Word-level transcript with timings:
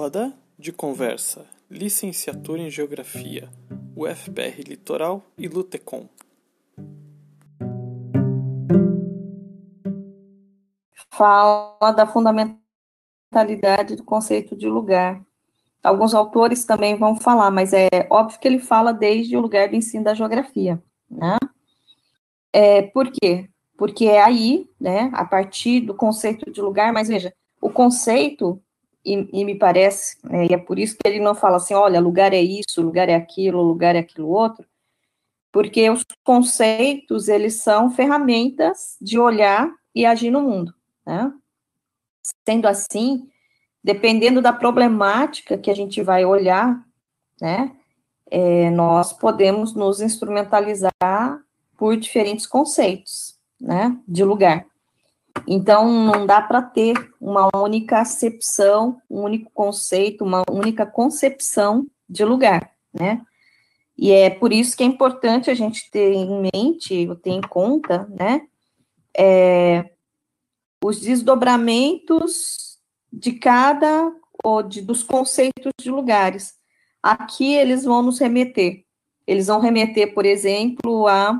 Roda 0.00 0.32
de 0.58 0.72
conversa. 0.72 1.44
Licenciatura 1.70 2.62
em 2.62 2.70
Geografia. 2.70 3.50
UFPR 3.94 4.62
Litoral 4.66 5.22
e 5.36 5.46
Lutecom. 5.46 6.08
Fala 11.10 11.92
da 11.92 12.06
fundamentalidade 12.06 13.94
do 13.94 14.02
conceito 14.02 14.56
de 14.56 14.70
lugar. 14.70 15.22
Alguns 15.82 16.14
autores 16.14 16.64
também 16.64 16.96
vão 16.96 17.14
falar, 17.16 17.50
mas 17.50 17.74
é 17.74 17.90
óbvio 18.08 18.40
que 18.40 18.48
ele 18.48 18.58
fala 18.58 18.94
desde 18.94 19.36
o 19.36 19.40
lugar 19.40 19.68
do 19.68 19.76
ensino 19.76 20.04
da 20.04 20.14
geografia, 20.14 20.82
né? 21.10 21.36
É, 22.54 22.80
por 22.80 23.12
quê? 23.12 23.50
Porque 23.76 24.06
é 24.06 24.22
aí, 24.22 24.66
né, 24.80 25.10
a 25.12 25.26
partir 25.26 25.82
do 25.82 25.94
conceito 25.94 26.50
de 26.50 26.62
lugar, 26.62 26.90
mas 26.90 27.08
veja, 27.08 27.34
o 27.60 27.68
conceito 27.68 28.62
e, 29.04 29.28
e 29.32 29.44
me 29.44 29.54
parece, 29.54 30.18
né, 30.24 30.46
e 30.50 30.54
é 30.54 30.58
por 30.58 30.78
isso 30.78 30.96
que 30.96 31.08
ele 31.08 31.20
não 31.20 31.34
fala 31.34 31.56
assim, 31.56 31.74
olha, 31.74 32.00
lugar 32.00 32.32
é 32.32 32.40
isso, 32.40 32.82
lugar 32.82 33.08
é 33.08 33.14
aquilo, 33.14 33.62
lugar 33.62 33.96
é 33.96 34.00
aquilo 34.00 34.28
outro, 34.28 34.66
porque 35.52 35.88
os 35.90 36.04
conceitos, 36.22 37.28
eles 37.28 37.56
são 37.56 37.90
ferramentas 37.90 38.96
de 39.00 39.18
olhar 39.18 39.70
e 39.94 40.06
agir 40.06 40.30
no 40.30 40.42
mundo, 40.42 40.72
né? 41.04 41.32
Sendo 42.46 42.68
assim, 42.68 43.28
dependendo 43.82 44.40
da 44.40 44.52
problemática 44.52 45.58
que 45.58 45.70
a 45.70 45.74
gente 45.74 46.02
vai 46.02 46.24
olhar, 46.24 46.84
né, 47.40 47.74
é, 48.30 48.70
nós 48.70 49.12
podemos 49.12 49.74
nos 49.74 50.00
instrumentalizar 50.00 51.42
por 51.76 51.96
diferentes 51.96 52.46
conceitos, 52.46 53.38
né, 53.60 53.98
de 54.06 54.22
lugar. 54.22 54.69
Então, 55.46 55.90
não 55.90 56.26
dá 56.26 56.40
para 56.40 56.62
ter 56.62 56.94
uma 57.20 57.48
única 57.54 58.00
acepção, 58.00 59.00
um 59.08 59.22
único 59.22 59.50
conceito, 59.52 60.24
uma 60.24 60.42
única 60.50 60.86
concepção 60.86 61.86
de 62.08 62.24
lugar, 62.24 62.72
né? 62.92 63.22
E 63.96 64.12
é 64.12 64.30
por 64.30 64.50
isso 64.50 64.74
que 64.76 64.82
é 64.82 64.86
importante 64.86 65.50
a 65.50 65.54
gente 65.54 65.90
ter 65.90 66.12
em 66.14 66.50
mente, 66.54 67.06
ou 67.06 67.14
ter 67.14 67.32
em 67.32 67.42
conta, 67.42 68.08
né, 68.18 68.40
é, 69.14 69.90
os 70.82 70.98
desdobramentos 70.98 72.78
de 73.12 73.32
cada, 73.32 74.10
ou 74.42 74.62
de, 74.62 74.80
dos 74.80 75.02
conceitos 75.02 75.72
de 75.78 75.90
lugares. 75.90 76.54
Aqui 77.02 77.52
eles 77.52 77.84
vão 77.84 78.00
nos 78.00 78.18
remeter. 78.18 78.84
Eles 79.26 79.48
vão 79.48 79.60
remeter, 79.60 80.14
por 80.14 80.24
exemplo, 80.24 81.06
a 81.06 81.38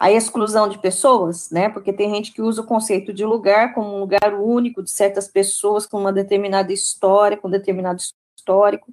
a 0.00 0.10
exclusão 0.10 0.66
de 0.66 0.78
pessoas, 0.78 1.50
né? 1.50 1.68
Porque 1.68 1.92
tem 1.92 2.08
gente 2.08 2.32
que 2.32 2.40
usa 2.40 2.62
o 2.62 2.66
conceito 2.66 3.12
de 3.12 3.22
lugar 3.22 3.74
como 3.74 3.94
um 3.94 4.00
lugar 4.00 4.32
único 4.32 4.82
de 4.82 4.90
certas 4.90 5.28
pessoas 5.28 5.86
com 5.86 6.00
uma 6.00 6.10
determinada 6.10 6.72
história, 6.72 7.36
com 7.36 7.50
determinado 7.50 8.00
histórico, 8.34 8.90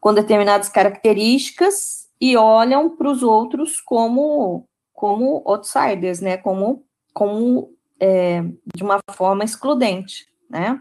com 0.00 0.14
determinadas 0.14 0.68
características 0.68 2.08
e 2.20 2.36
olham 2.36 2.88
para 2.96 3.10
os 3.10 3.24
outros 3.24 3.80
como 3.80 4.64
como 4.92 5.42
outsiders, 5.44 6.20
né? 6.20 6.36
Como 6.36 6.84
como 7.12 7.74
é, 7.98 8.42
de 8.76 8.84
uma 8.84 9.00
forma 9.10 9.42
excludente, 9.42 10.28
né? 10.48 10.80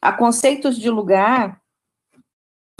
Há 0.00 0.14
conceitos 0.14 0.78
de 0.78 0.88
lugar 0.88 1.60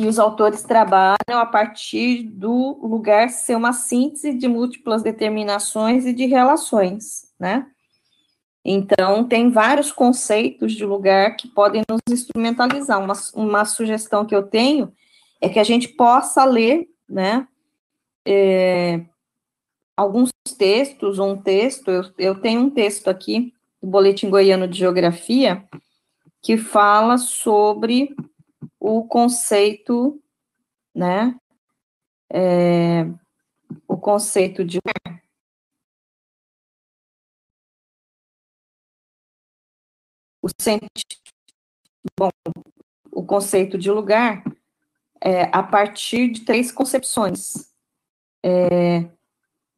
e 0.00 0.06
os 0.06 0.18
autores 0.18 0.62
trabalham 0.62 1.38
a 1.40 1.46
partir 1.46 2.22
do 2.22 2.78
lugar 2.86 3.30
ser 3.30 3.56
uma 3.56 3.72
síntese 3.72 4.32
de 4.32 4.46
múltiplas 4.46 5.02
determinações 5.02 6.06
e 6.06 6.12
de 6.12 6.26
relações, 6.26 7.32
né? 7.38 7.66
Então, 8.64 9.24
tem 9.26 9.50
vários 9.50 9.90
conceitos 9.90 10.72
de 10.74 10.84
lugar 10.84 11.36
que 11.36 11.48
podem 11.48 11.82
nos 11.88 12.00
instrumentalizar. 12.10 13.02
Uma, 13.02 13.14
uma 13.34 13.64
sugestão 13.64 14.26
que 14.26 14.34
eu 14.34 14.42
tenho 14.42 14.92
é 15.40 15.48
que 15.48 15.58
a 15.58 15.64
gente 15.64 15.88
possa 15.88 16.44
ler, 16.44 16.86
né, 17.08 17.48
é, 18.26 19.00
alguns 19.96 20.30
textos, 20.58 21.18
um 21.18 21.36
texto, 21.36 21.90
eu, 21.90 22.02
eu 22.18 22.40
tenho 22.40 22.60
um 22.60 22.70
texto 22.70 23.08
aqui, 23.08 23.52
do 23.80 23.88
Boletim 23.88 24.28
Goiano 24.28 24.68
de 24.68 24.78
Geografia, 24.78 25.64
que 26.42 26.56
fala 26.56 27.16
sobre 27.16 28.14
o 28.78 29.06
conceito, 29.06 30.22
né, 30.94 31.38
é, 32.30 33.04
o 33.86 33.96
conceito 33.96 34.64
de 34.64 34.78
o 40.42 40.48
sentido, 40.60 40.88
bom, 42.18 42.30
o 43.12 43.24
conceito 43.24 43.76
de 43.76 43.90
lugar 43.90 44.42
é, 45.20 45.42
a 45.52 45.62
partir 45.62 46.28
de 46.28 46.44
três 46.44 46.70
concepções 46.70 47.72
é, 48.44 49.08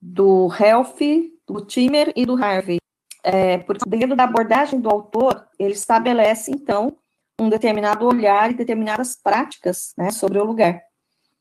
do 0.01 0.49
Helf, 0.53 1.01
do 1.47 1.65
Timmer 1.65 2.13
e 2.15 2.25
do 2.25 2.43
Harvey. 2.43 2.79
É, 3.23 3.59
porque 3.59 3.89
dentro 3.89 4.17
da 4.17 4.25
abordagem 4.25 4.81
do 4.81 4.89
autor, 4.89 5.47
ele 5.59 5.75
estabelece, 5.75 6.51
então, 6.51 6.97
um 7.41 7.49
determinado 7.49 8.07
olhar 8.07 8.51
e 8.51 8.55
determinadas 8.55 9.17
práticas 9.17 9.95
né, 9.97 10.11
sobre 10.11 10.39
o 10.39 10.45
lugar. 10.45 10.83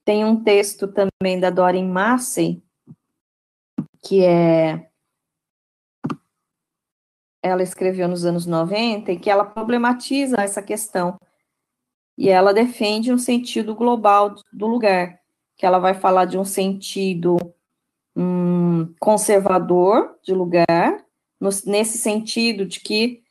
Tem 0.05 0.23
um 0.23 0.41
texto 0.41 0.87
também 0.87 1.39
da 1.39 1.49
Doreen 1.49 1.87
Massey, 1.87 2.63
que 4.01 4.23
é. 4.23 4.87
Ela 7.43 7.63
escreveu 7.63 8.07
nos 8.07 8.25
anos 8.25 8.45
90 8.45 9.11
e 9.11 9.19
que 9.19 9.29
ela 9.29 9.45
problematiza 9.45 10.37
essa 10.41 10.61
questão. 10.61 11.19
E 12.17 12.29
ela 12.29 12.53
defende 12.53 13.13
um 13.13 13.17
sentido 13.17 13.75
global 13.75 14.35
do 14.51 14.67
lugar, 14.67 15.19
que 15.55 15.65
ela 15.65 15.79
vai 15.79 15.93
falar 15.93 16.25
de 16.25 16.37
um 16.37 16.43
sentido 16.43 17.37
hum, 18.15 18.93
conservador 18.99 20.17
de 20.21 20.33
lugar, 20.33 21.05
no, 21.39 21.49
nesse 21.65 21.97
sentido 21.97 22.65
de 22.65 22.81
que 22.81 23.23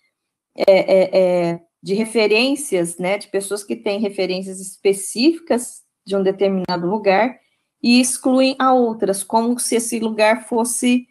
é, 0.56 0.78
é, 0.78 1.18
é, 1.18 1.60
de 1.88 1.94
referências, 1.94 2.98
né, 2.98 3.16
de 3.16 3.28
pessoas 3.28 3.64
que 3.64 3.74
têm 3.74 3.98
referências 3.98 4.60
específicas 4.60 5.82
de 6.06 6.14
um 6.14 6.22
determinado 6.22 6.86
lugar 6.86 7.38
e 7.82 7.98
excluem 7.98 8.54
a 8.58 8.74
outras, 8.74 9.24
como 9.24 9.58
se 9.58 9.76
esse 9.76 9.98
lugar 9.98 10.46
fosse 10.46 11.06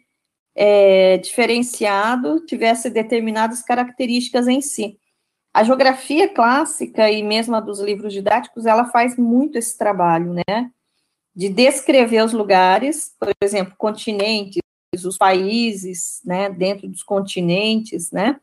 é, 0.54 1.18
diferenciado, 1.18 2.46
tivesse 2.46 2.90
determinadas 2.90 3.60
características 3.60 4.46
em 4.46 4.60
si. 4.60 5.00
A 5.52 5.64
geografia 5.64 6.28
clássica 6.28 7.10
e 7.10 7.24
mesmo 7.24 7.56
a 7.56 7.60
dos 7.60 7.80
livros 7.80 8.12
didáticos, 8.12 8.64
ela 8.64 8.84
faz 8.84 9.16
muito 9.16 9.58
esse 9.58 9.76
trabalho, 9.76 10.32
né, 10.32 10.70
de 11.34 11.48
descrever 11.48 12.24
os 12.24 12.32
lugares, 12.32 13.16
por 13.18 13.32
exemplo, 13.42 13.74
continentes, 13.76 14.62
os 15.04 15.18
países, 15.18 16.20
né, 16.24 16.48
dentro 16.48 16.86
dos 16.86 17.02
continentes, 17.02 18.12
né, 18.12 18.38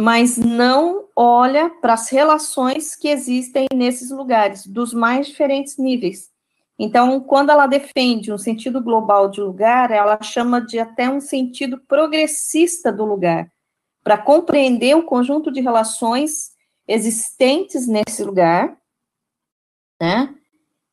mas 0.00 0.36
não 0.36 1.08
olha 1.16 1.68
para 1.68 1.94
as 1.94 2.08
relações 2.08 2.94
que 2.94 3.08
existem 3.08 3.66
nesses 3.74 4.12
lugares, 4.12 4.64
dos 4.64 4.94
mais 4.94 5.26
diferentes 5.26 5.76
níveis. 5.76 6.30
Então, 6.78 7.18
quando 7.18 7.50
ela 7.50 7.66
defende 7.66 8.32
um 8.32 8.38
sentido 8.38 8.80
global 8.80 9.28
de 9.28 9.40
lugar, 9.40 9.90
ela 9.90 10.22
chama 10.22 10.60
de 10.60 10.78
até 10.78 11.10
um 11.10 11.20
sentido 11.20 11.80
progressista 11.88 12.92
do 12.92 13.04
lugar, 13.04 13.50
para 14.04 14.16
compreender 14.16 14.94
o 14.96 15.02
conjunto 15.02 15.50
de 15.50 15.60
relações 15.60 16.52
existentes 16.86 17.88
nesse 17.88 18.22
lugar, 18.22 18.78
né? 20.00 20.32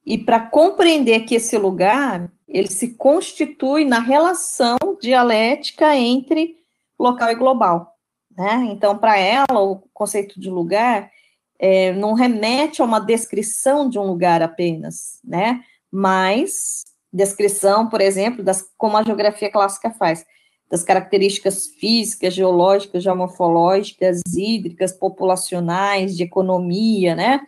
E 0.03 0.17
para 0.17 0.39
compreender 0.39 1.25
que 1.25 1.35
esse 1.35 1.55
lugar, 1.59 2.31
ele 2.47 2.71
se 2.71 2.95
constitui 2.95 3.85
na 3.85 3.99
relação 3.99 4.77
dialética 4.99 5.95
entre 5.95 6.55
local 6.97 7.29
e 7.29 7.35
global. 7.35 7.94
Né? 8.37 8.67
Então, 8.71 8.97
para 8.97 9.17
ela, 9.17 9.61
o 9.61 9.77
conceito 9.93 10.39
de 10.39 10.49
lugar 10.49 11.09
é, 11.57 11.93
não 11.93 12.13
remete 12.13 12.81
a 12.81 12.85
uma 12.85 12.99
descrição 12.99 13.89
de 13.89 13.97
um 13.97 14.03
lugar 14.03 14.41
apenas, 14.41 15.19
né? 15.23 15.63
mas 15.91 16.83
descrição, 17.11 17.87
por 17.87 18.01
exemplo, 18.01 18.43
das, 18.43 18.69
como 18.77 18.97
a 18.97 19.03
geografia 19.03 19.49
clássica 19.49 19.89
faz, 19.91 20.25
das 20.69 20.83
características 20.83 21.67
físicas, 21.67 22.33
geológicas, 22.33 23.01
geomorfológicas, 23.01 24.21
hídricas, 24.35 24.91
populacionais, 24.91 26.17
de 26.17 26.23
economia, 26.23 27.15
né? 27.15 27.41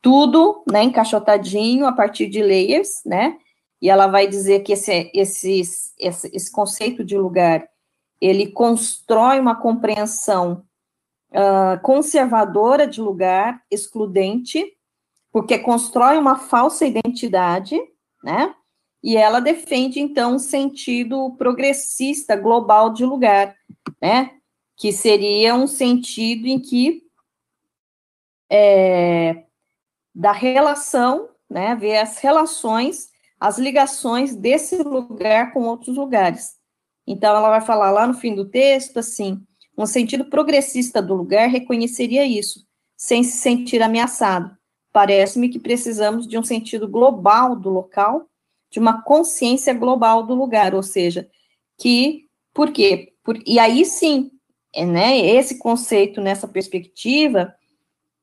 Tudo, 0.00 0.62
né, 0.70 0.82
encaixotadinho 0.84 1.86
a 1.86 1.92
partir 1.92 2.26
de 2.28 2.42
layers, 2.42 3.02
né? 3.04 3.36
E 3.82 3.90
ela 3.90 4.06
vai 4.06 4.26
dizer 4.26 4.60
que 4.60 4.72
esse, 4.72 5.10
esse, 5.12 5.60
esse, 5.98 6.30
esse 6.32 6.50
conceito 6.50 7.04
de 7.04 7.18
lugar 7.18 7.68
ele 8.20 8.46
constrói 8.48 9.38
uma 9.38 9.54
compreensão 9.54 10.64
uh, 11.30 11.80
conservadora 11.82 12.86
de 12.86 13.00
lugar, 13.00 13.62
excludente, 13.70 14.64
porque 15.32 15.58
constrói 15.58 16.16
uma 16.16 16.36
falsa 16.36 16.86
identidade, 16.86 17.76
né? 18.22 18.54
E 19.02 19.16
ela 19.16 19.40
defende, 19.40 20.00
então, 20.00 20.36
um 20.36 20.38
sentido 20.38 21.34
progressista 21.36 22.36
global 22.36 22.90
de 22.90 23.04
lugar, 23.04 23.54
né? 24.00 24.30
Que 24.76 24.92
seria 24.92 25.54
um 25.54 25.66
sentido 25.66 26.46
em 26.46 26.58
que 26.58 27.02
é, 28.50 29.44
da 30.14 30.32
relação, 30.32 31.28
né, 31.50 31.74
ver 31.74 31.98
as 31.98 32.18
relações, 32.18 33.08
as 33.38 33.58
ligações 33.58 34.34
desse 34.36 34.76
lugar 34.82 35.52
com 35.52 35.64
outros 35.64 35.96
lugares. 35.96 36.56
Então, 37.06 37.36
ela 37.36 37.50
vai 37.50 37.60
falar 37.60 37.90
lá 37.90 38.06
no 38.06 38.14
fim 38.14 38.34
do 38.34 38.44
texto, 38.44 38.98
assim, 38.98 39.42
um 39.76 39.86
sentido 39.86 40.24
progressista 40.26 41.02
do 41.02 41.14
lugar 41.14 41.48
reconheceria 41.48 42.24
isso, 42.24 42.64
sem 42.96 43.22
se 43.22 43.36
sentir 43.38 43.82
ameaçado. 43.82 44.56
Parece-me 44.92 45.48
que 45.48 45.58
precisamos 45.58 46.26
de 46.26 46.38
um 46.38 46.44
sentido 46.44 46.88
global 46.88 47.56
do 47.56 47.68
local, 47.68 48.28
de 48.70 48.78
uma 48.78 49.02
consciência 49.02 49.74
global 49.74 50.22
do 50.22 50.34
lugar, 50.34 50.74
ou 50.74 50.82
seja, 50.82 51.28
que, 51.76 52.26
por 52.52 52.72
quê? 52.72 53.12
Por, 53.24 53.40
e 53.44 53.58
aí 53.58 53.84
sim, 53.84 54.30
é, 54.74 54.84
né, 54.84 55.18
esse 55.18 55.58
conceito 55.58 56.20
nessa 56.20 56.46
perspectiva, 56.46 57.54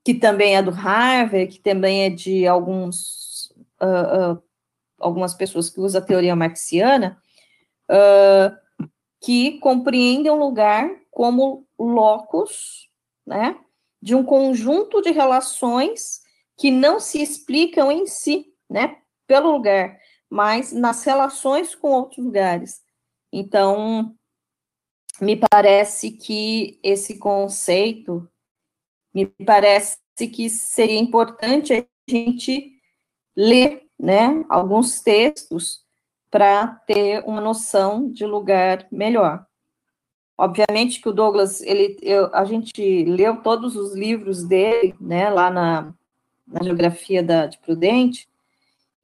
que 0.04 0.14
também 0.14 0.56
é 0.56 0.64
do 0.64 0.72
Harvard, 0.72 1.48
que 1.48 1.60
também 1.60 2.04
é 2.04 2.10
de 2.10 2.48
alguns, 2.48 3.52
uh, 3.82 4.34
uh, 4.34 4.44
algumas 5.00 5.34
pessoas 5.34 5.70
que 5.70 5.80
usam 5.80 6.02
a 6.02 6.06
teoria 6.06 6.36
marxiana, 6.36 7.22
uh, 7.90 8.56
que 9.22 9.60
compreendem 9.60 10.32
um 10.32 10.40
lugar 10.40 10.90
como 11.12 11.68
locus, 11.78 12.90
né, 13.26 13.58
de 14.02 14.16
um 14.16 14.24
conjunto 14.24 15.02
de 15.02 15.12
relações 15.12 16.22
que 16.58 16.72
não 16.72 17.00
se 17.00 17.22
explicam 17.22 17.92
em 17.92 18.08
si, 18.08 18.52
né, 18.70 18.98
pelo 19.28 19.52
lugar, 19.52 20.00
mas 20.30 20.72
nas 20.72 21.04
relações 21.04 21.76
com 21.76 21.90
outros 21.90 22.26
lugares. 22.26 22.82
Então, 23.32 24.16
me 25.22 25.36
parece 25.38 26.12
que 26.12 26.80
esse 26.82 27.20
conceito, 27.20 28.28
me 29.14 29.28
parece 29.46 30.00
que 30.34 30.50
seria 30.50 31.00
importante 31.00 31.74
a 31.74 31.86
gente 32.10 32.72
ler, 33.36 33.86
né, 34.00 34.44
alguns 34.50 35.00
textos 35.02 35.86
para 36.32 36.68
ter 36.88 37.22
uma 37.26 37.42
noção 37.42 38.10
de 38.10 38.26
lugar 38.26 38.88
melhor. 38.90 39.46
Obviamente 40.38 41.02
que 41.02 41.10
o 41.10 41.14
Douglas, 41.14 41.62
ele, 41.62 41.98
eu, 42.02 42.34
a 42.34 42.46
gente 42.46 43.04
leu 43.04 43.44
todos 43.44 43.76
os 43.76 43.94
livros 43.94 44.44
dele, 44.44 44.96
né, 45.00 45.30
lá 45.30 45.52
na, 45.52 45.94
na 46.48 46.64
geografia 46.64 47.22
da, 47.22 47.46
de 47.46 47.60
Prudente, 47.60 48.28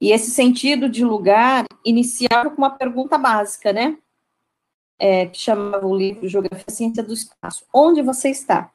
e 0.00 0.10
esse 0.10 0.30
sentido 0.30 0.88
de 0.88 1.04
lugar 1.04 1.64
iniciava 1.84 2.50
com 2.50 2.56
uma 2.56 2.70
pergunta 2.70 3.18
básica, 3.18 3.72
né, 3.72 3.98
é, 4.98 5.26
que 5.26 5.38
chamava 5.38 5.86
o 5.86 5.96
livro 5.96 6.26
Geografia 6.26 6.64
Ciência 6.74 7.02
do 7.02 7.12
Espaço, 7.12 7.64
onde 7.72 8.02
você 8.02 8.30
está? 8.30 8.72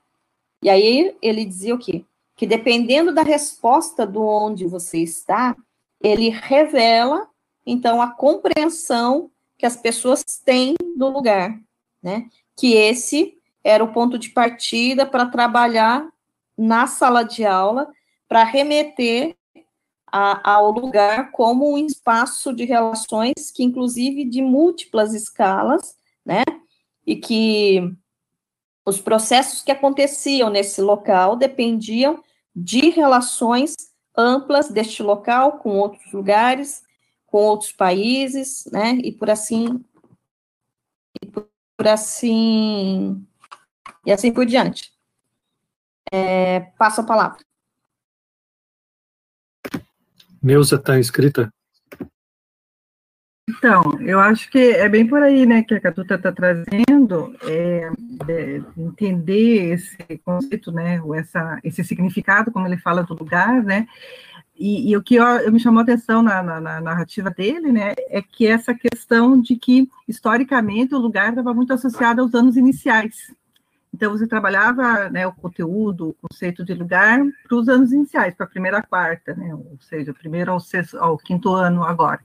E 0.62 0.70
aí 0.70 1.18
ele 1.22 1.44
dizia 1.44 1.76
o 1.76 1.80
quê? 1.80 2.06
Que 2.36 2.48
dependendo 2.48 3.14
da 3.14 3.24
resposta 3.24 4.08
do 4.08 4.24
onde 4.26 4.66
você 4.66 5.00
está, 5.00 5.56
ele 6.02 6.30
revela, 6.30 7.28
então, 7.66 8.02
a 8.02 8.12
compreensão 8.12 9.32
que 9.58 9.66
as 9.66 9.78
pessoas 9.78 10.24
têm 10.44 10.76
do 10.98 11.08
lugar, 11.08 11.58
né? 12.02 12.28
que 12.58 12.74
esse 12.74 13.38
era 13.64 13.84
o 13.84 13.94
ponto 13.94 14.18
de 14.18 14.30
partida 14.30 15.06
para 15.06 15.26
trabalhar 15.26 16.08
na 16.58 16.86
sala 16.86 17.24
de 17.24 17.46
aula, 17.46 17.92
para 18.28 18.44
remeter 18.44 19.36
a, 20.08 20.54
ao 20.54 20.72
lugar 20.72 21.32
como 21.32 21.74
um 21.74 21.78
espaço 21.78 22.54
de 22.54 22.66
relações 22.66 23.52
que, 23.54 23.64
inclusive, 23.64 24.26
de 24.26 24.42
múltiplas 24.42 25.14
escalas, 25.14 25.96
né? 26.26 26.44
E 27.06 27.16
que 27.16 27.92
os 28.86 29.00
processos 29.00 29.64
que 29.64 29.72
aconteciam 29.72 30.50
nesse 30.50 30.82
local 30.82 31.36
dependiam 31.36 32.22
de 32.56 32.90
relações 32.90 33.76
amplas 34.16 34.70
deste 34.70 35.02
local 35.02 35.54
com 35.54 35.80
outros 35.80 36.12
lugares, 36.12 36.83
com 37.34 37.40
outros 37.40 37.72
países, 37.72 38.70
né? 38.72 38.92
E 39.04 39.12
por 39.12 39.28
assim 39.28 39.84
e 41.20 41.26
por 41.26 41.50
por 41.76 41.88
assim 41.88 43.26
e 44.06 44.12
assim 44.12 44.32
por 44.32 44.46
diante. 44.46 44.94
É, 46.12 46.60
passo 46.78 47.02
a 47.02 47.04
palavra. 47.04 47.44
Neuza 50.44 50.76
está 50.76 51.00
inscrita? 51.00 51.52
Então, 53.50 54.00
eu 54.02 54.20
acho 54.20 54.50
que 54.52 54.60
é 54.60 54.88
bem 54.88 55.08
por 55.08 55.24
aí, 55.24 55.46
né, 55.48 55.64
que 55.64 55.74
a 55.74 55.82
Catuta 55.82 56.16
está 56.16 56.32
trazendo, 56.32 57.36
é, 57.44 57.90
é, 58.30 58.62
entender 58.78 59.74
esse 59.74 59.98
conceito, 60.24 60.72
né, 60.72 61.02
ou 61.02 61.14
essa, 61.16 61.60
esse 61.64 61.84
significado, 61.84 62.52
como 62.52 62.68
ele 62.68 62.78
fala 62.78 63.04
do 63.04 63.14
lugar, 63.14 63.64
né, 63.64 63.88
e, 64.66 64.92
e, 64.92 64.96
o 64.96 65.04
que 65.04 65.16
eu, 65.16 65.26
eu 65.26 65.52
me 65.52 65.60
chamou 65.60 65.82
atenção 65.82 66.22
na, 66.22 66.42
na, 66.42 66.62
na, 66.62 66.80
narrativa 66.80 67.30
dele, 67.30 67.70
né, 67.70 67.94
é 68.08 68.22
que 68.22 68.48
essa 68.48 68.74
questão 68.74 69.38
de 69.42 69.58
que, 69.58 69.90
historicamente, 70.08 70.96
o 70.96 71.00
lugar 71.00 71.32
estava 71.32 71.54
muito 71.54 71.74
associado 71.74 72.22
aos 72.22 72.34
anos 72.34 72.56
iniciais. 72.56 73.36
Então, 73.94 74.14
você 74.14 74.26
trabalhava 74.26 75.10
né, 75.10 75.28
o 75.28 75.34
conteúdo, 75.34 76.12
o 76.12 76.14
conceito 76.14 76.64
de 76.64 76.74
lugar, 76.74 77.20
para 77.46 77.58
os 77.58 77.68
anos 77.68 77.92
iniciais, 77.92 78.34
para 78.36 78.46
a 78.46 78.50
primeira 78.50 78.78
a 78.78 78.82
quarta, 78.82 79.36
né, 79.36 79.54
ou 79.54 79.78
seja, 79.82 80.14
primeiro 80.14 80.54
ao, 80.54 80.62
sexto, 80.62 80.98
ao 80.98 81.18
quinto 81.18 81.54
ano 81.54 81.84
agora. 81.84 82.22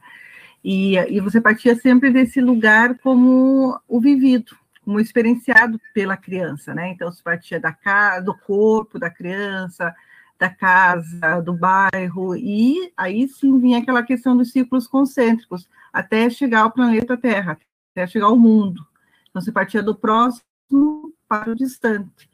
E, 0.62 0.94
e 0.94 1.18
você 1.18 1.40
partia 1.40 1.74
sempre 1.74 2.12
desse 2.12 2.40
lugar 2.40 2.96
como 2.98 3.76
o 3.88 4.00
vivido, 4.00 4.56
como 4.84 5.00
experienciado 5.00 5.80
pela 5.92 6.16
criança, 6.16 6.72
né? 6.72 6.90
Então, 6.90 7.10
você 7.10 7.20
partia 7.20 7.58
da 7.58 7.72
casa, 7.72 8.24
do 8.24 8.32
corpo 8.32 8.96
da 8.96 9.10
criança, 9.10 9.92
da 10.38 10.48
casa, 10.48 11.40
do 11.40 11.52
bairro, 11.52 12.36
e 12.36 12.92
aí 12.96 13.28
sim 13.28 13.58
vinha 13.58 13.78
aquela 13.78 14.02
questão 14.02 14.36
dos 14.36 14.52
ciclos 14.52 14.86
concêntricos, 14.86 15.68
até 15.92 16.30
chegar 16.30 16.60
ao 16.62 16.70
planeta 16.70 17.16
Terra, 17.16 17.58
até 17.92 18.06
chegar 18.06 18.26
ao 18.26 18.38
mundo. 18.38 18.86
Então, 19.28 19.42
você 19.42 19.50
partia 19.50 19.82
do 19.82 19.94
próximo 19.94 21.12
para 21.28 21.50
o 21.50 21.56
distante. 21.56 22.30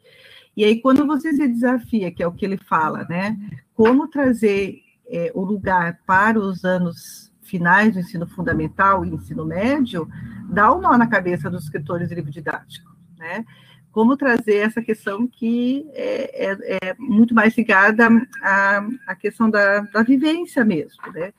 E 0.55 0.63
aí, 0.63 0.79
quando 0.79 1.05
você 1.05 1.33
se 1.33 1.47
desafia, 1.47 2.11
que 2.11 2.23
é 2.23 2.27
o 2.27 2.31
que 2.31 2.45
ele 2.45 2.57
fala, 2.57 3.05
né? 3.09 3.37
Como 3.73 4.07
trazer 4.07 4.81
é, 5.07 5.31
o 5.35 5.43
lugar 5.43 5.99
para 6.05 6.39
os 6.39 6.63
anos 6.63 7.31
finais 7.41 7.93
do 7.93 7.99
ensino 7.99 8.25
fundamental 8.27 9.03
e 9.03 9.09
ensino 9.09 9.45
médio, 9.45 10.07
dá 10.49 10.73
um 10.73 10.79
nó 10.79 10.97
na 10.97 11.07
cabeça 11.07 11.49
dos 11.49 11.65
escritores 11.65 12.09
de 12.09 12.15
livro 12.15 12.31
didático, 12.31 12.89
né? 13.17 13.45
Como 13.95 14.17
trazer 14.17 14.57
essa 14.57 14.81
questão 14.81 15.25
que 15.25 15.89
é, 15.93 16.47
é, 16.51 16.77
é 16.83 16.95
muito 16.99 17.33
mais 17.33 17.55
ligada 17.57 18.09
à, 18.41 18.85
à 19.07 19.15
questão 19.15 19.49
da, 19.49 19.79
da, 19.79 20.03
vivência 20.03 20.65
mesmo, 20.65 21.01
né? 21.13 21.31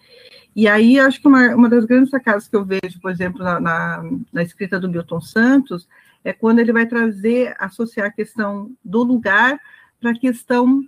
E 0.55 0.67
aí, 0.67 0.99
acho 0.99 1.21
que 1.21 1.29
uma, 1.29 1.55
uma 1.55 1.69
das 1.69 1.85
grandes 1.85 2.09
sacadas 2.09 2.49
que 2.49 2.57
eu 2.57 2.65
vejo, 2.65 2.99
por 3.03 3.11
exemplo, 3.11 3.45
na, 3.45 3.61
na, 3.61 4.11
na 4.33 4.43
escrita 4.43 4.81
do 4.81 4.89
Milton 4.89 5.21
Santos, 5.21 5.87
é 6.25 6.33
quando 6.33 6.61
ele 6.61 6.73
vai 6.73 6.87
trazer, 6.87 7.55
associar 7.59 8.07
a 8.07 8.11
questão 8.11 8.75
do 8.83 9.03
lugar 9.03 9.61
para 10.01 10.13
a 10.13 10.19
questão 10.19 10.83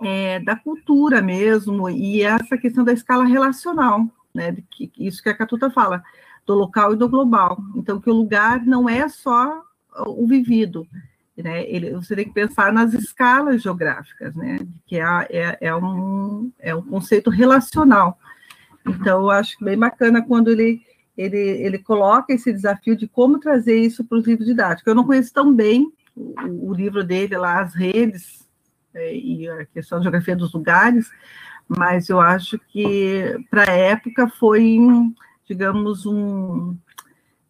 é, 0.00 0.38
da 0.38 0.54
cultura 0.54 1.20
mesmo, 1.20 1.90
e 1.90 2.22
essa 2.22 2.56
questão 2.56 2.84
da 2.84 2.92
escala 2.92 3.24
relacional, 3.24 4.06
né? 4.32 4.56
Isso 4.96 5.20
que 5.20 5.30
a 5.30 5.36
Catuta 5.36 5.68
fala, 5.68 6.00
do 6.46 6.54
local 6.54 6.92
e 6.92 6.96
do 6.96 7.08
global. 7.08 7.58
Então, 7.74 8.00
que 8.00 8.08
o 8.08 8.14
lugar 8.14 8.64
não 8.64 8.88
é 8.88 9.08
só 9.08 9.65
o 10.06 10.26
vivido. 10.26 10.86
Né? 11.36 11.68
Ele, 11.68 11.90
você 11.90 12.16
tem 12.16 12.24
que 12.24 12.32
pensar 12.32 12.72
nas 12.72 12.94
escalas 12.94 13.62
geográficas, 13.62 14.34
né? 14.34 14.58
que 14.86 14.96
é, 14.98 15.04
é, 15.30 15.58
é, 15.60 15.76
um, 15.76 16.50
é 16.58 16.74
um 16.74 16.82
conceito 16.82 17.30
relacional. 17.30 18.18
Então, 18.86 19.22
eu 19.22 19.30
acho 19.30 19.56
bem 19.62 19.76
bacana 19.76 20.22
quando 20.22 20.50
ele, 20.50 20.80
ele, 21.16 21.36
ele 21.36 21.78
coloca 21.78 22.32
esse 22.32 22.52
desafio 22.52 22.96
de 22.96 23.06
como 23.06 23.38
trazer 23.38 23.78
isso 23.78 24.04
para 24.04 24.18
os 24.18 24.26
livros 24.26 24.46
didáticos. 24.46 24.86
Eu 24.86 24.94
não 24.94 25.04
conheço 25.04 25.32
tão 25.32 25.52
bem 25.52 25.92
o, 26.14 26.70
o 26.70 26.74
livro 26.74 27.04
dele 27.04 27.36
lá, 27.36 27.60
As 27.60 27.74
Redes, 27.74 28.46
é, 28.96 29.14
e 29.14 29.46
a 29.48 29.66
questão 29.66 29.98
da 29.98 30.04
geografia 30.04 30.34
dos 30.34 30.54
lugares, 30.54 31.10
mas 31.68 32.08
eu 32.08 32.18
acho 32.18 32.58
que, 32.58 33.36
para 33.50 33.70
a 33.70 33.74
época, 33.74 34.26
foi, 34.26 34.78
digamos, 35.44 36.06
um, 36.06 36.74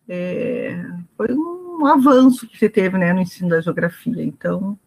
é, 0.09 0.85
foi 1.17 1.33
um 1.33 1.56
um 1.77 1.87
avanço 1.87 2.49
que 2.49 2.59
você 2.59 2.69
teve 2.69 2.99
né, 2.99 3.13
no 3.13 3.21
ensino 3.21 3.51
da 3.51 3.61
geografia. 3.61 4.25
Então, 4.25 4.79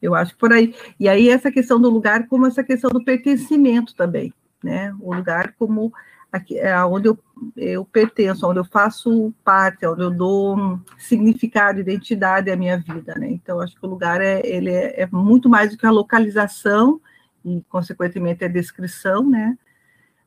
eu 0.00 0.14
acho 0.14 0.36
por 0.36 0.52
aí. 0.52 0.74
E 0.98 1.08
aí, 1.08 1.28
essa 1.28 1.50
questão 1.50 1.80
do 1.80 1.88
lugar, 1.88 2.26
como 2.28 2.46
essa 2.46 2.62
questão 2.62 2.90
do 2.90 3.04
pertencimento 3.04 3.94
também, 3.94 4.32
né? 4.62 4.94
O 5.00 5.14
lugar 5.14 5.54
como 5.58 5.92
aqui, 6.30 6.58
é 6.58 6.76
onde 6.84 7.08
eu, 7.08 7.18
eu 7.56 7.84
pertenço, 7.84 8.46
onde 8.46 8.58
eu 8.58 8.64
faço 8.64 9.32
parte, 9.44 9.86
onde 9.86 10.02
eu 10.02 10.10
dou 10.10 10.80
significado, 10.98 11.80
identidade 11.80 12.50
à 12.50 12.56
minha 12.56 12.76
vida, 12.78 13.14
né? 13.16 13.30
Então, 13.30 13.60
acho 13.60 13.74
que 13.76 13.86
o 13.86 13.88
lugar 13.88 14.20
é, 14.20 14.42
ele 14.44 14.70
é, 14.70 15.02
é 15.02 15.06
muito 15.06 15.48
mais 15.48 15.70
do 15.70 15.78
que 15.78 15.86
a 15.86 15.90
localização 15.90 17.00
e, 17.44 17.62
consequentemente, 17.68 18.44
a 18.44 18.48
descrição, 18.48 19.28
né? 19.28 19.56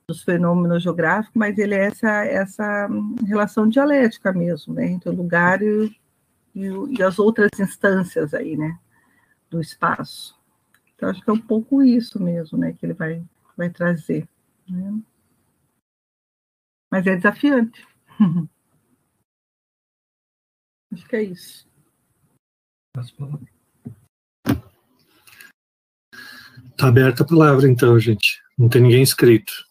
Dos 0.08 0.24
fenômenos 0.24 0.84
geográficos, 0.84 1.36
mas 1.36 1.58
ele 1.58 1.76
é 1.76 1.88
essa, 1.88 2.24
essa 2.24 2.88
relação 3.26 3.68
dialética 3.68 4.32
mesmo, 4.32 4.74
né, 4.74 4.86
entre 4.88 5.10
o 5.10 5.14
lugar 5.14 5.62
e, 5.62 5.94
e, 6.56 6.68
e 6.98 7.04
as 7.04 7.20
outras 7.20 7.50
instâncias 7.60 8.34
aí, 8.34 8.56
né, 8.56 8.80
do 9.50 9.60
espaço. 9.60 10.40
Então, 10.96 11.10
acho 11.10 11.22
que 11.22 11.30
é 11.30 11.34
um 11.34 11.42
pouco 11.42 11.84
isso 11.84 12.24
mesmo, 12.24 12.58
né, 12.58 12.72
que 12.72 12.86
ele 12.86 12.94
vai, 12.94 13.22
vai 13.58 13.70
trazer. 13.70 14.28
Né? 14.68 14.98
Mas 16.90 17.06
é 17.06 17.18
desafiante. 17.18 17.86
acho 20.94 21.06
que 21.06 21.16
é 21.18 21.24
isso. 21.24 21.68
Está 26.72 26.88
aberta 26.88 27.24
a 27.24 27.28
palavra, 27.28 27.68
então, 27.68 28.00
gente. 28.00 28.42
Não 28.58 28.70
tem 28.70 28.82
ninguém 28.82 29.04
inscrito. 29.04 29.67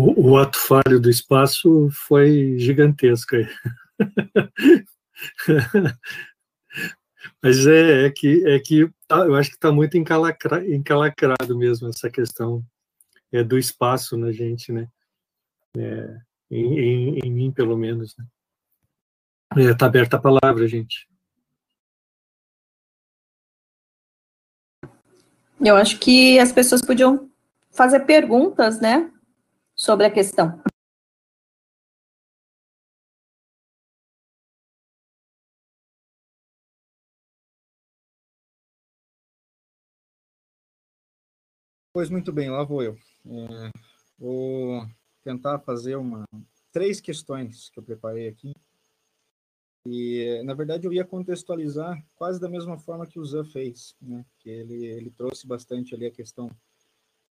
O, 0.00 0.30
o 0.30 0.38
ato 0.38 0.58
falho 0.58 0.98
do 0.98 1.10
espaço 1.10 1.90
foi 1.90 2.58
gigantesco. 2.58 3.36
Mas 7.42 7.66
é, 7.66 8.06
é, 8.06 8.10
que, 8.10 8.42
é 8.46 8.58
que 8.58 8.90
tá, 9.06 9.18
eu 9.18 9.34
acho 9.34 9.50
que 9.50 9.56
está 9.56 9.70
muito 9.70 9.98
encalacra, 9.98 10.66
encalacrado 10.66 11.56
mesmo 11.56 11.88
essa 11.88 12.08
questão 12.08 12.64
é, 13.30 13.44
do 13.44 13.58
espaço 13.58 14.16
na 14.16 14.32
gente, 14.32 14.72
né? 14.72 14.88
É, 15.76 16.16
em, 16.50 16.78
em, 16.78 17.18
em, 17.18 17.30
mim, 17.30 17.52
pelo 17.52 17.76
menos. 17.76 18.12
Está 18.12 18.24
né? 19.56 19.70
é, 19.70 19.74
tá 19.74 19.84
aberta 19.84 20.16
a 20.16 20.20
palavra, 20.20 20.66
gente. 20.66 21.06
Eu 25.60 25.76
acho 25.76 25.98
que 25.98 26.38
as 26.38 26.52
pessoas 26.52 26.80
podiam 26.80 27.30
fazer 27.70 28.00
perguntas, 28.00 28.80
né? 28.80 29.12
Sobre 29.80 30.04
a 30.04 30.10
questão. 30.10 30.62
Pois 41.94 42.10
muito 42.10 42.30
bem, 42.30 42.50
lá 42.50 42.62
vou 42.62 42.82
eu. 42.82 42.94
É, 43.24 43.70
vou 44.18 44.86
tentar 45.24 45.58
fazer 45.60 45.96
uma 45.96 46.26
três 46.70 47.00
questões 47.00 47.70
que 47.70 47.78
eu 47.78 47.82
preparei 47.82 48.28
aqui. 48.28 48.54
E 49.86 50.42
na 50.44 50.52
verdade 50.52 50.86
eu 50.86 50.92
ia 50.92 51.06
contextualizar 51.06 52.04
quase 52.14 52.38
da 52.38 52.50
mesma 52.50 52.78
forma 52.78 53.06
que 53.06 53.18
o 53.18 53.24
Zan 53.24 53.46
fez, 53.46 53.96
né? 53.98 54.26
Que 54.40 54.50
ele 54.50 54.84
ele 54.84 55.10
trouxe 55.10 55.46
bastante 55.46 55.94
ali 55.94 56.04
a 56.04 56.10
questão 56.10 56.50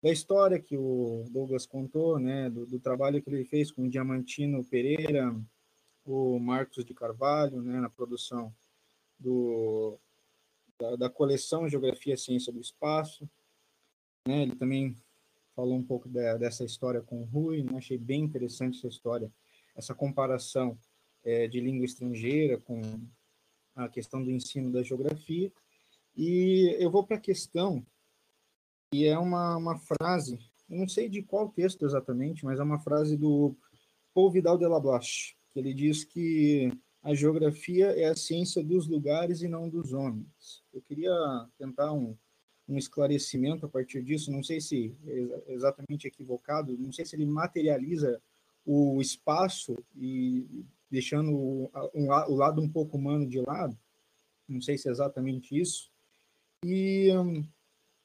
da 0.01 0.11
história 0.11 0.59
que 0.59 0.77
o 0.77 1.25
Douglas 1.29 1.65
contou, 1.65 2.19
né, 2.19 2.49
do, 2.49 2.65
do, 2.65 2.79
trabalho 2.79 3.21
que 3.21 3.29
ele 3.29 3.43
fez 3.45 3.71
com 3.71 3.83
o 3.83 3.89
Diamantino 3.89 4.63
Pereira, 4.63 5.35
o 6.05 6.39
Marcos 6.39 6.85
de 6.85 6.93
Carvalho, 6.93 7.61
né, 7.61 7.79
na 7.79 7.89
produção 7.89 8.53
do, 9.19 9.99
da, 10.79 10.95
da 10.95 11.09
coleção 11.09 11.67
Geografia 11.67 12.13
e 12.13 12.17
Ciência 12.17 12.51
do 12.53 12.61
Espaço. 12.61 13.29
Né, 14.25 14.43
ele 14.43 14.55
também 14.55 14.95
falou 15.53 15.75
um 15.75 15.83
pouco 15.83 16.07
de, 16.07 16.37
dessa 16.37 16.63
história 16.63 17.01
com 17.01 17.21
o 17.21 17.25
Rui, 17.25 17.63
né, 17.63 17.77
achei 17.77 17.97
bem 17.97 18.21
interessante 18.21 18.77
essa 18.77 18.87
história, 18.87 19.29
essa 19.75 19.93
comparação 19.93 20.77
é, 21.25 21.47
de 21.47 21.59
língua 21.59 21.85
estrangeira 21.85 22.57
com 22.57 22.81
a 23.75 23.89
questão 23.89 24.23
do 24.23 24.31
ensino 24.31 24.71
da 24.71 24.81
geografia. 24.81 25.51
E 26.15 26.75
eu 26.79 26.89
vou 26.89 27.05
para 27.05 27.17
a 27.17 27.21
questão 27.21 27.85
e 28.93 29.05
é 29.05 29.17
uma, 29.17 29.55
uma 29.57 29.77
frase, 29.77 30.39
não 30.67 30.87
sei 30.87 31.09
de 31.09 31.21
qual 31.21 31.49
texto 31.49 31.85
exatamente, 31.85 32.43
mas 32.43 32.59
é 32.59 32.63
uma 32.63 32.79
frase 32.79 33.15
do 33.15 33.55
Paul 34.13 34.31
Vidal 34.31 34.57
de 34.57 34.65
la 34.65 34.79
Blache, 34.79 35.35
que 35.51 35.59
ele 35.59 35.73
diz 35.73 36.03
que 36.03 36.71
a 37.01 37.13
geografia 37.13 37.87
é 37.87 38.05
a 38.05 38.15
ciência 38.15 38.63
dos 38.63 38.87
lugares 38.87 39.41
e 39.41 39.47
não 39.47 39.69
dos 39.69 39.93
homens. 39.93 40.63
Eu 40.73 40.81
queria 40.81 41.11
tentar 41.57 41.93
um, 41.93 42.15
um 42.67 42.77
esclarecimento 42.77 43.65
a 43.65 43.69
partir 43.69 44.03
disso, 44.03 44.31
não 44.31 44.43
sei 44.43 44.59
se 44.59 44.95
é 45.05 45.53
exatamente 45.53 46.07
equivocado, 46.07 46.77
não 46.77 46.91
sei 46.91 47.05
se 47.05 47.15
ele 47.15 47.25
materializa 47.25 48.21
o 48.65 48.99
espaço 49.01 49.75
e 49.95 50.65
deixando 50.89 51.31
o, 51.31 51.71
um, 51.93 52.07
o 52.07 52.35
lado 52.35 52.61
um 52.61 52.69
pouco 52.69 52.97
humano 52.97 53.27
de 53.27 53.39
lado, 53.39 53.77
não 54.47 54.61
sei 54.61 54.77
se 54.77 54.87
é 54.87 54.91
exatamente 54.91 55.57
isso. 55.57 55.91
E 56.63 57.11
um, 57.15 57.43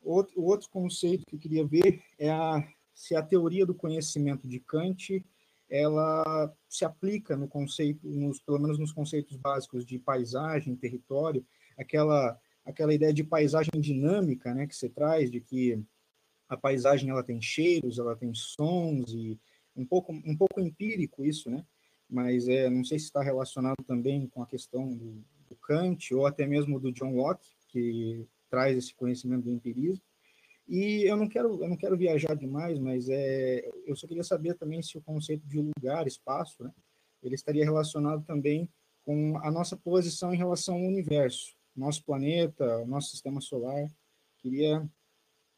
Outro, 0.04 0.42
outro 0.42 0.68
conceito 0.70 1.24
que 1.26 1.34
eu 1.34 1.38
queria 1.40 1.66
ver 1.66 2.02
é 2.18 2.30
a, 2.30 2.66
se 2.94 3.16
a 3.16 3.22
teoria 3.22 3.64
do 3.64 3.74
conhecimento 3.74 4.46
de 4.46 4.60
Kant 4.60 5.24
ela 5.68 6.54
se 6.68 6.84
aplica 6.84 7.36
no 7.36 7.48
conceito, 7.48 8.06
nos, 8.06 8.38
pelo 8.40 8.58
menos 8.58 8.78
nos 8.78 8.92
conceitos 8.92 9.36
básicos 9.36 9.84
de 9.84 9.98
paisagem, 9.98 10.76
território, 10.76 11.44
aquela 11.76 12.38
aquela 12.64 12.94
ideia 12.94 13.12
de 13.12 13.22
paisagem 13.22 13.78
dinâmica, 13.78 14.54
né, 14.54 14.66
que 14.66 14.74
você 14.74 14.88
traz 14.88 15.30
de 15.30 15.38
que 15.38 15.78
a 16.48 16.56
paisagem 16.56 17.10
ela 17.10 17.22
tem 17.22 17.40
cheiros, 17.40 17.98
ela 17.98 18.16
tem 18.16 18.32
sons 18.32 19.12
e 19.12 19.38
um 19.76 19.84
pouco 19.84 20.12
um 20.12 20.36
pouco 20.36 20.60
empírico 20.60 21.24
isso, 21.24 21.50
né? 21.50 21.64
Mas 22.08 22.48
é, 22.48 22.70
não 22.70 22.84
sei 22.84 22.98
se 22.98 23.06
está 23.06 23.22
relacionado 23.22 23.82
também 23.86 24.26
com 24.28 24.42
a 24.42 24.46
questão 24.46 24.94
do, 24.94 25.24
do 25.48 25.56
Kant 25.56 26.14
ou 26.14 26.26
até 26.26 26.46
mesmo 26.46 26.78
do 26.78 26.92
John 26.92 27.14
Locke, 27.14 27.50
que 27.68 28.26
traz 28.54 28.78
esse 28.78 28.94
conhecimento 28.94 29.44
do 29.44 29.50
empirismo. 29.50 30.00
E 30.68 31.02
eu 31.02 31.16
não 31.16 31.28
quero, 31.28 31.62
eu 31.62 31.68
não 31.68 31.76
quero 31.76 31.96
viajar 31.96 32.34
demais, 32.34 32.78
mas 32.78 33.08
é, 33.08 33.68
eu 33.84 33.96
só 33.96 34.06
queria 34.06 34.22
saber 34.22 34.54
também 34.54 34.80
se 34.80 34.96
o 34.96 35.02
conceito 35.02 35.44
de 35.46 35.60
lugar, 35.60 36.06
espaço, 36.06 36.62
né, 36.62 36.70
ele 37.22 37.34
estaria 37.34 37.64
relacionado 37.64 38.24
também 38.24 38.68
com 39.02 39.36
a 39.42 39.50
nossa 39.50 39.76
posição 39.76 40.32
em 40.32 40.38
relação 40.38 40.76
ao 40.76 40.80
universo, 40.80 41.54
nosso 41.76 42.02
planeta, 42.04 42.86
nosso 42.86 43.10
sistema 43.10 43.40
solar. 43.40 43.90
Queria 44.38 44.88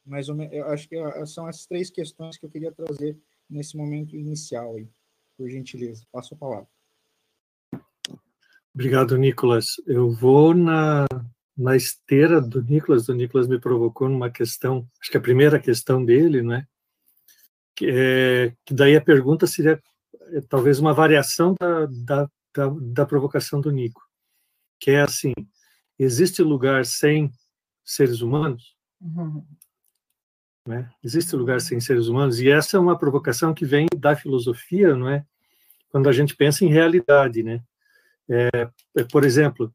mais 0.05 0.29
ou 0.29 0.37
menos, 0.37 0.55
eu 0.55 0.65
acho 0.67 0.89
que 0.89 0.97
são 1.27 1.47
as 1.47 1.67
três 1.67 1.91
questões 1.91 2.39
que 2.39 2.47
eu 2.47 2.51
queria 2.51 2.73
trazer 2.73 3.19
nesse 3.51 3.77
momento 3.77 4.17
inicial 4.17 4.77
aí. 4.77 4.89
Por 5.37 5.51
gentileza, 5.51 6.07
passo 6.11 6.35
a 6.35 6.37
palavra. 6.37 6.69
Obrigado, 8.75 9.19
Nicolas. 9.19 9.67
Eu 9.87 10.11
vou 10.11 10.55
na 10.55 11.07
na 11.57 11.75
esteira 11.75 12.41
do 12.41 12.63
Nicolas, 12.63 13.09
o 13.09 13.15
Nicolas 13.15 13.49
me 13.49 13.59
provocou 13.59 14.09
numa 14.09 14.31
questão, 14.31 14.87
acho 15.01 15.11
que 15.11 15.17
a 15.17 15.21
primeira 15.21 15.59
questão 15.59 16.05
dele, 16.05 16.43
né? 16.43 16.67
Que, 17.75 17.91
é, 17.91 18.53
que 18.65 18.75
daí 18.75 18.97
a 18.97 19.01
pergunta 19.01 19.47
seria 19.47 19.81
é, 20.33 20.41
talvez 20.43 20.79
uma 20.79 20.93
variação 20.93 21.55
da, 21.59 21.87
da, 21.87 22.31
da, 22.55 22.69
da 22.81 23.07
provocação 23.07 23.61
do 23.61 23.71
Nico, 23.71 24.03
que 24.79 24.91
é 24.91 25.01
assim: 25.01 25.33
existe 25.99 26.43
lugar 26.43 26.85
sem 26.85 27.31
seres 27.85 28.21
humanos? 28.21 28.77
Uhum. 29.01 29.45
Né? 30.67 30.91
Existe 31.03 31.37
lugar 31.37 31.61
sem 31.61 31.81
seres 31.81 32.09
humanos? 32.09 32.41
E 32.41 32.51
essa 32.51 32.77
é 32.77 32.81
uma 32.81 32.99
provocação 32.99 33.55
que 33.55 33.65
vem 33.65 33.87
da 33.97 34.17
filosofia, 34.17 34.95
não 34.97 35.09
é? 35.09 35.25
Quando 35.89 36.09
a 36.09 36.13
gente 36.13 36.35
pensa 36.35 36.65
em 36.65 36.69
realidade, 36.69 37.43
né? 37.43 37.63
É, 38.29 38.69
é, 38.97 39.05
por 39.05 39.25
exemplo, 39.25 39.73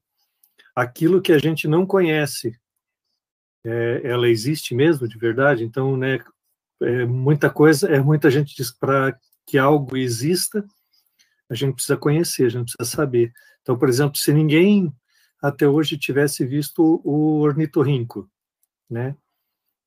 aquilo 0.81 1.21
que 1.21 1.31
a 1.31 1.37
gente 1.37 1.67
não 1.67 1.85
conhece, 1.85 2.59
é, 3.63 4.01
ela 4.03 4.27
existe 4.27 4.73
mesmo 4.73 5.07
de 5.07 5.17
verdade? 5.17 5.63
Então, 5.63 5.95
né, 5.95 6.19
é 6.81 7.05
muita 7.05 7.49
coisa, 7.49 7.87
é 7.87 7.99
muita 7.99 8.31
gente 8.31 8.55
diz 8.55 8.71
para 8.71 9.17
que 9.45 9.57
algo 9.57 9.95
exista, 9.95 10.65
a 11.49 11.55
gente 11.55 11.75
precisa 11.75 11.97
conhecer, 11.97 12.45
a 12.45 12.49
gente 12.49 12.73
precisa 12.73 12.97
saber. 12.97 13.31
Então, 13.61 13.77
por 13.77 13.89
exemplo, 13.89 14.17
se 14.17 14.33
ninguém 14.33 14.91
até 15.41 15.67
hoje 15.67 15.97
tivesse 15.97 16.45
visto 16.45 17.01
o 17.03 17.39
ornitorrinco, 17.39 18.29
né? 18.89 19.15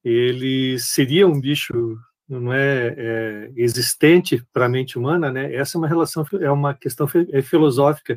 Ele 0.05 0.79
seria 0.79 1.27
um 1.27 1.41
bicho 1.41 1.97
não 2.29 2.53
é, 2.53 2.95
é 2.97 3.53
existente 3.57 4.43
para 4.53 4.67
a 4.67 4.69
mente 4.69 4.99
humana, 4.99 5.31
né? 5.31 5.55
Essa 5.55 5.77
é 5.77 5.79
uma 5.79 5.89
relação, 5.89 6.25
é 6.41 6.51
uma 6.51 6.75
questão 6.75 7.07
é 7.33 7.43
filosófica 7.43 8.17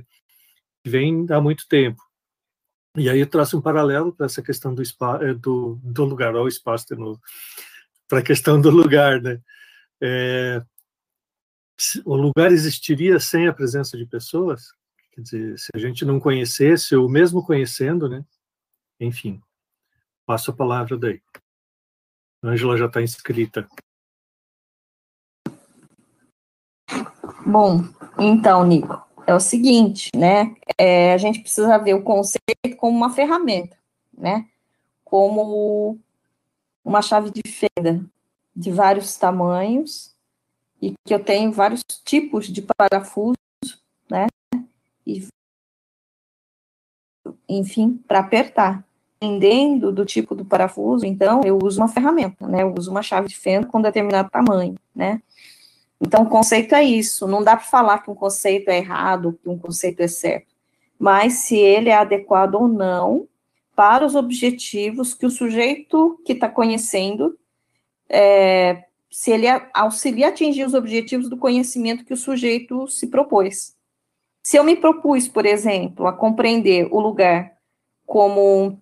que 0.84 0.89
vem 0.89 1.25
há 1.29 1.41
muito 1.41 1.67
tempo. 1.67 2.01
E 2.98 3.10
aí 3.12 3.20
eu 3.20 3.30
traço 3.30 3.56
um 3.56 3.62
paralelo 3.62 4.12
para 4.12 4.25
essa 4.25 4.42
questão 4.42 4.74
do, 4.74 4.82
é, 5.22 5.34
do, 5.36 5.80
do 5.84 6.04
lugar, 6.04 6.36
ou 6.36 6.48
espaço 6.48 6.88
de 6.88 6.96
novo, 6.96 7.22
para 8.08 8.20
a 8.20 8.24
questão 8.24 8.60
do 8.60 8.72
lugar, 8.72 9.22
né? 9.22 9.39
É, 10.01 10.63
o 12.04 12.16
lugar 12.16 12.51
existiria 12.51 13.20
sem 13.20 13.48
a 13.48 13.54
presença 13.54 13.96
de 13.96 14.06
pessoas? 14.06 14.72
Quer 15.12 15.22
dizer, 15.22 15.60
se 15.60 15.70
a 15.75 15.77
gente 15.77 16.04
não 16.06 16.20
conhecesse, 16.20 16.96
ou 16.96 17.08
mesmo 17.08 17.46
conhecendo, 17.46 18.10
né? 18.10 18.25
Enfim, 19.00 19.39
passo 20.25 20.50
a 20.50 20.56
palavra 20.56 20.98
daí. 20.98 21.22
Ângela 22.44 22.77
já 22.77 22.88
está 22.88 23.00
inscrita. 23.00 23.68
Bom, 27.46 27.84
então, 28.18 28.66
Nico, 28.66 29.07
é 29.27 29.36
o 29.36 29.39
seguinte, 29.41 30.10
né? 30.15 30.55
É, 30.77 31.13
a 31.13 31.17
gente 31.17 31.41
precisa 31.41 31.77
ver 31.77 31.93
o 31.93 32.01
conceito 32.01 32.77
como 32.77 32.98
uma 32.98 33.10
ferramenta, 33.10 33.77
né? 34.17 34.48
Como 35.03 36.00
uma 36.84 37.01
chave 37.01 37.29
de 37.29 37.41
fenda 37.46 38.03
de 38.55 38.72
vários 38.72 39.17
tamanhos 39.17 40.15
e 40.81 40.93
que 41.05 41.13
eu 41.13 41.22
tenho 41.24 41.51
vários 41.51 41.84
tipos 42.05 42.48
de 42.48 42.62
parafusos, 42.62 43.38
né? 44.10 44.27
E, 45.05 45.27
enfim, 47.50 48.01
para 48.07 48.19
apertar. 48.19 48.88
Dependendo 49.19 49.91
do 49.91 50.05
tipo 50.05 50.36
do 50.36 50.46
parafuso, 50.46 51.03
então, 51.03 51.41
eu 51.43 51.57
uso 51.62 51.81
uma 51.81 51.88
ferramenta, 51.88 52.48
né? 52.48 52.62
Eu 52.62 52.74
uso 52.77 52.91
uma 52.91 53.01
chave 53.01 53.27
de 53.27 53.36
fenda 53.36 53.65
com 53.65 53.81
determinado 53.81 54.29
tamanho, 54.29 54.75
né? 54.96 55.19
Então, 56.00 56.24
o 56.24 56.30
conceito 56.30 56.75
é 56.75 56.84
isso. 56.84 57.27
Não 57.27 57.44
dá 57.44 57.56
para 57.56 57.66
falar 57.66 58.00
que 58.00 58.12
um 58.12 58.16
conceito 58.16 58.70
é 58.70 58.77
errado, 58.77 59.39
que 59.42 59.50
um 59.50 59.58
conceito 59.58 60.01
é 60.01 60.08
certo. 60.08 60.56
Mas 61.00 61.34
se 61.34 61.58
ele 61.58 61.89
é 61.89 61.96
adequado 61.96 62.56
ou 62.56 62.68
não 62.68 63.27
para 63.75 64.06
os 64.06 64.16
objetivos 64.16 65.13
que 65.13 65.25
o 65.25 65.30
sujeito 65.30 66.20
que 66.25 66.34
está 66.34 66.50
conhecendo, 66.50 67.38
é, 68.10 68.86
se 69.10 69.32
ele 69.32 69.48
auxilia 69.74 70.27
a 70.27 70.30
atingir 70.30 70.66
os 70.66 70.74
objetivos 70.74 71.30
do 71.30 71.38
conhecimento 71.38 72.06
que 72.06 72.13
o 72.13 72.18
sujeito 72.18 72.88
se 72.88 73.08
propôs. 73.08 73.75
Se 74.42 74.58
eu 74.58 74.63
me 74.63 74.75
propus, 74.75 75.27
por 75.27 75.46
exemplo, 75.46 76.08
a 76.08 76.13
compreender 76.13 76.88
o 76.92 77.00
lugar 77.00 77.54
como 78.06 78.82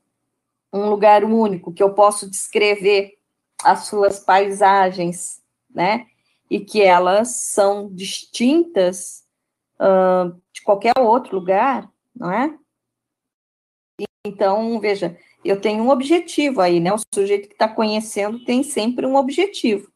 um 0.71 0.89
lugar 0.89 1.23
único, 1.23 1.73
que 1.73 1.81
eu 1.81 1.93
posso 1.93 2.29
descrever 2.29 3.17
as 3.63 3.87
suas 3.87 4.19
paisagens, 4.19 5.41
né? 5.73 6.05
E 6.49 6.59
que 6.59 6.81
elas 6.81 7.41
são 7.43 7.89
distintas 7.93 9.23
uh, 9.79 10.35
de 10.53 10.61
qualquer 10.61 10.93
outro 10.99 11.35
lugar, 11.35 11.89
não 12.15 12.31
é? 12.31 12.57
Então, 14.25 14.79
veja, 14.79 15.17
eu 15.43 15.61
tenho 15.61 15.83
um 15.83 15.89
objetivo 15.89 16.61
aí, 16.61 16.79
né? 16.79 16.91
O 16.91 16.99
sujeito 17.13 17.47
que 17.47 17.53
está 17.53 17.67
conhecendo 17.67 18.43
tem 18.43 18.63
sempre 18.63 19.05
um 19.05 19.15
objetivo. 19.15 19.91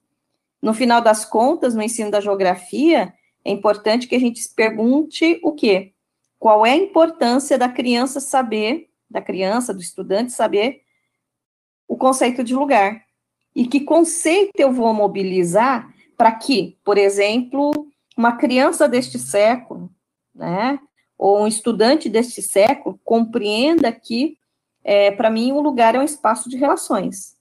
No 0.61 0.73
final 0.73 1.01
das 1.01 1.25
contas, 1.25 1.73
no 1.73 1.81
ensino 1.81 2.11
da 2.11 2.21
geografia, 2.21 3.13
é 3.43 3.51
importante 3.51 4.07
que 4.07 4.15
a 4.15 4.19
gente 4.19 4.39
se 4.39 4.53
pergunte 4.53 5.39
o 5.43 5.53
quê? 5.53 5.93
Qual 6.37 6.65
é 6.65 6.71
a 6.71 6.77
importância 6.77 7.57
da 7.57 7.67
criança 7.67 8.19
saber, 8.19 8.89
da 9.09 9.21
criança, 9.21 9.73
do 9.73 9.81
estudante 9.81 10.31
saber 10.31 10.81
o 11.87 11.97
conceito 11.97 12.43
de 12.43 12.53
lugar? 12.53 13.03
E 13.55 13.65
que 13.65 13.79
conceito 13.79 14.59
eu 14.59 14.71
vou 14.71 14.93
mobilizar 14.93 15.91
para 16.19 16.33
que, 16.33 16.77
por 16.83 16.97
exemplo, 16.97 17.71
uma 18.17 18.33
criança 18.33 18.89
deste 18.89 19.17
século, 19.17 19.89
né, 20.35 20.77
ou 21.17 21.43
um 21.43 21.47
estudante 21.47 22.09
deste 22.09 22.41
século 22.41 22.99
compreenda 23.05 23.89
que, 23.89 24.37
é, 24.83 25.11
para 25.11 25.29
mim, 25.29 25.53
o 25.53 25.61
lugar 25.61 25.95
é 25.95 25.99
um 25.99 26.03
espaço 26.03 26.49
de 26.49 26.57
relações. 26.57 27.37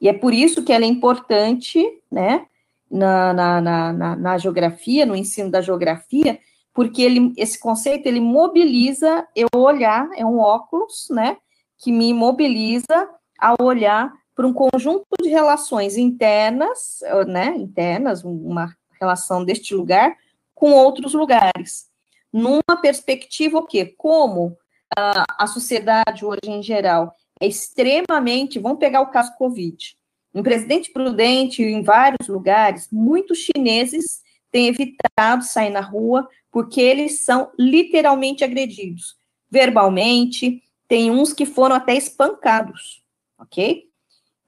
E 0.00 0.08
é 0.08 0.12
por 0.12 0.32
isso 0.32 0.62
que 0.62 0.72
ela 0.72 0.84
é 0.84 0.88
importante, 0.88 1.84
né, 2.08 2.46
na, 2.88 3.32
na, 3.32 3.60
na, 3.60 4.16
na 4.16 4.38
geografia, 4.38 5.04
no 5.04 5.16
ensino 5.16 5.50
da 5.50 5.60
geografia, 5.60 6.38
porque 6.72 7.02
ele, 7.02 7.32
esse 7.36 7.58
conceito, 7.58 8.06
ele 8.06 8.20
mobiliza 8.20 9.26
eu 9.34 9.48
olhar, 9.56 10.08
é 10.14 10.24
um 10.24 10.38
óculos, 10.38 11.08
né, 11.10 11.36
que 11.76 11.90
me 11.90 12.14
mobiliza 12.14 13.08
a 13.40 13.60
olhar 13.60 14.12
por 14.40 14.46
um 14.46 14.54
conjunto 14.54 15.04
de 15.22 15.28
relações 15.28 15.98
internas, 15.98 17.00
né, 17.26 17.54
internas, 17.58 18.24
uma 18.24 18.74
relação 18.98 19.44
deste 19.44 19.74
lugar 19.74 20.16
com 20.54 20.72
outros 20.72 21.12
lugares, 21.12 21.90
numa 22.32 22.80
perspectiva 22.80 23.58
o 23.58 23.66
quê? 23.66 23.94
Como 23.98 24.56
a, 24.96 25.26
a 25.44 25.46
sociedade 25.46 26.24
hoje 26.24 26.40
em 26.46 26.62
geral 26.62 27.14
é 27.38 27.46
extremamente, 27.46 28.58
vamos 28.58 28.78
pegar 28.78 29.02
o 29.02 29.10
caso 29.10 29.36
Covid, 29.36 29.94
em 30.34 30.42
Presidente 30.42 30.90
Prudente, 30.90 31.62
em 31.62 31.82
vários 31.82 32.26
lugares, 32.26 32.88
muitos 32.90 33.36
chineses 33.40 34.22
têm 34.50 34.68
evitado 34.68 35.44
sair 35.44 35.68
na 35.68 35.82
rua 35.82 36.26
porque 36.50 36.80
eles 36.80 37.26
são 37.26 37.52
literalmente 37.58 38.42
agredidos, 38.42 39.16
verbalmente, 39.50 40.62
tem 40.88 41.10
uns 41.10 41.34
que 41.34 41.44
foram 41.44 41.76
até 41.76 41.94
espancados, 41.94 43.02
ok? 43.38 43.89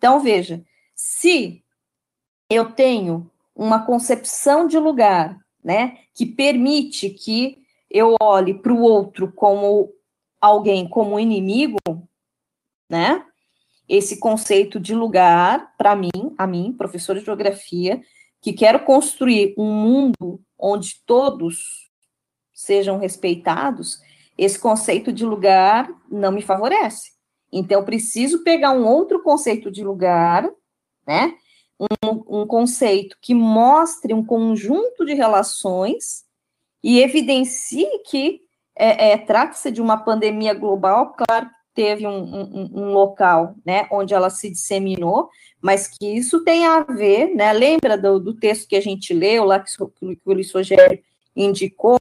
Então, 0.02 0.18
veja, 0.18 0.64
se 0.96 1.62
eu 2.50 2.72
tenho 2.72 3.30
uma 3.54 3.86
concepção 3.86 4.66
de 4.66 4.76
lugar, 4.76 5.38
né, 5.62 5.98
que 6.12 6.26
permite 6.26 7.08
que 7.08 7.58
eu 7.88 8.16
olhe 8.20 8.52
para 8.52 8.72
o 8.72 8.80
outro 8.80 9.30
como 9.30 9.94
alguém, 10.40 10.88
como 10.88 11.20
inimigo, 11.20 11.78
né? 12.90 13.24
Esse 13.88 14.18
conceito 14.18 14.80
de 14.80 14.92
lugar, 14.92 15.72
para 15.78 15.94
mim, 15.94 16.10
a 16.36 16.48
mim, 16.48 16.74
professora 16.76 17.20
de 17.20 17.24
geografia, 17.24 18.02
que 18.40 18.52
quero 18.52 18.80
construir 18.80 19.54
um 19.56 19.72
mundo 19.72 20.42
onde 20.58 21.00
todos 21.06 21.88
sejam 22.52 22.98
respeitados, 22.98 24.00
esse 24.36 24.58
conceito 24.58 25.12
de 25.12 25.24
lugar 25.24 25.88
não 26.10 26.32
me 26.32 26.42
favorece. 26.42 27.11
Então, 27.52 27.80
eu 27.80 27.84
preciso 27.84 28.42
pegar 28.42 28.70
um 28.72 28.86
outro 28.86 29.22
conceito 29.22 29.70
de 29.70 29.84
lugar, 29.84 30.48
né? 31.06 31.34
Um, 31.78 32.42
um 32.42 32.46
conceito 32.46 33.16
que 33.20 33.34
mostre 33.34 34.14
um 34.14 34.24
conjunto 34.24 35.04
de 35.04 35.14
relações 35.14 36.24
e 36.82 37.00
evidencie 37.00 37.86
que 38.06 38.40
é, 38.76 39.12
é, 39.12 39.18
trata-se 39.18 39.70
de 39.70 39.82
uma 39.82 39.96
pandemia 39.96 40.54
global, 40.54 41.12
claro 41.12 41.46
que 41.46 41.54
teve 41.74 42.06
um, 42.06 42.22
um, 42.22 42.70
um, 42.74 42.92
local, 42.92 43.54
né, 43.64 43.86
onde 43.90 44.14
ela 44.14 44.30
se 44.30 44.50
disseminou, 44.50 45.28
mas 45.60 45.88
que 45.88 46.06
isso 46.06 46.42
tem 46.44 46.66
a 46.66 46.80
ver, 46.80 47.34
né, 47.34 47.52
lembra 47.52 47.96
do, 47.98 48.18
do 48.18 48.34
texto 48.34 48.68
que 48.68 48.76
a 48.76 48.80
gente 48.80 49.12
leu 49.12 49.44
lá, 49.44 49.58
que, 49.58 49.70
que 49.76 50.20
o 50.24 50.32
Luiz 50.32 50.52
Rogério 50.52 50.98
indicou, 51.34 51.98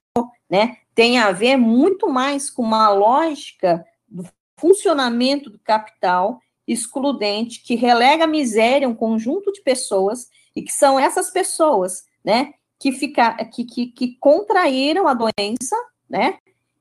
né, 0.50 0.78
tem 0.94 1.20
a 1.20 1.32
ver 1.32 1.58
muito 1.58 2.10
mais 2.10 2.50
com 2.50 2.62
uma 2.62 2.90
lógica 2.90 3.86
funcionamento 4.62 5.50
do 5.50 5.58
capital 5.58 6.40
excludente 6.68 7.64
que 7.64 7.76
relega 7.76 8.26
a 8.26 8.28
miséria 8.28 8.88
um 8.88 8.94
conjunto 8.96 9.52
de 9.52 9.62
pessoas 9.62 10.30
e 10.56 10.62
que 10.62 10.72
são 10.72 11.00
essas 11.00 11.32
pessoas, 11.32 12.06
né, 12.24 12.54
que, 12.80 12.92
fica, 12.92 13.34
que, 13.46 13.66
que, 13.66 13.88
que 13.88 14.16
contraíram 14.20 15.08
a 15.08 15.16
doença, 15.16 15.76
né, 16.08 16.38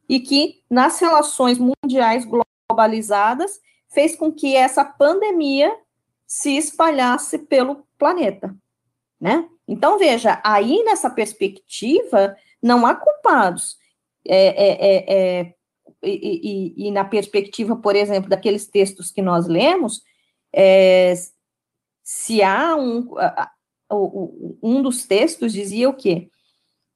e 0.07 0.21
que 0.21 0.63
nas 0.69 1.01
relações 1.01 1.59
mundiais 1.59 2.27
globalizadas 2.27 3.59
fez 3.89 4.15
com 4.15 4.31
que 4.31 4.55
essa 4.55 4.85
pandemia 4.85 5.75
se 6.27 6.57
espalhasse 6.57 7.39
pelo 7.39 7.87
planeta, 7.99 8.55
né? 9.21 9.49
Então 9.67 9.99
veja, 9.99 10.41
aí 10.45 10.83
nessa 10.85 11.11
perspectiva 11.11 12.37
não 12.63 12.87
há 12.87 12.95
culpados. 12.95 13.79
É, 14.27 14.47
é, 14.47 14.71
é, 14.81 15.41
é 15.41 15.55
e, 16.03 16.75
e, 16.77 16.89
e, 16.89 16.91
na 16.91 17.05
perspectiva, 17.05 17.77
por 17.77 17.95
exemplo, 17.95 18.29
daqueles 18.29 18.67
textos 18.67 19.11
que 19.11 19.21
nós 19.23 19.47
lemos, 19.47 20.03
é, 20.53 21.15
se 22.03 22.43
há 22.43 22.77
um, 22.77 23.09
um 24.63 24.83
dos 24.83 25.05
textos 25.05 25.53
dizia 25.53 25.89
o 25.89 25.95
quê? 25.95 26.31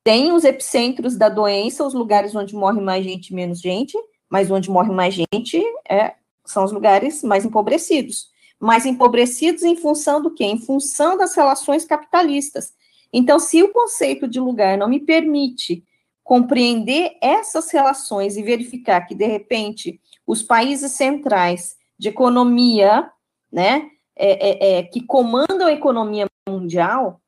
tem 0.04 0.32
os 0.32 0.44
epicentros 0.44 1.16
da 1.16 1.30
doença, 1.30 1.84
os 1.84 1.94
lugares 1.94 2.36
onde 2.36 2.54
morre 2.54 2.80
mais 2.80 3.02
gente 3.02 3.28
e 3.28 3.34
menos 3.34 3.58
gente, 3.58 3.96
mas 4.28 4.50
onde 4.50 4.70
morre 4.70 4.92
mais 4.92 5.14
gente 5.14 5.64
é, 5.88 6.14
são 6.44 6.62
os 6.62 6.70
lugares 6.70 7.22
mais 7.22 7.44
empobrecidos. 7.46 8.28
Mais 8.60 8.84
empobrecidos 8.84 9.62
em 9.62 9.74
função 9.74 10.20
do 10.20 10.30
quê? 10.30 10.44
Em 10.44 10.60
função 10.60 11.16
das 11.16 11.34
relações 11.34 11.86
capitalistas. 11.86 12.74
Então, 13.10 13.38
se 13.38 13.62
o 13.62 13.72
conceito 13.72 14.28
de 14.28 14.38
lugar 14.38 14.76
não 14.76 14.88
me 14.88 15.00
permite 15.00 15.82
compreender 16.24 17.18
essas 17.20 17.70
relações 17.70 18.36
e 18.36 18.42
verificar 18.42 19.02
que, 19.02 19.14
de 19.14 19.26
repente, 19.26 20.00
os 20.26 20.42
países 20.42 20.92
centrais 20.92 21.76
de 21.98 22.08
economia, 22.08 23.10
né, 23.52 23.90
é, 24.16 24.48
é, 24.48 24.78
é, 24.78 24.82
que 24.84 25.04
comandam 25.04 25.66
a 25.66 25.72
economia 25.72 26.26
mundial, 26.48 27.20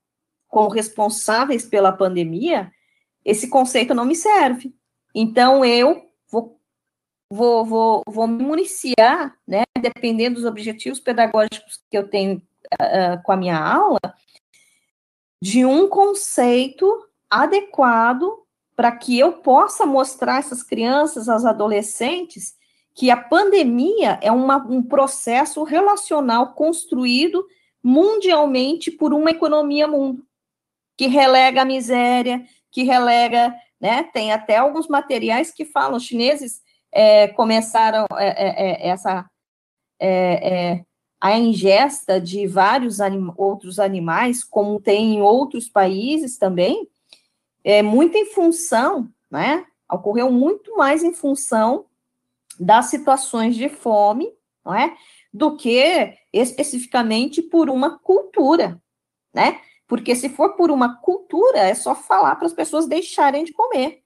como 0.48 0.70
responsáveis 0.70 1.66
pela 1.66 1.92
pandemia, 1.92 2.72
esse 3.22 3.48
conceito 3.48 3.94
não 3.94 4.06
me 4.06 4.16
serve. 4.16 4.74
Então, 5.14 5.62
eu 5.62 6.08
vou, 6.30 6.58
vou, 7.30 7.66
vou, 7.66 8.02
vou 8.08 8.26
me 8.26 8.42
municiar, 8.42 9.36
né, 9.46 9.64
dependendo 9.78 10.36
dos 10.36 10.46
objetivos 10.46 10.98
pedagógicos 10.98 11.82
que 11.90 11.98
eu 11.98 12.08
tenho 12.08 12.40
uh, 12.80 13.22
com 13.24 13.32
a 13.32 13.36
minha 13.36 13.58
aula, 13.58 14.00
de 15.42 15.66
um 15.66 15.86
conceito 15.86 17.06
adequado 17.28 18.45
para 18.76 18.92
que 18.92 19.18
eu 19.18 19.32
possa 19.32 19.86
mostrar 19.86 20.38
essas 20.38 20.62
crianças, 20.62 21.28
as 21.28 21.46
adolescentes, 21.46 22.54
que 22.94 23.10
a 23.10 23.16
pandemia 23.16 24.18
é 24.22 24.30
uma, 24.30 24.58
um 24.58 24.82
processo 24.82 25.64
relacional 25.64 26.52
construído 26.52 27.44
mundialmente 27.82 28.90
por 28.90 29.14
uma 29.14 29.30
economia 29.30 29.88
mundo, 29.88 30.22
que 30.96 31.06
relega 31.06 31.62
a 31.62 31.64
miséria, 31.64 32.44
que 32.70 32.82
relega, 32.82 33.54
né? 33.80 34.02
Tem 34.02 34.32
até 34.32 34.56
alguns 34.56 34.88
materiais 34.88 35.50
que 35.50 35.64
falam, 35.64 35.96
os 35.96 36.04
chineses 36.04 36.60
é, 36.92 37.28
começaram 37.28 38.06
é, 38.18 38.26
é, 38.26 38.86
é 38.86 38.88
essa 38.88 39.28
é, 40.00 40.08
é, 40.08 40.84
a 41.20 41.38
ingesta 41.38 42.20
de 42.20 42.46
vários 42.46 43.00
anim 43.00 43.32
outros 43.36 43.78
animais, 43.78 44.44
como 44.44 44.80
tem 44.80 45.14
em 45.14 45.22
outros 45.22 45.68
países 45.68 46.36
também, 46.36 46.88
é 47.66 47.82
muito 47.82 48.16
em 48.16 48.26
função, 48.26 49.12
né? 49.28 49.66
Ocorreu 49.90 50.30
muito 50.30 50.76
mais 50.76 51.02
em 51.02 51.12
função 51.12 51.86
das 52.60 52.86
situações 52.86 53.56
de 53.56 53.68
fome, 53.68 54.32
não 54.64 54.72
é? 54.72 54.96
Do 55.32 55.56
que 55.56 56.16
especificamente 56.32 57.42
por 57.42 57.68
uma 57.68 57.98
cultura, 57.98 58.80
né? 59.34 59.60
Porque 59.88 60.14
se 60.14 60.28
for 60.28 60.54
por 60.54 60.70
uma 60.70 60.96
cultura, 61.00 61.58
é 61.58 61.74
só 61.74 61.92
falar 61.92 62.36
para 62.36 62.46
as 62.46 62.52
pessoas 62.52 62.86
deixarem 62.86 63.42
de 63.42 63.52
comer, 63.52 64.00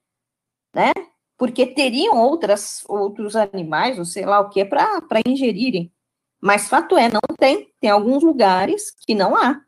né? 0.75 0.93
Porque 1.37 1.67
teriam 1.67 2.17
outras, 2.17 2.83
outros 2.89 3.37
animais, 3.37 3.99
ou 3.99 4.07
sei 4.07 4.25
lá 4.25 4.41
o 4.41 4.49
que, 4.49 4.65
para 4.65 5.21
ingerirem. 5.27 5.93
Mas 6.41 6.67
fato 6.67 6.97
é, 6.97 7.11
não 7.11 7.21
tem. 7.39 7.71
Tem 7.79 7.91
alguns 7.91 8.23
lugares 8.23 8.91
que 8.91 9.15
não 9.15 9.37
há. 9.37 9.61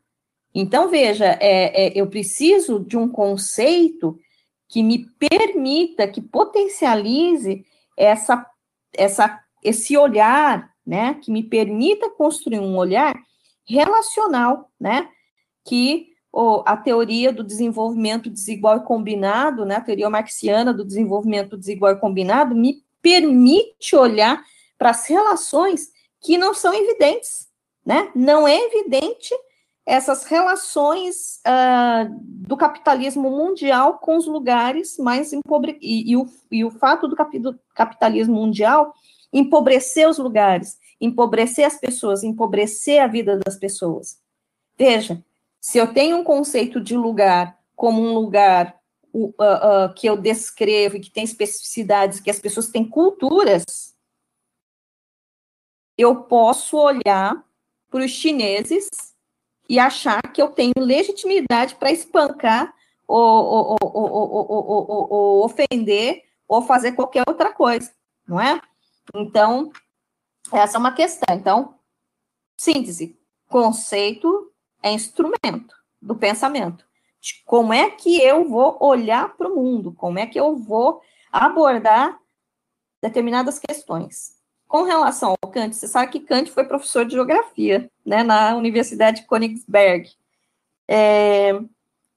Então, 0.53 0.89
veja, 0.89 1.25
é, 1.39 1.87
é, 1.87 1.91
eu 1.95 2.07
preciso 2.07 2.79
de 2.79 2.97
um 2.97 3.09
conceito 3.09 4.19
que 4.67 4.83
me 4.83 5.05
permita, 5.19 6.07
que 6.07 6.21
potencialize 6.21 7.65
essa, 7.97 8.45
essa, 8.95 9.39
esse 9.63 9.97
olhar, 9.97 10.71
né? 10.85 11.15
Que 11.15 11.31
me 11.31 11.43
permita 11.43 12.09
construir 12.09 12.59
um 12.59 12.77
olhar 12.77 13.15
relacional, 13.65 14.69
né? 14.79 15.09
Que 15.63 16.07
oh, 16.31 16.63
a 16.65 16.75
teoria 16.77 17.31
do 17.31 17.43
desenvolvimento 17.43 18.29
desigual 18.29 18.77
e 18.77 18.83
combinado, 18.83 19.65
né? 19.65 19.75
A 19.75 19.81
teoria 19.81 20.09
marxiana 20.09 20.73
do 20.73 20.85
desenvolvimento 20.85 21.57
desigual 21.57 21.93
e 21.93 21.99
combinado 21.99 22.55
me 22.55 22.83
permite 23.01 23.95
olhar 23.95 24.43
para 24.77 24.91
as 24.91 25.07
relações 25.07 25.89
que 26.21 26.37
não 26.37 26.53
são 26.53 26.73
evidentes, 26.73 27.47
né? 27.85 28.11
Não 28.15 28.47
é 28.47 28.57
evidente 28.57 29.33
essas 29.85 30.23
relações 30.23 31.41
uh, 31.45 32.09
do 32.21 32.55
capitalismo 32.55 33.29
mundial 33.29 33.97
com 33.99 34.15
os 34.17 34.25
lugares 34.25 34.97
mais 34.97 35.33
empobrecidos, 35.33 35.85
e, 35.85 36.11
e, 36.11 36.17
o, 36.17 36.29
e 36.51 36.63
o 36.63 36.71
fato 36.71 37.07
do, 37.07 37.15
do 37.15 37.59
capitalismo 37.75 38.35
mundial 38.35 38.93
empobrecer 39.31 40.07
os 40.07 40.17
lugares, 40.17 40.77
empobrecer 41.01 41.65
as 41.65 41.77
pessoas, 41.77 42.23
empobrecer 42.23 43.01
a 43.01 43.07
vida 43.07 43.39
das 43.43 43.57
pessoas. 43.57 44.19
Veja, 44.77 45.23
se 45.59 45.77
eu 45.77 45.93
tenho 45.93 46.17
um 46.17 46.23
conceito 46.23 46.79
de 46.79 46.95
lugar 46.95 47.59
como 47.75 48.01
um 48.01 48.13
lugar 48.13 48.79
uh, 49.13 49.27
uh, 49.27 49.93
que 49.95 50.07
eu 50.07 50.15
descrevo 50.15 50.95
e 50.95 50.99
que 50.99 51.11
tem 51.11 51.23
especificidades, 51.23 52.19
que 52.19 52.29
as 52.29 52.39
pessoas 52.39 52.69
têm 52.69 52.87
culturas, 52.87 53.93
eu 55.97 56.23
posso 56.23 56.77
olhar 56.77 57.43
para 57.89 58.05
os 58.05 58.11
chineses 58.11 59.12
e 59.67 59.79
achar 59.79 60.21
que 60.33 60.41
eu 60.41 60.49
tenho 60.49 60.73
legitimidade 60.77 61.75
para 61.75 61.91
espancar 61.91 62.73
ou, 63.07 63.19
ou, 63.19 63.77
ou, 63.81 65.07
ou, 65.09 65.45
ofender 65.45 66.23
ou 66.47 66.61
fazer 66.61 66.93
qualquer 66.93 67.23
outra 67.27 67.53
coisa, 67.53 67.91
não 68.27 68.39
é? 68.39 68.59
Então, 69.15 69.71
essa 70.51 70.77
é 70.77 70.79
uma 70.79 70.93
questão. 70.93 71.35
Então, 71.35 71.75
síntese: 72.57 73.19
conceito 73.47 74.51
é 74.81 74.91
instrumento 74.91 75.75
do 76.01 76.15
pensamento. 76.15 76.85
Como 77.45 77.73
é 77.73 77.89
que 77.89 78.21
eu 78.21 78.49
vou 78.49 78.77
olhar 78.81 79.35
para 79.35 79.47
o 79.47 79.55
mundo, 79.55 79.93
como 79.93 80.19
é 80.19 80.27
que 80.27 80.39
eu 80.39 80.57
vou 80.57 81.01
abordar 81.31 82.19
determinadas 83.03 83.59
questões. 83.59 84.31
Com 84.73 84.81
relação 84.85 85.35
ao 85.39 85.51
Kant, 85.51 85.75
você 85.75 85.87
sabe 85.87 86.11
que 86.11 86.19
Kant 86.19 86.49
foi 86.49 86.63
professor 86.63 87.05
de 87.05 87.13
geografia, 87.13 87.87
né, 88.03 88.23
na 88.23 88.55
Universidade 88.55 89.21
de 89.21 89.27
Königsberg. 89.27 90.09
É, 90.87 91.49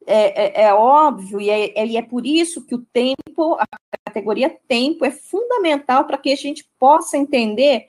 é, 0.06 0.62
é, 0.62 0.62
é 0.62 0.72
óbvio, 0.72 1.38
e 1.38 1.50
é, 1.50 1.78
é, 1.78 1.96
é 1.96 2.00
por 2.00 2.24
isso 2.24 2.64
que 2.64 2.74
o 2.74 2.78
tempo, 2.78 3.58
a 3.60 3.66
categoria 4.06 4.58
tempo, 4.66 5.04
é 5.04 5.10
fundamental 5.10 6.06
para 6.06 6.16
que 6.16 6.32
a 6.32 6.34
gente 6.34 6.66
possa 6.78 7.18
entender 7.18 7.88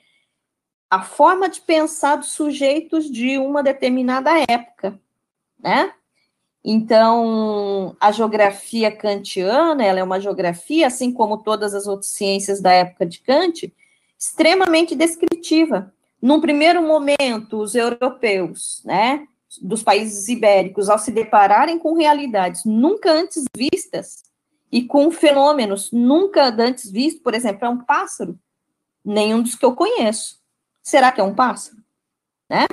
a 0.90 1.00
forma 1.00 1.48
de 1.48 1.62
pensar 1.62 2.16
dos 2.16 2.32
sujeitos 2.32 3.10
de 3.10 3.38
uma 3.38 3.62
determinada 3.62 4.32
época, 4.46 5.00
né? 5.58 5.94
Então, 6.62 7.96
a 7.98 8.12
geografia 8.12 8.94
kantiana, 8.94 9.82
ela 9.82 10.00
é 10.00 10.04
uma 10.04 10.20
geografia, 10.20 10.88
assim 10.88 11.10
como 11.10 11.38
todas 11.38 11.72
as 11.72 11.86
outras 11.86 12.10
ciências 12.10 12.60
da 12.60 12.70
época 12.70 13.06
de 13.06 13.20
Kant, 13.20 13.72
extremamente 14.18 14.96
descritiva. 14.96 15.92
Num 16.20 16.40
primeiro 16.40 16.82
momento, 16.82 17.58
os 17.58 17.74
europeus, 17.74 18.82
né, 18.84 19.26
dos 19.62 19.82
países 19.82 20.28
ibéricos, 20.28 20.88
ao 20.88 20.98
se 20.98 21.12
depararem 21.12 21.78
com 21.78 21.94
realidades 21.94 22.64
nunca 22.64 23.12
antes 23.12 23.44
vistas 23.56 24.24
e 24.70 24.82
com 24.82 25.10
fenômenos 25.10 25.90
nunca 25.92 26.54
antes 26.58 26.90
vistos, 26.90 27.22
por 27.22 27.34
exemplo, 27.34 27.64
é 27.64 27.68
um 27.68 27.84
pássaro, 27.84 28.38
nenhum 29.04 29.40
dos 29.40 29.54
que 29.54 29.64
eu 29.64 29.74
conheço. 29.74 30.38
Será 30.82 31.12
que 31.12 31.20
é 31.20 31.24
um 31.24 31.34
pássaro? 31.34 31.78
Né? 32.50 32.66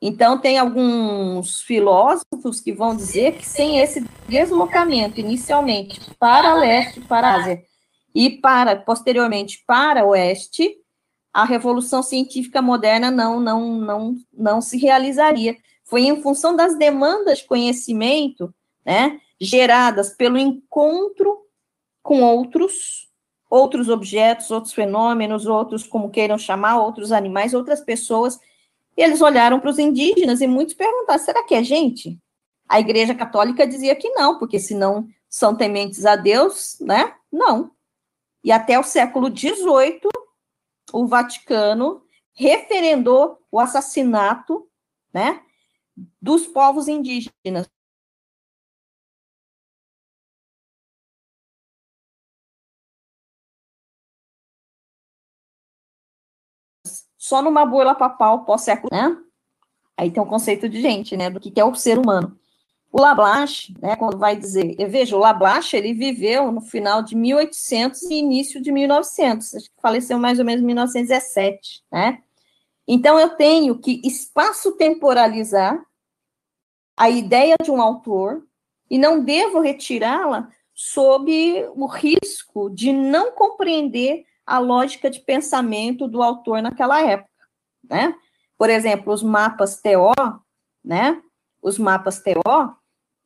Então, 0.00 0.38
tem 0.38 0.58
alguns 0.58 1.60
filósofos 1.62 2.60
que 2.60 2.72
vão 2.72 2.96
dizer 2.96 3.36
que 3.36 3.46
sem 3.46 3.78
esse 3.78 4.04
deslocamento 4.28 5.20
inicialmente 5.20 6.00
para 6.18 6.54
leste, 6.54 7.00
para 7.00 7.28
a 7.28 7.34
Ásia, 7.36 7.62
e 8.14 8.30
para, 8.30 8.76
posteriormente, 8.76 9.62
para 9.66 10.06
oeste, 10.06 10.76
a 11.38 11.44
revolução 11.44 12.02
científica 12.02 12.60
moderna 12.60 13.12
não, 13.12 13.38
não, 13.38 13.76
não, 13.76 14.16
não 14.32 14.60
se 14.60 14.76
realizaria. 14.76 15.56
Foi 15.84 16.02
em 16.02 16.20
função 16.20 16.56
das 16.56 16.76
demandas 16.76 17.38
de 17.38 17.44
conhecimento, 17.44 18.52
né, 18.84 19.20
geradas 19.40 20.10
pelo 20.10 20.36
encontro 20.36 21.38
com 22.02 22.22
outros, 22.22 23.08
outros 23.48 23.88
objetos, 23.88 24.50
outros 24.50 24.74
fenômenos, 24.74 25.46
outros, 25.46 25.86
como 25.86 26.10
queiram 26.10 26.36
chamar, 26.36 26.80
outros 26.80 27.12
animais, 27.12 27.54
outras 27.54 27.80
pessoas. 27.80 28.40
E 28.96 29.02
eles 29.02 29.20
olharam 29.20 29.60
para 29.60 29.70
os 29.70 29.78
indígenas 29.78 30.40
e 30.40 30.46
muitos 30.48 30.74
perguntaram: 30.74 31.20
será 31.20 31.44
que 31.44 31.54
é 31.54 31.62
gente? 31.62 32.18
A 32.68 32.80
Igreja 32.80 33.14
Católica 33.14 33.64
dizia 33.64 33.94
que 33.94 34.10
não, 34.10 34.40
porque 34.40 34.58
se 34.58 34.74
não 34.74 35.06
são 35.28 35.54
tementes 35.54 36.04
a 36.04 36.16
Deus, 36.16 36.78
né? 36.80 37.14
Não. 37.30 37.70
E 38.42 38.50
até 38.50 38.76
o 38.76 38.82
século 38.82 39.28
XVIII, 39.28 40.00
o 40.92 41.06
Vaticano 41.06 42.02
referendou 42.34 43.38
o 43.50 43.58
assassinato, 43.58 44.68
né, 45.12 45.42
dos 46.20 46.46
povos 46.46 46.88
indígenas. 46.88 47.68
Só 57.16 57.42
numa 57.42 57.66
bula 57.66 57.94
papal 57.94 58.44
pós-século, 58.44 58.88
né? 58.92 59.16
Aí 59.96 60.10
tem 60.10 60.22
o 60.22 60.26
um 60.26 60.28
conceito 60.28 60.68
de 60.68 60.80
gente, 60.80 61.16
né, 61.16 61.28
do 61.28 61.40
que 61.40 61.58
é 61.60 61.64
o 61.64 61.74
ser 61.74 61.98
humano. 61.98 62.38
O 62.90 63.00
Lablache, 63.00 63.74
né, 63.80 63.96
quando 63.96 64.18
vai 64.18 64.34
dizer, 64.34 64.74
veja, 64.88 65.14
o 65.14 65.18
Lablache, 65.18 65.76
ele 65.76 65.92
viveu 65.92 66.50
no 66.50 66.60
final 66.60 67.02
de 67.02 67.14
1800 67.14 68.02
e 68.04 68.14
início 68.14 68.62
de 68.62 68.72
1900, 68.72 69.54
acho 69.54 69.66
que 69.66 69.80
faleceu 69.80 70.18
mais 70.18 70.38
ou 70.38 70.44
menos 70.44 70.62
em 70.62 70.66
1917, 70.66 71.84
né? 71.92 72.22
Então, 72.86 73.20
eu 73.20 73.36
tenho 73.36 73.78
que 73.78 74.00
espaço-temporalizar 74.02 75.78
a 76.96 77.10
ideia 77.10 77.54
de 77.62 77.70
um 77.70 77.82
autor 77.82 78.42
e 78.90 78.96
não 78.96 79.22
devo 79.22 79.60
retirá-la 79.60 80.48
sob 80.74 81.68
o 81.76 81.86
risco 81.86 82.70
de 82.70 82.92
não 82.92 83.32
compreender 83.32 84.24
a 84.46 84.58
lógica 84.58 85.10
de 85.10 85.20
pensamento 85.20 86.08
do 86.08 86.22
autor 86.22 86.62
naquela 86.62 87.02
época, 87.02 87.30
né? 87.84 88.14
Por 88.56 88.70
exemplo, 88.70 89.12
os 89.12 89.22
mapas 89.22 89.82
TO, 89.82 90.14
né? 90.82 91.22
Os 91.62 91.78
mapas 91.78 92.20
TO, 92.20 92.76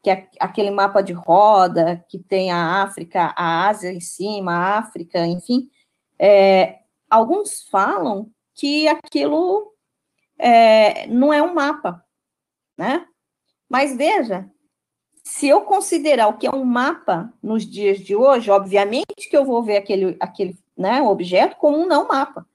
que 0.03 0.11
é 0.11 0.29
aquele 0.40 0.71
mapa 0.71 1.03
de 1.03 1.12
roda 1.12 2.05
que 2.09 2.18
tem 2.18 2.51
a 2.51 2.83
África, 2.83 3.33
a 3.37 3.68
Ásia 3.68 3.92
em 3.92 4.01
cima, 4.01 4.53
a 4.53 4.79
África, 4.79 5.27
enfim, 5.27 5.71
é, 6.18 6.81
alguns 7.09 7.62
falam 7.71 8.31
que 8.55 8.88
aquilo 8.88 9.73
é, 10.38 11.07
não 11.07 11.33
é 11.33 11.42
um 11.42 11.55
mapa, 11.55 12.05
né? 12.77 13.07
Mas 13.68 13.97
veja, 13.97 14.51
se 15.25 15.49
eu 15.49 15.62
considerar 15.62 16.29
o 16.29 16.37
que 16.37 16.47
é 16.47 16.51
um 16.51 16.64
mapa 16.64 17.33
nos 17.42 17.64
dias 17.64 17.99
de 18.01 18.14
hoje, 18.14 18.51
obviamente 18.51 19.29
que 19.31 19.37
eu 19.37 19.45
vou 19.45 19.62
ver 19.62 19.77
aquele, 19.77 20.16
aquele 20.21 20.59
né, 20.77 21.01
objeto 21.01 21.57
como 21.57 21.79
um 21.79 21.87
não 21.87 22.09
mapa. 22.09 22.47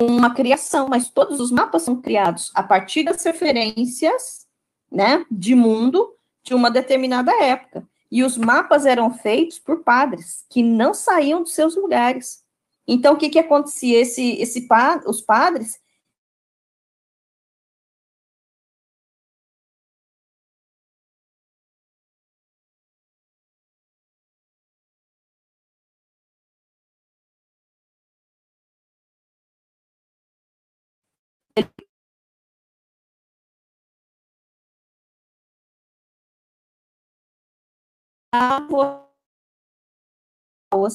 Uma 0.00 0.34
criação, 0.34 0.88
mas 0.88 1.08
todos 1.08 1.40
os 1.40 1.50
mapas 1.50 1.82
são 1.82 2.00
criados 2.00 2.50
a 2.54 2.62
partir 2.62 3.04
das 3.04 3.22
referências 3.24 4.46
né, 4.90 5.24
de 5.30 5.54
mundo 5.54 6.14
de 6.42 6.54
uma 6.54 6.70
determinada 6.70 7.32
época. 7.42 7.86
E 8.10 8.22
os 8.22 8.36
mapas 8.36 8.86
eram 8.86 9.12
feitos 9.12 9.58
por 9.58 9.82
padres 9.82 10.44
que 10.48 10.62
não 10.62 10.94
saíam 10.94 11.42
dos 11.42 11.54
seus 11.54 11.76
lugares. 11.76 12.42
Então, 12.86 13.14
o 13.14 13.16
que, 13.16 13.28
que 13.28 13.38
acontecia? 13.38 14.00
Esse, 14.00 14.32
esse, 14.40 14.66
os 15.06 15.20
padres 15.20 15.78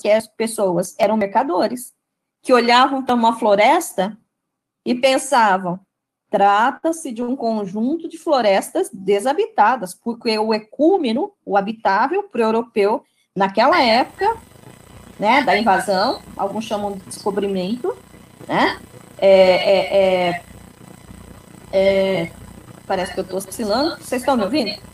que 0.02 0.12
as 0.12 0.28
pessoas 0.28 0.96
eram 1.00 1.18
mercadores, 1.18 1.94
que 2.42 2.54
olhavam 2.54 3.04
para 3.04 3.16
uma 3.16 3.40
floresta 3.40 4.18
e 4.86 4.94
pensavam, 4.94 5.80
trata-se 6.30 7.12
de 7.12 7.24
um 7.24 7.36
conjunto 7.36 8.08
de 8.08 8.18
florestas 8.18 8.90
desabitadas, 8.92 9.96
porque 9.96 10.38
o 10.38 10.54
ecúmeno, 10.54 11.34
o 11.46 11.58
habitável 11.58 12.24
para 12.24 12.42
o 12.42 12.44
europeu, 12.44 13.04
naquela 13.36 13.82
época, 13.82 14.38
né, 15.20 15.42
da 15.44 15.58
invasão, 15.58 16.22
alguns 16.36 16.66
chamam 16.66 16.92
de 16.94 17.00
descobrimento, 17.00 17.96
né, 18.48 18.80
é, 19.18 19.30
é, 19.32 19.98
é, 19.98 20.44
é 21.72 22.32
parece 22.86 23.14
que 23.14 23.20
eu 23.20 23.24
estou 23.24 23.38
oscilando, 23.38 23.98
vocês 23.98 24.22
estão 24.22 24.36
me 24.36 24.44
ouvindo? 24.44 24.93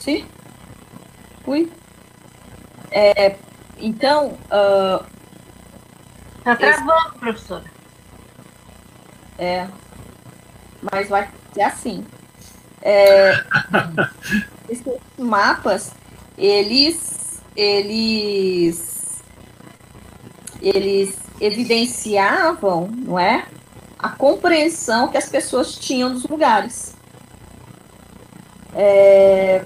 Sim? 0.00 0.26
Fui. 1.44 1.70
É, 2.90 3.36
então. 3.78 4.38
Uh, 4.46 5.04
tá 6.42 6.56
travando, 6.56 7.08
esse... 7.10 7.18
professora. 7.18 7.64
É. 9.38 9.68
Mas 10.90 11.08
vai 11.08 11.30
ser 11.52 11.62
assim. 11.62 12.04
É, 12.82 13.44
esses 14.68 14.86
mapas, 15.18 15.92
eles. 16.36 17.42
Eles. 17.54 19.22
Eles 20.62 21.18
evidenciavam, 21.40 22.88
não 22.90 23.18
é? 23.18 23.46
A 23.98 24.10
compreensão 24.10 25.08
que 25.08 25.16
as 25.16 25.28
pessoas 25.28 25.74
tinham 25.74 26.12
dos 26.12 26.24
lugares. 26.24 26.94
É, 28.74 29.64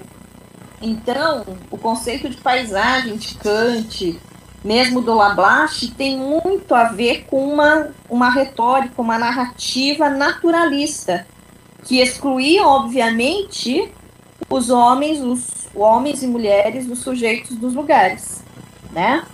então, 0.85 1.43
o 1.71 1.77
conceito 1.79 2.29
de 2.29 2.37
paisagem 2.37 3.17
de 3.17 3.33
Kant, 3.35 4.21
mesmo 4.63 5.01
do 5.01 5.15
Lablache, 5.15 5.89
tem 5.89 6.15
muito 6.15 6.75
a 6.75 6.85
ver 6.85 7.25
com 7.25 7.53
uma, 7.53 7.89
uma 8.07 8.29
retórica, 8.29 9.01
uma 9.01 9.17
narrativa 9.17 10.09
naturalista, 10.09 11.25
que 11.83 11.99
excluía, 11.99 12.67
obviamente, 12.67 13.91
os 14.47 14.69
homens, 14.69 15.21
os 15.21 15.67
homens 15.73 16.21
e 16.21 16.27
mulheres, 16.27 16.87
os 16.87 16.99
sujeitos 16.99 17.55
dos 17.57 17.73
lugares, 17.73 18.43
né? 18.91 19.25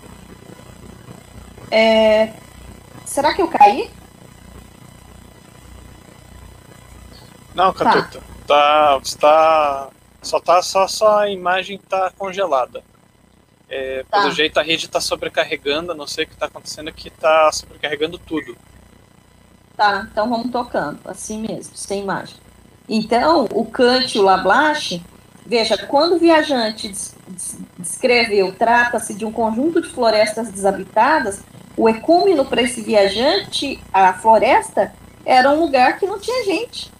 É, 1.69 2.31
será 3.05 3.33
que 3.33 3.41
eu 3.41 3.47
caí? 3.49 3.89
Não, 7.53 7.73
Catuta. 7.73 8.21
Tá. 8.47 8.99
Tá, 8.99 9.01
tá 9.19 9.89
só 10.21 10.39
tá 10.39 10.61
só, 10.61 10.87
só 10.87 11.19
a 11.19 11.29
imagem 11.29 11.77
tá 11.77 12.11
congelada. 12.17 12.83
É, 13.69 14.03
tá. 14.09 14.21
Pelo 14.21 14.31
jeito 14.33 14.59
a 14.59 14.63
rede 14.63 14.87
tá 14.87 14.99
sobrecarregando, 14.99 15.95
não 15.95 16.05
sei 16.05 16.25
o 16.25 16.27
que 16.27 16.35
tá 16.35 16.45
acontecendo 16.45 16.91
que 16.91 17.09
tá 17.09 17.51
sobrecarregando 17.51 18.19
tudo. 18.19 18.57
Tá, 19.75 20.07
então 20.11 20.29
vamos 20.29 20.51
tocando, 20.51 20.99
assim 21.05 21.41
mesmo, 21.41 21.75
sem 21.75 22.01
imagem. 22.03 22.35
Então, 22.87 23.47
o 23.53 23.65
Kant 23.65 24.13
e 24.13 24.19
o 24.19 24.23
Lablache, 24.23 25.01
veja, 25.45 25.77
quando 25.77 26.15
o 26.15 26.19
viajante 26.19 26.93
descreveu, 27.77 28.53
trata-se 28.53 29.13
de 29.13 29.23
um 29.23 29.31
conjunto 29.31 29.81
de 29.81 29.87
florestas 29.87 30.51
desabitadas, 30.51 31.41
o 31.77 31.87
ecúmeno 31.87 32.43
para 32.45 32.61
esse 32.61 32.81
viajante, 32.81 33.81
a 33.93 34.13
floresta, 34.13 34.93
era 35.25 35.49
um 35.49 35.61
lugar 35.61 35.97
que 35.97 36.05
não 36.05 36.19
tinha 36.19 36.43
gente. 36.43 36.91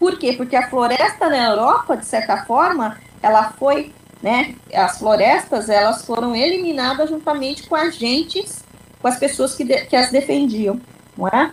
Por 0.00 0.18
quê? 0.18 0.32
Porque 0.32 0.56
a 0.56 0.70
floresta 0.70 1.28
na 1.28 1.50
Europa, 1.50 1.94
de 1.94 2.06
certa 2.06 2.38
forma, 2.46 2.96
ela 3.22 3.52
foi, 3.52 3.92
né? 4.22 4.54
As 4.74 4.98
florestas 4.98 5.68
elas 5.68 6.06
foram 6.06 6.34
eliminadas 6.34 7.10
juntamente 7.10 7.68
com 7.68 7.76
as 7.76 7.96
gentes, 7.96 8.64
com 9.00 9.06
as 9.06 9.18
pessoas 9.18 9.54
que, 9.54 9.62
de, 9.62 9.84
que 9.84 9.94
as 9.94 10.10
defendiam, 10.10 10.80
não 11.16 11.28
é? 11.28 11.50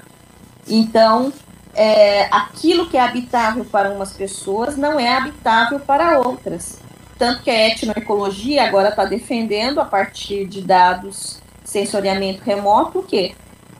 Então, 0.65 1.33
é, 1.75 2.29
aquilo 2.31 2.87
que 2.87 2.95
é 2.95 3.01
habitável 3.01 3.65
para 3.65 3.91
umas 3.91 4.13
pessoas 4.13 4.77
não 4.77 4.97
é 4.97 5.09
habitável 5.09 5.81
para 5.81 6.17
outras. 6.17 6.79
Tanto 7.19 7.43
que 7.43 7.49
a 7.49 7.67
etnoecologia 7.67 8.65
agora 8.65 8.89
está 8.89 9.03
defendendo, 9.03 9.81
a 9.81 9.85
partir 9.85 10.45
de 10.47 10.61
dados 10.61 11.41
sensoriamento 11.65 12.41
remoto, 12.43 12.99
o 12.99 13.03
quê? 13.03 13.35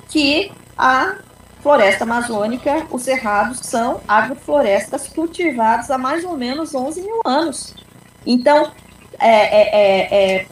Que 0.09 0.51
a 0.77 1.19
floresta 1.67 2.05
amazônica, 2.05 2.87
os 2.89 3.01
cerrados 3.01 3.59
são 3.59 3.99
agroflorestas 4.07 5.09
cultivadas 5.09 5.91
há 5.91 5.97
mais 5.97 6.23
ou 6.23 6.37
menos 6.37 6.73
11 6.73 7.01
mil 7.01 7.19
anos. 7.25 7.75
Então, 8.25 8.71
é, 9.19 9.27
é, 9.27 9.69
é, 9.73 10.35
é, 10.37 10.47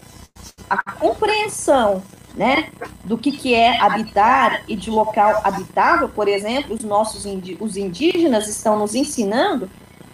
a 0.70 0.92
compreensão 0.92 2.04
né, 2.36 2.70
do 3.06 3.18
que, 3.18 3.32
que 3.32 3.56
é 3.56 3.80
habitar 3.80 4.64
e 4.68 4.76
de 4.76 4.90
local 4.90 5.40
habitável, 5.46 6.10
por 6.10 6.28
exemplo, 6.28 6.76
os 6.76 6.84
nossos 6.84 7.26
indi 7.26 7.56
os 7.62 7.78
indígenas 7.78 8.50
estão 8.50 8.78
nos 8.78 8.94
ensinando 8.94 9.70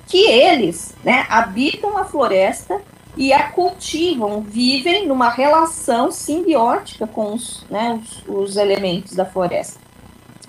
que 0.06 0.30
eles 0.30 0.94
né, 1.04 1.26
habitam 1.30 1.98
a 1.98 2.06
floresta 2.06 2.80
e 3.18 3.34
a 3.34 3.50
cultivam, 3.50 4.42
vivem 4.42 5.08
numa 5.08 5.32
relação 5.32 6.12
simbiótica 6.12 7.08
com 7.08 7.34
os, 7.34 7.66
né, 7.72 8.00
os, 8.04 8.52
os 8.52 8.56
elementos 8.56 9.16
da 9.16 9.26
floresta. 9.26 9.81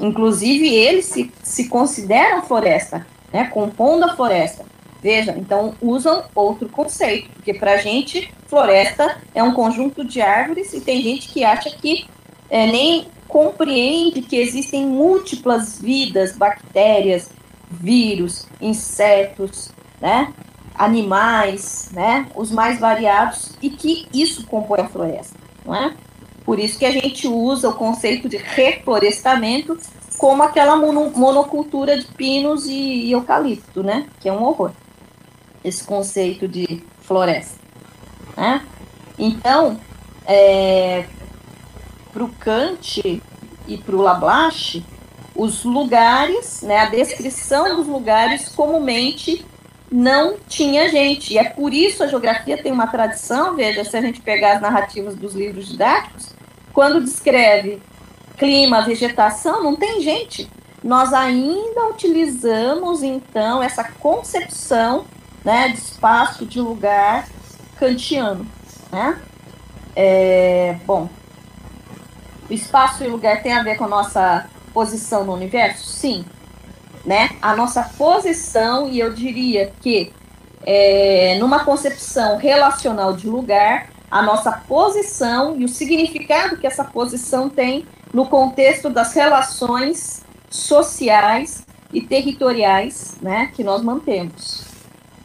Inclusive, 0.02 0.68
eles 0.68 1.06
se, 1.06 1.32
se 1.44 1.68
consideram 1.68 2.42
floresta, 2.42 3.06
né, 3.32 3.44
compondo 3.44 4.04
a 4.04 4.16
floresta. 4.16 4.66
Veja, 5.00 5.32
então 5.38 5.74
usam 5.80 6.24
outro 6.34 6.68
conceito, 6.68 7.30
porque 7.30 7.54
para 7.54 7.74
a 7.74 7.76
gente, 7.76 8.32
floresta 8.46 9.20
é 9.34 9.42
um 9.42 9.52
conjunto 9.52 10.04
de 10.04 10.20
árvores 10.20 10.72
e 10.72 10.80
tem 10.80 11.00
gente 11.00 11.28
que 11.28 11.44
acha 11.44 11.70
que 11.70 12.06
é, 12.50 12.66
nem 12.66 13.06
compreende 13.28 14.22
que 14.22 14.36
existem 14.36 14.86
múltiplas 14.86 15.80
vidas, 15.80 16.36
bactérias, 16.36 17.30
vírus, 17.70 18.46
insetos, 18.60 19.70
né, 20.00 20.32
animais, 20.74 21.90
né, 21.92 22.26
os 22.34 22.50
mais 22.50 22.78
variados, 22.78 23.56
e 23.62 23.70
que 23.70 24.06
isso 24.12 24.46
compõe 24.46 24.80
a 24.80 24.88
floresta, 24.88 25.38
não 25.64 25.74
é? 25.74 25.94
Por 26.44 26.58
isso 26.58 26.78
que 26.78 26.84
a 26.84 26.90
gente 26.90 27.28
usa 27.28 27.68
o 27.68 27.74
conceito 27.74 28.28
de 28.28 28.36
reflorestamento 28.36 29.78
como 30.18 30.42
aquela 30.42 30.76
monocultura 30.76 31.98
de 31.98 32.06
pinos 32.06 32.66
e 32.66 33.10
eucalipto, 33.10 33.82
né? 33.82 34.06
Que 34.20 34.28
é 34.28 34.32
um 34.32 34.42
horror. 34.42 34.72
Esse 35.64 35.84
conceito 35.84 36.46
de 36.46 36.82
floresta. 37.00 37.58
Né? 38.36 38.64
Então, 39.18 39.78
é, 40.26 41.06
para 42.12 42.24
o 42.24 42.28
Kant 42.28 43.22
e 43.66 43.76
para 43.78 43.96
o 43.96 44.00
Lablache, 44.00 44.84
os 45.34 45.64
lugares, 45.64 46.62
né, 46.62 46.80
a 46.80 46.86
descrição 46.86 47.76
dos 47.76 47.86
lugares 47.86 48.48
comumente 48.50 49.44
não 49.92 50.38
tinha 50.48 50.88
gente. 50.88 51.34
E 51.34 51.38
é 51.38 51.44
por 51.44 51.74
isso 51.74 52.02
a 52.02 52.06
geografia 52.06 52.60
tem 52.60 52.72
uma 52.72 52.86
tradição, 52.86 53.54
veja, 53.54 53.84
se 53.84 53.96
a 53.96 54.00
gente 54.00 54.20
pegar 54.20 54.54
as 54.54 54.62
narrativas 54.62 55.14
dos 55.14 55.34
livros 55.34 55.68
didáticos, 55.68 56.30
quando 56.72 57.02
descreve 57.02 57.82
clima, 58.38 58.82
vegetação, 58.82 59.62
não 59.62 59.76
tem 59.76 60.00
gente. 60.00 60.50
Nós 60.82 61.12
ainda 61.12 61.88
utilizamos, 61.90 63.02
então, 63.02 63.62
essa 63.62 63.84
concepção 63.84 65.04
né, 65.44 65.68
de 65.68 65.78
espaço, 65.78 66.46
de 66.46 66.60
lugar 66.60 67.28
kantiano. 67.78 68.46
Né? 68.90 69.20
É, 69.94 70.76
bom, 70.86 71.08
espaço 72.50 73.04
e 73.04 73.06
lugar 73.06 73.42
tem 73.42 73.52
a 73.52 73.62
ver 73.62 73.76
com 73.76 73.84
a 73.84 73.88
nossa 73.88 74.48
posição 74.72 75.24
no 75.24 75.34
universo? 75.34 75.86
Sim. 75.86 76.24
Né? 77.04 77.30
A 77.40 77.56
nossa 77.56 77.82
posição, 77.82 78.88
e 78.88 79.00
eu 79.00 79.12
diria 79.12 79.72
que 79.80 80.12
é, 80.64 81.36
numa 81.40 81.64
concepção 81.64 82.36
relacional 82.36 83.12
de 83.12 83.28
lugar, 83.28 83.90
a 84.10 84.22
nossa 84.22 84.52
posição 84.52 85.56
e 85.56 85.64
o 85.64 85.68
significado 85.68 86.56
que 86.56 86.66
essa 86.66 86.84
posição 86.84 87.48
tem 87.48 87.86
no 88.12 88.26
contexto 88.26 88.90
das 88.90 89.14
relações 89.14 90.22
sociais 90.50 91.66
e 91.92 92.00
territoriais 92.00 93.16
né, 93.20 93.50
que 93.54 93.64
nós 93.64 93.82
mantemos. 93.82 94.64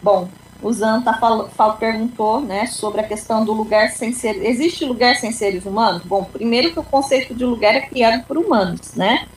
Bom, 0.01 0.29
o 0.61 0.71
Zanta 0.71 1.13
tá 1.13 1.49
fal, 1.55 1.77
perguntou 1.77 2.41
né, 2.41 2.65
sobre 2.65 3.01
a 3.01 3.03
questão 3.03 3.45
do 3.45 3.53
lugar 3.53 3.89
sem 3.89 4.11
ser. 4.11 4.43
Existe 4.43 4.85
lugar 4.85 5.15
sem 5.15 5.31
seres 5.31 5.65
humanos? 5.65 6.03
Bom, 6.03 6.23
primeiro 6.23 6.71
que 6.71 6.79
o 6.79 6.83
conceito 6.83 7.35
de 7.35 7.45
lugar 7.45 7.75
é 7.75 7.81
criado 7.81 8.25
por 8.25 8.37
humanos, 8.37 8.93
né? 8.95 9.27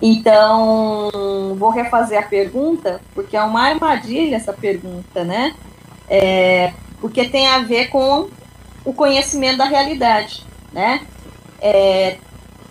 Então, 0.00 1.54
vou 1.56 1.70
refazer 1.70 2.18
a 2.18 2.22
pergunta, 2.22 3.00
porque 3.14 3.36
é 3.36 3.42
uma 3.42 3.68
armadilha 3.68 4.36
essa 4.36 4.52
pergunta, 4.52 5.24
né? 5.24 5.54
É, 6.08 6.72
porque 7.00 7.28
tem 7.28 7.46
a 7.46 7.60
ver 7.60 7.88
com 7.88 8.28
o 8.84 8.92
conhecimento 8.92 9.58
da 9.58 9.64
realidade, 9.64 10.44
né? 10.72 11.00
É, 11.60 12.18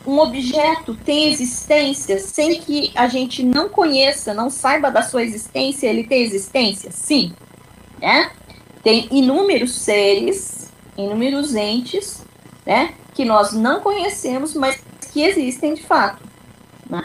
um 0.06 0.20
objeto 0.20 0.96
tem 0.96 1.32
existência 1.32 2.20
sem 2.20 2.60
que 2.60 2.92
a 2.94 3.08
gente 3.08 3.42
não 3.42 3.70
conheça, 3.70 4.34
não 4.34 4.50
saiba 4.50 4.92
da 4.92 5.02
sua 5.02 5.24
existência, 5.24 5.88
ele 5.88 6.04
tem 6.04 6.22
existência? 6.22 6.92
Sim, 6.92 7.34
né? 8.00 8.32
Tem 8.84 9.08
inúmeros 9.12 9.74
seres, 9.76 10.72
inúmeros 10.98 11.56
entes, 11.56 12.24
né? 12.66 12.94
Que 13.14 13.24
nós 13.24 13.54
não 13.54 13.80
conhecemos, 13.80 14.54
mas 14.54 14.80
que 15.12 15.24
existem 15.24 15.74
de 15.74 15.84
fato. 15.84 16.33
Né? 16.90 17.04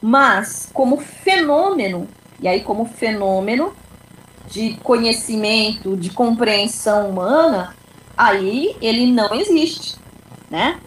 Mas, 0.00 0.68
como 0.72 0.98
fenômeno, 0.98 2.08
e 2.40 2.46
aí, 2.46 2.62
como 2.62 2.84
fenômeno 2.84 3.72
de 4.48 4.74
conhecimento, 4.82 5.96
de 5.96 6.10
compreensão 6.10 7.10
humana, 7.10 7.74
aí 8.16 8.76
ele 8.80 9.10
não 9.10 9.34
existe, 9.34 9.96
né? 10.50 10.80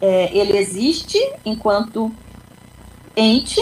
É, 0.00 0.36
ele 0.36 0.56
existe 0.56 1.18
enquanto 1.44 2.12
ente, 3.16 3.60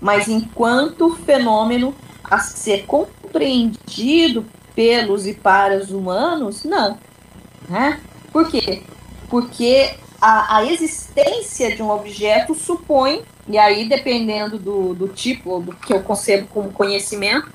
mas 0.00 0.28
enquanto 0.28 1.14
fenômeno 1.16 1.94
a 2.24 2.38
ser 2.38 2.86
compreendido 2.86 4.46
pelos 4.74 5.26
e 5.26 5.34
para 5.34 5.76
os 5.76 5.90
humanos, 5.90 6.64
não. 6.64 6.98
Né? 7.68 8.00
Por 8.32 8.48
quê? 8.48 8.82
Porque 9.28 9.94
a, 10.22 10.58
a 10.58 10.64
existência 10.64 11.74
de 11.74 11.82
um 11.82 11.90
objeto 11.90 12.54
supõe, 12.54 13.24
e 13.48 13.58
aí 13.58 13.88
dependendo 13.88 14.56
do, 14.56 14.94
do 14.94 15.08
tipo, 15.08 15.58
do 15.60 15.74
que 15.74 15.92
eu 15.92 16.00
concebo 16.00 16.46
como 16.46 16.70
conhecimento, 16.70 17.50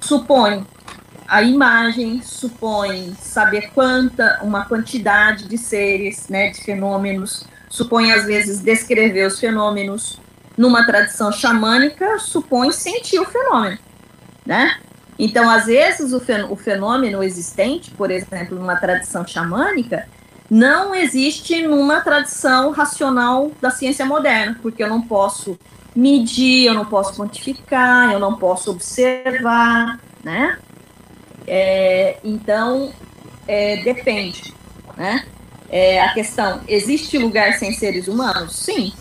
supõe 0.00 0.66
a 1.28 1.42
imagem, 1.42 2.22
supõe 2.22 3.14
saber 3.20 3.70
quanta, 3.74 4.40
uma 4.42 4.64
quantidade 4.64 5.46
de 5.46 5.58
seres, 5.58 6.28
né, 6.28 6.48
de 6.48 6.60
fenômenos, 6.64 7.44
supõe 7.68 8.10
às 8.12 8.24
vezes 8.24 8.60
descrever 8.60 9.26
os 9.26 9.38
fenômenos. 9.38 10.18
Numa 10.56 10.84
tradição 10.84 11.30
xamânica, 11.30 12.18
supõe 12.18 12.72
sentir 12.72 13.18
o 13.18 13.24
fenômeno 13.24 13.78
né? 14.50 14.78
Então, 15.18 15.48
às 15.50 15.66
vezes, 15.66 16.12
o 16.12 16.56
fenômeno 16.56 17.22
existente, 17.22 17.90
por 17.90 18.10
exemplo, 18.10 18.58
numa 18.58 18.74
tradição 18.76 19.24
xamânica, 19.24 20.08
não 20.50 20.92
existe 20.92 21.62
numa 21.62 22.00
tradição 22.00 22.72
racional 22.72 23.52
da 23.60 23.70
ciência 23.70 24.04
moderna, 24.04 24.58
porque 24.60 24.82
eu 24.82 24.88
não 24.88 25.00
posso 25.00 25.56
medir, 25.94 26.66
eu 26.66 26.74
não 26.74 26.84
posso 26.84 27.14
quantificar, 27.14 28.12
eu 28.12 28.18
não 28.18 28.36
posso 28.36 28.72
observar, 28.72 30.00
né? 30.24 30.58
É, 31.46 32.18
então, 32.24 32.92
é, 33.46 33.76
depende, 33.82 34.52
né? 34.96 35.24
É, 35.68 36.02
a 36.02 36.12
questão, 36.12 36.60
existe 36.66 37.16
lugar 37.16 37.52
sem 37.54 37.72
seres 37.72 38.08
humanos? 38.08 38.56
Sim, 38.56 38.92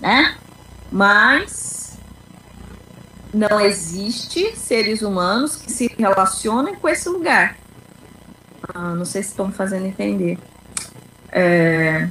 né? 0.00 0.34
Mas 0.90 1.96
não 3.32 3.60
existe 3.60 4.56
seres 4.56 5.02
humanos 5.02 5.54
que 5.54 5.70
se 5.70 5.94
relacionem 5.96 6.74
com 6.74 6.88
esse 6.88 7.08
lugar. 7.08 7.56
Ah, 8.74 8.94
não 8.94 9.04
sei 9.04 9.22
se 9.22 9.30
estão 9.30 9.52
fazendo 9.52 9.86
entender. 9.86 10.36
É, 11.32 12.08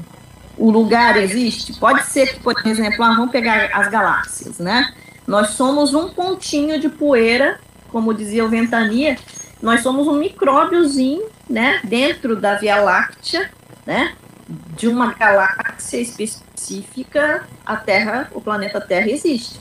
o 0.58 0.72
lugar 0.72 1.18
existe? 1.18 1.74
Pode 1.80 2.04
ser 2.06 2.34
que, 2.34 2.40
por 2.40 2.56
exemplo, 2.66 3.04
ah, 3.04 3.16
vamos 3.16 3.32
pegar 3.32 3.70
as 3.74 3.90
galáxias, 3.90 4.60
né? 4.60 4.94
Nós 5.28 5.50
somos 5.50 5.94
um 5.94 6.10
pontinho 6.10 6.80
de 6.80 6.90
poeira, 6.90 7.60
como 7.90 8.14
dizia 8.14 8.46
o 8.46 8.50
Ventania, 8.50 9.18
nós 9.62 9.82
somos 9.82 10.08
um 10.08 10.14
micróbiozinho, 10.14 11.28
né, 11.50 11.80
dentro 11.84 12.36
da 12.36 12.56
Via 12.56 12.78
Láctea, 12.82 13.50
né, 13.86 14.14
de 14.48 14.88
uma 14.88 15.14
galáxia 15.14 15.98
específica, 15.98 17.48
a 17.66 17.76
Terra, 17.76 18.30
o 18.34 18.42
planeta 18.42 18.80
Terra 18.80 19.10
existe. 19.10 19.60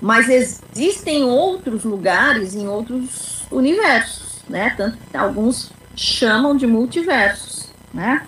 Mas 0.00 0.28
existem 0.28 1.24
outros 1.24 1.82
lugares 1.84 2.54
em 2.54 2.68
outros 2.68 3.46
universos, 3.50 4.44
né? 4.48 4.74
Tanto 4.76 4.98
alguns 5.14 5.72
chamam 5.96 6.54
de 6.54 6.66
multiversos, 6.66 7.70
né? 7.92 8.26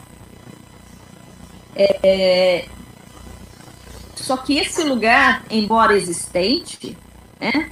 É, 1.75 2.67
só 4.17 4.37
que 4.37 4.59
esse 4.59 4.83
lugar, 4.83 5.45
embora 5.51 5.97
existente, 5.97 6.97
né, 7.41 7.71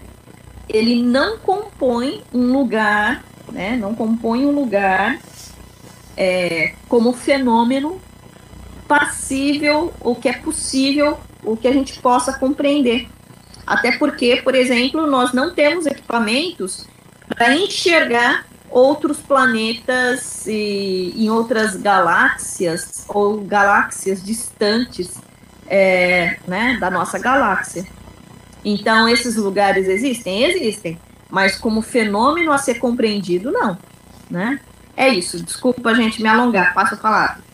ele 0.69 1.03
não 1.03 1.39
compõe 1.39 2.23
um 2.33 2.53
lugar, 2.53 3.25
né, 3.53 3.77
não 3.77 3.95
compõe 3.95 4.47
um 4.47 4.53
lugar 4.53 5.19
é, 6.17 6.75
como 6.89 7.13
fenômeno 7.13 8.01
passível, 8.89 9.93
ou 10.01 10.15
que 10.15 10.29
é 10.29 10.33
possível, 10.33 11.19
o 11.43 11.57
que 11.57 11.69
a 11.69 11.73
gente 11.73 12.01
possa 12.01 12.33
compreender. 12.39 13.09
Até 13.67 13.93
porque, 13.99 14.41
por 14.43 14.55
exemplo, 14.55 15.07
nós 15.07 15.33
não 15.33 15.53
temos 15.53 15.87
equipamentos 15.87 16.87
para 17.29 17.55
enxergar 17.55 18.47
outros 18.71 19.19
planetas 19.19 20.47
e, 20.47 21.13
em 21.17 21.31
outras 21.31 21.77
galáxias 21.77 23.05
ou 23.09 23.41
galáxias 23.41 24.23
distantes 24.23 25.15
é, 25.67 26.39
né, 26.47 26.77
da 26.79 26.91
nossa 26.91 27.19
galáxia. 27.19 27.87
Então, 28.65 29.09
esses 29.09 29.37
lugares 29.37 29.89
existem? 29.89 30.45
Existem, 30.45 30.99
mas 31.31 31.57
como 31.57 31.83
fenômeno 31.83 32.53
a 32.53 32.59
ser 32.59 32.75
compreendido, 32.75 33.53
não. 33.53 33.79
Né? 34.29 34.61
É 34.97 35.09
isso. 35.09 35.43
Desculpa, 35.43 35.95
gente, 35.95 36.23
me 36.23 36.29
alongar. 36.29 36.75
Passo 36.75 36.95
a 36.95 36.99
palavra. 36.99 37.47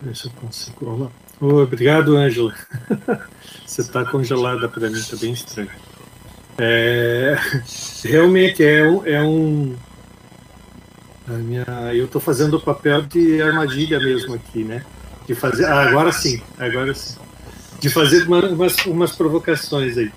Ver 0.00 0.14
eu 0.24 0.30
consigo. 0.40 0.86
Olá. 0.86 1.10
Oh, 1.40 1.62
obrigado, 1.62 2.16
Ângela. 2.16 2.54
Você 3.66 3.80
está 3.80 4.04
congelada 4.04 4.68
para 4.68 4.90
mim, 4.90 4.98
está 4.98 5.16
bem 5.16 5.32
estranho. 5.32 5.70
É, 6.58 7.38
realmente 8.04 8.62
é 8.62 8.86
um. 8.86 9.06
É 9.06 9.22
um 9.22 9.76
minha, 11.28 11.64
eu 11.94 12.06
estou 12.06 12.20
fazendo 12.20 12.56
o 12.56 12.60
papel 12.60 13.02
de 13.02 13.40
armadilha 13.40 13.98
mesmo 13.98 14.34
aqui, 14.34 14.64
né? 14.64 14.84
De 15.26 15.34
fazer. 15.34 15.64
Ah, 15.64 15.88
agora 15.88 16.12
sim, 16.12 16.42
agora 16.58 16.92
sim. 16.92 17.16
De 17.78 17.88
fazer 17.88 18.26
uma, 18.26 18.40
umas, 18.46 18.76
umas 18.84 19.12
provocações 19.12 19.96
aí. 19.96 20.12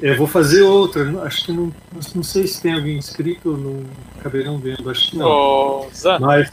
Eu 0.00 0.16
vou 0.16 0.26
fazer 0.26 0.62
outra. 0.62 1.22
Acho 1.22 1.46
que 1.46 1.52
não, 1.52 1.72
não 2.14 2.22
sei 2.22 2.46
se 2.46 2.62
tem 2.62 2.72
alguém 2.72 2.96
inscrito, 2.96 3.56
não 3.56 3.82
acabarão 4.18 4.58
vendo. 4.58 4.88
Acho 4.88 5.10
que 5.10 5.16
não. 5.18 5.88
Zan, 5.94 6.18
Mas, 6.20 6.52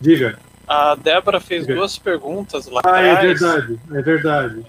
diga. 0.00 0.38
A 0.66 0.94
Débora 0.94 1.40
fez 1.40 1.62
Diga. 1.66 1.74
duas 1.78 1.98
perguntas 1.98 2.66
lá 2.66 2.80
Ah, 2.84 3.00
é 3.00 3.10
atrás. 3.12 3.40
verdade, 3.40 3.80
é 3.92 4.02
verdade. 4.02 4.66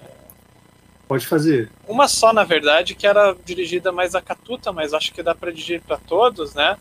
Pode 1.08 1.26
fazer. 1.26 1.72
Uma 1.88 2.08
só, 2.08 2.34
na 2.34 2.44
verdade, 2.44 2.94
que 2.94 3.08
era 3.08 3.36
dirigida 3.46 3.92
mais 3.92 4.14
a 4.14 4.22
Catuta, 4.22 4.72
mas 4.74 4.94
acho 4.94 5.14
que 5.14 5.24
dá 5.24 5.34
para 5.34 5.52
dirigir 5.52 5.82
para 5.82 5.98
todos, 5.98 6.54
né? 6.54 6.78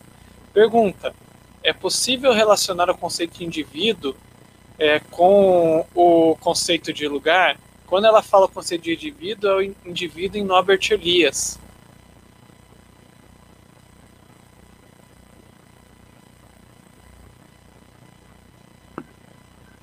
Pergunta: 0.53 1.13
é 1.63 1.71
possível 1.71 2.33
relacionar 2.33 2.89
o 2.89 2.97
conceito 2.97 3.37
de 3.37 3.45
indivíduo 3.45 4.15
é, 4.77 4.99
com 4.99 5.85
o 5.95 6.35
conceito 6.41 6.91
de 6.91 7.07
lugar? 7.07 7.57
Quando 7.85 8.05
ela 8.05 8.21
fala 8.21 8.45
o 8.47 8.49
conceito 8.49 8.83
de 8.83 8.93
indivíduo, 8.93 9.49
é 9.49 9.55
o 9.55 9.61
in- 9.61 9.75
indivíduo 9.85 10.37
em 10.41 10.43
Norbert 10.43 10.85
Elias. 10.91 11.57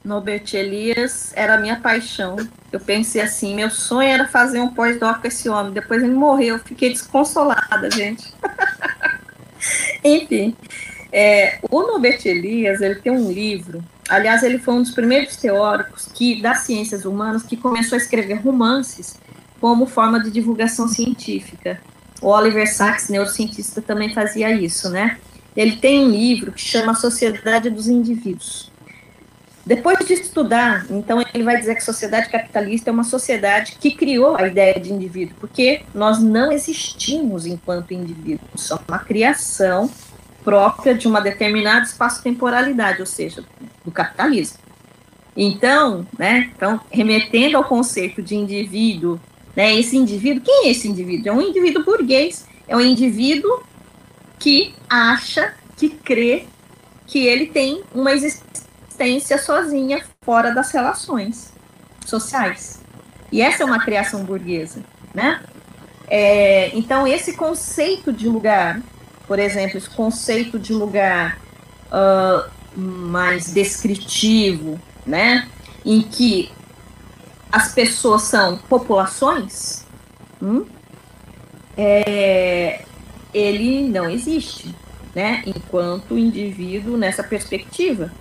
Norbert 0.05 0.53
Elias 0.53 1.33
era 1.35 1.55
a 1.55 1.59
minha 1.59 1.81
paixão. 1.81 2.37
Eu 2.71 2.79
pensei 2.79 3.23
assim, 3.23 3.55
meu 3.55 3.71
sonho 3.71 4.09
era 4.09 4.29
fazer 4.29 4.61
um 4.61 4.69
pós-doc 4.69 5.21
com 5.21 5.27
esse 5.27 5.49
homem. 5.49 5.73
Depois 5.73 6.03
ele 6.03 6.13
morreu, 6.13 6.57
eu 6.57 6.59
fiquei 6.59 6.91
desconsolada, 6.91 7.91
gente. 7.91 8.33
Enfim, 10.05 10.55
é, 11.11 11.59
o 11.71 11.81
Norbert 11.81 12.21
Elias, 12.27 12.83
ele 12.83 12.97
tem 12.97 13.11
um 13.11 13.33
livro. 13.33 13.83
Aliás, 14.09 14.43
ele 14.43 14.59
foi 14.59 14.75
um 14.75 14.83
dos 14.83 14.91
primeiros 14.91 15.37
teóricos 15.37 16.07
que 16.13 16.43
das 16.43 16.59
ciências 16.59 17.07
humanas 17.07 17.43
que 17.43 17.57
começou 17.57 17.97
a 17.97 18.01
escrever 18.01 18.35
romances 18.35 19.19
como 19.59 19.87
forma 19.87 20.23
de 20.23 20.31
divulgação 20.31 20.87
científica. 20.87 21.81
O 22.21 22.29
Oliver 22.29 22.71
Sacks, 22.71 23.09
neurocientista, 23.09 23.81
também 23.81 24.13
fazia 24.13 24.51
isso, 24.51 24.91
né? 24.91 25.19
Ele 25.57 25.77
tem 25.77 26.05
um 26.05 26.11
livro 26.11 26.53
que 26.53 26.61
chama 26.61 26.95
Sociedade 26.95 27.71
dos 27.71 27.89
Indivíduos. 27.89 28.71
Depois 29.67 29.99
de 30.07 30.13
estudar, 30.13 30.85
então 30.91 31.25
ele 31.33 31.43
vai 31.43 31.57
dizer 31.59 31.75
que 31.75 31.83
sociedade 31.83 32.29
capitalista 32.29 32.91
é 32.91 32.93
uma 32.93 33.05
sociedade 33.05 33.77
que 33.81 33.93
criou 33.93 34.37
a 34.37 34.47
ideia 34.47 34.79
de 34.79 34.93
indivíduo, 34.93 35.35
porque 35.41 35.83
nós 35.95 36.23
não 36.23 36.53
existimos 36.53 37.47
enquanto 37.47 37.95
indivíduos, 37.95 38.49
somos 38.57 38.85
uma 38.87 38.99
criação 38.99 39.91
própria 40.45 40.95
de 40.95 41.09
uma 41.09 41.21
determinada 41.21 41.87
espaço-temporalidade, 41.87 43.01
ou 43.01 43.07
seja, 43.07 43.43
do 43.83 43.91
capitalismo. 43.91 44.59
Então, 45.35 46.07
né, 46.19 46.53
então, 46.55 46.79
remetendo 46.91 47.57
ao 47.57 47.65
conceito 47.65 48.23
de 48.23 48.37
indivíduo, 48.37 49.19
né, 49.57 49.75
esse 49.75 49.97
indivíduo, 49.97 50.43
quem 50.45 50.67
é 50.67 50.71
esse 50.73 50.87
indivíduo? 50.87 51.29
É 51.29 51.33
um 51.33 51.41
indivíduo 51.41 51.83
burguês, 51.85 52.47
é 52.69 52.77
um 52.77 52.83
indivíduo 52.83 53.63
que 54.39 54.75
acha, 54.91 55.55
que 55.75 55.89
crê 55.89 56.45
que 57.07 57.27
ele 57.27 57.47
tem 57.47 57.83
uma 57.95 58.13
existência 58.13 58.64
sozinha 59.39 60.03
fora 60.23 60.53
das 60.55 60.71
relações 60.71 61.53
sociais. 62.05 62.81
E 63.31 63.41
essa 63.41 63.63
é 63.63 63.67
uma 63.67 63.81
criação 63.81 64.25
burguesa, 64.25 64.83
né? 65.13 65.41
É, 66.09 66.71
então, 66.77 67.07
esse 67.07 67.35
conceito 67.35 68.13
de 68.13 68.29
lugar, 68.29 68.81
por 69.27 69.39
exemplo, 69.39 69.79
esse 69.79 69.91
conceito 69.91 70.59
de 70.59 70.73
lugar 70.73 71.39
uh, 71.87 72.51
mais 72.79 73.53
descritivo, 73.53 74.81
né? 75.07 75.49
Em 75.85 76.03
que 76.03 76.53
as 77.51 77.73
pessoas 77.73 78.23
são 78.23 78.59
populações, 78.59 79.85
hum, 80.43 80.67
é, 81.77 82.85
ele 83.33 83.89
não 83.89 84.09
existe, 84.09 84.75
né? 85.15 85.43
Enquanto 85.47 86.19
indivíduo 86.19 86.97
nessa 86.97 87.23
perspectiva. 87.23 88.13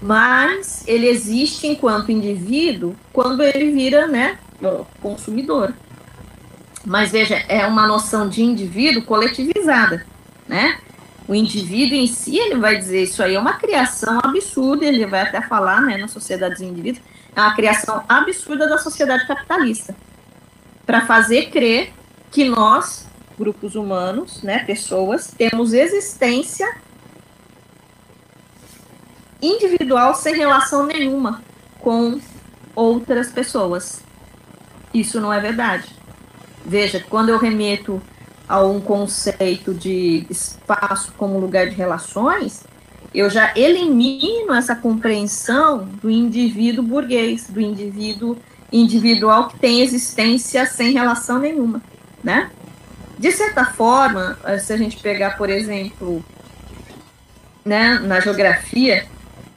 Mas 0.00 0.82
ele 0.86 1.06
existe 1.08 1.66
enquanto 1.66 2.10
indivíduo 2.10 2.96
quando 3.12 3.42
ele 3.42 3.70
vira, 3.70 4.06
né, 4.06 4.38
consumidor. 5.02 5.74
Mas 6.84 7.12
veja, 7.12 7.36
é 7.48 7.66
uma 7.66 7.86
noção 7.86 8.28
de 8.28 8.42
indivíduo 8.42 9.02
coletivizada, 9.02 10.06
né? 10.48 10.78
O 11.28 11.34
indivíduo 11.34 11.96
em 11.96 12.06
si, 12.06 12.38
ele 12.38 12.56
vai 12.56 12.76
dizer 12.76 13.02
isso 13.02 13.22
aí 13.22 13.34
é 13.34 13.38
uma 13.38 13.52
criação 13.52 14.18
absurda, 14.24 14.84
ele 14.84 15.06
vai 15.06 15.20
até 15.20 15.40
falar, 15.42 15.82
né, 15.82 15.96
na 15.96 16.08
sociedade 16.08 16.54
dos 16.54 16.62
indivíduos, 16.62 17.04
é 17.36 17.40
uma 17.40 17.54
criação 17.54 18.02
absurda 18.08 18.66
da 18.68 18.78
sociedade 18.78 19.26
capitalista, 19.26 19.94
para 20.84 21.02
fazer 21.02 21.50
crer 21.50 21.92
que 22.32 22.48
nós, 22.48 23.06
grupos 23.38 23.76
humanos, 23.76 24.42
né, 24.42 24.64
pessoas, 24.64 25.32
temos 25.36 25.72
existência 25.72 26.74
individual 29.42 30.14
sem 30.14 30.36
relação 30.36 30.86
nenhuma 30.86 31.42
com 31.80 32.20
outras 32.74 33.30
pessoas. 33.30 34.02
Isso 34.92 35.20
não 35.20 35.32
é 35.32 35.40
verdade. 35.40 35.88
Veja, 36.64 37.04
quando 37.08 37.30
eu 37.30 37.38
remeto 37.38 38.02
a 38.48 38.64
um 38.64 38.80
conceito 38.80 39.72
de 39.72 40.26
espaço 40.28 41.12
como 41.16 41.38
lugar 41.38 41.68
de 41.68 41.74
relações, 41.76 42.64
eu 43.14 43.30
já 43.30 43.52
elimino 43.56 44.54
essa 44.54 44.74
compreensão 44.74 45.78
do 45.84 46.10
indivíduo 46.10 46.84
burguês, 46.84 47.48
do 47.48 47.60
indivíduo 47.60 48.36
individual 48.72 49.48
que 49.48 49.58
tem 49.58 49.80
existência 49.80 50.64
sem 50.66 50.92
relação 50.92 51.38
nenhuma, 51.38 51.82
né? 52.22 52.50
De 53.18 53.32
certa 53.32 53.64
forma, 53.64 54.38
se 54.60 54.72
a 54.72 54.76
gente 54.76 54.96
pegar, 54.98 55.36
por 55.36 55.50
exemplo, 55.50 56.24
né, 57.64 57.98
na 57.98 58.20
geografia, 58.20 59.06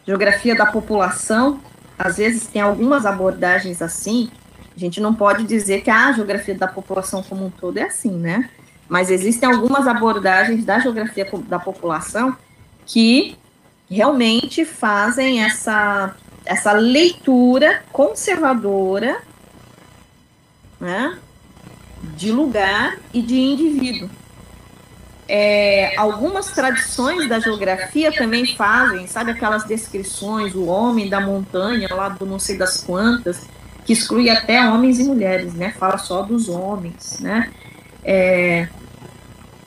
geografia 0.05 0.55
da 0.55 0.65
população, 0.65 1.59
às 1.97 2.17
vezes 2.17 2.47
tem 2.47 2.61
algumas 2.61 3.05
abordagens 3.05 3.81
assim, 3.81 4.29
a 4.75 4.79
gente 4.79 4.99
não 4.99 5.13
pode 5.13 5.43
dizer 5.43 5.81
que 5.81 5.89
a 5.89 6.11
geografia 6.11 6.55
da 6.55 6.67
população 6.67 7.21
como 7.21 7.45
um 7.45 7.49
todo 7.49 7.77
é 7.77 7.83
assim, 7.83 8.11
né? 8.11 8.49
Mas 8.89 9.09
existem 9.09 9.47
algumas 9.49 9.87
abordagens 9.87 10.65
da 10.65 10.79
geografia 10.79 11.27
da 11.47 11.59
população 11.59 12.35
que 12.85 13.37
realmente 13.89 14.65
fazem 14.65 15.43
essa, 15.43 16.15
essa 16.45 16.73
leitura 16.73 17.83
conservadora 17.91 19.21
né, 20.79 21.17
de 22.15 22.31
lugar 22.31 22.97
e 23.13 23.21
de 23.21 23.39
indivíduo. 23.39 24.09
É, 25.27 25.95
algumas 25.97 26.47
tradições 26.47 27.29
da 27.29 27.39
geografia 27.39 28.11
também 28.11 28.45
fazem, 28.45 29.07
sabe, 29.07 29.31
aquelas 29.31 29.63
descrições, 29.63 30.53
o 30.53 30.65
homem 30.65 31.09
da 31.09 31.21
montanha, 31.21 31.87
lá 31.91 32.09
do 32.09 32.25
não 32.25 32.37
sei 32.37 32.57
das 32.57 32.83
quantas, 32.83 33.47
que 33.85 33.93
exclui 33.93 34.29
até 34.29 34.67
homens 34.69 34.99
e 34.99 35.03
mulheres, 35.03 35.53
né? 35.53 35.73
Fala 35.77 35.97
só 35.97 36.23
dos 36.23 36.49
homens, 36.49 37.19
né? 37.19 37.51
É, 38.03 38.67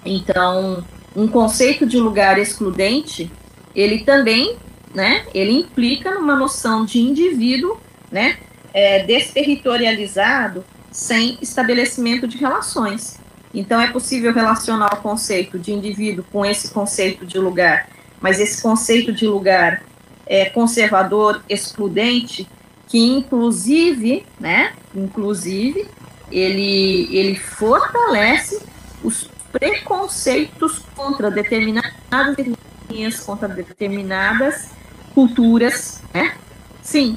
então, 0.04 0.84
um 1.14 1.26
conceito 1.26 1.86
de 1.86 1.98
lugar 1.98 2.38
excludente, 2.38 3.30
ele 3.74 4.04
também, 4.04 4.56
né? 4.94 5.24
Ele 5.34 5.52
implica 5.52 6.14
numa 6.14 6.36
noção 6.36 6.84
de 6.84 7.00
indivíduo, 7.00 7.78
né? 8.10 8.36
É, 8.72 9.04
desterritorializado, 9.04 10.64
sem 10.90 11.38
estabelecimento 11.40 12.26
de 12.28 12.36
relações. 12.36 13.18
Então, 13.54 13.80
é 13.80 13.90
possível 13.90 14.32
relacionar 14.32 14.94
o 14.94 15.02
conceito 15.02 15.58
de 15.58 15.72
indivíduo 15.72 16.24
com 16.30 16.44
esse 16.44 16.70
conceito 16.70 17.24
de 17.24 17.38
lugar, 17.38 17.88
mas 18.20 18.38
esse 18.40 18.62
conceito 18.62 19.12
de 19.12 19.26
lugar 19.26 19.82
é 20.26 20.46
conservador, 20.46 21.42
excludente, 21.48 22.48
que 22.88 22.98
inclusive, 22.98 24.26
né, 24.38 24.72
inclusive, 24.94 25.88
ele, 26.30 27.08
ele 27.16 27.36
fortalece 27.36 28.60
os 29.02 29.28
preconceitos 29.52 30.82
contra 30.94 31.30
determinadas 31.30 32.36
etnias, 32.38 33.20
contra 33.20 33.48
determinadas 33.48 34.70
culturas, 35.14 36.02
né? 36.12 36.34
Sim, 36.82 37.16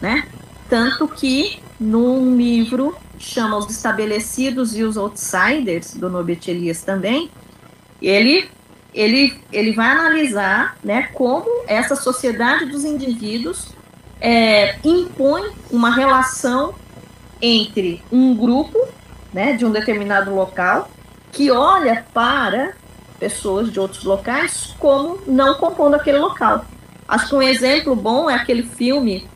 né? 0.00 0.26
Tanto 0.68 1.08
que 1.08 1.60
num 1.80 2.36
livro 2.36 2.96
chama 3.20 3.58
Os 3.58 3.70
Estabelecidos 3.70 4.74
e 4.74 4.82
os 4.82 4.96
Outsiders, 4.96 5.94
do 5.94 6.08
Norbert 6.08 6.40
Elias 6.48 6.82
também, 6.82 7.30
ele, 8.00 8.48
ele, 8.94 9.38
ele 9.52 9.72
vai 9.72 9.90
analisar 9.90 10.76
né, 10.82 11.08
como 11.12 11.46
essa 11.68 11.94
sociedade 11.94 12.64
dos 12.64 12.84
indivíduos 12.84 13.68
é, 14.20 14.76
impõe 14.82 15.52
uma 15.70 15.94
relação 15.94 16.74
entre 17.40 18.02
um 18.10 18.34
grupo 18.34 18.78
né, 19.32 19.52
de 19.52 19.64
um 19.64 19.70
determinado 19.70 20.34
local 20.34 20.90
que 21.30 21.50
olha 21.50 22.04
para 22.12 22.72
pessoas 23.18 23.70
de 23.70 23.78
outros 23.78 24.02
locais 24.02 24.74
como 24.78 25.20
não 25.26 25.54
compondo 25.54 25.94
aquele 25.94 26.18
local. 26.18 26.64
Acho 27.06 27.28
que 27.28 27.34
um 27.34 27.42
exemplo 27.42 27.94
bom 27.94 28.30
é 28.30 28.34
aquele 28.34 28.62
filme 28.62 29.28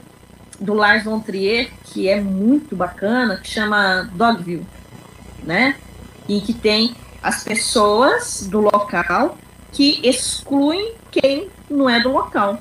do 0.58 0.74
Lars 0.74 1.04
von 1.04 1.20
Trier, 1.20 1.70
que 1.94 2.08
é 2.08 2.20
muito 2.20 2.74
bacana, 2.74 3.36
que 3.36 3.48
chama 3.48 4.10
Dogville, 4.12 4.66
né? 5.44 5.76
em 6.28 6.40
que 6.40 6.52
tem 6.52 6.92
as 7.22 7.44
pessoas 7.44 8.46
do 8.50 8.60
local 8.60 9.38
que 9.70 10.00
excluem 10.02 10.94
quem 11.10 11.48
não 11.70 11.88
é 11.88 12.00
do 12.00 12.10
local. 12.10 12.58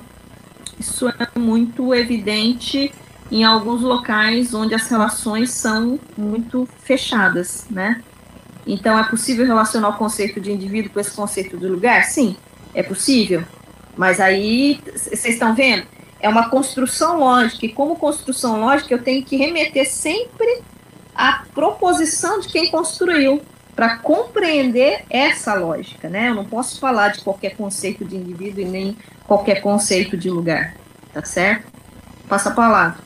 Isso 0.80 1.08
é 1.10 1.40
muito 1.40 1.96
evidente 1.96 2.94
em 3.32 3.44
alguns 3.44 3.82
locais 3.82 4.54
onde 4.54 4.76
as 4.76 4.88
relações 4.88 5.50
são 5.50 6.00
muito 6.16 6.68
fechadas, 6.84 7.66
né? 7.72 8.04
Então, 8.68 8.98
é 8.98 9.04
possível 9.04 9.48
relacionar 9.48 9.90
o 9.90 9.98
conceito 9.98 10.40
de 10.40 10.52
indivíduo 10.52 10.92
com 10.92 11.00
esse 11.00 11.12
conceito 11.12 11.58
de 11.58 11.68
lugar? 11.68 12.04
Sim, 12.04 12.38
é 12.74 12.84
possível. 12.84 13.44
Mas 13.98 14.20
aí, 14.20 14.80
vocês 14.96 15.26
estão 15.26 15.56
vendo? 15.56 15.86
É 16.24 16.30
uma 16.30 16.50
construção 16.50 17.20
lógica. 17.20 17.66
E 17.66 17.70
como 17.70 17.98
construção 17.98 18.58
lógica, 18.58 18.94
eu 18.94 19.04
tenho 19.04 19.24
que 19.26 19.36
remeter 19.36 19.86
sempre 19.88 20.62
à 21.14 21.44
proposição 21.54 22.40
de 22.40 22.48
quem 22.48 22.72
construiu, 22.72 23.42
para 23.76 23.98
compreender 23.98 25.04
essa 25.10 25.54
lógica, 25.56 26.08
né? 26.08 26.30
Eu 26.30 26.36
não 26.36 26.46
posso 26.46 26.80
falar 26.80 27.10
de 27.10 27.22
qualquer 27.22 27.58
conceito 27.58 28.06
de 28.06 28.16
indivíduo 28.16 28.62
e 28.62 28.66
nem 28.66 28.98
qualquer 29.26 29.62
conceito 29.62 30.16
de 30.16 30.30
lugar, 30.30 30.76
tá 31.12 31.26
certo? 31.26 31.72
Passa 32.30 32.50
a 32.50 32.54
palavra. 32.54 33.00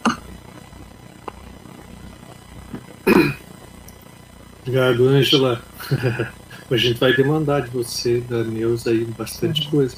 Obrigado, 4.62 5.08
Ângela. 5.08 5.62
A 6.70 6.76
gente 6.76 7.00
vai 7.00 7.14
demandar 7.14 7.62
de 7.62 7.70
você, 7.70 8.20
da 8.30 8.44
Neuza, 8.44 8.90
aí 8.90 9.06
bastante 9.06 9.70
coisa. 9.70 9.96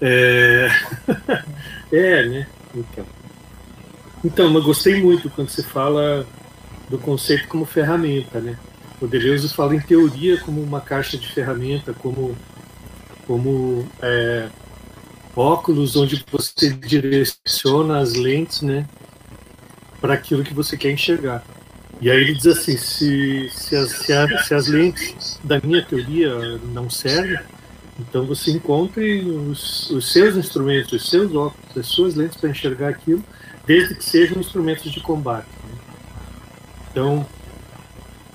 É... 0.00 0.70
é, 1.92 2.26
né? 2.26 2.46
Então. 2.74 3.06
então, 4.24 4.54
eu 4.54 4.62
gostei 4.62 5.00
muito 5.00 5.28
quando 5.30 5.50
você 5.50 5.62
fala 5.62 6.26
do 6.88 6.98
conceito 6.98 7.48
como 7.48 7.64
ferramenta, 7.64 8.40
né? 8.40 8.58
O 9.00 9.06
Deleuze 9.06 9.48
fala 9.48 9.74
em 9.74 9.80
teoria 9.80 10.38
como 10.40 10.62
uma 10.62 10.80
caixa 10.80 11.18
de 11.18 11.26
ferramenta, 11.28 11.92
como, 11.92 12.36
como 13.26 13.86
é, 14.00 14.48
óculos 15.34 15.96
onde 15.96 16.24
você 16.30 16.70
direciona 16.70 17.98
as 17.98 18.14
lentes 18.14 18.62
né, 18.62 18.86
para 20.00 20.14
aquilo 20.14 20.44
que 20.44 20.54
você 20.54 20.76
quer 20.76 20.92
enxergar. 20.92 21.44
E 22.00 22.10
aí 22.10 22.20
ele 22.20 22.34
diz 22.34 22.46
assim, 22.46 22.76
se, 22.76 23.48
se, 23.50 23.76
as, 23.76 23.90
se, 23.90 24.38
se 24.44 24.54
as 24.54 24.66
lentes 24.66 25.40
da 25.42 25.60
minha 25.60 25.82
teoria 25.82 26.58
não 26.72 26.90
servem, 26.90 27.38
então 27.98 28.24
você 28.24 28.50
encontre 28.50 29.20
os, 29.20 29.90
os 29.90 30.12
seus 30.12 30.36
instrumentos, 30.36 30.92
os 30.92 31.08
seus 31.08 31.34
óculos, 31.34 31.76
as 31.76 31.86
suas 31.86 32.14
lentes 32.14 32.36
para 32.36 32.50
enxergar 32.50 32.88
aquilo, 32.88 33.22
desde 33.66 33.94
que 33.94 34.04
sejam 34.04 34.40
instrumentos 34.40 34.90
de 34.90 35.00
combate. 35.00 35.48
Né? 35.64 35.78
Então, 36.90 37.26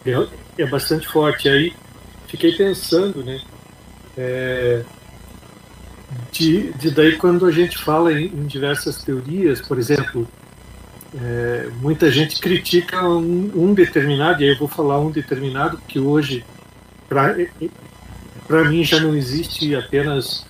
é, 0.06 0.62
é, 0.62 0.66
bastante 0.66 1.08
forte. 1.08 1.50
Aí 1.50 1.74
fiquei 2.28 2.54
pensando, 2.56 3.24
né? 3.24 3.42
É, 4.18 4.84
de, 6.32 6.72
de 6.74 6.92
daí 6.92 7.18
quando 7.18 7.46
a 7.46 7.52
gente 7.52 7.78
fala 7.78 8.14
em, 8.14 8.28
em 8.28 8.46
diversas 8.46 9.04
teorias, 9.04 9.62
por 9.62 9.78
exemplo, 9.78 10.28
é, 11.16 11.70
muita 11.82 12.12
gente 12.12 12.40
critica 12.40 13.08
um, 13.08 13.52
um, 13.56 13.74
determinado, 13.74 14.42
e 14.42 14.46
aí 14.46 14.52
eu 14.52 14.58
vou 14.58 14.68
falar 14.68 15.00
um 15.00 15.12
determinado 15.12 15.78
que 15.88 16.00
hoje, 16.00 16.46
para 18.48 18.64
mim, 18.64 18.84
já 18.84 19.00
não 19.00 19.16
existe 19.16 19.76
apenas 19.76 20.46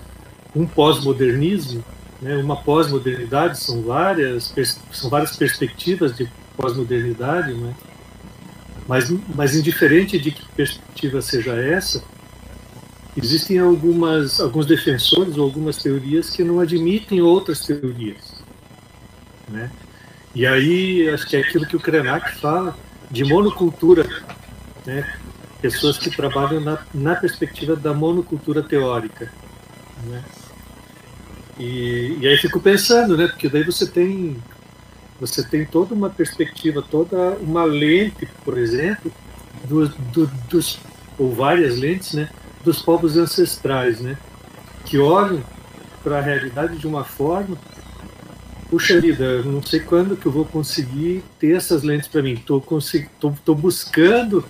um 0.56 0.66
pós-modernismo, 0.66 1.84
né, 2.22 2.38
uma 2.38 2.56
pós-modernidade, 2.56 3.60
são 3.60 3.82
várias, 3.82 4.54
são 4.92 5.10
várias 5.10 5.36
perspectivas 5.36 6.16
de 6.16 6.30
pós-modernidade, 6.56 7.54
né, 7.54 7.74
mas, 8.88 9.12
mas 9.36 9.56
indiferente 9.56 10.18
de 10.18 10.32
que 10.32 10.46
perspectiva 10.56 11.22
seja 11.22 11.54
essa, 11.56 12.04
existem 13.16 13.60
algumas, 13.60 14.40
alguns 14.40 14.66
defensores 14.66 15.38
ou 15.38 15.44
algumas 15.44 15.78
teorias 15.78 16.30
que 16.30 16.44
não 16.44 16.60
admitem 16.60 17.22
outras 17.22 17.62
teorias. 17.62 18.36
Né? 19.50 19.72
E 20.36 20.46
aí, 20.46 21.10
acho 21.10 21.28
que 21.28 21.36
é 21.36 21.40
aquilo 21.40 21.66
que 21.66 21.76
o 21.76 21.80
Krenak 21.80 22.40
fala 22.40 22.78
de 23.10 23.24
monocultura, 23.24 24.08
né? 24.86 25.18
Pessoas 25.62 25.98
que 25.98 26.10
trabalham 26.10 26.62
na, 26.62 26.80
na 26.94 27.16
perspectiva 27.16 27.76
da 27.76 27.94
monocultura 27.94 28.62
teórica. 28.62 29.32
Né? 30.06 30.24
E, 31.60 32.18
e 32.20 32.28
aí 32.28 32.38
fico 32.38 32.60
pensando, 32.60 33.18
né? 33.18 33.28
porque 33.28 33.50
daí 33.50 33.64
você 33.64 33.86
tem 33.88 34.38
você 35.20 35.44
tem 35.44 35.66
toda 35.66 35.96
uma 35.96 36.12
perspectiva, 36.12 36.80
toda 36.80 37.32
uma 37.42 37.64
lente, 37.64 38.28
por 38.46 38.56
exemplo, 38.56 39.12
do, 39.64 39.88
do, 39.90 40.28
dos 40.48 40.80
ou 41.18 41.34
várias 41.34 41.80
lentes, 41.80 42.14
né, 42.14 42.30
dos 42.64 42.84
povos 42.84 43.18
ancestrais, 43.18 44.00
né, 44.00 44.16
que 44.86 45.00
olham 45.00 45.44
para 46.04 46.20
a 46.20 46.22
realidade 46.22 46.78
de 46.78 46.86
uma 46.86 47.04
forma 47.04 47.58
puxa 48.70 49.00
vida, 49.00 49.42
não 49.44 49.64
sei 49.64 49.80
quando 49.80 50.18
que 50.18 50.26
eu 50.26 50.32
vou 50.32 50.46
conseguir 50.46 51.24
ter 51.40 51.56
essas 51.56 51.84
lentes 51.84 52.08
para 52.08 52.22
mim. 52.22 52.34
Estou 52.34 53.56
buscando 53.56 54.44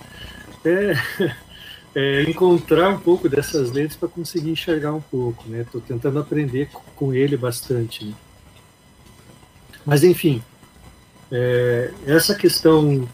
é, 0.64 0.94
é, 1.94 2.22
encontrar 2.22 2.90
um 2.90 2.98
pouco 2.98 3.28
dessas 3.28 3.70
lentes 3.70 3.96
para 3.96 4.08
conseguir 4.08 4.50
enxergar 4.50 4.92
um 4.92 5.00
pouco. 5.00 5.44
Estou 5.54 5.80
né? 5.80 5.86
tentando 5.86 6.18
aprender 6.18 6.68
com 6.94 7.12
ele 7.12 7.36
bastante. 7.36 8.04
Né? 8.04 8.14
Mas, 9.84 10.04
enfim, 10.04 10.42
é, 11.30 11.92
essa 12.06 12.34
questão 12.34 13.08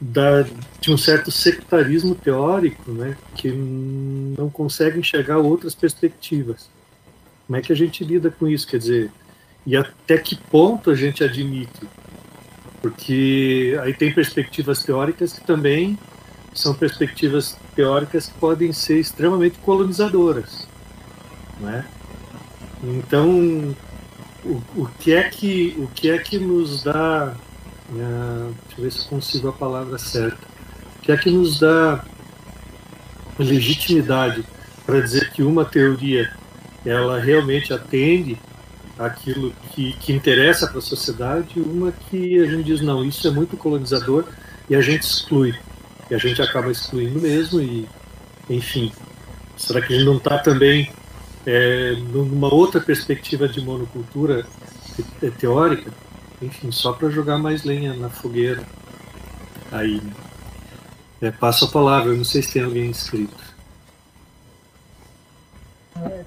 da, 0.00 0.42
de 0.80 0.90
um 0.90 0.96
certo 0.96 1.30
sectarismo 1.30 2.14
teórico 2.14 2.90
né, 2.90 3.16
que 3.34 3.50
não 3.50 4.48
consegue 4.48 4.98
enxergar 4.98 5.38
outras 5.38 5.74
perspectivas. 5.74 6.70
Como 7.46 7.56
é 7.56 7.62
que 7.62 7.72
a 7.72 7.76
gente 7.76 8.04
lida 8.04 8.30
com 8.30 8.48
isso? 8.48 8.66
Quer 8.66 8.78
dizer, 8.78 9.10
e 9.66 9.76
até 9.76 10.16
que 10.16 10.36
ponto 10.36 10.90
a 10.90 10.94
gente 10.94 11.22
admite. 11.22 11.86
Porque 12.80 13.78
aí 13.82 13.92
tem 13.92 14.12
perspectivas 14.12 14.82
teóricas 14.82 15.34
que 15.34 15.44
também 15.44 15.98
são 16.54 16.74
perspectivas 16.74 17.56
teóricas 17.74 18.26
que 18.26 18.34
podem 18.34 18.72
ser 18.72 18.98
extremamente 18.98 19.58
colonizadoras. 19.58 20.66
Né? 21.60 21.84
Então, 22.82 23.74
o, 24.44 24.62
o, 24.76 24.88
que 24.98 25.12
é 25.12 25.24
que, 25.24 25.74
o 25.78 25.86
que 25.88 26.10
é 26.10 26.18
que 26.18 26.38
nos 26.38 26.82
dá. 26.82 27.34
Uh, 27.90 28.54
deixa 28.66 28.78
eu 28.78 28.84
ver 28.84 28.92
se 28.92 29.08
consigo 29.08 29.48
a 29.48 29.52
palavra 29.52 29.98
certa. 29.98 30.38
O 30.98 31.02
que 31.02 31.12
é 31.12 31.16
que 31.16 31.30
nos 31.30 31.58
dá 31.58 32.04
legitimidade 33.38 34.44
para 34.86 35.00
dizer 35.00 35.30
que 35.32 35.42
uma 35.42 35.64
teoria 35.64 36.30
ela 36.84 37.18
realmente 37.18 37.72
atende 37.72 38.38
aquilo 38.98 39.52
que, 39.72 39.92
que 39.94 40.12
interessa 40.12 40.66
para 40.66 40.78
a 40.78 40.82
sociedade, 40.82 41.58
uma 41.58 41.90
que 41.90 42.38
a 42.38 42.46
gente 42.46 42.64
diz, 42.64 42.80
não, 42.80 43.04
isso 43.04 43.26
é 43.26 43.30
muito 43.30 43.56
colonizador 43.56 44.24
e 44.68 44.74
a 44.74 44.80
gente 44.80 45.02
exclui. 45.02 45.54
E 46.10 46.14
a 46.14 46.18
gente 46.18 46.42
acaba 46.42 46.70
excluindo 46.70 47.20
mesmo 47.20 47.60
e, 47.60 47.88
enfim, 48.48 48.92
será 49.56 49.80
que 49.80 49.92
a 49.92 49.96
gente 49.96 50.06
não 50.06 50.16
está 50.16 50.38
também 50.38 50.90
é, 51.46 51.92
numa 52.12 52.52
outra 52.52 52.80
perspectiva 52.80 53.48
de 53.48 53.60
monocultura 53.60 54.44
teórica? 55.38 55.92
Enfim, 56.42 56.72
só 56.72 56.92
para 56.92 57.10
jogar 57.10 57.38
mais 57.38 57.64
lenha 57.64 57.94
na 57.94 58.08
fogueira. 58.08 58.66
Aí, 59.70 60.00
né? 60.00 60.12
é, 61.20 61.30
passo 61.30 61.66
a 61.66 61.68
palavra, 61.68 62.12
não 62.14 62.24
sei 62.24 62.42
se 62.42 62.54
tem 62.54 62.62
alguém 62.62 62.86
inscrito. 62.86 63.36
É. 65.96 66.24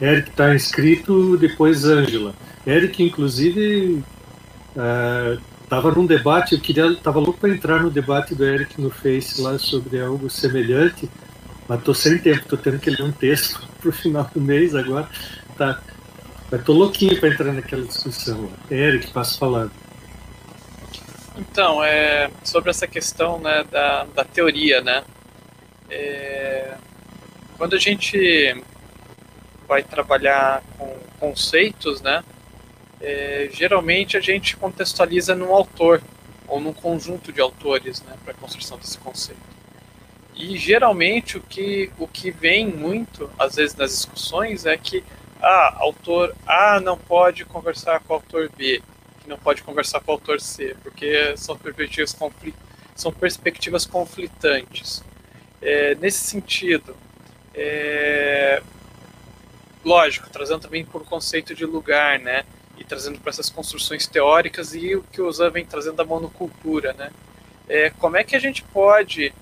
Eric 0.00 0.30
está 0.30 0.54
inscrito, 0.54 1.36
depois 1.36 1.84
Ângela. 1.84 2.34
Eric, 2.66 3.02
inclusive, 3.02 4.02
estava 4.76 5.38
uh, 5.70 5.94
num 5.94 6.06
debate, 6.06 6.54
eu 6.54 6.60
queria, 6.60 6.86
estava 6.86 7.18
louco 7.18 7.40
para 7.40 7.50
entrar 7.50 7.82
no 7.82 7.90
debate 7.90 8.34
do 8.34 8.44
Eric 8.44 8.80
no 8.80 8.90
Face 8.90 9.40
lá 9.40 9.58
sobre 9.58 10.00
algo 10.00 10.30
semelhante, 10.30 11.08
mas 11.68 11.78
estou 11.78 11.94
sem 11.94 12.18
tempo, 12.18 12.40
estou 12.40 12.58
tendo 12.58 12.78
que 12.78 12.90
ler 12.90 13.02
um 13.02 13.12
texto 13.12 13.60
para 13.80 13.88
o 13.88 13.92
final 13.92 14.30
do 14.34 14.40
mês 14.40 14.74
agora. 14.74 15.08
Tá. 15.56 15.80
Mas 16.50 16.60
estou 16.60 16.74
louquinho 16.74 17.18
para 17.20 17.28
entrar 17.28 17.52
naquela 17.52 17.84
discussão. 17.84 18.50
Eric, 18.70 19.10
passo 19.12 19.38
palavra. 19.38 19.70
Então, 21.36 21.84
é, 21.84 22.30
sobre 22.42 22.70
essa 22.70 22.86
questão 22.86 23.38
né, 23.38 23.64
da, 23.70 24.04
da 24.04 24.24
teoria, 24.24 24.80
né? 24.80 25.04
É, 25.90 26.74
quando 27.56 27.74
a 27.74 27.78
gente 27.78 28.62
vai 29.68 29.82
trabalhar 29.82 30.62
com 30.76 30.96
conceitos, 31.20 32.00
né? 32.00 32.24
É, 33.00 33.48
geralmente 33.52 34.16
a 34.16 34.20
gente 34.20 34.56
contextualiza 34.56 35.34
num 35.34 35.54
autor 35.54 36.02
ou 36.46 36.60
num 36.60 36.72
conjunto 36.72 37.32
de 37.32 37.40
autores, 37.40 38.02
né, 38.02 38.16
para 38.24 38.32
a 38.32 38.36
construção 38.36 38.78
desse 38.78 38.98
conceito. 38.98 39.40
E 40.34 40.56
geralmente 40.56 41.36
o 41.36 41.40
que 41.40 41.90
o 41.98 42.06
que 42.06 42.30
vem 42.30 42.66
muito, 42.66 43.30
às 43.38 43.56
vezes 43.56 43.74
nas 43.76 43.90
discussões, 43.90 44.66
é 44.66 44.76
que 44.76 45.04
ah, 45.40 45.76
autor 45.78 46.34
A 46.46 46.80
não 46.80 46.96
pode 46.96 47.44
conversar 47.44 48.00
com 48.00 48.12
o 48.12 48.16
autor 48.16 48.50
B, 48.56 48.82
que 49.20 49.28
não 49.28 49.38
pode 49.38 49.62
conversar 49.62 50.00
com 50.00 50.12
o 50.12 50.14
autor 50.14 50.40
C, 50.40 50.76
porque 50.82 51.36
são 51.36 51.56
perspectivas 51.56 52.12
conflitantes 52.12 52.68
são 52.98 53.12
perspectivas 53.12 53.86
conflitantes. 53.86 55.04
É, 55.62 55.94
nesse 55.94 56.18
sentido, 56.18 56.96
é, 57.54 58.60
lógico, 59.84 60.28
trazendo 60.30 60.60
também 60.60 60.84
por 60.84 61.04
conceito 61.04 61.54
de 61.54 61.64
lugar, 61.64 62.18
né? 62.18 62.44
E 62.78 62.84
trazendo 62.84 63.18
para 63.18 63.30
essas 63.30 63.50
construções 63.50 64.06
teóricas 64.06 64.74
e 64.74 64.94
o 64.94 65.02
que 65.02 65.20
o 65.20 65.30
Zan 65.30 65.50
vem 65.50 65.64
trazendo 65.64 65.96
da 65.96 66.04
monocultura, 66.04 66.92
né? 66.92 67.10
É, 67.68 67.90
como 67.90 68.16
é 68.16 68.24
que 68.24 68.34
a 68.34 68.38
gente 68.38 68.62
pode 68.62 69.32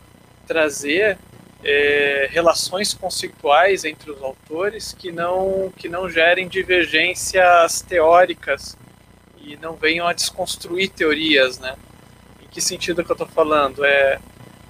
trazer 0.46 1.18
é, 1.62 2.28
relações 2.30 2.94
conceituais 2.94 3.84
entre 3.84 4.10
os 4.10 4.22
autores 4.22 4.92
que 4.92 5.12
não, 5.12 5.72
que 5.76 5.88
não 5.88 6.08
gerem 6.08 6.48
divergências 6.48 7.82
teóricas 7.82 8.76
e 9.38 9.56
não 9.56 9.74
venham 9.74 10.06
a 10.06 10.12
desconstruir 10.12 10.90
teorias, 10.90 11.58
né? 11.58 11.76
Em 12.42 12.48
que 12.48 12.60
sentido 12.60 13.04
que 13.04 13.10
eu 13.10 13.14
estou 13.14 13.28
falando? 13.28 13.84
É 13.84 14.18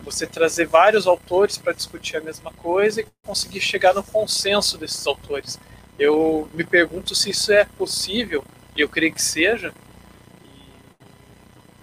você 0.02 0.26
trazer 0.26 0.66
vários 0.66 1.06
autores 1.06 1.58
para 1.58 1.72
discutir 1.72 2.16
a 2.16 2.20
mesma 2.20 2.52
coisa 2.52 3.00
e 3.00 3.06
conseguir 3.24 3.60
chegar 3.60 3.92
no 3.92 4.04
consenso 4.04 4.78
desses 4.78 5.04
autores. 5.06 5.58
Eu 5.98 6.48
me 6.54 6.62
pergunto 6.62 7.14
se 7.14 7.30
isso 7.30 7.52
é 7.52 7.64
possível, 7.64 8.44
eu 8.80 8.88
creio 8.88 9.12
que 9.12 9.22
seja, 9.22 9.72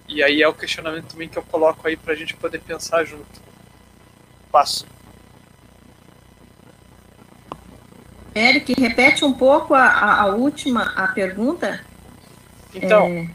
e, 0.08 0.16
e 0.16 0.22
aí 0.22 0.42
é 0.42 0.48
o 0.48 0.54
questionamento 0.54 1.08
também 1.08 1.28
que 1.28 1.36
eu 1.36 1.42
coloco 1.42 1.86
aí 1.86 1.96
para 1.96 2.12
a 2.12 2.16
gente 2.16 2.34
poder 2.34 2.60
pensar 2.60 3.04
junto. 3.04 3.42
Passo. 4.50 4.86
Eric, 8.34 8.74
repete 8.80 9.24
um 9.24 9.32
pouco 9.32 9.74
a, 9.74 10.20
a, 10.22 10.26
última 10.26 10.92
a 10.96 11.08
pergunta. 11.08 11.84
Então, 12.74 13.06
é... 13.06 13.30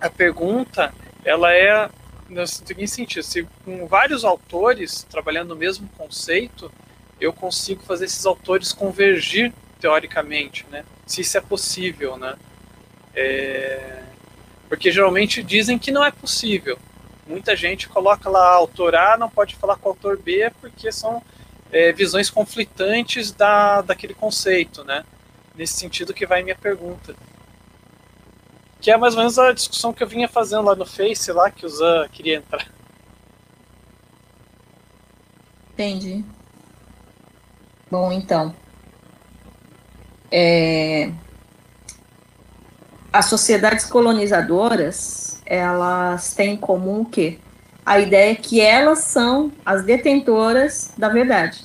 a 0.00 0.10
pergunta 0.10 0.92
ela 1.24 1.52
é 1.52 1.88
no 2.28 2.46
seguinte 2.46 2.90
sentido: 2.90 3.22
se 3.22 3.46
com 3.64 3.86
vários 3.86 4.24
autores 4.24 5.04
trabalhando 5.08 5.50
no 5.50 5.56
mesmo 5.56 5.88
conceito, 5.96 6.70
eu 7.20 7.32
consigo 7.32 7.82
fazer 7.84 8.06
esses 8.06 8.26
autores 8.26 8.72
convergir 8.72 9.52
teoricamente, 9.80 10.66
né? 10.70 10.84
Se 11.06 11.20
isso 11.20 11.38
é 11.38 11.40
possível, 11.40 12.16
né? 12.16 12.36
É... 13.18 14.04
Porque 14.68 14.92
geralmente 14.92 15.42
dizem 15.42 15.78
que 15.78 15.90
não 15.90 16.04
é 16.04 16.12
possível. 16.12 16.78
Muita 17.26 17.56
gente 17.56 17.88
coloca 17.88 18.30
lá 18.30 18.54
autor 18.54 18.94
A 18.94 19.16
não 19.18 19.28
pode 19.28 19.56
falar 19.56 19.76
com 19.76 19.88
autor 19.88 20.18
B 20.18 20.50
porque 20.60 20.92
são 20.92 21.22
é, 21.72 21.92
visões 21.92 22.30
conflitantes 22.30 23.32
da, 23.32 23.82
daquele 23.82 24.14
conceito, 24.14 24.84
né? 24.84 25.04
Nesse 25.54 25.74
sentido 25.74 26.14
que 26.14 26.26
vai 26.26 26.42
minha 26.42 26.54
pergunta. 26.54 27.14
Que 28.80 28.92
é 28.92 28.96
mais 28.96 29.14
ou 29.14 29.20
menos 29.20 29.38
a 29.38 29.52
discussão 29.52 29.92
que 29.92 30.02
eu 30.02 30.06
vinha 30.06 30.28
fazendo 30.28 30.62
lá 30.62 30.76
no 30.76 30.86
Face, 30.86 31.32
lá 31.32 31.50
que 31.50 31.66
o 31.66 31.68
Zan 31.68 32.08
queria 32.08 32.36
entrar. 32.36 32.66
Entendi. 35.72 36.24
Bom, 37.90 38.12
então. 38.12 38.54
É... 40.30 41.10
As 43.12 43.26
sociedades 43.26 43.84
colonizadoras, 43.84 45.40
elas 45.46 46.34
têm 46.34 46.54
em 46.54 46.56
comum 46.56 47.02
o 47.02 47.04
quê? 47.06 47.38
a 47.88 47.98
ideia 48.00 48.32
é 48.32 48.34
que 48.34 48.60
elas 48.60 48.98
são 48.98 49.50
as 49.64 49.82
detentoras 49.82 50.92
da 50.98 51.08
verdade. 51.08 51.64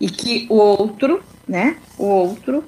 E 0.00 0.08
que 0.08 0.46
o 0.48 0.54
outro, 0.54 1.24
né, 1.46 1.76
o 1.98 2.04
outro, 2.04 2.62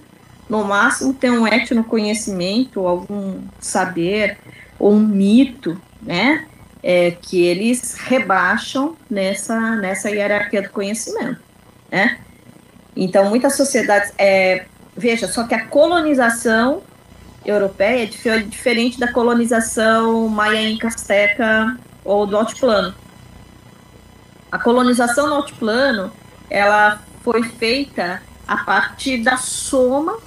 no 0.49 0.65
máximo 0.65 1.15
tem 1.15 1.31
um 1.31 1.47
etnoconhecimento, 1.47 2.85
algum 2.85 3.41
saber, 3.61 4.37
ou 4.81 4.95
um 4.95 4.99
mito, 4.99 5.81
né, 6.03 6.45
é, 6.83 7.13
que 7.13 7.45
eles 7.45 7.95
rebaixam 7.95 8.97
nessa, 9.09 9.77
nessa 9.77 10.11
hierarquia 10.11 10.61
do 10.61 10.71
conhecimento, 10.71 11.41
né. 11.89 12.19
Então, 12.97 13.31
muitas 13.31 13.55
sociedades, 13.55 14.13
é, 14.19 14.65
veja, 14.97 15.29
só 15.29 15.45
que 15.45 15.55
a 15.55 15.67
colonização 15.67 16.83
europeia 17.45 18.05
é 18.05 18.39
diferente 18.39 18.99
da 18.99 19.13
colonização 19.13 20.29
maia 20.29 20.69
inca 20.69 20.89
azteca 20.89 21.77
ou 22.05 22.27
do 22.27 22.37
altiplano. 22.37 22.95
A 24.51 24.59
colonização 24.59 25.27
no 25.29 25.35
altiplano, 25.35 26.13
ela 26.49 27.03
foi 27.23 27.43
feita 27.43 28.23
a 28.47 28.59
partir 28.59 29.19
da 29.19 29.37
soma 29.37 30.19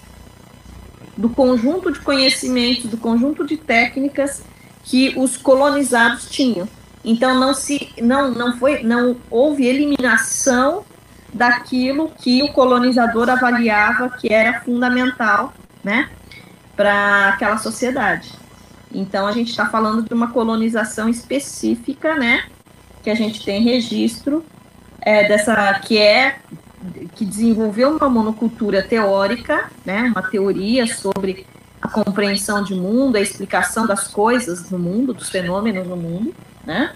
do 1.16 1.30
conjunto 1.30 1.92
de 1.92 2.00
conhecimentos, 2.00 2.86
do 2.86 2.98
conjunto 2.98 3.46
de 3.46 3.58
técnicas 3.58 4.44
que 4.84 5.14
os 5.18 5.38
colonizados 5.38 6.30
tinham. 6.30 6.68
Então 7.04 7.40
não 7.40 7.54
se 7.54 7.90
não 8.02 8.32
não 8.32 8.58
foi 8.58 8.84
não 8.84 9.18
houve 9.30 9.66
eliminação 9.66 10.84
daquilo 11.34 12.10
que 12.10 12.42
o 12.44 12.54
colonizador 12.54 13.30
avaliava 13.30 14.10
que 14.10 14.34
era 14.34 14.62
fundamental, 14.62 15.54
né? 15.84 16.10
para 16.78 17.30
aquela 17.30 17.58
sociedade. 17.58 18.32
Então 18.94 19.28
a 19.28 19.32
gente 19.32 19.50
está 19.50 19.66
falando 19.66 20.04
de 20.04 20.14
uma 20.14 20.32
colonização 20.32 21.10
específica, 21.10 22.16
né? 22.16 22.46
Que 23.04 23.10
a 23.10 23.16
gente 23.16 23.44
tem 23.44 23.64
registro 23.64 24.46
é, 25.02 25.28
dessa 25.28 25.74
que 25.80 25.98
é 25.98 26.38
que 27.16 27.26
desenvolveu 27.26 27.98
uma 27.98 28.08
monocultura 28.08 28.84
teórica, 28.84 29.70
né? 29.84 30.04
Uma 30.16 30.22
teoria 30.22 30.86
sobre 30.86 31.46
a 31.82 31.90
compreensão 31.90 32.64
de 32.64 32.76
mundo, 32.76 33.18
a 33.18 33.22
explicação 33.22 33.86
das 33.88 34.08
coisas 34.08 34.70
no 34.70 34.78
mundo, 34.78 35.14
dos 35.14 35.30
fenômenos 35.30 35.88
no 35.88 35.98
mundo, 35.98 36.34
né? 36.64 36.94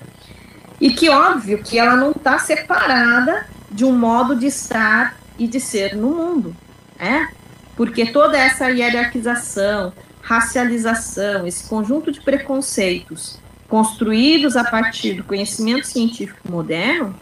E 0.79 0.91
que 0.91 1.09
óbvio 1.09 1.61
que 1.63 1.77
ela 1.77 1.95
não 1.95 2.11
está 2.11 2.37
separada 2.37 3.47
de 3.71 3.85
um 3.85 3.97
modo 3.97 4.35
de 4.35 4.47
estar 4.47 5.17
e 5.39 5.47
de 5.47 5.59
ser 5.59 5.95
no 5.95 6.09
mundo, 6.09 6.55
né? 6.99 7.29
porque 7.75 8.05
toda 8.05 8.37
essa 8.37 8.69
hierarquização, 8.69 9.93
racialização, 10.21 11.47
esse 11.47 11.67
conjunto 11.67 12.11
de 12.11 12.21
preconceitos 12.21 13.39
construídos 13.67 14.55
a 14.55 14.63
partir 14.63 15.13
do 15.13 15.23
conhecimento 15.23 15.87
científico 15.87 16.51
moderno, 16.51 17.15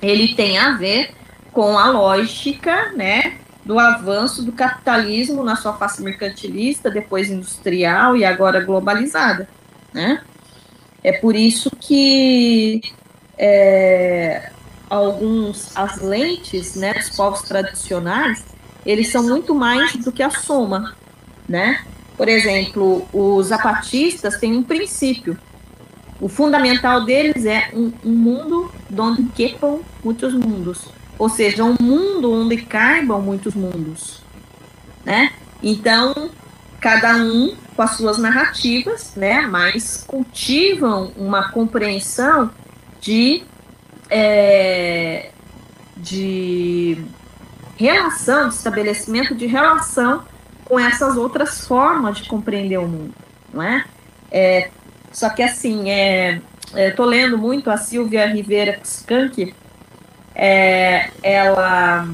ele 0.00 0.34
tem 0.34 0.58
a 0.58 0.76
ver 0.76 1.12
com 1.50 1.76
a 1.76 1.90
lógica, 1.90 2.92
né, 2.92 3.38
do 3.64 3.78
avanço 3.78 4.42
do 4.42 4.52
capitalismo 4.52 5.42
na 5.42 5.56
sua 5.56 5.72
face 5.72 6.02
mercantilista, 6.02 6.90
depois 6.90 7.30
industrial 7.30 8.16
e 8.16 8.24
agora 8.24 8.60
globalizada, 8.60 9.48
né? 9.92 10.22
É 11.02 11.12
por 11.12 11.34
isso 11.34 11.70
que 11.70 12.82
é, 13.36 14.52
alguns 14.90 15.74
as 15.76 16.00
lentes, 16.00 16.74
né, 16.74 16.92
dos 16.92 17.10
povos 17.10 17.42
tradicionais 17.42 18.44
eles 18.84 19.08
são 19.08 19.22
muito 19.22 19.54
mais 19.54 19.94
do 19.96 20.10
que 20.10 20.22
a 20.22 20.30
soma, 20.30 20.94
né? 21.48 21.84
Por 22.16 22.28
exemplo, 22.28 23.06
os 23.12 23.46
zapatistas 23.46 24.38
têm 24.38 24.56
um 24.56 24.62
princípio. 24.62 25.38
O 26.20 26.28
fundamental 26.28 27.04
deles 27.04 27.46
é 27.46 27.70
um, 27.72 27.92
um 28.04 28.12
mundo 28.12 28.70
onde 28.96 29.22
quepam 29.24 29.80
muitos 30.04 30.34
mundos, 30.34 30.84
ou 31.18 31.28
seja, 31.28 31.64
um 31.64 31.76
mundo 31.80 32.32
onde 32.32 32.58
caibam 32.58 33.22
muitos 33.22 33.54
mundos, 33.54 34.20
né? 35.04 35.32
Então, 35.62 36.30
cada 36.78 37.16
um 37.16 37.54
com 37.74 37.82
as 37.82 37.92
suas 37.92 38.18
narrativas, 38.18 39.14
né? 39.16 39.42
Mas 39.46 40.04
cultivam 40.06 41.12
uma 41.16 41.50
compreensão 41.50 42.50
de 43.00 43.42
é, 44.10 45.30
de 45.96 47.02
relação, 47.76 48.48
de 48.48 48.54
estabelecimento 48.54 49.34
de 49.34 49.46
relação 49.46 50.24
com 50.64 50.78
essas 50.78 51.16
outras 51.16 51.66
formas 51.66 52.18
de 52.18 52.28
compreender 52.28 52.78
o 52.78 52.86
mundo, 52.86 53.14
não 53.52 53.62
é? 53.62 53.84
é 54.30 54.70
só 55.12 55.28
que 55.30 55.42
assim, 55.42 55.90
é, 55.90 56.40
estou 56.76 57.06
é, 57.06 57.16
lendo 57.16 57.38
muito 57.38 57.70
a 57.70 57.76
Silvia 57.76 58.26
Rivera 58.26 58.78
Skank, 58.84 59.54
é, 60.34 61.10
ela, 61.22 62.06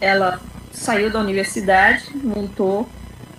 ela 0.00 0.40
saiu 0.72 1.10
da 1.10 1.18
universidade, 1.18 2.04
montou 2.14 2.88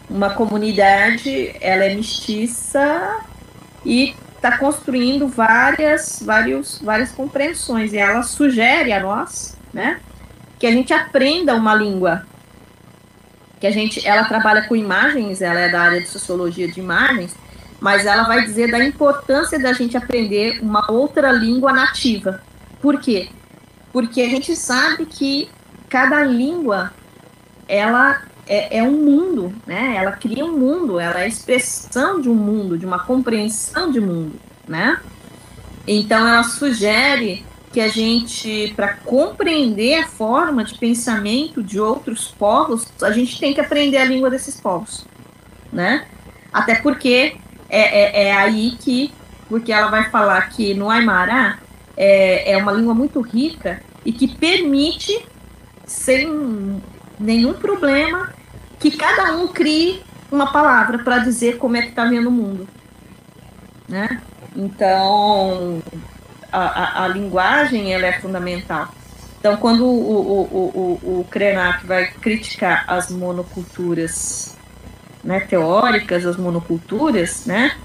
uma 0.10 0.32
comunidade, 0.32 1.56
ela 1.62 1.86
é 1.86 1.96
mestiça 1.96 3.20
e 3.86 4.16
está 4.46 4.58
construindo 4.60 5.28
várias, 5.28 6.22
vários, 6.24 6.80
várias 6.80 7.12
compreensões. 7.12 7.94
E 7.94 7.98
ela 7.98 8.22
sugere 8.22 8.94
a 8.94 9.00
nós, 9.00 9.58
né, 9.74 10.00
que 10.60 10.68
a 10.68 10.72
gente 10.72 10.94
aprenda 10.94 11.56
uma 11.56 11.74
língua. 11.74 12.26
Que 13.60 13.66
a 13.66 13.72
gente, 13.72 14.06
ela 14.08 14.26
trabalha 14.26 14.68
com 14.68 14.76
imagens, 14.76 15.42
ela 15.42 15.60
é 15.60 15.70
da 15.70 15.82
área 15.82 16.02
de 16.02 16.08
sociologia 16.08 16.68
de 16.68 16.80
imagens, 16.80 17.36
mas 17.80 18.06
ela 18.06 18.24
vai 18.24 18.44
dizer 18.44 18.70
da 18.70 18.84
importância 18.84 19.58
da 19.58 19.74
gente 19.74 19.98
aprender 19.98 20.60
uma 20.62 20.92
outra 20.92 21.32
língua 21.32 21.74
nativa. 21.74 22.42
Por 22.82 23.00
quê? 23.00 23.30
Porque 23.92 24.22
a 24.22 24.30
gente 24.30 24.56
sabe 24.56 25.06
que 25.06 25.50
cada 25.90 26.24
língua 26.24 26.94
ela 27.68 28.22
é, 28.48 28.78
é 28.78 28.84
um 28.84 28.92
mundo, 28.92 29.54
né? 29.66 29.96
Ela 29.98 30.12
cria 30.12 30.46
um 30.46 30.58
mundo, 30.58 31.00
ela 31.00 31.20
é 31.20 31.24
a 31.24 31.28
expressão 31.28 32.22
de 32.22 32.30
um 32.30 32.36
mundo, 32.36 32.78
de 32.78 32.86
uma 32.86 33.00
compreensão 33.00 33.92
de 33.92 34.00
mundo, 34.00 34.40
né? 34.68 35.00
Então 35.88 36.28
ela 36.28 36.44
sugere 36.44 37.46
que 37.72 37.82
a 37.82 37.88
gente, 37.88 38.74
para 38.76 38.94
compreender 38.94 39.96
a 39.96 40.08
forma 40.08 40.64
de 40.64 40.78
pensamento 40.78 41.62
de 41.62 41.80
outros 41.80 42.30
povos, 42.30 42.88
a 43.02 43.12
gente 43.12 43.40
tem 43.40 43.54
que 43.54 43.60
aprender 43.60 43.98
a 43.98 44.06
língua 44.06 44.30
desses 44.30 44.60
povos, 44.60 45.06
né? 45.74 46.06
Até 46.54 46.76
porque 46.76 47.36
é, 47.70 48.24
é, 48.24 48.28
é 48.28 48.34
aí 48.34 48.78
que, 48.80 49.12
porque 49.50 49.74
ela 49.74 49.90
vai 49.90 50.10
falar 50.10 50.50
que 50.50 50.74
no 50.74 50.90
Aymara 50.90 51.60
é, 51.98 52.54
é 52.54 52.58
uma 52.58 52.72
língua 52.72 52.94
muito 52.94 53.20
rica 53.20 53.82
e 54.06 54.14
que 54.14 54.28
permite, 54.28 55.26
sem 55.86 56.82
nenhum 57.20 57.54
problema, 57.54 58.34
que 58.80 58.92
cada 58.92 59.36
um 59.36 59.48
crie 59.48 60.04
uma 60.32 60.52
palavra 60.52 61.00
para 61.00 61.20
dizer 61.20 61.58
como 61.58 61.78
é 61.78 61.82
que 61.82 61.90
está 61.90 62.06
vendo 62.06 62.28
o 62.28 62.32
mundo, 62.32 62.68
né? 63.88 64.22
Então, 64.56 65.82
a, 66.52 66.60
a, 66.60 67.04
a, 67.04 67.08
linguagem 67.08 67.94
ela 67.94 68.06
é 68.06 68.20
fundamental. 68.20 68.88
Então, 69.40 69.58
quando 69.58 69.86
o, 69.86 69.90
o, 69.90 71.00
o, 71.04 71.20
o 71.20 71.28
Krenak 71.30 71.86
vai 71.86 72.08
criticar 72.08 72.86
as 72.88 73.12
monoculturas 73.12 74.56
né, 75.24 75.40
teóricas, 75.42 76.26
as 76.26 76.38
monoculturas, 76.38 77.46
né, 77.46 77.76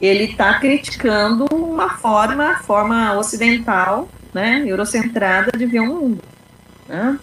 ele 0.00 0.24
está 0.24 0.58
criticando 0.58 1.46
uma 1.52 1.90
forma, 1.90 2.56
forma 2.58 3.12
ocidental, 3.18 4.08
né, 4.32 4.64
eurocentrada 4.66 5.56
de 5.56 5.66
ver 5.66 5.80
o 5.80 5.86
mundo. 5.86 6.22
Né? 6.88 7.18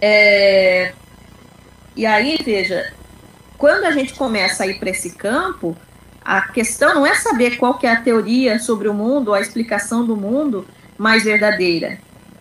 É, 0.00 0.92
e 1.94 2.06
aí, 2.06 2.38
veja, 2.42 2.92
quando 3.58 3.84
a 3.84 3.90
gente 3.90 4.14
começa 4.14 4.64
a 4.64 4.66
ir 4.66 4.78
para 4.78 4.90
esse 4.90 5.10
campo, 5.10 5.76
a 6.24 6.42
questão 6.48 6.94
não 6.94 7.06
é 7.06 7.14
saber 7.14 7.56
qual 7.56 7.74
que 7.74 7.86
é 7.86 7.92
a 7.92 8.00
teoria 8.00 8.58
sobre 8.58 8.88
o 8.88 8.94
mundo, 8.94 9.34
a 9.34 9.40
explicação 9.40 10.04
do 10.04 10.16
mundo 10.16 10.66
mais 10.96 11.24
verdadeira, 11.24 11.98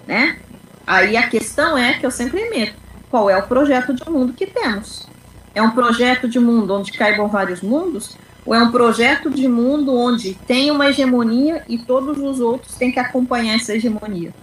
né? 0.08 0.38
Aí 0.86 1.18
a 1.18 1.28
questão 1.28 1.78
é 1.78 1.94
que 1.94 2.06
eu 2.06 2.12
sempre 2.12 2.50
meto, 2.50 2.76
qual 3.10 3.30
é 3.30 3.38
o 3.38 3.48
projeto 3.48 3.94
de 3.94 4.10
mundo 4.10 4.34
que 4.34 4.48
temos? 4.48 5.08
É 5.54 5.62
um 5.62 5.72
projeto 5.72 6.28
de 6.28 6.40
mundo 6.40 6.74
onde 6.74 6.92
caibam 6.92 7.28
vários 7.28 7.62
mundos? 7.62 8.16
Ou 8.46 8.56
é 8.56 8.64
um 8.64 8.72
projeto 8.72 9.30
de 9.30 9.48
mundo 9.48 9.96
onde 9.96 10.34
tem 10.34 10.72
uma 10.72 10.88
hegemonia 10.88 11.64
e 11.68 11.78
todos 11.78 12.18
os 12.18 12.40
outros 12.40 12.76
têm 12.76 12.92
que 12.92 13.00
acompanhar 13.00 13.56
essa 13.56 13.76
hegemonia, 13.76 14.34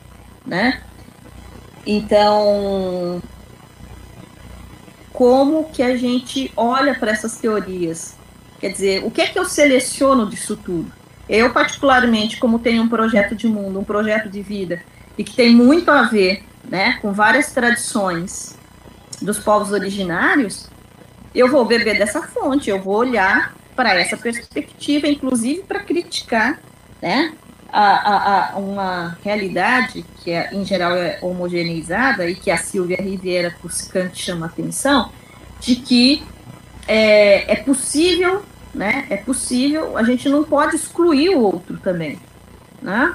né? 0.45 0.83
Então, 1.87 3.23
como 5.13 5.71
que 5.71 5.83
a 5.83 5.97
gente 5.97 6.53
olha 6.57 6.95
para 6.95 7.13
essas 7.13 7.39
teorias? 7.39 8.17
Quer 8.59 8.73
dizer, 8.73 9.05
o 9.05 9.11
que 9.11 9.21
é 9.21 9.27
que 9.27 9.39
eu 9.39 9.45
seleciono 9.45 10.29
disso 10.29 10.57
tudo? 10.57 10.91
Eu, 11.29 11.53
particularmente, 11.53 12.39
como 12.39 12.59
tenho 12.59 12.83
um 12.83 12.89
projeto 12.89 13.35
de 13.35 13.47
mundo, 13.47 13.79
um 13.79 13.85
projeto 13.85 14.29
de 14.29 14.43
vida, 14.43 14.83
e 15.17 15.25
que 15.25 15.35
tem 15.35 15.55
muito 15.55 15.91
a 15.91 16.03
ver 16.03 16.45
né, 16.65 16.99
com 17.01 17.13
várias 17.13 17.53
tradições 17.53 18.57
dos 19.23 19.39
povos 19.39 19.73
originários, 19.73 20.69
eu 21.35 21.51
vou 21.51 21.65
beber 21.65 21.99
dessa 21.99 22.23
fonte, 22.23 22.69
eu 22.69 22.81
vou 22.81 22.97
olhar 22.97 23.55
para 23.75 23.99
essa 24.01 24.17
perspectiva, 24.17 25.07
inclusive 25.07 25.63
para 25.63 25.81
criticar 25.81 26.59
né, 27.01 27.33
a, 27.79 27.83
a, 27.83 28.53
a, 28.53 28.57
uma 28.57 29.19
realidade 29.23 30.03
que, 30.25 30.31
é, 30.31 30.49
em 30.51 30.65
geral, 30.65 30.97
é 30.97 31.19
homogeneizada 31.21 32.27
e 32.27 32.35
que 32.35 32.51
a 32.51 32.57
Silvia 32.57 32.97
Riviera 32.99 33.55
Cuscante 33.61 34.23
chama 34.23 34.47
atenção, 34.47 35.13
de 35.61 35.77
que 35.77 36.25
é, 36.89 37.53
é 37.53 37.57
possível, 37.57 38.43
né? 38.75 39.07
É 39.11 39.19
possível, 39.19 39.99
a 39.99 40.03
gente 40.03 40.27
não 40.27 40.43
pode 40.43 40.75
excluir 40.75 41.37
o 41.37 41.41
outro 41.43 41.77
também, 41.77 42.19
né? 42.81 43.15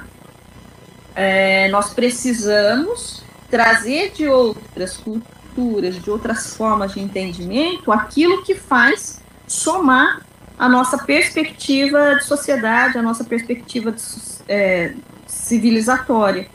É, 1.16 1.68
nós 1.70 1.92
precisamos 1.92 3.24
trazer 3.50 4.12
de 4.12 4.28
outras 4.28 4.96
culturas, 4.96 6.00
de 6.00 6.08
outras 6.08 6.54
formas 6.54 6.92
de 6.92 7.00
entendimento, 7.00 7.90
aquilo 7.90 8.44
que 8.44 8.54
faz 8.54 9.20
somar 9.44 10.20
a 10.58 10.68
nossa 10.68 10.98
perspectiva 10.98 12.16
de 12.16 12.24
sociedade, 12.24 12.98
a 12.98 13.02
nossa 13.02 13.24
perspectiva 13.24 13.92
de, 13.92 14.02
é, 14.48 14.94
civilizatória, 15.26 16.46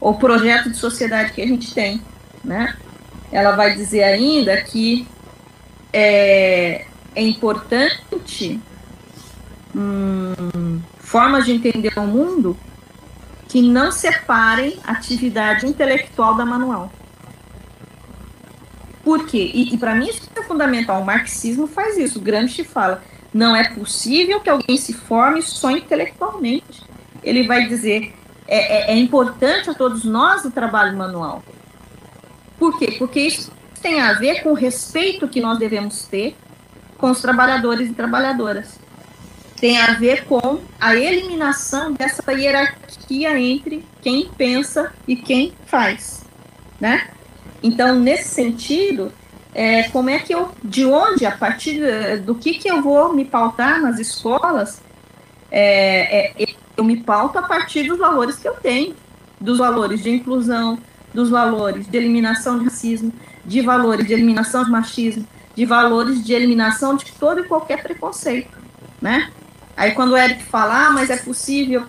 o 0.00 0.14
projeto 0.14 0.70
de 0.70 0.76
sociedade 0.76 1.32
que 1.32 1.42
a 1.42 1.46
gente 1.46 1.72
tem, 1.74 2.00
né? 2.42 2.76
Ela 3.32 3.56
vai 3.56 3.74
dizer 3.74 4.04
ainda 4.04 4.60
que 4.62 5.06
é, 5.92 6.84
é 7.14 7.22
importante 7.22 8.60
hum, 9.74 10.80
formas 10.98 11.44
de 11.44 11.52
entender 11.52 11.98
o 11.98 12.06
mundo 12.06 12.56
que 13.48 13.62
não 13.62 13.92
separem 13.92 14.78
atividade 14.84 15.66
intelectual 15.66 16.34
da 16.34 16.44
manual. 16.44 16.92
Por 19.04 19.26
quê? 19.26 19.50
E, 19.52 19.74
e 19.74 19.78
para 19.78 19.94
mim 19.94 20.08
isso 20.08 20.28
é 20.34 20.42
fundamental. 20.42 21.02
O 21.02 21.04
marxismo 21.04 21.66
faz 21.66 21.96
isso. 21.98 22.18
O 22.18 22.22
Gramsci 22.22 22.64
fala: 22.64 23.02
não 23.34 23.56
é 23.56 23.68
possível 23.68 24.38
que 24.38 24.48
alguém 24.48 24.76
se 24.76 24.92
forme 24.92 25.42
só 25.42 25.72
intelectualmente. 25.72 26.84
Ele 27.20 27.42
vai 27.42 27.66
dizer: 27.66 28.14
é, 28.46 28.92
é, 28.92 28.94
é 28.94 28.96
importante 28.96 29.68
a 29.68 29.74
todos 29.74 30.04
nós 30.04 30.44
o 30.44 30.52
trabalho 30.52 30.96
manual. 30.96 31.42
Por 32.56 32.78
quê? 32.78 32.94
Porque 32.96 33.20
isso 33.20 33.52
tem 33.82 34.00
a 34.00 34.12
ver 34.12 34.42
com 34.44 34.50
o 34.50 34.54
respeito 34.54 35.26
que 35.26 35.40
nós 35.40 35.58
devemos 35.58 36.04
ter 36.06 36.36
com 36.96 37.10
os 37.10 37.20
trabalhadores 37.20 37.90
e 37.90 37.92
trabalhadoras. 37.92 38.78
Tem 39.60 39.78
a 39.78 39.94
ver 39.94 40.24
com 40.24 40.60
a 40.80 40.94
eliminação 40.94 41.92
dessa 41.92 42.32
hierarquia 42.32 43.38
entre 43.38 43.84
quem 44.00 44.28
pensa 44.36 44.92
e 45.08 45.16
quem 45.16 45.52
faz, 45.66 46.24
né? 46.80 47.08
Então, 47.62 47.98
nesse 47.98 48.28
sentido, 48.28 49.12
é, 49.54 49.84
como 49.84 50.10
é 50.10 50.18
que 50.18 50.34
eu, 50.34 50.50
de 50.62 50.84
onde, 50.84 51.24
a 51.24 51.30
partir 51.30 51.80
do 52.22 52.34
que 52.34 52.54
que 52.54 52.68
eu 52.68 52.82
vou 52.82 53.14
me 53.14 53.24
pautar 53.24 53.80
nas 53.80 53.98
escolas, 54.00 54.82
é, 55.50 56.42
é, 56.42 56.54
eu 56.76 56.82
me 56.82 56.96
pauto 56.96 57.38
a 57.38 57.42
partir 57.42 57.84
dos 57.84 57.98
valores 57.98 58.36
que 58.36 58.48
eu 58.48 58.54
tenho, 58.54 58.96
dos 59.40 59.58
valores 59.58 60.02
de 60.02 60.10
inclusão, 60.10 60.78
dos 61.12 61.30
valores 61.30 61.86
de 61.86 61.96
eliminação 61.96 62.58
de 62.58 62.64
racismo, 62.64 63.12
de 63.44 63.60
valores 63.60 64.06
de 64.06 64.12
eliminação 64.12 64.64
de 64.64 64.70
machismo, 64.70 65.26
de 65.54 65.64
valores 65.64 66.24
de 66.24 66.32
eliminação 66.32 66.96
de 66.96 67.12
todo 67.12 67.40
e 67.40 67.44
qualquer 67.44 67.82
preconceito, 67.82 68.58
né? 69.00 69.30
Aí 69.76 69.92
quando 69.92 70.12
o 70.12 70.16
Eric 70.16 70.42
fala, 70.44 70.86
ah, 70.86 70.90
mas 70.90 71.10
é 71.10 71.16
possível 71.16 71.84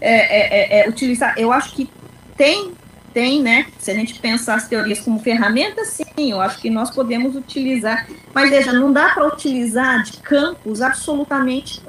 é, 0.00 0.14
é, 0.14 0.80
é, 0.80 0.86
é 0.86 0.88
utilizar, 0.88 1.34
eu 1.38 1.50
acho 1.50 1.74
que 1.74 1.88
tem, 2.36 2.72
tem, 3.16 3.42
né? 3.42 3.66
Se 3.78 3.90
a 3.90 3.94
gente 3.94 4.20
pensar 4.20 4.56
as 4.56 4.68
teorias 4.68 5.00
como 5.00 5.18
ferramenta, 5.18 5.82
sim, 5.86 6.04
eu 6.18 6.38
acho 6.38 6.58
que 6.58 6.68
nós 6.68 6.90
podemos 6.90 7.34
utilizar, 7.34 8.06
mas 8.34 8.50
veja, 8.50 8.74
não 8.74 8.92
dá 8.92 9.08
para 9.08 9.26
utilizar 9.26 10.02
de 10.02 10.18
campos 10.18 10.82
absolutamente 10.82 11.82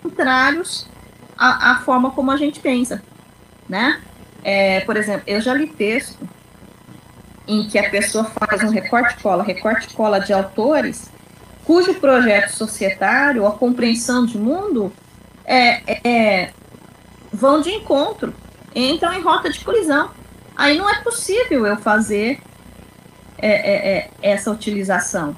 contrários 0.00 0.86
à, 1.36 1.72
à, 1.72 1.78
forma 1.80 2.12
como 2.12 2.30
a 2.30 2.36
gente 2.36 2.60
pensa, 2.60 3.02
né? 3.68 4.00
É, 4.44 4.78
por 4.82 4.96
exemplo, 4.96 5.24
eu 5.26 5.40
já 5.40 5.52
li 5.52 5.66
texto 5.66 6.28
em 7.48 7.66
que 7.66 7.76
a 7.76 7.90
pessoa 7.90 8.26
faz 8.26 8.62
um 8.62 8.70
recorte-cola, 8.70 9.42
recorte-cola 9.42 10.20
de 10.20 10.32
autores, 10.32 11.10
cujo 11.64 11.92
projeto 11.94 12.50
societário, 12.50 13.44
a 13.48 13.50
compreensão 13.50 14.24
de 14.24 14.38
mundo, 14.38 14.92
é, 15.44 15.98
é, 16.08 16.50
vão 17.32 17.60
de 17.60 17.70
encontro, 17.70 18.32
entram 18.72 19.12
em 19.12 19.20
rota 19.20 19.50
de 19.50 19.58
colisão. 19.58 20.21
Aí 20.56 20.76
não 20.76 20.88
é 20.88 21.00
possível 21.02 21.66
eu 21.66 21.76
fazer 21.76 22.40
é, 23.38 23.48
é, 23.48 23.96
é 23.98 24.10
essa 24.22 24.50
utilização. 24.50 25.36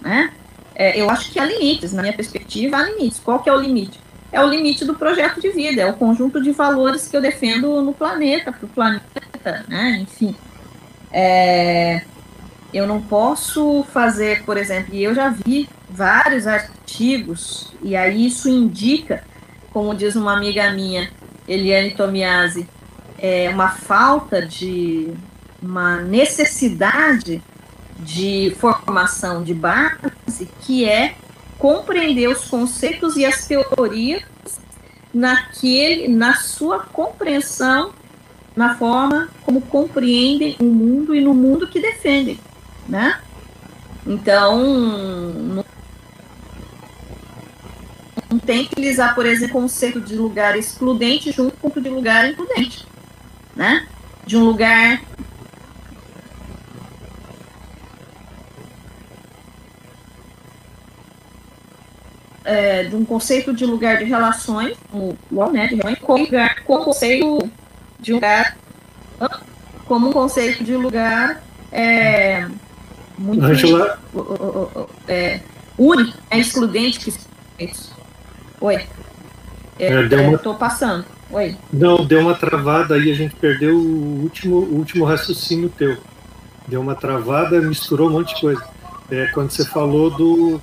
Né? 0.00 0.32
É, 0.74 1.00
eu 1.00 1.10
acho 1.10 1.30
que 1.32 1.38
há 1.38 1.44
limites, 1.44 1.92
na 1.92 2.02
minha 2.02 2.14
perspectiva, 2.14 2.76
há 2.76 2.82
limites. 2.84 3.18
Qual 3.18 3.40
que 3.40 3.48
é 3.48 3.52
o 3.52 3.60
limite? 3.60 3.98
É 4.30 4.44
o 4.44 4.48
limite 4.48 4.84
do 4.84 4.94
projeto 4.94 5.40
de 5.40 5.50
vida, 5.50 5.80
é 5.80 5.86
o 5.86 5.94
conjunto 5.94 6.42
de 6.42 6.50
valores 6.50 7.08
que 7.08 7.16
eu 7.16 7.20
defendo 7.20 7.80
no 7.80 7.94
planeta, 7.94 8.52
para 8.52 8.66
o 8.66 8.68
planeta, 8.68 9.64
né? 9.66 9.98
enfim. 10.02 10.36
É, 11.10 12.02
eu 12.72 12.86
não 12.86 13.00
posso 13.00 13.82
fazer, 13.92 14.44
por 14.44 14.58
exemplo, 14.58 14.94
e 14.94 15.02
eu 15.02 15.14
já 15.14 15.30
vi 15.30 15.68
vários 15.88 16.46
artigos, 16.46 17.72
e 17.82 17.96
aí 17.96 18.26
isso 18.26 18.48
indica, 18.48 19.24
como 19.72 19.94
diz 19.94 20.14
uma 20.14 20.36
amiga 20.36 20.70
minha, 20.72 21.10
Eliane 21.48 21.92
Tomiasi, 21.92 22.68
é 23.18 23.50
uma 23.50 23.68
falta 23.68 24.44
de, 24.44 25.12
uma 25.60 25.96
necessidade 25.96 27.42
de 27.98 28.54
formação 28.58 29.42
de 29.42 29.52
base, 29.52 30.48
que 30.62 30.88
é 30.88 31.14
compreender 31.58 32.28
os 32.28 32.44
conceitos 32.44 33.16
e 33.16 33.26
as 33.26 33.46
teorias 33.46 34.22
naquele, 35.12 36.08
na 36.08 36.34
sua 36.34 36.80
compreensão 36.80 37.92
na 38.58 38.74
forma 38.74 39.28
como 39.44 39.60
compreendem 39.60 40.56
o 40.58 40.64
mundo 40.64 41.14
e 41.14 41.20
no 41.20 41.32
mundo 41.32 41.68
que 41.68 41.80
defendem, 41.80 42.40
né? 42.88 43.20
Então, 44.04 44.58
não, 45.38 45.64
tem 48.44 48.64
que 48.64 48.72
utilizar, 48.72 49.14
por 49.14 49.26
exemplo, 49.26 49.58
o 49.58 49.62
conceito 49.62 50.00
de 50.00 50.16
lugar 50.16 50.58
excludente 50.58 51.30
junto 51.30 51.56
com 51.58 51.68
o 51.68 51.80
de 51.80 51.88
lugar 51.88 52.28
includente, 52.28 52.84
né? 53.58 53.86
De 54.24 54.36
um 54.36 54.44
lugar 54.44 55.00
é, 62.44 62.84
de 62.84 62.96
um 62.96 63.04
conceito 63.04 63.52
de 63.52 63.66
lugar 63.66 63.98
de 63.98 64.04
relações, 64.04 64.76
o 64.92 65.14
né, 65.52 65.66
de 65.66 65.74
relações, 65.76 65.98
como, 66.00 66.24
lugar, 66.24 66.62
como 66.64 66.84
conceito 66.84 67.50
de 68.00 68.12
lugar, 68.12 68.56
como 69.86 70.08
um 70.08 70.12
conceito 70.12 70.64
de 70.64 70.74
lugar 70.76 71.42
é, 71.72 72.46
muito 73.18 73.44
Angela. 73.44 73.98
é, 75.06 75.40
único, 75.76 76.16
é 76.30 76.38
excludente 76.38 77.00
que 77.00 77.12
isso. 77.64 77.92
Oi. 78.60 78.76
É, 79.78 79.86
É, 79.92 80.20
uma- 80.28 80.38
Tô 80.38 80.54
passando. 80.54 81.04
Oi. 81.30 81.56
Não, 81.72 82.06
deu 82.06 82.20
uma 82.20 82.34
travada 82.34 82.94
aí, 82.94 83.10
a 83.10 83.14
gente 83.14 83.34
perdeu 83.34 83.76
o 83.76 84.22
último, 84.22 84.56
o 84.56 84.76
último 84.76 85.04
raciocínio 85.04 85.68
teu. 85.68 85.98
Deu 86.66 86.80
uma 86.80 86.94
travada, 86.94 87.60
misturou 87.60 88.08
um 88.08 88.12
monte 88.12 88.34
de 88.34 88.40
coisa. 88.40 88.64
É, 89.10 89.26
quando 89.26 89.50
você 89.50 89.64
falou 89.64 90.10
do. 90.10 90.60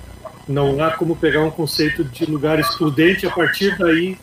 Não 0.48 0.82
há 0.82 0.92
como 0.92 1.16
pegar 1.16 1.42
um 1.42 1.50
conceito 1.50 2.04
de 2.04 2.24
lugar 2.24 2.60
excludente, 2.60 3.26
a 3.26 3.30
partir 3.30 3.76
daí 3.76 4.16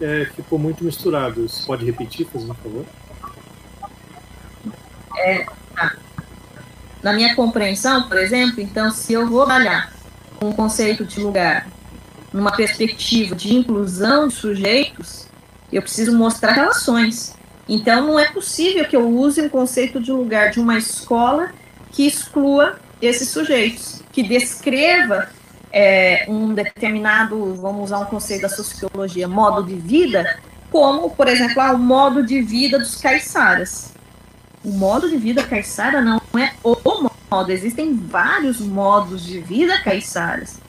é, 0.00 0.28
ficou 0.34 0.58
muito 0.58 0.84
misturado. 0.84 1.48
Você 1.48 1.66
pode 1.66 1.84
repetir, 1.84 2.26
um 2.34 2.54
favor? 2.54 2.84
Na 7.02 7.12
minha 7.12 7.34
compreensão, 7.34 8.08
por 8.08 8.16
exemplo, 8.16 8.60
então, 8.60 8.90
se 8.90 9.12
eu 9.12 9.28
vou 9.28 9.44
trabalhar 9.44 9.92
com 10.38 10.50
o 10.50 10.54
conceito 10.54 11.04
de 11.04 11.20
lugar 11.20 11.66
numa 12.32 12.52
perspectiva 12.52 13.34
de 13.34 13.54
inclusão 13.54 14.28
de 14.28 14.34
sujeitos, 14.34 15.29
eu 15.76 15.82
preciso 15.82 16.16
mostrar 16.16 16.52
relações. 16.52 17.34
Então, 17.68 18.06
não 18.06 18.18
é 18.18 18.30
possível 18.32 18.84
que 18.84 18.96
eu 18.96 19.08
use 19.08 19.40
um 19.40 19.48
conceito 19.48 20.00
de 20.00 20.10
lugar 20.10 20.50
de 20.50 20.60
uma 20.60 20.76
escola 20.76 21.52
que 21.92 22.06
exclua 22.06 22.78
esses 23.00 23.28
sujeitos, 23.28 24.02
que 24.12 24.22
descreva 24.22 25.28
é, 25.72 26.24
um 26.28 26.52
determinado, 26.52 27.54
vamos 27.54 27.84
usar 27.84 28.00
um 28.00 28.06
conceito 28.06 28.42
da 28.42 28.48
sociologia, 28.48 29.28
modo 29.28 29.62
de 29.62 29.74
vida, 29.74 30.38
como, 30.70 31.10
por 31.10 31.28
exemplo, 31.28 31.60
ah, 31.60 31.72
o 31.72 31.78
modo 31.78 32.24
de 32.24 32.42
vida 32.42 32.78
dos 32.78 32.96
caiçaras. 32.96 33.92
O 34.64 34.70
modo 34.70 35.08
de 35.08 35.16
vida 35.16 35.42
caiçara 35.42 36.02
não 36.02 36.20
é 36.38 36.52
o 36.62 36.76
modo, 37.30 37.50
existem 37.50 37.94
vários 37.94 38.60
modos 38.60 39.24
de 39.24 39.40
vida 39.40 39.80
caiçaras, 39.82 40.60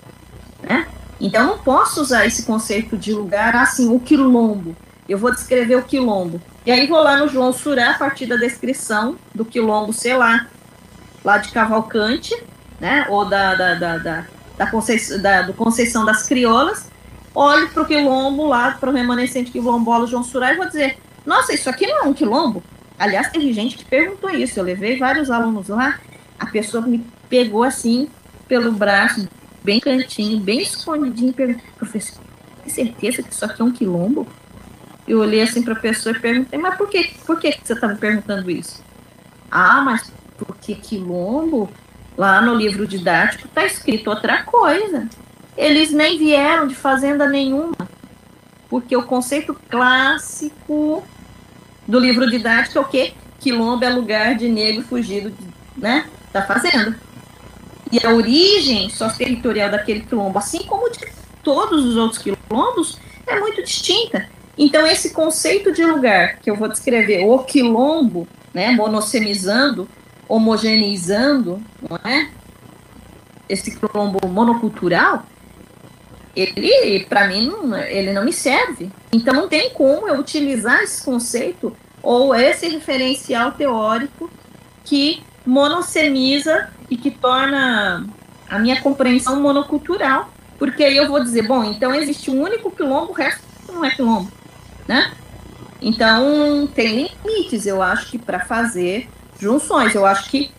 né? 0.62 0.88
Então, 1.20 1.46
não 1.46 1.58
posso 1.60 2.02
usar 2.02 2.26
esse 2.26 2.44
conceito 2.44 2.98
de 2.98 3.14
lugar 3.14 3.56
assim, 3.56 3.94
o 3.94 4.00
quilombo. 4.00 4.76
Eu 5.08 5.18
vou 5.18 5.32
descrever 5.32 5.76
o 5.76 5.84
quilombo. 5.84 6.42
E 6.66 6.72
aí 6.72 6.88
vou 6.88 7.02
lá 7.02 7.18
no 7.18 7.28
João 7.28 7.52
Surá, 7.52 7.92
a 7.92 7.98
partir 7.98 8.26
da 8.28 8.36
descrição 8.36 9.16
do 9.34 9.44
quilombo, 9.44 9.92
sei 9.92 10.16
lá, 10.16 10.48
lá 11.24 11.38
de 11.38 11.52
Cavalcante, 11.52 12.36
né? 12.80 13.06
Ou 13.10 13.26
da, 13.26 13.56
da, 13.56 13.76
da, 13.76 13.98
da, 13.98 14.26
da, 14.58 14.68
Conceição, 14.68 15.22
da 15.22 15.42
do 15.42 15.54
Conceição 15.54 16.06
das 16.06 16.28
Criolas. 16.28 16.90
Olho 17.34 17.70
para 17.70 17.84
o 17.84 17.86
quilombo 17.86 18.46
lá, 18.48 18.72
para 18.72 18.90
o 18.90 18.94
remanescente 18.94 19.52
quilombola 19.52 20.06
João 20.06 20.24
Surá 20.24 20.54
e 20.54 20.58
vou 20.58 20.68
dizer, 20.68 20.98
nossa, 21.26 21.54
isso 21.54 21.70
aqui 21.70 21.88
não 21.88 22.00
é 22.00 22.04
um 22.04 22.14
quilombo? 22.14 22.62
Aliás, 23.00 23.30
teve 23.30 23.54
gente 23.54 23.78
que 23.78 23.86
perguntou 23.86 24.30
isso. 24.30 24.60
Eu 24.60 24.64
levei 24.64 25.00
vários 25.00 25.32
alunos 25.32 25.70
lá, 25.70 26.00
a 26.38 26.46
pessoa 26.46 26.86
me 26.86 27.06
pegou 27.30 27.64
assim 27.64 28.10
pelo 28.48 28.72
braço, 28.72 29.28
bem 29.64 29.80
cantinho, 29.80 30.40
bem 30.40 30.62
escondidinho, 30.62 31.32
perguntou, 31.32 31.64
professor, 31.78 32.22
tem 32.64 32.74
certeza 32.74 33.24
que 33.24 33.34
isso 33.34 33.46
aqui 33.46 33.62
é 33.62 33.66
um 33.66 33.72
quilombo? 33.72 34.28
Eu 35.12 35.20
olhei 35.20 35.42
assim 35.42 35.62
para 35.62 35.74
a 35.74 35.78
pessoa 35.78 36.16
e 36.16 36.20
perguntei, 36.22 36.58
mas 36.58 36.78
por 36.78 36.88
que, 36.88 37.14
por 37.26 37.38
que 37.38 37.52
você 37.52 37.74
está 37.74 37.86
me 37.86 37.98
perguntando 37.98 38.50
isso? 38.50 38.82
Ah, 39.52 39.82
mas 39.82 40.10
porque 40.38 40.74
quilombo, 40.74 41.70
lá 42.18 42.40
no 42.40 42.56
livro 42.56 42.88
didático, 42.88 43.46
está 43.46 43.66
escrito 43.66 44.10
outra 44.10 44.44
coisa. 44.44 45.10
Eles 45.58 45.92
nem 45.92 46.18
vieram 46.18 46.66
de 46.66 46.76
fazenda 46.76 47.28
nenhuma, 47.28 47.76
porque 48.70 48.96
o 48.96 49.04
conceito 49.04 49.54
clássico 49.70 51.04
do 51.86 52.00
livro 52.00 52.32
didático 52.32 52.78
é 52.78 52.82
o 52.82 52.86
quê? 52.86 53.14
Quilombo 53.38 53.84
é 53.84 53.90
lugar 53.90 54.36
de 54.36 54.48
negro 54.48 54.82
fugido 54.86 55.34
né, 55.76 56.06
da 56.32 56.42
fazenda. 56.42 56.98
E 57.92 58.00
a 58.02 58.12
origem 58.12 58.90
socioterritorial 58.90 59.72
daquele 59.72 60.04
quilombo, 60.04 60.40
assim 60.40 60.64
como 60.64 60.90
de 60.90 61.06
todos 61.44 61.84
os 61.84 61.98
outros 61.98 62.22
quilombos, 62.22 62.98
é 63.28 63.38
muito 63.42 63.62
distinta. 63.62 64.30
Então, 64.58 64.86
esse 64.86 65.12
conceito 65.12 65.72
de 65.72 65.84
lugar 65.86 66.38
que 66.40 66.50
eu 66.50 66.56
vou 66.56 66.68
descrever, 66.68 67.26
o 67.26 67.40
quilombo, 67.40 68.28
né, 68.54 68.72
monossemizando, 68.72 69.88
homogeneizando, 70.28 71.62
não 71.90 71.98
é? 72.10 72.30
Esse 73.48 73.78
quilombo 73.78 74.20
monocultural, 74.28 75.24
ele, 76.36 77.06
para 77.06 77.28
mim, 77.28 77.48
não, 77.48 77.78
ele 77.78 78.14
não 78.14 78.24
me 78.24 78.34
serve. 78.34 78.92
Então, 79.12 79.34
não 79.34 79.48
tem 79.48 79.72
como 79.72 80.08
eu 80.08 80.20
utilizar 80.20 80.82
esse 80.82 81.04
conceito 81.04 81.76
ou 82.02 82.34
esse 82.34 82.68
referencial 82.68 83.52
teórico 83.52 84.30
que 84.84 85.24
monossemiza 85.46 86.70
e 86.90 86.98
que 86.98 87.12
torna 87.12 88.06
a 88.50 88.60
minha 88.60 88.82
compreensão 88.82 89.40
monocultural. 89.42 90.30
Porque 90.60 90.84
aí 90.84 90.98
eu 90.98 91.08
vou 91.08 91.24
dizer, 91.24 91.48
bom, 91.48 91.64
então 91.64 91.94
existe 91.96 92.30
um 92.30 92.42
único 92.42 92.70
quilombo, 92.70 93.12
o 93.12 93.16
resto 93.16 93.42
não 93.68 93.84
é 93.84 93.90
quilombo, 93.90 94.32
né? 94.88 95.12
Então, 95.82 96.68
tem 96.74 97.10
limites, 97.26 97.66
eu 97.66 97.82
acho 97.82 98.12
que 98.12 98.18
para 98.18 98.40
fazer 98.42 99.10
junções. 99.40 99.96
Eu 99.96 100.06
acho 100.06 100.30
que 100.30 100.52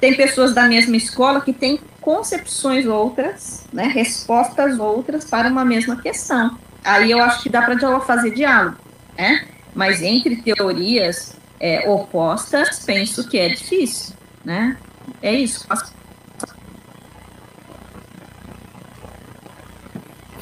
tem 0.00 0.14
pessoas 0.14 0.52
da 0.52 0.66
mesma 0.66 0.96
escola 0.96 1.40
que 1.40 1.52
têm 1.52 1.78
concepções 2.00 2.86
outras, 2.86 3.66
né, 3.72 3.84
respostas 3.84 4.78
outras 4.78 5.24
para 5.24 5.48
uma 5.48 5.64
mesma 5.64 5.96
questão. 5.96 6.56
Aí 6.84 7.10
eu 7.10 7.20
acho 7.20 7.42
que 7.42 7.48
dá 7.48 7.62
para 7.62 8.00
fazer 8.00 8.32
diálogo, 8.32 8.76
né? 9.18 9.46
Mas 9.74 10.02
entre 10.02 10.36
teorias 10.36 11.36
é, 11.58 11.88
opostas, 11.88 12.84
penso 12.84 13.28
que 13.28 13.38
é 13.38 13.48
difícil, 13.48 14.14
né? 14.44 14.76
É 15.20 15.34
isso. 15.34 15.66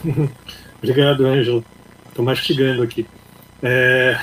Obrigado, 0.83 1.27
Ângelo. 1.27 1.65
Estou 2.15 2.25
mastigando 2.25 2.81
aqui. 2.81 3.05
É... 3.61 4.17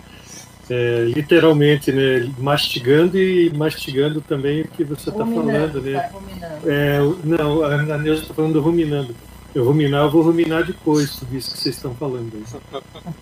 é, 0.70 1.04
literalmente, 1.14 1.92
né? 1.92 2.32
Mastigando 2.38 3.18
e 3.18 3.52
mastigando 3.54 4.22
também 4.22 4.62
o 4.62 4.68
que 4.68 4.82
você 4.82 5.10
está 5.10 5.26
falando, 5.26 5.82
né? 5.82 6.00
Tá 6.00 6.08
ruminando. 6.08 6.70
É, 6.70 6.98
não, 7.22 7.62
a 7.62 7.74
a 7.74 7.98
Neuza 7.98 8.22
está 8.22 8.32
falando 8.32 8.58
ruminando. 8.62 9.14
Eu 9.54 9.66
ruminar, 9.66 10.04
eu 10.04 10.10
vou 10.10 10.22
ruminar 10.22 10.64
depois, 10.64 11.16
tudo 11.16 11.36
isso 11.36 11.52
que 11.52 11.58
vocês 11.58 11.76
estão 11.76 11.94
falando. 11.94 12.32
aí. 12.34 13.12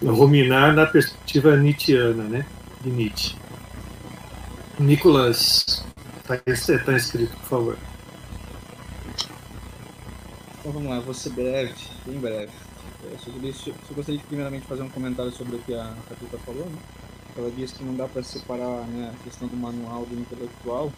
Ruminar 0.08 0.74
na 0.74 0.86
perspectiva 0.86 1.56
nietzschiana, 1.56 2.24
né? 2.24 2.46
De 2.82 2.90
Nietzsche. 2.90 3.36
Nicolas, 4.78 5.84
está 6.16 6.36
tá 6.84 6.92
escrito, 6.96 7.34
por 7.36 7.48
favor. 7.48 7.78
Então 10.58 10.72
vamos 10.72 10.88
lá, 10.88 11.00
vou 11.00 11.12
ser 11.12 11.30
breve, 11.30 11.74
bem 12.06 12.18
breve. 12.18 12.63
Eu 13.10 13.18
só, 13.18 13.30
queria- 13.30 13.52
só 13.52 13.94
gostaria 13.94 14.18
de 14.18 14.26
primeiramente 14.26 14.66
fazer 14.66 14.82
um 14.82 14.88
comentário 14.88 15.30
sobre 15.32 15.56
o 15.56 15.58
que 15.60 15.74
a 15.74 15.94
Catuta 16.08 16.38
falou, 16.38 16.64
né? 16.66 16.78
Ela 17.36 17.50
disse 17.50 17.74
que 17.74 17.84
não 17.84 17.94
dá 17.94 18.06
para 18.06 18.22
separar 18.22 18.86
né, 18.86 19.12
a 19.12 19.24
questão 19.24 19.48
do 19.48 19.56
manual 19.56 20.06
do 20.06 20.14
intelectual. 20.14 20.92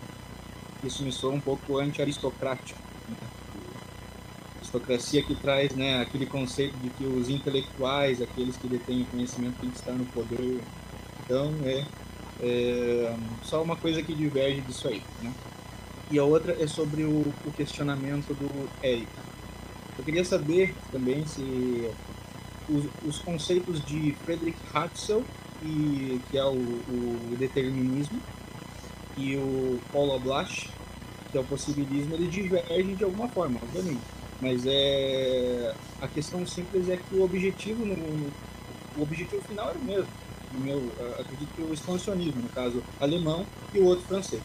Isso 0.84 1.02
me 1.02 1.11
soa 1.11 1.32
um 1.32 1.40
pouco 1.40 1.78
anti-aristocrático. 1.78 2.78
Né? 3.09 3.16
Aristocracia 4.57 5.22
que 5.22 5.34
traz 5.34 5.74
né, 5.74 6.00
aquele 6.00 6.26
conceito 6.26 6.76
de 6.78 6.90
que 6.90 7.04
os 7.04 7.30
intelectuais, 7.30 8.20
aqueles 8.20 8.57
que 8.57 8.68
detêm 8.68 9.02
o 9.02 9.07
conhecimento, 9.07 9.59
têm 9.61 9.70
que 9.70 9.76
estar 9.76 9.92
no 9.92 10.04
poder. 10.07 10.62
Então, 11.24 11.54
é, 11.64 11.84
é 12.40 13.16
só 13.42 13.62
uma 13.62 13.76
coisa 13.76 14.02
que 14.02 14.14
diverge 14.14 14.61
disso 14.61 14.88
aí. 14.88 15.02
Né? 15.22 15.32
E 16.11 16.18
a 16.18 16.24
outra 16.24 16.54
é 16.62 16.66
sobre 16.66 17.04
o, 17.04 17.34
o 17.44 17.52
questionamento 17.52 18.34
do 18.34 18.68
Eric. 18.82 19.09
Eu 19.99 20.05
queria 20.05 20.24
saber 20.24 20.74
também 20.92 21.26
se 21.26 21.90
os, 22.68 22.84
os 23.05 23.18
conceitos 23.18 23.84
de 23.84 24.14
Friedrich 24.24 24.59
Hatzel, 24.72 25.24
e, 25.62 26.20
que 26.30 26.36
é 26.36 26.44
o, 26.44 26.53
o 26.53 27.36
determinismo, 27.38 28.20
e 29.16 29.36
o 29.36 29.80
Paul 29.92 30.11
Oblash, 30.11 30.68
que 31.30 31.38
é 31.38 31.40
o 31.40 31.44
possibilismo, 31.44 32.14
eles 32.14 32.30
divergem 32.30 32.94
de 32.94 33.05
alguma 33.05 33.28
forma, 33.28 33.59
obviamente. 33.62 34.03
Mas 34.40 34.64
é 34.66 35.74
a 36.01 36.07
questão 36.07 36.47
simples 36.47 36.90
é 36.90 36.97
que 36.97 37.14
o 37.14 37.24
objetivo 37.24 37.86
no, 37.86 37.94
o 38.97 39.03
objetivo 39.03 39.42
final 39.42 39.70
era 39.70 39.78
o 39.78 39.84
mesmo. 39.84 40.09
no 40.53 40.61
meu, 40.61 40.92
acredito 41.18 41.49
que 41.55 41.62
o 41.62 41.72
expansionismo, 41.72 42.42
no 42.42 42.49
caso 42.51 42.82
alemão, 43.01 43.47
e 43.72 43.78
o 43.78 43.84
outro 43.84 44.05
francês. 44.07 44.42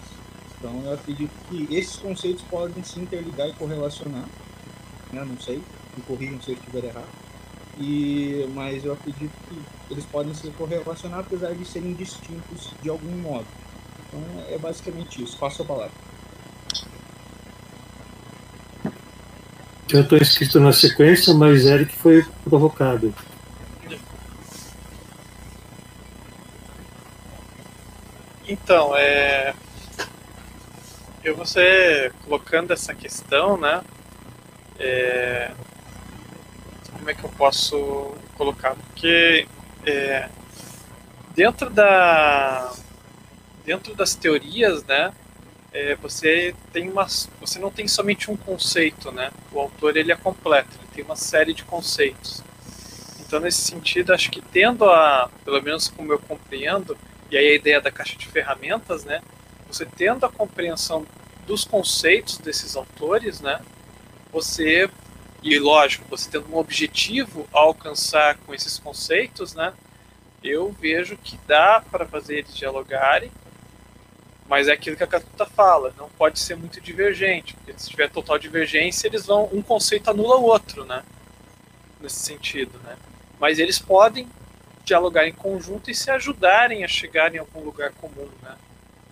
Então, 0.58 0.82
eu 0.86 0.94
acredito 0.94 1.32
que 1.50 1.68
esses 1.76 1.96
conceitos 1.98 2.44
podem 2.44 2.84
se 2.84 3.00
interligar 3.00 3.50
e 3.50 3.54
correlacionar, 3.54 4.26
né? 5.12 5.24
não 5.26 5.40
sei, 5.40 5.62
me 5.96 6.04
corrijam 6.04 6.42
se 6.42 6.52
eu 6.52 6.56
estiver 6.56 6.84
errado, 6.86 7.10
e, 7.78 8.48
mas 8.54 8.86
eu 8.86 8.94
acredito 8.94 9.32
que 9.50 9.60
eles 9.90 10.06
podem 10.06 10.34
se 10.34 10.50
correlacionar, 10.52 11.20
apesar 11.20 11.54
de 11.54 11.66
serem 11.66 11.94
distintos 11.94 12.72
de 12.82 12.90
algum 12.90 13.12
modo. 13.18 13.46
Então, 14.08 14.22
é 14.50 14.58
basicamente 14.58 15.24
isso. 15.24 15.38
Passo 15.38 15.62
a 15.62 15.66
palavra. 15.66 15.92
Eu 19.92 20.02
estou 20.02 20.18
inscrito 20.18 20.60
na 20.60 20.72
sequência, 20.72 21.34
mas 21.34 21.66
Eric 21.66 21.94
foi 21.96 22.26
provocado. 22.46 23.14
Então, 28.48 28.96
é, 28.96 29.54
eu 31.24 31.36
você 31.36 32.12
colocando 32.24 32.72
essa 32.72 32.94
questão, 32.94 33.58
né? 33.58 33.82
É, 34.84 35.52
como 36.92 37.10
é 37.10 37.14
que 37.14 37.24
eu 37.24 37.30
posso 37.30 38.16
colocar? 38.36 38.76
Porque 38.76 39.48
é, 39.86 40.28
dentro 41.36 41.70
da 41.70 42.74
dentro 43.64 43.96
das 43.96 44.16
teorias, 44.16 44.84
né? 44.86 45.14
É, 45.74 45.96
você 45.96 46.54
tem 46.74 46.90
uma, 46.90 47.08
você 47.40 47.58
não 47.60 47.72
tem 47.72 47.88
somente 47.88 48.30
um 48.30 48.36
conceito, 48.36 49.12
né? 49.12 49.32
O 49.52 49.60
autor 49.60 49.96
ele 49.96 50.12
é 50.12 50.16
completo, 50.16 50.70
ele 50.78 50.90
tem 50.94 51.04
uma 51.04 51.16
série 51.16 51.54
de 51.54 51.64
conceitos. 51.64 52.44
Então 53.20 53.40
nesse 53.40 53.62
sentido, 53.62 54.14
acho 54.14 54.30
que 54.32 54.42
tendo 54.42 54.84
a, 54.86 55.30
pelo 55.46 55.62
menos 55.62 55.88
como 55.88 56.12
eu 56.12 56.20
compreendo, 56.20 56.98
e 57.30 57.38
aí 57.38 57.52
a 57.52 57.56
ideia 57.56 57.80
da 57.80 57.92
caixa 57.92 58.18
de 58.18 58.28
ferramentas, 58.28 59.06
né? 59.06 59.22
você 59.74 59.86
tendo 59.86 60.26
a 60.26 60.30
compreensão 60.30 61.06
dos 61.48 61.64
conceitos 61.64 62.38
desses 62.38 62.76
autores, 62.76 63.42
né, 63.42 63.60
você 64.32 64.90
e 65.44 65.58
lógico, 65.58 66.06
você 66.08 66.30
tendo 66.30 66.54
um 66.54 66.58
objetivo 66.58 67.48
a 67.54 67.60
alcançar 67.60 68.38
com 68.38 68.54
esses 68.54 68.78
conceitos, 68.78 69.56
né, 69.56 69.74
eu 70.44 70.72
vejo 70.72 71.18
que 71.18 71.38
dá 71.48 71.84
para 71.92 72.06
fazer 72.06 72.40
eles 72.40 72.56
dialogarem, 72.56 73.32
mas 74.48 74.68
é 74.68 74.74
aquilo 74.74 74.96
que 74.96 75.04
a 75.04 75.08
Catuta 75.08 75.46
fala, 75.46 75.94
não 75.98 76.10
pode 76.10 76.40
ser 76.40 76.56
muito 76.56 76.80
divergente, 76.80 77.56
porque 77.56 77.74
se 77.78 77.90
tiver 77.90 78.10
total 78.10 78.38
divergência, 78.38 79.08
eles 79.08 79.26
vão 79.26 79.50
um 79.52 79.62
conceito 79.62 80.10
anula 80.10 80.38
o 80.38 80.44
outro, 80.44 80.86
né, 80.86 81.04
nesse 82.00 82.20
sentido, 82.20 82.80
né. 82.84 82.96
Mas 83.40 83.58
eles 83.58 83.80
podem 83.80 84.28
dialogar 84.84 85.28
em 85.28 85.34
conjunto 85.34 85.90
e 85.90 85.96
se 85.96 86.12
ajudarem 86.12 86.84
a 86.84 86.88
chegar 86.88 87.34
em 87.34 87.40
algum 87.40 87.64
lugar 87.64 87.92
comum, 87.94 88.30
né. 88.44 88.56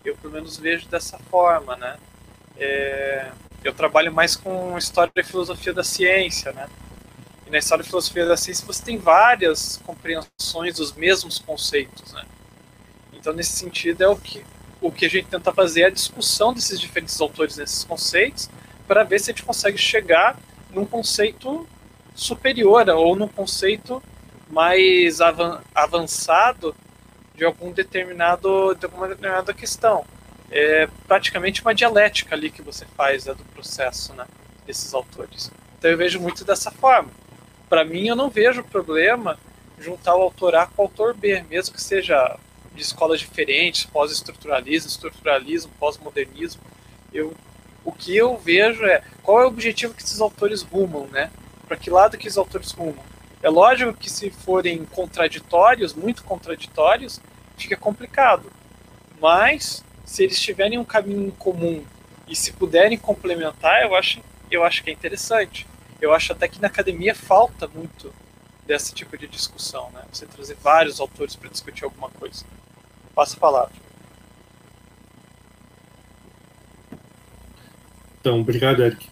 Eu, 0.04 0.16
pelo 0.16 0.34
menos, 0.34 0.58
vejo 0.58 0.88
dessa 0.88 1.18
forma, 1.18 1.76
né? 1.76 1.98
É, 2.58 3.32
eu 3.64 3.74
trabalho 3.74 4.12
mais 4.12 4.36
com 4.36 4.78
história 4.78 5.12
e 5.16 5.24
filosofia 5.24 5.74
da 5.74 5.84
ciência, 5.84 6.51
né? 6.51 6.68
E 7.45 7.49
na 7.49 7.57
história 7.57 7.84
e 7.84 7.86
filosofia 7.86 8.26
da 8.26 8.38
ciência 8.38 8.66
você 8.66 8.84
tem 8.84 8.97
várias 8.97 9.82
compreensões 9.86 10.76
dos 10.76 10.93
mesmos 10.93 11.39
conceitos, 11.39 12.14
né? 12.14 12.24
Então, 13.14 13.34
nesse 13.34 13.51
sentido, 13.51 14.01
é 14.01 14.07
o 14.07 14.16
que, 14.16 14.45
o 14.80 14.91
que 14.91 15.05
a 15.05 15.10
gente 15.10 15.28
tenta 15.28 15.51
fazer 15.51 15.82
é 15.82 15.86
a 15.88 15.89
discussão 15.89 16.53
desses 16.53 16.80
diferentes 16.80 17.20
autores 17.20 17.57
nesses 17.57 17.84
conceitos 17.84 18.49
para 18.88 19.03
ver 19.03 19.20
se 19.20 19.30
a 19.30 19.34
gente 19.34 19.43
consegue 19.43 19.78
chegar 19.78 20.39
num 20.72 20.86
conceito 20.86 21.68
superior 22.16 22.88
ou 22.89 23.16
num 23.16 23.28
conceito 23.28 24.01
mais 24.49 25.20
avançado 25.76 26.76
de 27.36 27.45
algum 27.45 27.72
determinado 27.72 28.74
de 28.76 28.86
alguma 28.86 29.07
determinada 29.07 29.53
questão. 29.53 30.05
É 30.52 30.88
praticamente 31.08 31.62
uma 31.62 31.76
dialética 31.76 32.36
ali 32.36 32.50
que 32.50 32.62
você 32.62 32.86
faz 32.97 33.26
né, 33.26 33.34
do 33.34 33.43
processo, 33.45 34.14
né, 34.14 34.26
desses 34.66 34.93
autores. 34.93 35.52
Então 35.78 35.91
eu 35.91 35.97
vejo 35.97 36.20
muito 36.20 36.43
dessa 36.43 36.72
forma. 36.72 37.10
Para 37.70 37.86
mim, 37.86 38.08
eu 38.08 38.16
não 38.16 38.30
vejo 38.30 38.64
problema 38.64 39.38
juntar 39.80 40.16
o 40.16 40.22
autor 40.22 40.56
A 40.56 40.66
com 40.66 40.82
o 40.82 40.86
autor 40.86 41.14
B, 41.14 41.43
mesmo 41.50 41.76
que 41.76 41.82
seja 41.82 42.38
de 42.74 42.82
escolas 42.82 43.20
diferentes, 43.20 43.86
pós-estruturalismo, 43.86 44.89
estruturalismo, 44.89 45.72
pós-modernismo. 45.80 46.62
Eu, 47.14 47.36
o 47.86 47.91
que 47.91 48.16
eu 48.16 48.38
vejo 48.38 48.84
é 48.86 49.04
qual 49.22 49.41
é 49.41 49.45
o 49.45 49.47
objetivo 49.47 49.93
que 49.93 50.02
esses 50.02 50.20
autores 50.20 50.62
rumam, 50.64 51.08
né? 51.08 51.32
Para 51.68 51.78
que 51.78 51.89
lado 51.89 52.18
que 52.18 52.28
esses 52.28 52.38
autores 52.38 52.72
rumam? 52.72 53.04
É 53.41 53.50
lógico 53.50 53.93
que 53.93 54.10
se 54.10 54.30
forem 54.30 54.84
contraditórios, 54.86 55.93
muito 55.93 56.24
contraditórios, 56.24 57.22
fica 57.58 57.78
complicado. 57.78 58.52
Mas 59.22 59.84
se 60.10 60.24
eles 60.24 60.39
tiverem 60.41 60.80
um 60.80 60.84
caminho 60.84 61.32
comum 61.34 61.84
e 62.28 62.36
se 62.36 62.51
puderem 62.53 62.97
complementar, 62.97 63.84
eu 63.84 63.93
acho, 63.93 64.20
eu 64.49 64.64
acho 64.64 64.84
que 64.84 64.89
é 64.89 64.93
interessante. 64.93 65.68
Eu 66.01 66.12
acho 66.12 66.32
até 66.34 66.47
que 66.47 66.60
na 66.60 66.68
academia 66.68 67.14
falta 67.14 67.68
muito 67.68 68.12
desse 68.66 68.91
tipo 68.91 69.16
de 69.16 69.28
discussão, 69.28 69.91
né? 69.91 70.01
Você 70.12 70.26
trazer 70.26 70.57
vários 70.64 70.99
autores 70.99 71.36
para 71.36 71.47
discutir 71.47 71.84
alguma 71.84 72.10
coisa. 72.10 72.43
Passa 73.14 73.38
a 73.38 73.39
palavra. 73.39 73.72
Então, 78.20 78.41
obrigado, 78.41 78.84
Eric. 78.84 79.07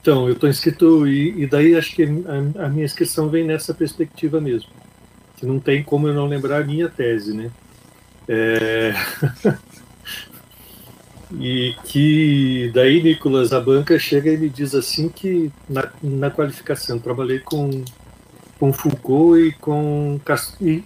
Então, 0.00 0.26
eu 0.26 0.34
estou 0.34 0.48
inscrito 0.48 1.06
e, 1.06 1.44
e, 1.44 1.46
daí 1.46 1.76
acho 1.76 1.94
que 1.94 2.02
a, 2.02 2.64
a, 2.64 2.68
minha 2.68 2.84
inscrição 2.84 3.28
vem 3.28 3.44
nessa 3.44 3.72
perspectiva 3.72 4.40
mesmo. 4.40 4.70
Que 5.36 5.46
não 5.46 5.60
tem 5.60 5.84
como 5.84 6.08
eu 6.08 6.14
não 6.14 6.26
lembrar 6.26 6.62
a 6.62 6.64
minha 6.64 6.88
tese, 6.88 7.32
né? 7.32 7.52
É... 8.28 8.94
e 11.40 11.74
que 11.84 12.70
daí, 12.74 13.02
Nicolas, 13.02 13.52
a 13.52 13.60
banca 13.60 13.98
chega 13.98 14.32
e 14.32 14.36
me 14.36 14.48
diz 14.48 14.74
assim 14.74 15.08
que 15.08 15.50
na, 15.68 15.90
na 16.02 16.30
qualificação 16.30 16.98
trabalhei 16.98 17.38
com, 17.38 17.84
com 18.58 18.72
Foucault 18.72 19.40
e 19.40 19.52
com, 19.52 20.20
e, 20.60 20.84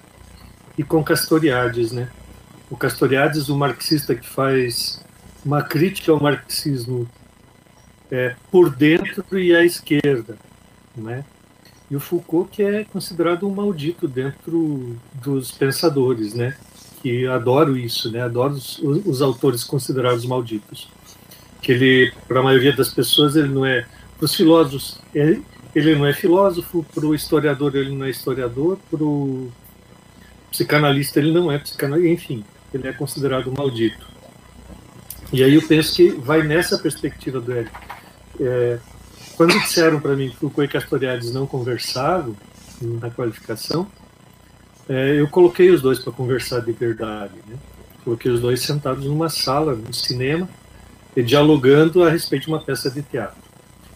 e 0.77 0.83
com 0.83 1.03
Castoriadis, 1.05 1.93
né? 1.93 2.09
O 2.71 2.77
Castoriadis, 2.77 3.49
o 3.49 3.57
marxista 3.57 4.15
que 4.15 4.29
faz 4.29 5.05
uma 5.45 5.63
crítica 5.63 6.13
ao 6.13 6.21
marxismo 6.21 7.09
é, 8.11 8.35
por 8.51 8.75
dentro 8.75 9.39
e 9.39 9.55
à 9.55 9.65
esquerda, 9.65 10.37
né? 10.97 11.25
E 11.91 11.97
o 11.97 12.01
Foucault 12.01 12.51
que 12.51 12.63
é 12.63 12.85
considerado 12.85 13.47
um 13.47 13.55
maldito 13.55 14.07
dentro 14.07 14.97
dos 15.15 15.51
pensadores, 15.51 16.35
né? 16.35 16.55
Que 17.03 17.27
adoro 17.27 17.77
isso, 17.77 18.11
né? 18.11 18.23
Adoro 18.23 18.55
os, 18.55 18.79
os 18.79 19.23
autores 19.23 19.65
considerados 19.65 20.25
malditos. 20.25 20.89
Que 21.63 21.73
ele, 21.73 22.13
para 22.27 22.41
a 22.41 22.43
maioria 22.43 22.75
das 22.75 22.93
pessoas, 22.93 23.37
ele 23.37 23.49
não 23.49 23.65
é. 23.65 23.87
Para 24.17 24.25
os 24.25 24.35
filósofos, 24.35 25.01
ele, 25.15 25.43
ele 25.75 25.95
não 25.95 26.07
é 26.07 26.13
filósofo. 26.13 26.85
Para 26.95 27.07
o 27.07 27.15
historiador, 27.15 27.75
ele 27.77 27.95
não 27.95 28.05
é 28.05 28.11
historiador. 28.11 28.79
Para 28.91 29.03
o 29.03 29.51
psicanalista, 30.51 31.21
ele 31.21 31.33
não 31.33 31.51
é 31.51 31.59
psicanalista. 31.59 32.09
Enfim, 32.09 32.45
ele 32.75 32.89
é 32.89 32.93
considerado 32.93 33.53
maldito. 33.57 34.07
E 35.33 35.45
aí 35.45 35.55
eu 35.55 35.63
penso 35.63 35.95
que 35.95 36.11
vai 36.11 36.43
nessa 36.43 36.79
perspectiva 36.79 37.39
do 37.39 37.53
Eric 37.53 37.71
é, 38.41 38.79
quando 39.37 39.59
disseram 39.61 40.01
para 40.01 40.17
mim 40.17 40.31
que 40.31 40.37
Foucault 40.37 40.69
e 40.69 40.73
Castoriadis 40.73 41.33
não 41.33 41.47
conversavam 41.47 42.37
na 42.81 43.11
qualificação, 43.11 43.87
é, 44.89 45.21
eu 45.21 45.29
coloquei 45.29 45.71
os 45.71 45.83
dois 45.83 45.99
para 45.99 46.13
conversar 46.13 46.61
de 46.61 46.73
verdade. 46.73 47.35
Né? 47.47 47.57
Coloquei 48.05 48.31
os 48.31 48.41
dois 48.41 48.61
sentados 48.61 49.05
numa 49.05 49.29
sala, 49.29 49.75
no 49.75 49.93
cinema, 49.93 50.49
dialogando 51.17 52.05
a 52.05 52.11
respeito 52.11 52.45
de 52.45 52.49
uma 52.49 52.61
peça 52.61 52.91
de 52.91 53.03
teatro. 53.03 53.43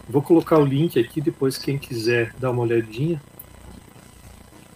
Vou 0.08 0.20
colocar 0.20 0.58
o 0.58 0.64
link 0.64 0.98
aqui, 0.98 1.20
depois 1.20 1.56
quem 1.56 1.78
quiser 1.78 2.34
dar 2.38 2.50
uma 2.50 2.62
olhadinha 2.62 3.22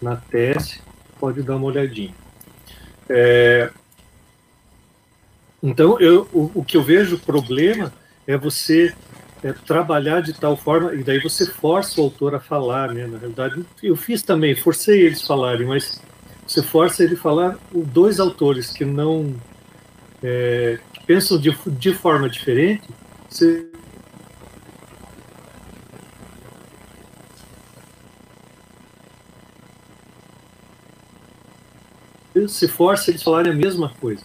na 0.01 0.15
tese, 0.15 0.79
pode 1.19 1.43
dar 1.43 1.57
uma 1.57 1.65
olhadinha. 1.65 2.13
É, 3.09 3.69
então, 5.61 5.99
eu, 5.99 6.27
o, 6.33 6.51
o 6.55 6.63
que 6.63 6.77
eu 6.77 6.83
vejo 6.83 7.17
problema 7.19 7.91
é 8.25 8.37
você 8.37 8.93
é, 9.43 9.53
trabalhar 9.53 10.21
de 10.21 10.33
tal 10.33 10.57
forma, 10.57 10.93
e 10.93 11.03
daí 11.03 11.19
você 11.19 11.45
força 11.45 11.99
o 11.99 12.05
autor 12.05 12.35
a 12.35 12.39
falar, 12.39 12.93
né? 12.93 13.05
Na 13.07 13.17
realidade, 13.17 13.65
eu 13.83 13.95
fiz 13.95 14.21
também, 14.21 14.55
forcei 14.55 15.01
eles 15.01 15.23
a 15.23 15.27
falarem, 15.27 15.67
mas 15.67 16.01
você 16.45 16.63
força 16.63 17.03
ele 17.03 17.15
a 17.15 17.17
falar 17.17 17.57
dois 17.71 18.19
autores 18.19 18.71
que 18.71 18.85
não 18.85 19.35
é, 20.23 20.79
que 20.93 21.05
pensam 21.05 21.39
de, 21.39 21.55
de 21.67 21.93
forma 21.93 22.29
diferente, 22.29 22.83
você 23.29 23.67
se 32.47 32.67
força 32.67 33.09
eles 33.09 33.23
falarem 33.23 33.51
a 33.51 33.55
mesma 33.55 33.89
coisa. 33.99 34.23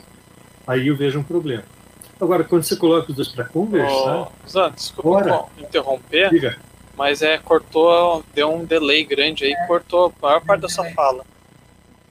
Aí 0.66 0.88
eu 0.88 0.96
vejo 0.96 1.18
um 1.18 1.22
problema. 1.22 1.64
Agora, 2.22 2.44
quando 2.44 2.62
você 2.62 2.76
coloca 2.76 3.10
os 3.10 3.16
dois 3.16 3.26
para 3.26 3.44
conversar. 3.46 4.28
Oh, 4.30 4.48
Zan, 4.48 4.70
desculpa 4.70 5.48
interromper, 5.58 6.30
Diga. 6.30 6.56
mas 6.96 7.20
é, 7.20 7.36
cortou, 7.36 8.24
deu 8.32 8.54
um 8.54 8.64
delay 8.64 9.04
grande 9.04 9.44
aí, 9.44 9.56
cortou 9.66 10.14
a 10.22 10.26
maior 10.26 10.40
parte 10.40 10.60
da 10.60 10.68
sua 10.68 10.88
fala. 10.92 11.24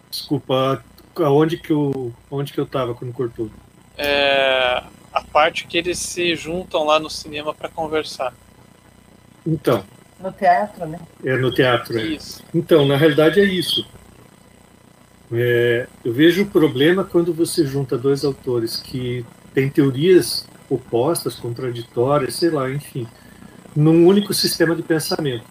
Desculpa, 0.09 0.83
aonde 1.15 1.55
que 1.55 1.71
eu, 1.71 2.13
onde 2.29 2.51
que 2.51 2.59
eu 2.59 2.65
estava 2.65 2.93
quando 2.93 3.13
cortou? 3.13 3.49
É, 3.97 4.83
a 5.13 5.21
parte 5.31 5.65
que 5.65 5.77
eles 5.77 5.97
se 5.97 6.35
juntam 6.35 6.83
lá 6.83 6.99
no 6.99 7.09
cinema 7.09 7.53
para 7.53 7.69
conversar. 7.69 8.33
Então. 9.47 9.81
No 10.19 10.33
teatro, 10.33 10.85
né? 10.87 10.99
É 11.23 11.37
no 11.37 11.53
teatro. 11.53 11.97
É. 11.97 12.03
Isso. 12.03 12.43
Então, 12.53 12.85
na 12.85 12.97
realidade 12.97 13.39
é 13.39 13.45
isso. 13.45 13.87
É, 15.31 15.87
eu 16.03 16.11
vejo 16.11 16.43
o 16.43 16.47
problema 16.47 17.05
quando 17.05 17.33
você 17.33 17.65
junta 17.65 17.97
dois 17.97 18.25
autores 18.25 18.75
que 18.75 19.25
têm 19.53 19.69
teorias 19.69 20.47
opostas, 20.69 21.35
contraditórias, 21.35 22.35
sei 22.35 22.49
lá, 22.49 22.69
enfim, 22.69 23.07
num 23.75 24.05
único 24.05 24.33
sistema 24.33 24.75
de 24.75 24.81
pensamento. 24.81 25.45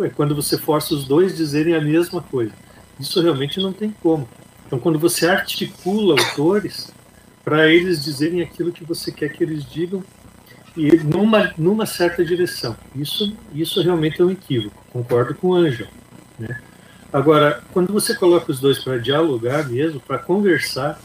É 0.00 0.08
quando 0.08 0.34
você 0.34 0.56
força 0.56 0.94
os 0.94 1.06
dois 1.06 1.36
dizerem 1.36 1.74
a 1.74 1.80
mesma 1.80 2.22
coisa. 2.22 2.52
Isso 2.98 3.20
realmente 3.20 3.60
não 3.60 3.72
tem 3.72 3.94
como. 4.02 4.28
Então, 4.66 4.78
quando 4.78 4.98
você 4.98 5.26
articula 5.26 6.18
autores 6.18 6.92
para 7.44 7.68
eles 7.68 8.04
dizerem 8.04 8.40
aquilo 8.40 8.72
que 8.72 8.84
você 8.84 9.10
quer 9.10 9.30
que 9.30 9.42
eles 9.42 9.64
digam 9.64 10.02
e 10.76 10.96
numa, 10.96 11.52
numa 11.58 11.84
certa 11.84 12.24
direção, 12.24 12.76
isso, 12.96 13.36
isso 13.52 13.82
realmente 13.82 14.22
é 14.22 14.24
um 14.24 14.30
equívoco. 14.30 14.82
Concordo 14.90 15.34
com 15.34 15.48
o 15.48 15.54
Ângelo. 15.54 15.90
Né? 16.38 16.58
Agora, 17.12 17.62
quando 17.72 17.92
você 17.92 18.14
coloca 18.14 18.50
os 18.50 18.58
dois 18.58 18.78
para 18.78 18.96
dialogar 18.96 19.68
mesmo, 19.68 20.00
para 20.00 20.18
conversar, 20.18 20.98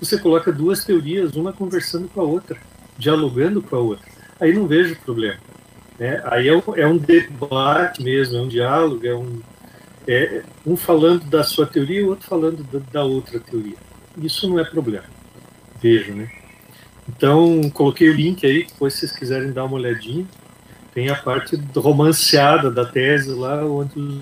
você 0.00 0.18
coloca 0.18 0.52
duas 0.52 0.84
teorias, 0.84 1.34
uma 1.34 1.52
conversando 1.52 2.08
com 2.08 2.20
a 2.20 2.24
outra, 2.24 2.56
dialogando 2.96 3.62
com 3.62 3.76
a 3.76 3.80
outra. 3.80 4.06
Aí 4.40 4.52
não 4.52 4.66
vejo 4.66 4.96
problema. 4.96 5.38
Né? 5.98 6.20
Aí 6.24 6.48
é 6.48 6.56
um, 6.56 6.62
é 6.76 6.86
um 6.86 6.96
debate 6.96 8.02
mesmo, 8.02 8.36
é 8.36 8.40
um 8.40 8.48
diálogo, 8.48 9.06
é 9.06 9.14
um, 9.14 9.40
é 10.06 10.42
um 10.64 10.76
falando 10.76 11.24
da 11.24 11.42
sua 11.42 11.66
teoria 11.66 12.00
e 12.00 12.04
o 12.04 12.10
outro 12.10 12.26
falando 12.26 12.62
da, 12.64 12.78
da 12.92 13.04
outra 13.04 13.40
teoria. 13.40 13.76
Isso 14.16 14.48
não 14.48 14.58
é 14.58 14.64
problema. 14.64 15.04
Vejo, 15.80 16.12
né? 16.12 16.30
Então, 17.08 17.68
coloquei 17.70 18.10
o 18.10 18.14
link 18.14 18.44
aí, 18.44 18.66
depois 18.66 18.94
se 18.94 19.00
vocês 19.00 19.12
quiserem 19.12 19.52
dar 19.52 19.64
uma 19.64 19.76
olhadinha. 19.76 20.26
Tem 20.92 21.08
a 21.08 21.14
parte 21.14 21.56
romanceada 21.76 22.70
da 22.70 22.84
tese 22.84 23.30
lá, 23.30 23.64
onde 23.64 24.20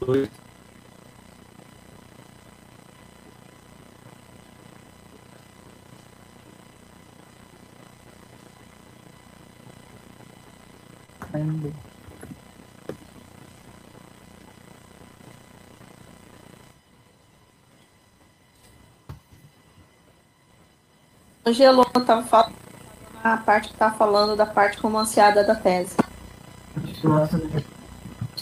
dois. 0.00 0.28
O 21.44 21.52
Gelon 21.52 21.82
estava 21.82 22.22
falando 22.22 22.54
a 23.22 23.36
parte 23.36 23.68
que 23.68 23.74
está 23.74 23.90
falando 23.90 24.36
da 24.36 24.46
parte 24.46 24.78
romanceada 24.78 25.44
da 25.44 25.54
tese. 25.54 25.96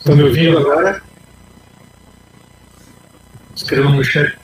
Estão 0.01 0.17
me 0.17 0.23
ouvindo 0.23 0.57
agora? 0.57 1.03
Escrevam 3.55 3.93
no 3.93 4.03
chat. 4.03 4.35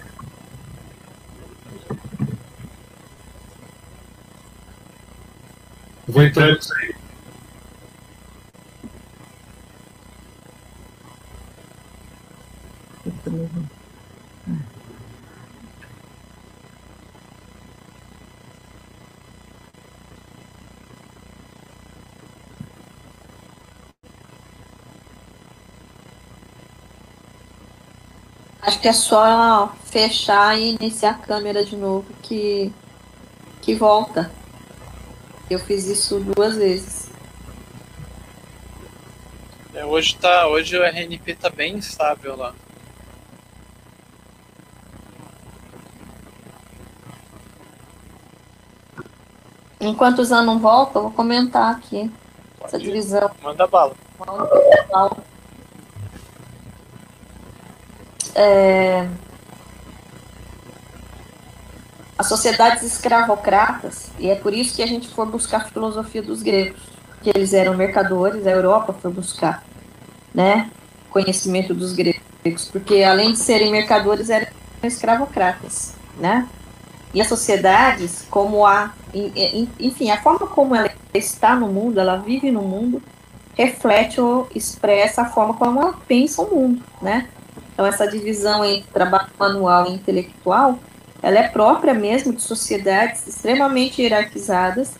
Vou 6.06 6.22
entrar 6.22 6.50
e 6.50 6.62
sair. 6.62 6.96
Acho 28.66 28.75
que 28.86 28.90
é 28.90 28.92
só 28.92 29.72
fechar 29.82 30.56
e 30.56 30.76
iniciar 30.76 31.10
a 31.10 31.14
câmera 31.14 31.64
de 31.64 31.74
novo 31.74 32.06
que, 32.22 32.72
que 33.60 33.74
volta. 33.74 34.30
Eu 35.50 35.58
fiz 35.58 35.86
isso 35.86 36.20
duas 36.20 36.54
vezes. 36.54 37.10
É, 39.74 39.84
hoje, 39.84 40.16
tá, 40.16 40.46
hoje 40.46 40.78
o 40.78 40.84
RNP 40.84 41.34
tá 41.34 41.50
bem 41.50 41.74
instável 41.78 42.36
lá. 42.36 42.54
Enquanto 49.80 50.20
o 50.20 50.24
Zan 50.24 50.44
não 50.44 50.60
volta, 50.60 50.98
eu 51.00 51.02
vou 51.02 51.10
comentar 51.10 51.74
aqui 51.74 52.08
Pode 52.56 52.68
essa 52.68 52.78
divisão. 52.78 53.32
Manda 53.42 53.66
bala. 53.66 53.96
É, 58.38 59.08
as 62.18 62.28
sociedades 62.28 62.82
escravocratas, 62.82 64.10
e 64.18 64.28
é 64.28 64.34
por 64.34 64.52
isso 64.52 64.76
que 64.76 64.82
a 64.82 64.86
gente 64.86 65.08
foi 65.08 65.26
buscar 65.26 65.58
a 65.58 65.64
filosofia 65.64 66.22
dos 66.22 66.42
gregos, 66.42 66.80
que 67.22 67.30
eles 67.30 67.52
eram 67.52 67.74
mercadores, 67.74 68.46
a 68.46 68.50
Europa 68.50 68.92
foi 68.92 69.10
buscar, 69.10 69.64
né, 70.34 70.70
conhecimento 71.10 71.74
dos 71.74 71.92
gregos, 71.92 72.68
porque 72.70 73.02
além 73.02 73.32
de 73.32 73.38
serem 73.38 73.70
mercadores, 73.70 74.30
eram 74.30 74.46
escravocratas, 74.82 75.94
né, 76.18 76.48
e 77.12 77.20
as 77.20 77.28
sociedades, 77.28 78.26
como 78.30 78.66
a, 78.66 78.92
enfim, 79.78 80.10
a 80.10 80.20
forma 80.20 80.46
como 80.46 80.74
ela 80.74 80.90
está 81.14 81.54
no 81.54 81.68
mundo, 81.68 82.00
ela 82.00 82.16
vive 82.16 82.50
no 82.50 82.62
mundo, 82.62 83.02
reflete 83.54 84.20
ou 84.20 84.48
expressa 84.54 85.22
a 85.22 85.26
forma 85.26 85.54
como 85.54 85.80
ela 85.80 85.94
pensa 86.06 86.42
o 86.42 86.54
mundo, 86.54 86.82
né, 87.00 87.28
então, 87.76 87.84
essa 87.84 88.06
divisão 88.06 88.64
entre 88.64 88.90
trabalho 88.90 89.28
manual 89.38 89.86
e 89.86 89.92
intelectual, 89.92 90.78
ela 91.22 91.40
é 91.40 91.48
própria 91.48 91.92
mesmo 91.92 92.32
de 92.32 92.40
sociedades 92.40 93.26
extremamente 93.26 94.00
hierarquizadas, 94.00 94.94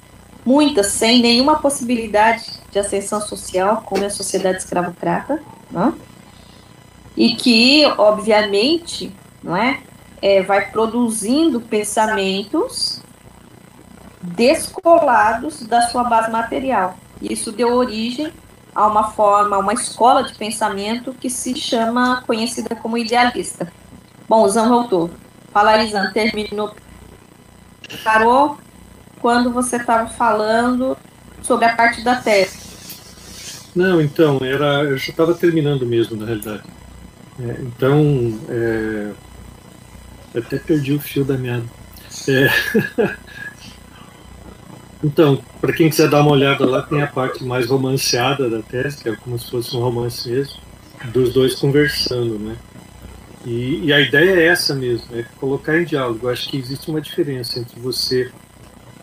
muitas 0.45 0.89
sem 0.89 1.23
nenhuma 1.23 1.59
possibilidade 1.59 2.45
de 2.71 2.79
ascensão 2.79 3.19
social, 3.23 3.83
como 3.87 4.05
é 4.05 4.09
a 4.09 4.11
sociedade 4.11 4.59
escravocrata, 4.59 5.41
né? 5.71 5.95
e 7.17 7.35
que, 7.35 7.87
obviamente, 7.97 9.11
não 9.43 9.57
é, 9.57 9.81
é, 10.21 10.43
vai 10.43 10.71
produzindo 10.71 11.63
pensamentos 11.63 13.01
descolados 14.21 15.63
da 15.63 15.81
sua 15.89 16.05
base 16.05 16.31
material. 16.31 16.99
Isso 17.23 17.51
deu 17.51 17.73
origem 17.73 18.31
a 18.77 18.87
uma 18.87 19.11
forma, 19.11 19.57
uma 19.57 19.73
escola 19.73 20.23
de 20.23 20.35
pensamento 20.35 21.15
que 21.15 21.31
se 21.31 21.57
chama, 21.57 22.23
conhecida 22.27 22.77
como 22.77 22.99
idealista. 22.99 23.73
Bom, 24.29 24.43
o 24.43 24.49
Zan 24.51 24.69
voltou. 24.69 25.11
Fala 25.51 25.71
aí, 25.71 25.91
Zan, 25.91 26.13
terminou. 26.13 26.75
Parou 28.05 28.59
quando 29.19 29.51
você 29.51 29.77
estava 29.77 30.11
falando 30.11 30.95
sobre 31.41 31.65
a 31.65 31.75
parte 31.75 32.05
da 32.05 32.17
tese. 32.17 32.67
Não, 33.75 33.99
então, 33.99 34.41
era, 34.43 34.85
eu 34.85 34.99
já 34.99 35.11
estava 35.11 35.33
terminando 35.33 35.87
mesmo, 35.87 36.15
na 36.15 36.27
realidade. 36.27 36.63
É, 37.41 37.63
então, 37.63 38.39
é, 38.51 39.13
até 40.39 40.59
perdi 40.59 40.93
o 40.93 41.01
fio 41.01 41.25
da 41.25 41.39
meada. 41.39 41.65
É, 42.29 42.51
Então, 45.07 45.41
para 45.61 45.73
quem 45.73 45.89
quiser 45.89 46.11
dar 46.11 46.21
uma 46.21 46.33
olhada 46.33 46.67
lá, 46.67 46.83
tem 46.83 47.01
a 47.01 47.07
parte 47.07 47.45
mais 47.45 47.69
romanceada 47.69 48.51
da 48.51 48.61
tese, 48.61 49.01
que 49.01 49.09
é 49.09 49.15
como 49.15 49.39
se 49.39 49.49
fosse 49.49 49.77
um 49.77 49.79
romance 49.79 50.29
mesmo, 50.29 50.59
dos 51.13 51.33
dois 51.33 51.55
conversando, 51.55 52.37
né? 52.41 52.57
E, 53.45 53.85
e 53.85 53.93
a 53.93 54.01
ideia 54.01 54.33
é 54.33 54.47
essa 54.47 54.75
mesmo, 54.75 55.17
é 55.17 55.25
colocar 55.39 55.81
em 55.81 55.85
diálogo. 55.85 56.27
Eu 56.27 56.31
acho 56.31 56.49
que 56.49 56.57
existe 56.57 56.91
uma 56.91 57.01
diferença 57.01 57.61
entre 57.61 57.79
você 57.79 58.33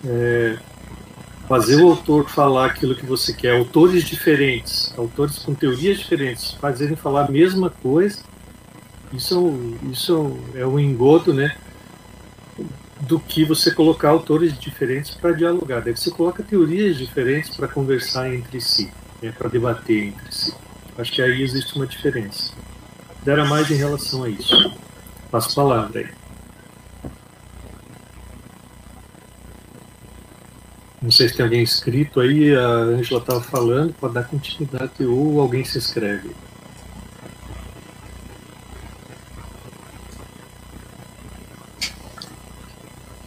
é, 0.05 0.57
fazer 1.47 1.77
o 1.77 1.87
autor 1.87 2.29
falar 2.29 2.65
aquilo 2.65 2.95
que 2.95 3.05
você 3.05 3.31
quer, 3.31 3.57
autores 3.57 4.03
diferentes, 4.03 4.93
autores 4.97 5.39
com 5.39 5.53
teorias 5.55 5.99
diferentes, 5.99 6.51
fazerem 6.59 6.97
falar 6.97 7.27
a 7.27 7.31
mesma 7.31 7.69
coisa, 7.69 8.19
isso, 9.13 9.57
isso 9.89 10.37
é 10.53 10.67
um 10.67 10.77
engodo, 10.77 11.33
né? 11.33 11.55
Do 13.13 13.19
que 13.19 13.45
você 13.45 13.69
colocar 13.69 14.09
autores 14.09 14.57
diferentes 14.57 15.11
para 15.11 15.33
dialogar. 15.33 15.81
Daí 15.81 15.95
você 15.95 16.09
coloca 16.09 16.41
teorias 16.41 16.97
diferentes 16.97 17.55
para 17.55 17.67
conversar 17.67 18.33
entre 18.33 18.59
si, 18.59 18.91
né, 19.21 19.31
para 19.31 19.47
debater 19.47 20.05
entre 20.05 20.33
si. 20.33 20.51
Acho 20.97 21.11
que 21.11 21.21
aí 21.21 21.43
existe 21.43 21.75
uma 21.75 21.85
diferença. 21.85 22.51
Dera 23.21 23.45
mais 23.45 23.69
em 23.69 23.75
relação 23.75 24.23
a 24.23 24.29
isso. 24.29 24.75
Passo 25.29 25.51
a 25.51 25.63
palavra 25.63 25.99
aí. 25.99 26.09
Não 30.99 31.11
sei 31.11 31.29
se 31.29 31.35
tem 31.35 31.43
alguém 31.43 31.61
inscrito 31.61 32.19
aí, 32.19 32.55
a 32.55 32.65
Angela 32.65 33.21
estava 33.21 33.41
falando, 33.41 33.93
pode 33.93 34.15
dar 34.15 34.23
continuidade 34.23 35.05
ou 35.05 35.39
alguém 35.39 35.63
se 35.63 35.77
inscreve. 35.77 36.31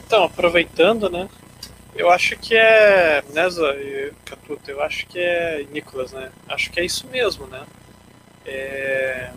Então, 0.07 0.31
aproveitando, 0.47 1.11
né? 1.11 1.29
Eu 1.95 2.11
acho 2.11 2.37
que 2.37 2.55
é. 2.55 3.23
Nessa 3.33 3.75
e 3.77 4.13
Catuto, 4.25 4.71
eu 4.71 4.83
acho 4.83 5.07
que 5.07 5.19
é. 5.19 5.67
Nicolas, 5.73 6.13
né? 6.13 6.31
Acho 6.49 6.71
que 6.71 6.81
é 6.81 6.85
isso 6.85 7.07
mesmo, 7.09 7.47
né? 7.47 7.65
É, 8.45 9.33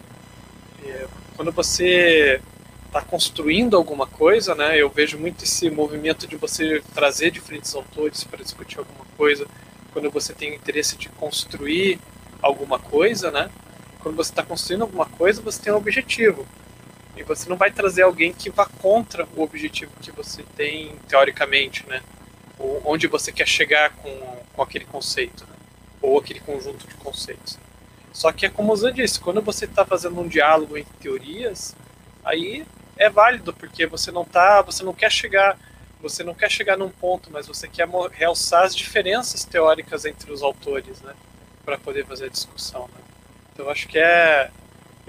é, 0.86 1.08
quando 1.36 1.52
você 1.52 2.40
está 2.86 3.02
construindo 3.02 3.76
alguma 3.76 4.06
coisa, 4.06 4.54
né? 4.54 4.78
Eu 4.78 4.90
vejo 4.90 5.18
muito 5.18 5.44
esse 5.44 5.70
movimento 5.70 6.28
de 6.28 6.36
você 6.36 6.82
trazer 6.94 7.32
diferentes 7.32 7.74
autores 7.74 8.24
para 8.24 8.44
discutir 8.44 8.78
alguma 8.78 9.06
coisa. 9.18 9.48
Quando 9.92 10.12
você 10.12 10.34
tem 10.34 10.54
interesse 10.54 10.96
de 10.96 11.10
construir 11.10 12.00
alguma 12.42 12.78
coisa, 12.78 13.32
né? 13.32 13.50
Quando 14.00 14.16
você 14.16 14.32
está 14.32 14.44
construindo 14.44 14.84
alguma 14.84 15.06
coisa, 15.06 15.42
você 15.42 15.62
tem 15.62 15.74
um 15.74 15.78
objetivo. 15.78 16.46
E 17.20 17.24
você 17.24 17.50
não 17.50 17.58
vai 17.58 17.70
trazer 17.70 18.04
alguém 18.04 18.32
que 18.32 18.50
vá 18.50 18.66
contra 18.66 19.28
o 19.36 19.44
objetivo 19.44 19.92
que 20.02 20.10
você 20.10 20.42
tem 20.56 20.96
teoricamente, 21.06 21.86
né? 21.86 22.02
Ou 22.58 22.82
onde 22.86 23.08
você 23.08 23.30
quer 23.30 23.46
chegar 23.46 23.90
com, 23.92 24.38
com 24.54 24.62
aquele 24.62 24.86
conceito, 24.86 25.46
né? 25.46 25.54
ou 26.02 26.18
aquele 26.18 26.40
conjunto 26.40 26.88
de 26.88 26.96
conceitos. 26.96 27.60
Só 28.14 28.32
que 28.32 28.46
é 28.46 28.50
como 28.50 28.72
o 28.72 28.76
Zan 28.76 28.94
disse, 28.94 29.20
quando 29.20 29.42
você 29.42 29.66
está 29.66 29.86
fazendo 29.86 30.18
um 30.20 30.30
diálogo 30.30 30.78
entre 30.78 30.94
teorias, 30.98 31.76
aí 32.24 32.66
é 32.96 33.10
válido, 33.10 33.54
porque 33.54 33.86
você 33.86 34.12
não 34.12 34.24
tá, 34.24 34.62
você 34.62 34.82
não 34.82 34.94
quer 34.94 35.12
chegar, 35.12 35.58
você 36.02 36.24
não 36.24 36.34
quer 36.34 36.50
chegar 36.50 36.78
num 36.78 36.90
ponto, 36.90 37.30
mas 37.32 37.48
você 37.48 37.68
quer 37.68 37.88
realçar 38.14 38.64
as 38.64 38.74
diferenças 38.74 39.44
teóricas 39.44 40.06
entre 40.06 40.32
os 40.32 40.42
autores, 40.42 41.02
né? 41.02 41.14
Para 41.66 41.78
poder 41.78 42.06
fazer 42.06 42.28
a 42.28 42.30
discussão, 42.30 42.88
né? 42.96 43.02
Então 43.54 43.70
acho 43.70 43.90
que 43.90 44.00
é 44.00 44.50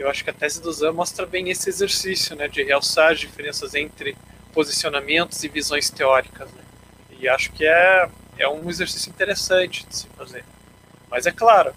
eu 0.01 0.09
acho 0.09 0.25
que 0.25 0.31
a 0.31 0.33
tese 0.33 0.61
do 0.61 0.73
Zan 0.73 0.93
mostra 0.93 1.27
bem 1.27 1.51
esse 1.51 1.69
exercício, 1.69 2.35
né, 2.35 2.49
de 2.49 2.63
realçar 2.63 3.13
as 3.13 3.21
diferenças 3.21 3.75
entre 3.75 4.17
posicionamentos 4.53 5.45
e 5.45 5.49
visões 5.49 5.91
teóricas, 5.91 6.51
né? 6.53 6.63
E 7.19 7.29
acho 7.29 7.53
que 7.53 7.67
é 7.67 8.09
é 8.39 8.49
um 8.49 8.71
exercício 8.71 9.11
interessante 9.11 9.87
de 9.87 9.95
se 9.95 10.09
fazer. 10.17 10.45
Mas 11.11 11.27
é 11.27 11.31
claro, 11.31 11.75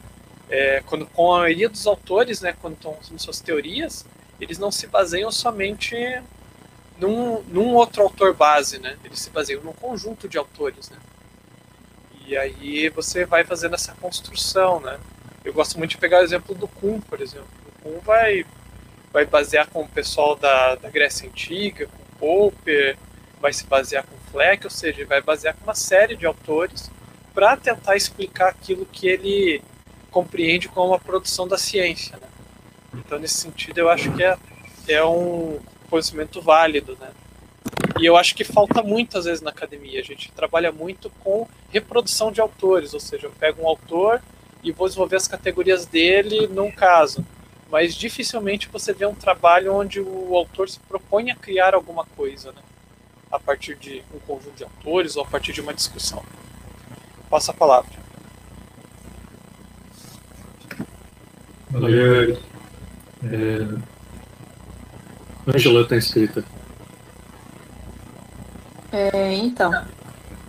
é, 0.50 0.82
quando 0.86 1.06
com 1.06 1.34
a 1.34 1.40
maioria 1.40 1.68
dos 1.68 1.86
autores, 1.86 2.40
né, 2.40 2.56
quando 2.62 2.76
estão 2.76 2.98
suas 3.18 3.42
teorias, 3.42 4.06
eles 4.40 4.58
não 4.58 4.72
se 4.72 4.88
baseiam 4.88 5.30
somente 5.30 5.96
num, 6.98 7.44
num 7.44 7.74
outro 7.74 8.04
autor 8.04 8.34
base, 8.34 8.80
né? 8.80 8.98
Eles 9.04 9.20
se 9.20 9.30
baseiam 9.30 9.62
num 9.62 9.74
conjunto 9.74 10.30
de 10.30 10.38
autores, 10.38 10.90
né? 10.90 10.98
E 12.26 12.38
aí 12.38 12.88
você 12.90 13.26
vai 13.26 13.44
fazendo 13.44 13.76
essa 13.76 13.94
construção, 13.96 14.80
né? 14.80 14.98
Eu 15.44 15.52
gosto 15.52 15.78
muito 15.78 15.92
de 15.92 15.98
pegar 15.98 16.22
o 16.22 16.24
exemplo 16.24 16.56
do 16.56 16.68
Kuhn, 16.68 17.02
por 17.02 17.20
exemplo. 17.20 17.63
Vai, 18.04 18.46
vai 19.12 19.26
basear 19.26 19.68
com 19.70 19.82
o 19.82 19.88
pessoal 19.88 20.36
da, 20.36 20.76
da 20.76 20.90
Grécia 20.90 21.28
Antiga, 21.28 21.88
com 21.88 22.18
Popper, 22.18 22.98
vai 23.40 23.52
se 23.52 23.66
basear 23.66 24.06
com 24.06 24.32
Fleck, 24.32 24.66
ou 24.66 24.72
seja, 24.72 25.06
vai 25.06 25.22
basear 25.22 25.54
com 25.56 25.64
uma 25.64 25.76
série 25.76 26.16
de 26.16 26.26
autores 26.26 26.90
para 27.34 27.58
tentar 27.58 27.96
explicar 27.96 28.50
aquilo 28.50 28.86
que 28.86 29.08
ele 29.08 29.62
compreende 30.10 30.70
como 30.70 30.94
a 30.94 31.00
produção 31.00 31.48
da 31.48 31.58
ciência. 31.58 32.18
Né? 32.18 32.28
Então, 32.94 33.20
nesse 33.20 33.36
sentido, 33.36 33.80
eu 33.80 33.90
acho 33.90 34.12
que 34.14 34.24
é, 34.24 34.38
é 34.88 35.04
um 35.04 35.60
posicionamento 35.90 36.42
válido, 36.42 36.98
né? 37.00 37.10
E 38.00 38.06
eu 38.06 38.16
acho 38.18 38.36
que 38.36 38.44
falta 38.44 38.82
muito, 38.82 39.18
às 39.18 39.26
vezes, 39.26 39.42
na 39.42 39.52
academia. 39.52 40.00
A 40.00 40.04
gente 40.04 40.32
trabalha 40.32 40.72
muito 40.72 41.10
com 41.24 41.48
reprodução 41.70 42.32
de 42.32 42.42
autores, 42.42 42.94
ou 42.94 43.00
seja, 43.00 43.28
eu 43.28 43.32
pego 43.32 43.64
um 43.64 43.68
autor 43.68 44.22
e 44.64 44.72
vou 44.72 44.88
desenvolver 44.88 45.18
as 45.18 45.28
categorias 45.28 45.86
dele 45.86 46.48
num 46.48 46.72
caso. 46.72 47.26
Mas 47.74 47.96
dificilmente 47.96 48.70
você 48.72 48.94
vê 48.94 49.04
um 49.08 49.16
trabalho 49.16 49.74
onde 49.74 50.00
o 50.00 50.36
autor 50.36 50.70
se 50.70 50.80
propõe 50.82 51.32
a 51.32 51.36
criar 51.36 51.74
alguma 51.74 52.06
coisa, 52.06 52.52
né? 52.52 52.62
A 53.32 53.40
partir 53.40 53.76
de 53.78 54.04
um 54.14 54.20
conjunto 54.20 54.56
de 54.56 54.64
autores 54.64 55.16
ou 55.16 55.24
a 55.24 55.26
partir 55.26 55.54
de 55.54 55.60
uma 55.60 55.74
discussão. 55.74 56.24
Passa 57.32 57.52
a 57.52 57.56
palavra. 57.56 57.90
Valeu. 61.72 62.38
É... 63.24 63.68
Angela 65.48 65.82
está 65.82 65.98
inscrita. 65.98 66.46
É, 68.92 69.34
então, 69.34 69.72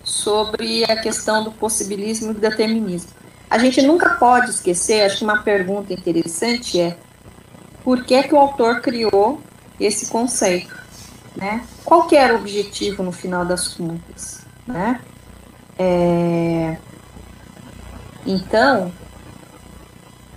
sobre 0.03 0.85
a 0.85 1.01
questão 1.01 1.43
do 1.43 1.53
possibilismo 1.53 2.33
e 2.33 2.35
do 2.35 2.41
determinismo. 2.41 3.13
A 3.49 3.57
gente 3.57 3.81
nunca 3.81 4.11
pode 4.17 4.51
esquecer, 4.51 5.07
acho 5.07 5.19
que 5.19 5.25
uma 5.25 5.43
pergunta 5.43 5.91
interessante 5.91 6.79
é 6.79 6.99
por 7.85 8.03
que, 8.03 8.23
que 8.23 8.35
o 8.35 8.39
autor 8.39 8.81
criou 8.81 9.41
esse 9.79 10.11
conceito? 10.11 10.75
Né? 11.37 11.65
Qual 11.85 12.07
que 12.07 12.17
era 12.17 12.35
o 12.35 12.39
objetivo 12.39 13.03
no 13.03 13.13
final 13.13 13.45
das 13.45 13.69
contas? 13.69 14.45
Né? 14.67 15.01
É... 15.79 16.79
Então, 18.27 18.91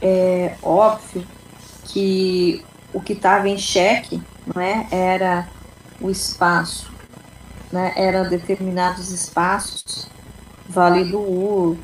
é 0.02 0.56
óbvio 0.62 1.26
que 1.86 2.64
o 2.94 3.00
que 3.00 3.14
estava 3.14 3.48
em 3.48 3.58
xeque 3.58 4.22
não 4.46 4.62
é, 4.62 4.88
era 4.92 5.48
o 6.02 6.10
espaço, 6.10 6.92
né, 7.72 7.94
eram 7.96 8.30
determinados 8.30 9.10
espaços, 9.12 10.08
Vale 10.70 11.06
do 11.06 11.78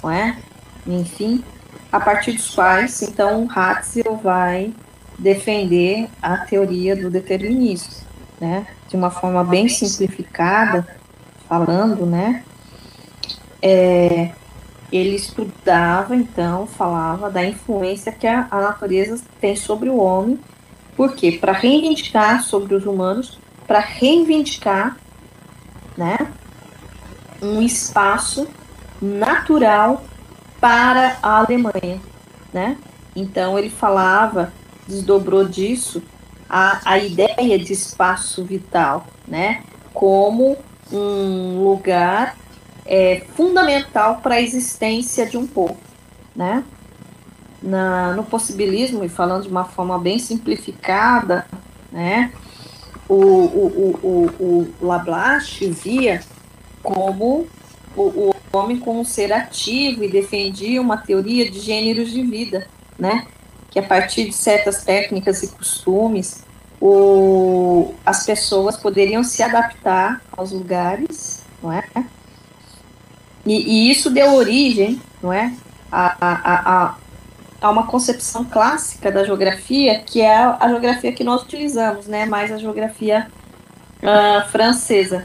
não 0.00 0.10
é? 0.10 0.38
enfim, 0.86 1.44
a 1.90 1.98
partir 1.98 2.32
dos 2.32 2.54
quais, 2.54 3.02
então, 3.02 3.46
Ratzel 3.46 4.16
vai 4.16 4.72
defender 5.18 6.08
a 6.22 6.36
teoria 6.38 6.94
do 6.94 7.10
determinismo, 7.10 7.92
né, 8.40 8.66
de 8.88 8.96
uma 8.96 9.10
forma 9.10 9.42
bem 9.42 9.68
simplificada, 9.68 10.86
falando, 11.48 12.06
né, 12.06 12.44
é, 13.60 14.30
ele 14.92 15.16
estudava, 15.16 16.14
então, 16.14 16.66
falava 16.66 17.30
da 17.30 17.44
influência 17.44 18.12
que 18.12 18.26
a, 18.26 18.46
a 18.50 18.60
natureza 18.60 19.20
tem 19.40 19.56
sobre 19.56 19.88
o 19.88 19.98
homem, 19.98 20.38
porque 20.96 21.32
para 21.32 21.52
reivindicar 21.52 22.42
sobre 22.42 22.74
os 22.74 22.86
humanos, 22.86 23.38
para 23.66 23.80
reivindicar, 23.80 24.96
né, 25.96 26.16
um 27.42 27.60
espaço 27.60 28.48
natural 29.00 30.02
para 30.60 31.18
a 31.22 31.38
Alemanha, 31.38 32.00
né? 32.52 32.76
Então 33.14 33.58
ele 33.58 33.70
falava, 33.70 34.52
desdobrou 34.88 35.44
disso 35.44 36.02
a, 36.48 36.80
a 36.84 36.98
ideia 36.98 37.58
de 37.58 37.72
espaço 37.72 38.42
vital, 38.42 39.06
né? 39.26 39.62
Como 39.92 40.56
um 40.90 41.62
lugar 41.62 42.36
é 42.86 43.22
fundamental 43.36 44.16
para 44.22 44.36
a 44.36 44.40
existência 44.40 45.26
de 45.26 45.36
um 45.36 45.46
povo, 45.46 45.76
né? 46.34 46.64
Na, 47.62 48.14
no 48.14 48.24
possibilismo, 48.24 49.04
e 49.04 49.08
falando 49.08 49.42
de 49.42 49.48
uma 49.48 49.64
forma 49.64 49.98
bem 49.98 50.18
simplificada, 50.18 51.46
né? 51.92 52.32
O, 53.08 53.14
o, 53.14 53.96
o, 54.02 54.30
o, 54.38 54.74
o 54.80 54.86
Lablache 54.86 55.70
via 55.70 56.20
como 56.82 57.46
o, 57.96 58.02
o 58.02 58.34
homem 58.52 58.78
como 58.78 59.00
um 59.00 59.04
ser 59.04 59.32
ativo 59.32 60.04
e 60.04 60.08
defendia 60.10 60.80
uma 60.80 60.96
teoria 60.96 61.50
de 61.50 61.58
gêneros 61.58 62.10
de 62.10 62.22
vida, 62.22 62.68
né? 62.98 63.26
Que 63.70 63.78
a 63.78 63.82
partir 63.82 64.24
de 64.24 64.32
certas 64.32 64.82
técnicas 64.82 65.42
e 65.42 65.48
costumes, 65.48 66.44
o, 66.80 67.94
as 68.04 68.24
pessoas 68.24 68.76
poderiam 68.76 69.22
se 69.24 69.42
adaptar 69.42 70.20
aos 70.32 70.52
lugares, 70.52 71.42
não 71.62 71.72
é? 71.72 71.84
E, 73.44 73.86
e 73.86 73.90
isso 73.90 74.10
deu 74.10 74.34
origem, 74.34 75.00
não 75.22 75.32
é, 75.32 75.52
a, 75.90 76.16
a, 76.20 76.86
a, 76.86 76.94
a, 77.60 77.70
uma 77.70 77.86
concepção 77.86 78.44
clássica 78.44 79.10
da 79.10 79.24
geografia, 79.24 80.00
que 80.00 80.20
é 80.20 80.36
a, 80.36 80.68
geografia 80.68 81.12
que 81.12 81.24
nós 81.24 81.42
utilizamos, 81.42 82.06
né, 82.06 82.26
mais 82.26 82.52
a 82.52 82.58
geografia 82.58 83.26
uh, 84.02 84.48
francesa, 84.50 85.24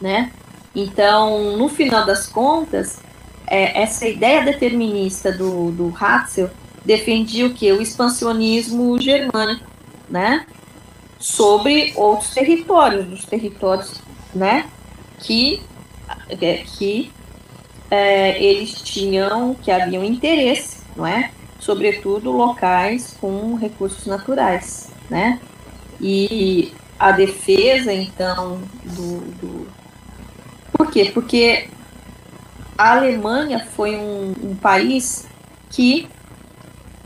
né. 0.00 0.32
Então, 0.74 1.56
no 1.56 1.68
final 1.68 2.04
das 2.04 2.26
contas, 2.26 2.98
é, 3.46 3.82
essa 3.82 4.06
ideia 4.06 4.42
determinista 4.42 5.30
do, 5.30 5.70
do 5.70 5.94
Hatzel 5.98 6.50
defendia 6.84 7.46
o 7.46 7.54
que? 7.54 7.70
O 7.72 7.80
expansionismo 7.80 9.00
germânico, 9.00 9.66
né? 10.08 10.46
Sobre 11.18 11.92
outros 11.96 12.30
territórios, 12.34 13.12
os 13.12 13.24
territórios, 13.24 14.00
né? 14.34 14.68
Que 15.20 15.62
é, 16.28 16.56
que 16.58 17.12
é, 17.90 18.42
eles 18.42 18.80
tinham, 18.82 19.54
que 19.54 19.70
haviam 19.70 20.04
interesse, 20.04 20.78
não 20.96 21.06
é? 21.06 21.30
Sobretudo 21.60 22.32
locais 22.32 23.16
com 23.20 23.54
recursos 23.54 24.06
naturais, 24.06 24.90
né? 25.08 25.38
E 26.00 26.72
a 26.98 27.12
defesa, 27.12 27.92
então, 27.92 28.60
do, 28.84 29.20
do... 29.40 29.68
Por 30.72 30.90
quê? 30.90 31.10
Porque 31.12 31.68
a 32.76 32.92
Alemanha 32.92 33.60
foi 33.60 33.96
um, 33.96 34.34
um 34.42 34.54
país 34.56 35.26
que 35.70 36.08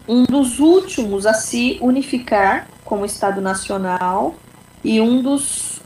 um 0.08 0.24
dos 0.24 0.58
últimos 0.58 1.26
a 1.26 1.34
se 1.34 1.78
unificar 1.80 2.68
como 2.84 3.04
Estado 3.04 3.40
Nacional 3.40 4.34
e 4.84 5.00
um 5.00 5.22
dos 5.22 5.76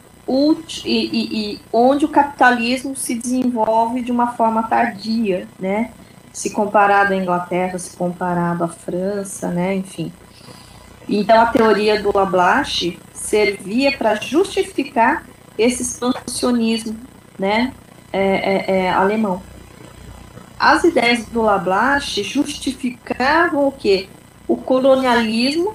e, 0.84 0.84
e, 0.84 1.54
e, 1.54 1.60
onde 1.72 2.04
o 2.04 2.08
capitalismo 2.08 2.94
se 2.94 3.16
desenvolve 3.16 4.00
de 4.00 4.12
uma 4.12 4.28
forma 4.34 4.62
tardia, 4.62 5.48
né? 5.58 5.90
Se 6.32 6.50
comparado 6.50 7.12
à 7.12 7.16
Inglaterra, 7.16 7.78
se 7.78 7.96
comparado 7.96 8.62
à 8.62 8.68
França, 8.68 9.48
né? 9.48 9.74
Enfim. 9.74 10.12
Então 11.08 11.40
a 11.40 11.46
teoria 11.46 12.00
do 12.00 12.16
Lablache 12.16 12.96
servia 13.12 13.96
para 13.96 14.14
justificar 14.14 15.24
esse 15.58 15.82
expansionismo, 15.82 16.96
né? 17.36 17.72
É, 18.12 18.20
é, 18.20 18.76
é, 18.76 18.90
alemão. 18.90 19.42
As 20.60 20.84
ideias 20.84 21.24
do 21.24 21.40
Lablache 21.40 22.22
justificavam 22.22 23.66
o 23.66 23.72
quê? 23.72 24.08
O 24.46 24.56
colonialismo 24.56 25.74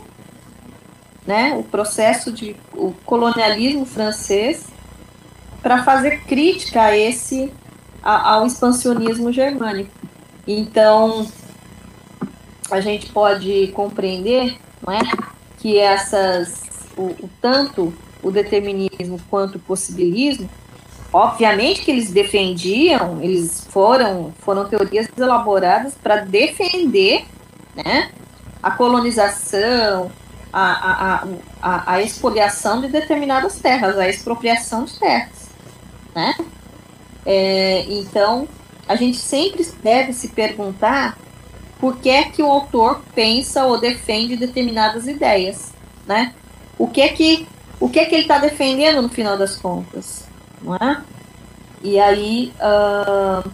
né, 1.26 1.56
o 1.58 1.64
processo 1.64 2.32
de 2.32 2.56
o 2.74 2.94
colonialismo 3.06 3.86
francês 3.86 4.68
para 5.62 5.84
fazer 5.84 6.22
crítica 6.26 6.84
a 6.84 6.96
esse 6.96 7.52
a, 8.04 8.34
ao 8.34 8.46
expansionismo 8.46 9.32
germânico. 9.32 9.90
Então 10.46 11.28
a 12.70 12.80
gente 12.80 13.12
pode 13.12 13.68
compreender, 13.70 14.58
não 14.86 14.94
é, 14.94 15.02
que 15.58 15.80
essas 15.80 16.64
o, 16.96 17.04
o 17.04 17.30
tanto 17.42 17.94
o 18.22 18.32
determinismo 18.32 19.20
quanto 19.30 19.56
o 19.56 19.60
possibilismo, 19.60 20.50
obviamente 21.16 21.82
que 21.82 21.92
eles 21.92 22.12
defendiam, 22.12 23.22
eles 23.24 23.66
foram 23.70 24.34
foram 24.40 24.68
teorias 24.68 25.08
elaboradas 25.18 25.94
para 25.96 26.18
defender, 26.18 27.24
né, 27.74 28.12
a 28.62 28.72
colonização, 28.72 30.12
a, 30.52 31.22
a, 31.22 31.28
a, 31.62 31.94
a 31.94 32.02
expoliação 32.02 32.82
de 32.82 32.90
determinadas 32.90 33.60
terras, 33.60 33.98
a 33.98 34.10
expropriação 34.10 34.84
de 34.84 35.00
terras. 35.00 35.50
Né? 36.14 36.36
É, 37.26 37.86
então, 37.88 38.46
a 38.86 38.98
gente 38.98 39.18
sempre 39.18 39.66
deve 39.82 40.12
se 40.12 40.30
perguntar 40.30 41.18
por 41.80 41.98
que 41.98 42.10
é 42.10 42.26
que 42.26 42.44
o 42.44 42.52
autor 42.52 43.02
pensa 43.14 43.64
ou 43.64 43.80
defende 43.80 44.36
determinadas 44.36 45.08
ideias, 45.08 45.74
né? 46.06 46.34
O 46.78 46.88
que 46.88 47.02
é 47.02 47.10
que 47.10 47.48
o 47.80 47.90
que 47.90 48.00
é 48.00 48.06
que 48.06 48.16
ele 48.16 48.22
está 48.24 48.38
defendendo 48.38 49.02
no 49.02 49.10
final 49.10 49.38
das 49.38 49.58
contas, 49.58 50.25
não 50.66 50.76
é? 50.76 51.02
E 51.82 52.00
aí, 52.00 52.52
uh, 52.60 53.50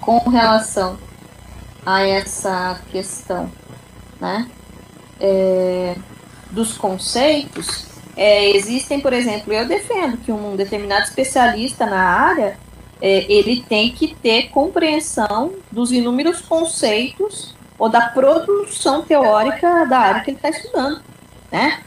com 0.00 0.18
relação 0.30 0.96
a 1.84 2.06
essa 2.06 2.80
questão, 2.90 3.50
né? 4.20 4.48
é, 5.20 5.96
dos 6.50 6.76
conceitos, 6.76 7.86
é, 8.16 8.50
existem, 8.56 9.00
por 9.00 9.12
exemplo, 9.12 9.52
eu 9.52 9.66
defendo 9.66 10.18
que 10.18 10.30
um 10.30 10.56
determinado 10.56 11.04
especialista 11.04 11.86
na 11.86 12.02
área 12.02 12.58
é, 13.00 13.30
ele 13.32 13.64
tem 13.68 13.90
que 13.90 14.14
ter 14.14 14.50
compreensão 14.50 15.52
dos 15.70 15.90
inúmeros 15.90 16.40
conceitos 16.40 17.54
ou 17.78 17.88
da 17.88 18.02
produção 18.08 19.02
teórica 19.02 19.84
da 19.86 19.98
área 19.98 20.20
que 20.22 20.30
ele 20.30 20.36
está 20.36 20.48
estudando, 20.48 21.00
né? 21.50 21.82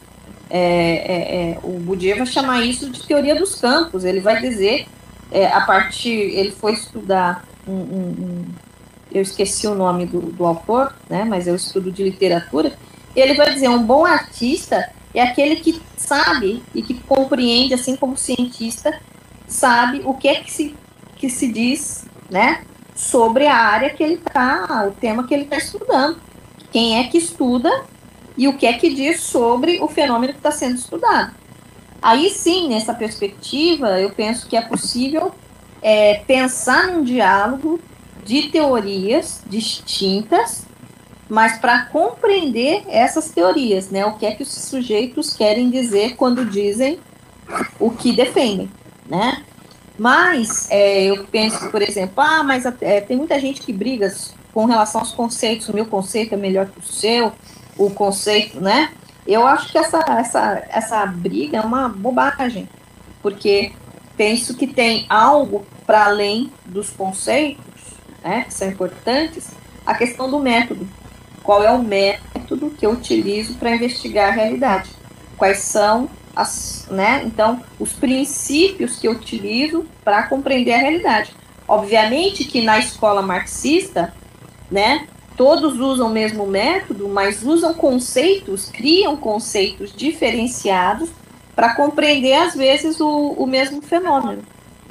É, 0.50 0.60
é, 0.60 1.52
é, 1.52 1.60
o 1.64 1.80
Bourdieu 1.80 2.18
vai 2.18 2.26
chamar 2.26 2.62
isso 2.62 2.90
de 2.90 3.06
teoria 3.06 3.36
dos 3.36 3.56
campos. 3.56 4.04
Ele 4.06 4.20
vai 4.20 4.42
dizer, 4.42 4.88
é, 5.32 5.48
a 5.48 5.62
partir, 5.62 6.10
ele 6.10 6.52
foi 6.52 6.74
estudar 6.74 7.46
um, 7.68 7.74
um, 7.74 8.16
um, 8.20 8.46
eu 9.12 9.22
esqueci 9.22 9.68
o 9.68 9.76
nome 9.76 10.06
do, 10.06 10.22
do 10.22 10.46
autor, 10.46 10.94
né? 11.10 11.24
Mas 11.24 11.48
é 11.48 11.52
o 11.52 11.56
estudo 11.56 11.92
de 11.92 12.04
literatura 12.04 12.74
ele 13.20 13.34
vai 13.34 13.52
dizer, 13.52 13.68
um 13.68 13.82
bom 13.82 14.06
artista 14.06 14.92
é 15.14 15.22
aquele 15.22 15.56
que 15.56 15.82
sabe 15.98 16.64
e 16.76 16.84
que 16.84 16.94
compreende, 16.94 17.74
assim 17.74 17.96
como 17.96 18.16
cientista, 18.16 19.02
sabe 19.48 20.02
o 20.06 20.14
que 20.14 20.28
é 20.28 20.36
que 20.36 20.52
se, 20.52 20.76
que 21.16 21.28
se 21.28 21.52
diz, 21.52 22.06
né, 22.30 22.64
sobre 22.96 23.48
a 23.48 23.56
área 23.56 23.90
que 23.90 24.04
ele 24.04 24.16
está, 24.16 24.86
o 24.88 24.92
tema 24.92 25.26
que 25.26 25.34
ele 25.34 25.44
está 25.44 25.58
estudando. 25.58 26.20
Quem 26.72 27.00
é 27.00 27.06
que 27.06 27.18
estuda 27.18 27.86
e 28.38 28.48
o 28.48 28.58
que 28.58 28.66
é 28.66 28.74
que 28.74 28.94
diz 28.94 29.22
sobre 29.22 29.80
o 29.82 29.88
fenômeno 29.88 30.34
que 30.34 30.40
está 30.40 30.52
sendo 30.52 30.76
estudado. 30.76 31.36
Aí 32.02 32.30
sim, 32.30 32.70
nessa 32.70 32.94
perspectiva, 32.94 34.00
eu 34.00 34.12
penso 34.12 34.48
que 34.48 34.56
é 34.56 34.62
possível 34.62 35.34
é, 35.82 36.22
pensar 36.28 36.88
num 36.88 37.04
diálogo 37.04 37.80
de 38.24 38.50
teorias 38.50 39.42
distintas 39.48 40.68
mas 41.30 41.58
para 41.58 41.86
compreender 41.86 42.84
essas 42.88 43.30
teorias, 43.30 43.90
né? 43.90 44.06
O 44.06 44.14
que 44.14 44.26
é 44.26 44.32
que 44.32 44.44
os 44.44 44.50
sujeitos 44.50 45.34
querem 45.34 45.70
dizer 45.70 46.16
quando 46.16 46.46
dizem 46.46 47.00
o 47.80 47.92
que 47.92 48.14
defendem, 48.14 48.70
né? 49.06 49.44
Mas 49.98 50.70
é, 50.70 51.06
eu 51.06 51.26
penso, 51.26 51.70
por 51.70 51.82
exemplo, 51.82 52.14
ah, 52.18 52.44
mas 52.44 52.66
é, 52.82 53.02
tem 53.02 53.18
muita 53.18 53.40
gente 53.40 53.62
que 53.62 53.74
briga 53.74 54.14
com 54.54 54.66
relação 54.66 55.02
aos 55.02 55.12
conceitos, 55.12 55.68
o 55.70 55.74
meu 55.74 55.86
conceito 55.86 56.34
é 56.34 56.38
melhor 56.38 56.68
que 56.68 56.80
o 56.80 56.84
seu, 56.84 57.34
o 57.78 57.90
conceito, 57.90 58.60
né? 58.60 58.92
Eu 59.26 59.46
acho 59.46 59.72
que 59.72 59.78
essa, 59.78 60.00
essa, 60.08 60.64
essa 60.70 61.06
briga 61.06 61.58
é 61.58 61.62
uma 61.62 61.90
bobagem, 61.90 62.68
porque 63.22 63.74
penso 64.16 64.56
que 64.56 64.66
tem 64.68 65.06
algo 65.10 65.66
para 65.86 66.06
além 66.06 66.52
dos 66.66 66.90
conceitos, 66.90 67.66
né, 68.24 68.46
que 68.48 68.54
são 68.54 68.70
importantes, 68.70 69.50
a 69.86 69.94
questão 69.94 70.30
do 70.30 70.40
método 70.40 70.88
qual 71.48 71.64
é 71.64 71.72
o 71.72 71.82
método 71.82 72.72
que 72.72 72.86
eu 72.86 72.92
utilizo 72.92 73.54
para 73.54 73.74
investigar 73.74 74.28
a 74.28 74.32
realidade, 74.34 74.90
quais 75.38 75.60
são 75.60 76.10
as, 76.36 76.86
né? 76.92 77.24
Então, 77.24 77.64
os 77.80 77.94
princípios 77.94 79.00
que 79.00 79.08
eu 79.08 79.14
utilizo 79.14 79.86
para 80.04 80.24
compreender 80.24 80.74
a 80.74 80.78
realidade. 80.80 81.34
Obviamente 81.66 82.44
que 82.44 82.62
na 82.62 82.78
escola 82.80 83.22
marxista, 83.22 84.14
né, 84.70 85.08
todos 85.38 85.80
usam 85.80 86.08
o 86.08 86.10
mesmo 86.10 86.48
método, 86.48 87.08
mas 87.08 87.44
usam 87.44 87.74
conceitos, 87.76 88.70
criam 88.70 89.16
conceitos 89.16 89.94
diferenciados 89.96 91.10
para 91.56 91.76
compreender 91.76 92.34
às 92.34 92.56
vezes 92.56 93.00
o, 93.00 93.36
o 93.38 93.46
mesmo 93.46 93.82
fenômeno, 93.82 94.42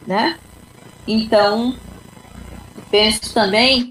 né? 0.06 0.38
Então, 1.06 1.74
penso 2.90 3.34
também 3.34 3.90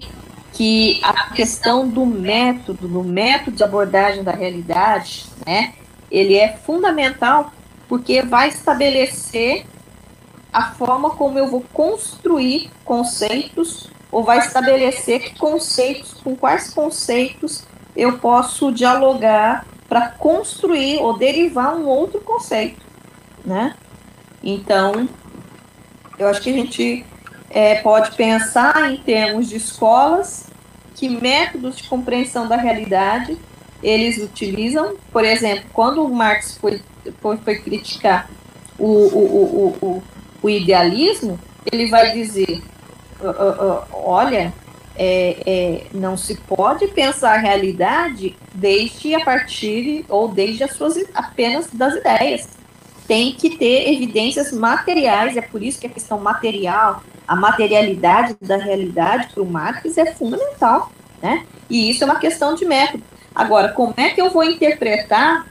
que 0.52 0.98
a 1.02 1.34
questão 1.34 1.86
do 1.86 2.06
método, 2.06 2.88
do 2.88 3.04
método 3.04 3.56
de 3.56 3.62
abordagem 3.62 4.24
da 4.24 4.32
realidade, 4.32 5.26
né, 5.46 5.74
ele 6.10 6.34
é 6.34 6.56
fundamental 6.56 7.52
porque 7.86 8.22
vai 8.22 8.48
estabelecer 8.48 9.66
a 10.52 10.70
forma 10.72 11.10
como 11.10 11.38
eu 11.38 11.48
vou 11.48 11.62
construir 11.72 12.70
conceitos 12.84 13.90
ou 14.16 14.24
vai 14.24 14.38
estabelecer 14.38 15.20
que 15.20 15.38
conceitos, 15.38 16.14
com 16.14 16.34
quais 16.34 16.72
conceitos 16.72 17.64
eu 17.94 18.16
posso 18.16 18.72
dialogar 18.72 19.66
para 19.86 20.08
construir 20.08 21.00
ou 21.00 21.18
derivar 21.18 21.76
um 21.76 21.84
outro 21.84 22.22
conceito, 22.22 22.80
né? 23.44 23.76
Então, 24.42 25.06
eu 26.18 26.28
acho 26.28 26.40
que 26.40 26.48
a 26.48 26.52
gente 26.54 27.04
é, 27.50 27.74
pode 27.82 28.16
pensar 28.16 28.90
em 28.90 28.96
termos 28.96 29.50
de 29.50 29.56
escolas, 29.56 30.46
que 30.94 31.10
métodos 31.10 31.76
de 31.76 31.82
compreensão 31.82 32.48
da 32.48 32.56
realidade 32.56 33.36
eles 33.82 34.16
utilizam. 34.16 34.96
Por 35.12 35.26
exemplo, 35.26 35.66
quando 35.74 36.02
o 36.02 36.08
Marx 36.08 36.56
foi, 36.56 36.80
foi, 37.20 37.36
foi 37.36 37.56
criticar 37.56 38.30
o, 38.78 38.86
o, 38.86 39.76
o, 39.82 39.86
o, 39.86 40.02
o 40.42 40.48
idealismo, 40.48 41.38
ele 41.70 41.90
vai 41.90 42.12
dizer: 42.12 42.62
olha, 43.92 44.52
é, 44.98 45.36
é, 45.46 45.86
não 45.92 46.16
se 46.16 46.36
pode 46.36 46.88
pensar 46.88 47.34
a 47.34 47.38
realidade 47.38 48.34
desde 48.54 49.14
a 49.14 49.24
partir 49.24 50.04
ou 50.08 50.28
desde 50.28 50.64
as 50.64 50.72
suas 50.72 50.96
apenas 51.14 51.68
das 51.72 51.94
ideias. 51.94 52.48
Tem 53.06 53.32
que 53.32 53.56
ter 53.56 53.92
evidências 53.92 54.50
materiais, 54.52 55.36
é 55.36 55.42
por 55.42 55.62
isso 55.62 55.78
que 55.78 55.86
a 55.86 55.90
questão 55.90 56.18
material, 56.18 57.02
a 57.28 57.36
materialidade 57.36 58.36
da 58.40 58.56
realidade 58.56 59.28
para 59.32 59.42
o 59.42 59.46
Marx 59.46 59.96
é 59.96 60.06
fundamental, 60.06 60.90
né? 61.22 61.44
E 61.70 61.90
isso 61.90 62.02
é 62.02 62.06
uma 62.06 62.18
questão 62.18 62.54
de 62.54 62.64
método. 62.64 63.04
Agora, 63.34 63.68
como 63.68 63.94
é 63.96 64.10
que 64.10 64.20
eu 64.20 64.30
vou 64.30 64.42
interpretar 64.42 65.46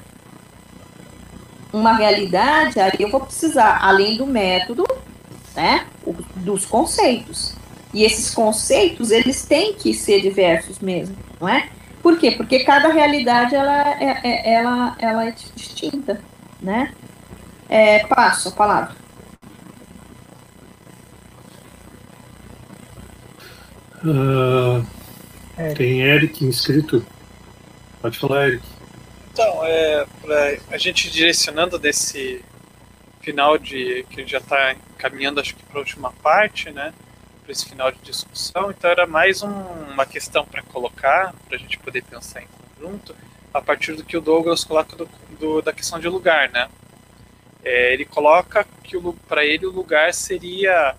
uma 1.72 1.94
realidade? 1.94 2.80
Aí 2.80 2.92
eu 3.00 3.10
vou 3.10 3.22
precisar, 3.22 3.80
além 3.82 4.18
do 4.18 4.26
método, 4.26 4.86
né, 5.56 5.86
dos 6.36 6.66
conceitos. 6.66 7.54
E 7.94 8.04
esses 8.04 8.34
conceitos, 8.34 9.10
eles 9.10 9.46
têm 9.46 9.74
que 9.74 9.94
ser 9.94 10.22
diversos 10.22 10.80
mesmo, 10.80 11.16
não 11.40 11.48
é? 11.48 11.70
Por 12.04 12.20
quê? 12.20 12.32
Porque 12.32 12.64
cada 12.64 12.90
realidade, 12.90 13.56
ela 13.56 13.90
é, 14.00 14.20
é 14.24 14.54
ela, 14.54 14.96
ela 15.00 15.28
é 15.28 15.34
distinta, 15.56 16.22
né? 16.62 16.94
É, 17.70 18.06
passo 18.06 18.50
a 18.50 18.52
palavra. 18.52 18.96
Uh, 24.04 24.86
tem 25.76 26.02
Eric 26.02 26.46
inscrito. 26.46 27.04
Pode 28.02 28.20
falar, 28.20 28.50
Eric. 28.50 28.64
Então, 29.34 29.66
é, 29.66 30.06
a 30.70 30.78
gente 30.78 31.10
direcionando 31.10 31.80
desse 31.80 32.44
final 33.22 33.58
de 33.58 34.06
que 34.12 34.26
já 34.28 34.38
está 34.38 34.76
caminhando, 35.10 35.40
acho 35.40 35.56
que 35.56 35.64
para 35.64 35.78
a 35.78 35.80
última 35.80 36.12
parte, 36.12 36.72
né? 36.72 36.92
Para 37.44 37.52
esse 37.52 37.70
final 37.70 37.92
de 37.92 38.00
discussão. 38.00 38.72
Então, 38.72 38.90
era 38.90 39.06
mais 39.06 39.44
um, 39.44 39.52
uma 39.52 40.06
questão 40.06 40.44
para 40.44 40.64
colocar, 40.64 41.34
para 41.48 41.58
a 41.58 41.60
gente 41.60 41.78
poder 41.78 42.04
pensar 42.04 42.42
em 42.42 42.48
conjunto, 42.48 43.16
a 43.54 43.62
partir 43.62 43.94
do 43.94 44.04
que 44.04 44.18
o 44.18 44.22
Douglas 44.22 44.64
coloca 44.64 44.96
do, 44.96 45.08
do 45.40 45.62
da 45.62 45.72
questão 45.72 46.00
de 46.00 46.08
lugar, 46.08 46.50
né? 46.50 46.68
É, 47.64 47.94
ele 47.94 48.06
coloca 48.06 48.66
que 48.84 48.98
para 49.28 49.46
ele 49.46 49.66
o 49.68 49.72
lugar 49.72 50.12
seria, 50.14 50.96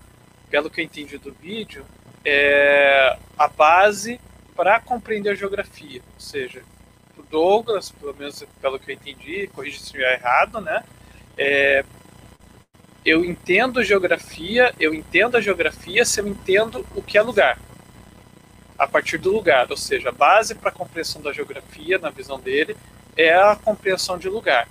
pelo 0.49 0.69
que 0.69 0.79
eu 0.79 0.85
entendi 0.85 1.17
do 1.17 1.33
vídeo, 1.33 1.85
é, 2.23 3.17
a 3.37 3.47
base 3.47 4.19
para 4.55 4.79
compreender 4.79 5.31
a 5.31 5.35
geografia. 5.35 6.01
Ou 6.13 6.19
seja, 6.19 6.63
o 7.17 7.23
Douglas, 7.23 7.91
pelo 7.91 8.15
menos 8.15 8.43
pelo 8.61 8.79
que 8.79 8.91
eu 8.91 8.95
entendi, 8.95 9.47
corrija 9.47 9.77
se 9.77 9.85
estiver 9.85 10.13
errado, 10.13 10.61
né? 10.61 10.83
É, 11.37 11.83
eu 13.05 13.23
entendo 13.23 13.83
geografia, 13.83 14.73
eu 14.79 14.93
entendo 14.93 15.37
a 15.37 15.41
geografia 15.41 16.03
se 16.05 16.19
eu 16.19 16.27
entendo 16.27 16.85
o 16.95 17.01
que 17.01 17.17
é 17.17 17.21
lugar. 17.21 17.59
A 18.77 18.87
partir 18.87 19.17
do 19.17 19.31
lugar, 19.31 19.67
ou 19.69 19.77
seja, 19.77 20.09
a 20.09 20.11
base 20.11 20.53
para 20.53 20.69
a 20.69 20.73
compreensão 20.73 21.21
da 21.21 21.33
geografia, 21.33 21.97
na 21.97 22.09
visão 22.09 22.39
dele, 22.39 22.75
é 23.15 23.33
a 23.33 23.55
compreensão 23.55 24.17
de 24.17 24.29
lugar. 24.29 24.67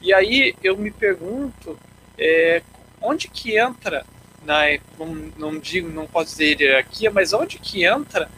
E 0.00 0.12
aí 0.12 0.54
eu 0.62 0.76
me 0.76 0.90
pergunto 0.90 1.78
é, 2.16 2.62
onde 3.00 3.28
que 3.28 3.58
entra 3.58 4.04
na 4.44 4.62
não, 4.98 5.14
não 5.36 5.58
digo 5.58 5.88
não 5.88 6.06
posso 6.06 6.30
dizer 6.30 6.60
hierarquia, 6.60 7.10
mas 7.10 7.32
onde 7.32 7.58
que 7.58 7.84
entra 7.84 8.30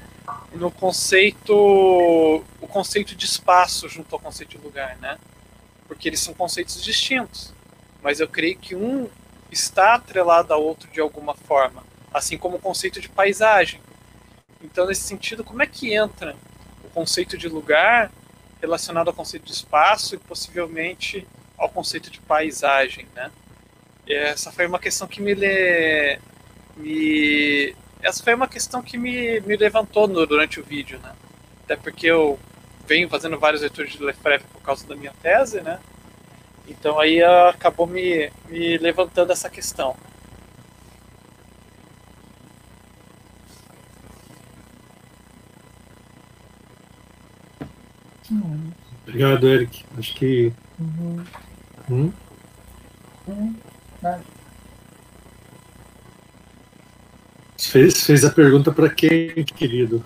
no 0.52 0.70
conceito 0.70 1.52
o 1.54 2.66
conceito 2.66 3.14
de 3.14 3.24
espaço 3.26 3.88
junto 3.88 4.14
ao 4.14 4.20
conceito 4.20 4.56
de 4.56 4.64
lugar, 4.64 4.96
né? 4.98 5.18
Porque 5.86 6.08
eles 6.08 6.20
são 6.20 6.32
conceitos 6.32 6.82
distintos, 6.82 7.52
mas 8.02 8.20
eu 8.20 8.28
creio 8.28 8.56
que 8.56 8.74
um 8.74 9.08
está 9.50 9.94
atrelado 9.94 10.52
ao 10.52 10.62
outro 10.62 10.88
de 10.90 11.00
alguma 11.00 11.34
forma, 11.34 11.84
assim 12.12 12.38
como 12.38 12.56
o 12.56 12.60
conceito 12.60 13.00
de 13.00 13.08
paisagem. 13.08 13.80
Então, 14.62 14.86
nesse 14.86 15.02
sentido, 15.02 15.42
como 15.42 15.62
é 15.62 15.66
que 15.66 15.94
entra 15.94 16.36
o 16.84 16.88
conceito 16.90 17.36
de 17.36 17.48
lugar 17.48 18.10
relacionado 18.60 19.08
ao 19.08 19.14
conceito 19.14 19.46
de 19.46 19.52
espaço 19.52 20.14
e 20.14 20.18
possivelmente 20.18 21.26
ao 21.56 21.68
conceito 21.68 22.10
de 22.10 22.20
paisagem, 22.20 23.06
né? 23.14 23.30
Essa 24.06 24.50
foi 24.50 24.66
uma 24.66 24.78
questão 24.78 25.06
que 25.06 25.22
me, 25.22 25.34
le... 25.34 26.18
me... 26.76 27.74
essa 28.02 28.22
foi 28.22 28.34
uma 28.34 28.48
questão 28.48 28.82
que 28.82 28.98
me, 28.98 29.40
me 29.40 29.56
levantou 29.56 30.08
no, 30.08 30.26
durante 30.26 30.58
o 30.58 30.64
vídeo, 30.64 30.98
né? 30.98 31.14
Até 31.64 31.76
porque 31.76 32.06
eu 32.06 32.38
venho 32.86 33.08
fazendo 33.08 33.38
vários 33.38 33.62
leituras 33.62 33.92
de 33.92 34.02
Lefebvre 34.02 34.46
por 34.52 34.62
causa 34.62 34.86
da 34.86 34.96
minha 34.96 35.12
tese, 35.22 35.60
né? 35.60 35.78
Então 36.70 37.00
aí 37.00 37.22
acabou 37.22 37.86
me, 37.86 38.30
me 38.48 38.78
levantando 38.78 39.32
essa 39.32 39.50
questão. 39.50 39.96
Obrigado, 49.02 49.48
Eric. 49.48 49.84
Acho 49.98 50.14
que. 50.14 50.52
Uhum. 50.78 51.24
Hum? 51.90 53.54
Fez, 57.58 58.04
fez 58.04 58.24
a 58.24 58.30
pergunta 58.30 58.72
para 58.72 58.88
quem, 58.88 59.44
querido? 59.44 60.04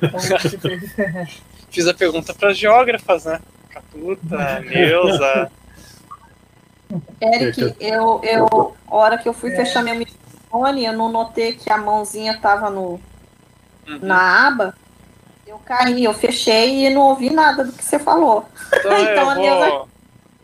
Fiz 1.70 1.86
a 1.86 1.94
pergunta 1.94 2.32
para 2.32 2.50
as 2.50 2.58
geógrafas, 2.58 3.24
né? 3.24 3.40
Catuta, 3.68 4.60
Neuza. 4.62 5.50
Eric, 7.20 7.76
eu, 7.80 8.20
eu, 8.22 8.76
a 8.86 8.94
hora 8.94 9.18
que 9.18 9.28
eu 9.28 9.32
fui 9.32 9.50
fechar 9.52 9.82
meu 9.82 9.94
microfone, 9.94 10.84
eu 10.84 10.92
não 10.92 11.10
notei 11.10 11.52
que 11.54 11.70
a 11.70 11.76
mãozinha 11.76 12.32
estava 12.32 12.70
no, 12.70 13.00
uhum. 13.86 13.98
na 14.02 14.48
aba. 14.48 14.74
Eu 15.46 15.58
caí, 15.58 16.04
eu 16.04 16.14
fechei 16.14 16.86
e 16.86 16.90
não 16.90 17.02
ouvi 17.02 17.30
nada 17.30 17.64
do 17.64 17.72
que 17.72 17.84
você 17.84 17.98
falou. 17.98 18.48
Então, 18.72 18.98
então 19.02 19.44
eu, 19.44 19.58
vou, 19.58 19.88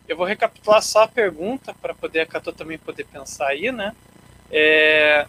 eu 0.09 0.17
vou 0.17 0.27
recapitular 0.27 0.83
só 0.83 1.05
a 1.05 1.09
pergunta 1.09 1.75
para 1.81 1.95
poder 1.95 2.21
a 2.21 2.27
Catu 2.27 2.53
também 2.53 2.79
poder 2.79 3.05
pensar 3.05 3.49
aí, 3.49 3.71
né? 3.71 3.95
É, 4.51 5.27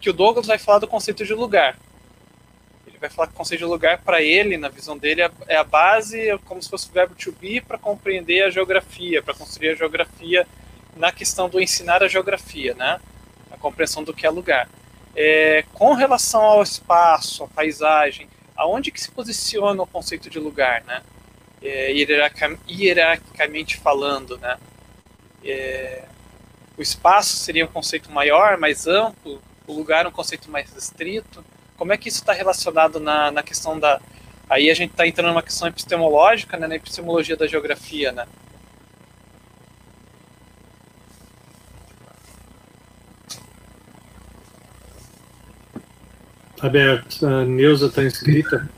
que 0.00 0.10
o 0.10 0.12
Douglas 0.12 0.46
vai 0.46 0.58
falar 0.58 0.78
do 0.78 0.88
conceito 0.88 1.24
de 1.24 1.34
lugar 1.34 1.76
ele 2.96 3.00
vai 3.00 3.10
falar 3.10 3.28
que 3.28 3.34
o 3.34 3.36
conceito 3.36 3.60
de 3.60 3.66
lugar, 3.66 3.98
para 3.98 4.22
ele, 4.22 4.56
na 4.56 4.68
visão 4.68 4.96
dele, 4.96 5.22
é, 5.22 5.30
é 5.48 5.56
a 5.56 5.64
base, 5.64 6.30
é 6.30 6.38
como 6.38 6.62
se 6.62 6.68
fosse 6.68 6.88
o 6.88 6.92
verbo 6.92 7.14
to 7.14 7.30
be, 7.32 7.60
para 7.60 7.78
compreender 7.78 8.42
a 8.42 8.50
geografia, 8.50 9.22
para 9.22 9.34
construir 9.34 9.70
a 9.70 9.74
geografia 9.74 10.46
na 10.96 11.12
questão 11.12 11.48
do 11.48 11.60
ensinar 11.60 12.02
a 12.02 12.08
geografia, 12.08 12.74
né? 12.74 12.98
A 13.50 13.58
compreensão 13.58 14.02
do 14.02 14.14
que 14.14 14.26
é 14.26 14.30
lugar. 14.30 14.68
É, 15.14 15.64
com 15.74 15.92
relação 15.92 16.42
ao 16.42 16.62
espaço, 16.62 17.44
à 17.44 17.48
paisagem, 17.48 18.28
aonde 18.56 18.90
que 18.90 19.00
se 19.00 19.10
posiciona 19.10 19.82
o 19.82 19.86
conceito 19.86 20.30
de 20.30 20.38
lugar, 20.38 20.82
né? 20.84 21.02
É, 21.62 21.92
hierarquicamente 21.92 23.76
falando, 23.76 24.38
né? 24.38 24.56
É, 25.44 26.04
o 26.78 26.82
espaço 26.82 27.36
seria 27.36 27.64
um 27.64 27.68
conceito 27.68 28.10
maior, 28.10 28.56
mais 28.56 28.86
amplo, 28.86 29.40
o 29.66 29.72
lugar 29.72 30.06
um 30.06 30.10
conceito 30.10 30.50
mais 30.50 30.72
restrito. 30.72 31.44
Como 31.76 31.92
é 31.92 31.96
que 31.96 32.08
isso 32.08 32.18
está 32.18 32.32
relacionado 32.32 32.98
na, 32.98 33.30
na 33.30 33.42
questão 33.42 33.78
da. 33.78 34.00
Aí 34.48 34.70
a 34.70 34.74
gente 34.74 34.92
está 34.92 35.06
entrando 35.06 35.28
numa 35.28 35.42
questão 35.42 35.68
epistemológica, 35.68 36.56
né, 36.56 36.66
na 36.66 36.76
epistemologia 36.76 37.36
da 37.36 37.46
geografia, 37.46 38.12
né? 38.12 38.26
Aberto. 46.60 47.26
A 47.26 47.44
Neuza 47.44 47.86
está 47.86 48.02
inscrita. 48.02 48.68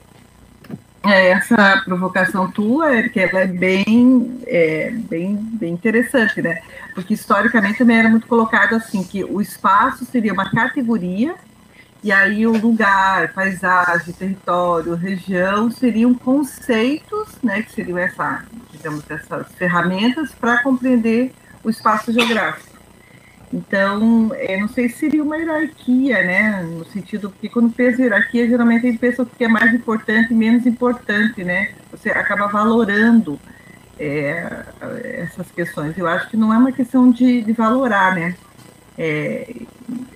É, 1.05 1.29
essa 1.29 1.81
provocação 1.85 2.51
tua, 2.51 2.95
Eric, 2.95 3.19
ela 3.19 3.41
é 3.41 3.47
bem, 3.47 4.43
é, 4.47 4.91
bem, 4.91 5.37
bem 5.37 5.73
interessante, 5.73 6.43
né? 6.43 6.61
Porque 6.95 7.15
historicamente 7.15 7.79
também 7.79 7.99
era 7.99 8.09
muito 8.09 8.27
colocado 8.27 8.75
assim, 8.75 9.03
que 9.05 9.25
o 9.25 9.41
espaço 9.41 10.05
seria 10.05 10.33
uma 10.33 10.51
categoria 10.51 11.37
e 12.03 12.12
aí 12.12 12.47
o 12.47 12.53
lugar, 12.53 13.33
paisagem, 13.33 14.15
território, 14.15 14.95
região 14.95 15.70
seriam 15.70 16.15
conceitos, 16.15 17.37
né, 17.43 17.62
que 17.62 17.73
seriam 17.73 17.99
essa, 17.99 18.45
digamos, 18.70 19.09
essas 19.11 19.53
ferramentas 19.55 20.33
para 20.33 20.62
compreender 20.62 21.33
o 21.65 21.70
espaço 21.70 22.12
geográfico. 22.12 22.79
Então, 23.53 24.33
eu 24.35 24.61
não 24.61 24.69
sei 24.69 24.89
se 24.89 24.99
seria 24.99 25.23
uma 25.23 25.37
hierarquia, 25.37 26.23
né, 26.23 26.62
no 26.62 26.85
sentido 26.85 27.33
que 27.41 27.49
quando 27.49 27.73
pensa 27.73 28.01
em 28.01 28.05
hierarquia, 28.05 28.47
geralmente 28.47 28.87
a 28.87 28.91
gente 28.91 29.01
pensa 29.01 29.23
o 29.23 29.27
que 29.27 29.45
é 29.45 29.49
mais 29.49 29.75
importante 29.75 30.33
e 30.33 30.37
menos 30.37 30.66
importante, 30.66 31.43
né? 31.43 31.70
Você 31.91 32.11
acaba 32.11 32.47
valorando 32.47 33.41
é, 33.99 34.65
essas 35.03 35.51
questões. 35.51 35.97
Eu 35.97 36.07
acho 36.07 36.29
que 36.29 36.37
não 36.37 36.53
é 36.53 36.59
uma 36.59 36.73
questão 36.73 37.11
de, 37.11 37.41
de 37.41 37.53
valorar, 37.53 38.15
né? 38.15 38.37
É, 38.99 39.55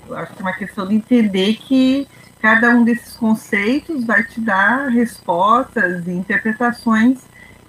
eu 0.08 0.16
acho 0.16 0.32
que 0.34 0.40
é 0.40 0.42
uma 0.42 0.52
questão 0.52 0.86
de 0.86 0.96
entender 0.96 1.54
que 1.54 2.08
cada 2.40 2.70
um 2.70 2.82
desses 2.82 3.16
conceitos 3.16 4.04
vai 4.04 4.24
te 4.24 4.40
dar 4.40 4.88
respostas 4.88 6.06
e 6.06 6.10
interpretações 6.10 7.20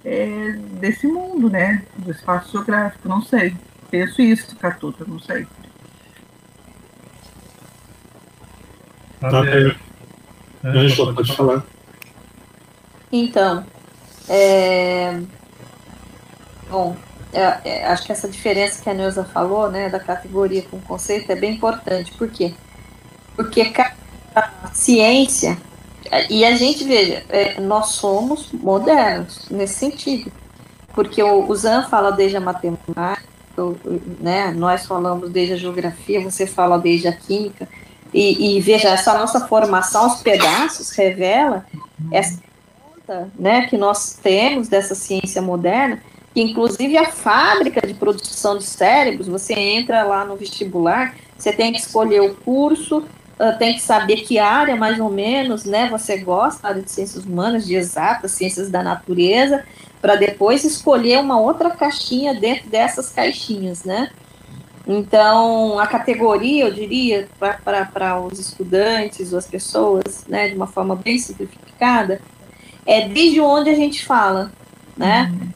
é, 0.04 0.52
desse 0.80 1.06
mundo, 1.06 1.48
né? 1.48 1.84
Do 1.96 2.10
espaço 2.10 2.50
geográfico, 2.50 3.08
não 3.08 3.22
sei. 3.22 3.56
Penso 3.90 4.20
isso, 4.20 4.56
Catuta, 4.56 5.04
não 5.06 5.20
sei. 5.20 5.46
Tá. 9.20 9.42
Ângela, 10.64 11.14
pode 11.14 11.36
falar. 11.36 11.64
Então, 13.12 13.64
é... 14.28 15.20
bom, 16.68 16.96
é, 17.34 17.60
é, 17.64 17.86
acho 17.86 18.04
que 18.04 18.12
essa 18.12 18.28
diferença 18.28 18.82
que 18.82 18.88
a 18.88 18.94
Neuza 18.94 19.24
falou, 19.24 19.70
né, 19.70 19.88
da 19.88 20.00
categoria 20.00 20.62
com 20.62 20.80
conceito, 20.80 21.30
é 21.30 21.34
bem 21.34 21.54
importante. 21.54 22.12
Por 22.12 22.28
quê? 22.30 22.54
Porque 23.36 23.66
cada 23.66 23.94
ciência, 24.72 25.58
e 26.30 26.44
a 26.44 26.54
gente, 26.54 26.84
veja, 26.84 27.24
é, 27.28 27.60
nós 27.60 27.88
somos 27.88 28.52
modernos 28.52 29.48
nesse 29.50 29.74
sentido. 29.74 30.30
Porque 30.94 31.22
o, 31.22 31.48
o 31.48 31.56
Zan 31.56 31.88
fala 31.88 32.12
desde 32.12 32.36
a 32.36 32.40
matemática, 32.40 33.24
né, 34.20 34.52
nós 34.56 34.86
falamos 34.86 35.30
desde 35.30 35.54
a 35.54 35.56
geografia, 35.56 36.20
você 36.22 36.46
fala 36.46 36.78
desde 36.78 37.08
a 37.08 37.12
química, 37.12 37.68
e, 38.12 38.56
e 38.56 38.60
veja, 38.60 38.90
essa 38.90 39.12
nossa 39.18 39.46
formação 39.48 40.04
aos 40.04 40.22
pedaços 40.22 40.90
revela 40.90 41.66
essa 42.12 42.38
conta 42.80 43.28
né, 43.36 43.66
que 43.66 43.76
nós 43.76 44.14
temos 44.22 44.68
dessa 44.68 44.94
ciência 44.94 45.42
moderna, 45.42 46.00
inclusive 46.40 46.96
a 46.96 47.10
fábrica 47.10 47.86
de 47.86 47.94
produção 47.94 48.58
de 48.58 48.64
cérebros, 48.64 49.28
você 49.28 49.54
entra 49.54 50.02
lá 50.02 50.24
no 50.24 50.36
vestibular, 50.36 51.14
você 51.36 51.52
tem 51.52 51.72
que 51.72 51.78
escolher 51.78 52.20
o 52.20 52.34
curso 52.34 53.04
uh, 53.38 53.58
tem 53.58 53.74
que 53.74 53.82
saber 53.82 54.16
que 54.18 54.38
área, 54.38 54.76
mais 54.76 54.98
ou 54.98 55.10
menos, 55.10 55.64
né, 55.64 55.88
você 55.88 56.18
gosta, 56.18 56.68
área 56.68 56.82
de 56.82 56.90
ciências 56.90 57.24
humanas, 57.24 57.66
de 57.66 57.74
exatas, 57.74 58.32
ciências 58.32 58.70
da 58.70 58.82
natureza, 58.82 59.64
para 60.00 60.16
depois 60.16 60.64
escolher 60.64 61.18
uma 61.20 61.40
outra 61.40 61.70
caixinha 61.70 62.34
dentro 62.34 62.68
dessas 62.68 63.10
caixinhas, 63.10 63.84
né? 63.84 64.10
Então, 64.86 65.78
a 65.78 65.86
categoria, 65.86 66.66
eu 66.66 66.70
diria, 66.70 67.26
para 67.38 68.20
os 68.20 68.38
estudantes 68.38 69.32
ou 69.32 69.38
as 69.38 69.46
pessoas, 69.46 70.26
né, 70.28 70.48
de 70.48 70.54
uma 70.54 70.66
forma 70.66 70.94
bem 70.94 71.18
simplificada, 71.18 72.20
é 72.84 73.08
desde 73.08 73.40
onde 73.40 73.70
a 73.70 73.74
gente 73.74 74.04
fala, 74.04 74.52
né? 74.94 75.32
Uhum. 75.32 75.48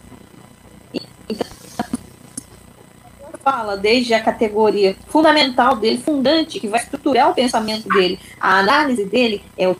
Fala 3.50 3.78
desde 3.78 4.12
a 4.12 4.22
categoria 4.22 4.94
fundamental 5.06 5.76
dele, 5.76 5.96
fundante, 5.96 6.60
que 6.60 6.68
vai 6.68 6.80
estruturar 6.80 7.30
o 7.30 7.34
pensamento 7.34 7.88
dele, 7.88 8.20
a 8.38 8.58
análise 8.58 9.06
dele 9.06 9.42
é 9.56 9.66
o, 9.66 9.74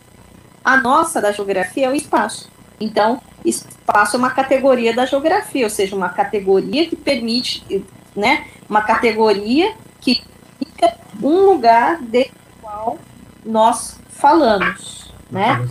a 0.65 0.77
nossa 0.77 1.21
da 1.21 1.31
geografia 1.31 1.85
é 1.85 1.89
o 1.89 1.95
espaço. 1.95 2.49
Então, 2.79 3.21
espaço 3.45 4.15
é 4.15 4.19
uma 4.19 4.31
categoria 4.31 4.91
da 4.91 5.05
geografia, 5.05 5.65
ou 5.65 5.69
seja, 5.69 5.95
uma 5.95 6.09
categoria 6.09 6.87
que 6.87 6.95
permite, 6.95 7.85
né, 8.15 8.45
uma 8.67 8.81
categoria 8.81 9.73
que 10.01 10.23
fica 10.57 10.95
um 11.21 11.51
lugar 11.51 12.01
de 12.01 12.31
qual 12.61 12.97
nós 13.45 13.99
falamos, 14.09 15.13
né? 15.29 15.67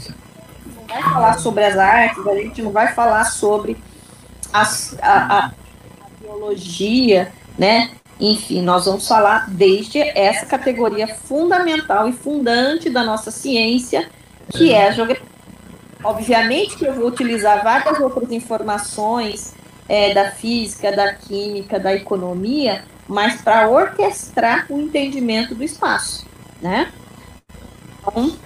Não 0.66 0.86
vai 0.86 1.02
falar 1.02 1.38
sobre 1.38 1.64
as 1.64 1.76
artes, 1.76 2.26
a 2.26 2.34
gente 2.36 2.62
não 2.62 2.70
vai 2.70 2.92
falar 2.94 3.24
sobre 3.24 3.76
as, 4.52 4.96
a, 5.02 5.38
a 5.38 5.52
biologia, 6.20 7.32
né? 7.58 7.90
Enfim, 8.20 8.62
nós 8.62 8.86
vamos 8.86 9.06
falar 9.06 9.48
desde 9.50 10.00
essa 10.00 10.46
categoria 10.46 11.06
fundamental 11.06 12.08
e 12.08 12.12
fundante 12.12 12.90
da 12.90 13.04
nossa 13.04 13.30
ciência, 13.30 14.08
que 14.50 14.72
é 14.72 14.88
a 14.88 14.92
geografia. 14.92 15.26
Obviamente 16.02 16.76
que 16.76 16.84
eu 16.84 16.94
vou 16.94 17.08
utilizar 17.08 17.62
várias 17.62 17.98
outras 18.00 18.30
informações 18.30 19.54
é, 19.88 20.14
da 20.14 20.30
física, 20.30 20.92
da 20.92 21.12
química, 21.14 21.78
da 21.78 21.94
economia, 21.94 22.84
mas 23.06 23.40
para 23.40 23.68
orquestrar 23.68 24.66
o 24.68 24.78
entendimento 24.78 25.54
do 25.54 25.64
espaço, 25.64 26.26
né? 26.60 26.92
Então, 28.00 28.36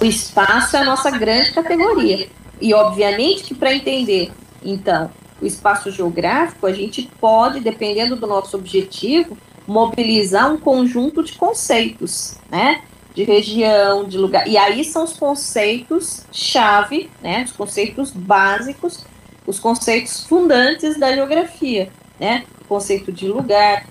o 0.00 0.04
espaço 0.04 0.76
é 0.76 0.80
a 0.80 0.84
nossa 0.84 1.10
grande 1.10 1.52
categoria. 1.52 2.28
E, 2.60 2.72
obviamente, 2.72 3.44
que 3.44 3.54
para 3.54 3.74
entender, 3.74 4.32
então, 4.62 5.10
o 5.40 5.46
espaço 5.46 5.90
geográfico, 5.90 6.66
a 6.66 6.72
gente 6.72 7.10
pode, 7.20 7.60
dependendo 7.60 8.16
do 8.16 8.26
nosso 8.26 8.56
objetivo, 8.56 9.36
mobilizar 9.66 10.52
um 10.52 10.58
conjunto 10.58 11.22
de 11.22 11.32
conceitos, 11.32 12.36
né? 12.50 12.82
De 13.14 13.24
região, 13.24 14.04
de 14.04 14.18
lugar. 14.18 14.46
E 14.46 14.56
aí 14.56 14.84
são 14.84 15.04
os 15.04 15.12
conceitos 15.14 16.24
chave, 16.32 17.10
né? 17.22 17.44
Os 17.44 17.52
conceitos 17.52 18.10
básicos, 18.10 19.04
os 19.46 19.58
conceitos 19.58 20.24
fundantes 20.24 20.98
da 20.98 21.12
geografia, 21.12 21.90
né? 22.18 22.44
O 22.62 22.64
conceito 22.64 23.12
de 23.12 23.28
lugar, 23.28 23.86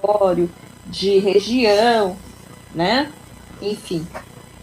território, 0.00 0.50
de 0.86 1.18
região, 1.18 2.16
né? 2.74 3.10
Enfim. 3.60 4.06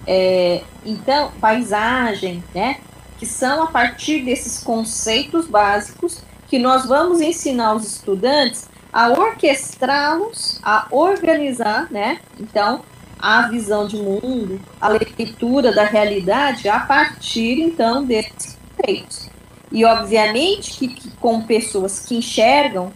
É, 0.06 0.62
então, 0.86 1.32
paisagem, 1.40 2.44
né? 2.56 2.78
Que 3.18 3.26
são 3.26 3.64
a 3.64 3.68
partir 3.68 4.24
desses 4.24 4.64
conceitos 4.64 5.48
básicos 5.48 6.22
que 6.48 6.60
nós 6.60 6.86
vamos 6.86 7.20
ensinar 7.20 7.76
os 7.76 7.86
estudantes 7.86 8.70
a 8.92 9.10
orquestrá-los, 9.10 10.60
a 10.64 10.88
organizar, 10.92 11.88
né? 11.92 12.20
Então, 12.40 12.82
a 13.20 13.48
visão 13.48 13.88
de 13.88 13.98
mundo, 13.98 14.60
a 14.80 14.88
leitura 14.88 15.72
da 15.72 15.84
realidade 15.84 16.70
a 16.70 16.80
partir, 16.80 17.60
então, 17.60 18.04
desses 18.04 18.58
conceitos. 18.76 19.30
E, 19.72 19.84
obviamente, 19.84 20.72
que, 20.78 20.88
que 20.88 21.12
com 21.18 21.42
pessoas 21.42 22.00
que 22.00 22.16
enxergam, 22.16 22.92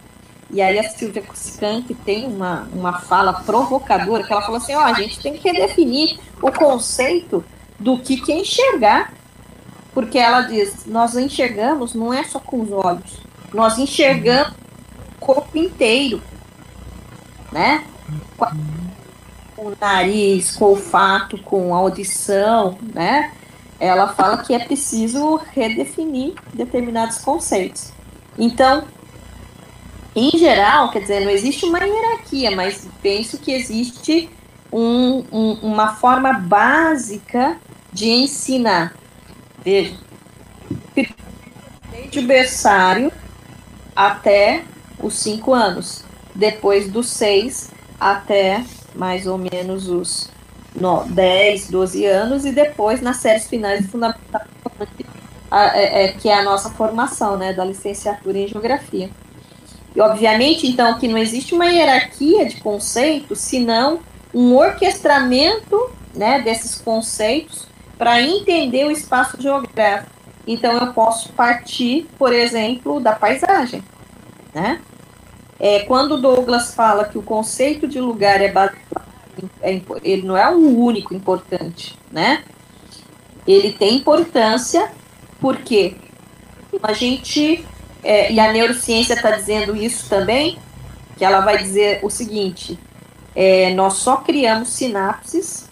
e 0.50 0.60
aí 0.60 0.78
a 0.78 0.88
Silvia 0.90 1.22
Cuscante 1.22 1.94
tem 1.94 2.26
uma, 2.26 2.68
uma 2.72 3.00
fala 3.00 3.32
provocadora, 3.32 4.22
que 4.22 4.32
ela 4.32 4.42
falou 4.42 4.56
assim, 4.56 4.74
ó, 4.74 4.80
oh, 4.80 4.84
a 4.84 4.94
gente 4.94 5.20
tem 5.20 5.34
que 5.34 5.48
redefinir 5.48 6.18
o 6.40 6.50
conceito 6.50 7.44
do 7.78 7.98
que, 7.98 8.20
que 8.20 8.32
é 8.32 8.38
enxergar, 8.38 9.12
porque 9.92 10.18
ela 10.18 10.42
diz, 10.42 10.86
nós 10.86 11.16
enxergamos 11.16 11.94
não 11.94 12.12
é 12.12 12.24
só 12.24 12.38
com 12.38 12.60
os 12.60 12.72
olhos, 12.72 13.18
nós 13.52 13.78
enxergamos 13.78 14.52
o 14.52 15.20
corpo 15.20 15.56
inteiro, 15.56 16.22
né? 17.50 17.84
Com 18.36 19.66
o 19.66 19.76
nariz, 19.80 20.56
com 20.56 20.64
o 20.64 20.68
olfato, 20.70 21.38
com 21.38 21.74
a 21.74 21.78
audição, 21.78 22.78
né? 22.94 23.32
Ela 23.78 24.08
fala 24.08 24.38
que 24.38 24.54
é 24.54 24.58
preciso 24.58 25.36
redefinir 25.52 26.34
determinados 26.54 27.18
conceitos. 27.18 27.92
Então, 28.38 28.84
em 30.14 30.30
geral, 30.30 30.90
quer 30.90 31.00
dizer, 31.00 31.20
não 31.20 31.30
existe 31.30 31.64
uma 31.64 31.80
hierarquia, 31.80 32.50
mas 32.50 32.86
penso 33.02 33.38
que 33.38 33.52
existe 33.52 34.30
um, 34.72 35.24
um, 35.32 35.52
uma 35.62 35.94
forma 35.96 36.32
básica 36.32 37.58
de 37.92 38.08
ensinar. 38.08 38.94
Veja, 39.64 39.96
desde 41.90 42.18
o 42.18 42.22
berçário 42.26 43.12
até 43.94 44.62
os 44.98 45.14
cinco 45.14 45.52
anos. 45.52 46.04
Depois 46.34 46.90
dos 46.90 47.08
seis 47.08 47.70
até 48.00 48.64
mais 48.94 49.26
ou 49.26 49.38
menos 49.38 49.88
os 49.88 50.30
no, 50.74 51.04
10, 51.04 51.68
12 51.70 52.06
anos, 52.06 52.44
e 52.44 52.52
depois 52.52 53.00
nas 53.00 53.18
séries 53.18 53.46
finais 53.46 53.86
é, 55.50 56.04
é, 56.04 56.08
que 56.12 56.28
é 56.28 56.34
a 56.34 56.42
nossa 56.42 56.70
formação, 56.70 57.36
né, 57.36 57.52
da 57.52 57.64
licenciatura 57.64 58.38
em 58.38 58.48
geografia. 58.48 59.10
E 59.94 60.00
obviamente, 60.00 60.66
então, 60.66 60.98
que 60.98 61.06
não 61.06 61.18
existe 61.18 61.54
uma 61.54 61.66
hierarquia 61.66 62.46
de 62.46 62.56
conceitos, 62.62 63.38
senão 63.38 64.00
um 64.32 64.56
orquestramento 64.56 65.90
né, 66.14 66.40
desses 66.40 66.76
conceitos 66.76 67.66
para 68.02 68.20
entender 68.20 68.84
o 68.84 68.90
espaço 68.90 69.40
geográfico. 69.40 70.10
Então, 70.44 70.72
eu 70.72 70.92
posso 70.92 71.32
partir, 71.34 72.08
por 72.18 72.32
exemplo, 72.32 72.98
da 72.98 73.12
paisagem. 73.12 73.80
Né? 74.52 74.80
É, 75.60 75.84
quando 75.84 76.20
Douglas 76.20 76.74
fala 76.74 77.04
que 77.04 77.16
o 77.16 77.22
conceito 77.22 77.86
de 77.86 78.00
lugar 78.00 78.40
é, 78.40 78.52
é 79.62 79.80
ele 80.02 80.22
não 80.26 80.36
é 80.36 80.52
o 80.52 80.76
único 80.80 81.14
importante, 81.14 81.96
né? 82.10 82.42
Ele 83.46 83.72
tem 83.72 83.98
importância 83.98 84.90
porque 85.40 85.94
a 86.82 86.92
gente 86.92 87.64
é, 88.02 88.32
e 88.32 88.40
a 88.40 88.52
neurociência 88.52 89.14
está 89.14 89.30
dizendo 89.30 89.76
isso 89.76 90.08
também, 90.08 90.58
que 91.16 91.24
ela 91.24 91.38
vai 91.38 91.56
dizer 91.56 92.00
o 92.02 92.10
seguinte: 92.10 92.76
é, 93.32 93.72
nós 93.74 93.92
só 93.94 94.16
criamos 94.16 94.70
sinapses 94.70 95.70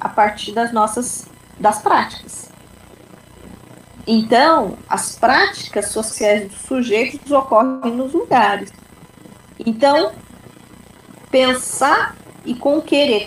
a 0.00 0.08
partir 0.08 0.52
das 0.52 0.72
nossas 0.72 1.26
das 1.58 1.82
práticas. 1.82 2.50
Então, 4.06 4.78
as 4.88 5.16
práticas 5.16 5.88
sociais 5.88 6.50
dos 6.50 6.62
sujeitos 6.62 7.30
ocorrem 7.30 7.94
nos 7.94 8.12
lugares. 8.12 8.72
Então, 9.58 10.12
pensar 11.30 12.16
e 12.44 12.54
com 12.54 12.80
querer 12.80 13.26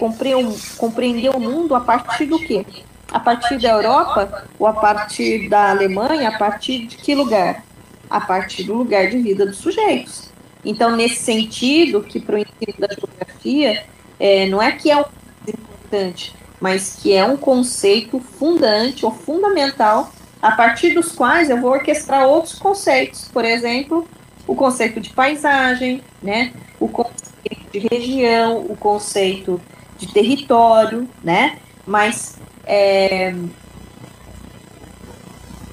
compreender 0.78 1.30
o 1.30 1.40
mundo 1.40 1.76
a 1.76 1.80
partir 1.80 2.26
do 2.26 2.40
quê? 2.40 2.66
A 3.12 3.20
partir 3.20 3.60
da 3.62 3.70
Europa 3.70 4.48
ou 4.58 4.66
a 4.66 4.74
partir 4.74 5.48
da 5.48 5.70
Alemanha, 5.70 6.30
a 6.30 6.38
partir 6.38 6.88
de 6.88 6.98
que 6.98 7.14
lugar? 7.14 7.64
A 8.10 8.20
partir 8.20 8.64
do 8.64 8.74
lugar 8.74 9.08
de 9.10 9.20
vida 9.20 9.46
dos 9.46 9.58
sujeitos. 9.58 10.30
Então, 10.66 10.96
nesse 10.96 11.18
sentido, 11.18 12.02
que 12.02 12.20
para 12.20 12.36
o 12.36 12.40
ensino 12.40 12.80
da 12.80 12.88
geografia, 12.88 13.86
é, 14.20 14.48
não 14.48 14.62
é 14.62 14.72
que 14.72 14.90
é 14.90 14.96
o 14.96 15.06
mais 15.06 15.50
importante, 15.50 16.34
mas 16.64 16.96
que 17.02 17.12
é 17.12 17.26
um 17.26 17.36
conceito 17.36 18.22
fundante 18.22 19.06
ou 19.06 19.12
fundamental 19.12 20.14
a 20.42 20.54
partir 20.54 20.94
dos 20.94 21.12
quais 21.12 21.50
eu 21.50 21.60
vou 21.60 21.72
orquestrar 21.72 22.26
outros 22.26 22.58
conceitos, 22.58 23.28
por 23.34 23.44
exemplo, 23.44 24.08
o 24.48 24.56
conceito 24.56 25.02
de 25.02 25.10
paisagem, 25.10 26.02
né, 26.22 26.54
o 26.80 26.88
conceito 26.88 27.70
de 27.70 27.80
região, 27.80 28.60
o 28.62 28.78
conceito 28.78 29.60
de 29.98 30.08
território, 30.14 31.06
né, 31.22 31.58
mas 31.86 32.38
é, 32.66 33.36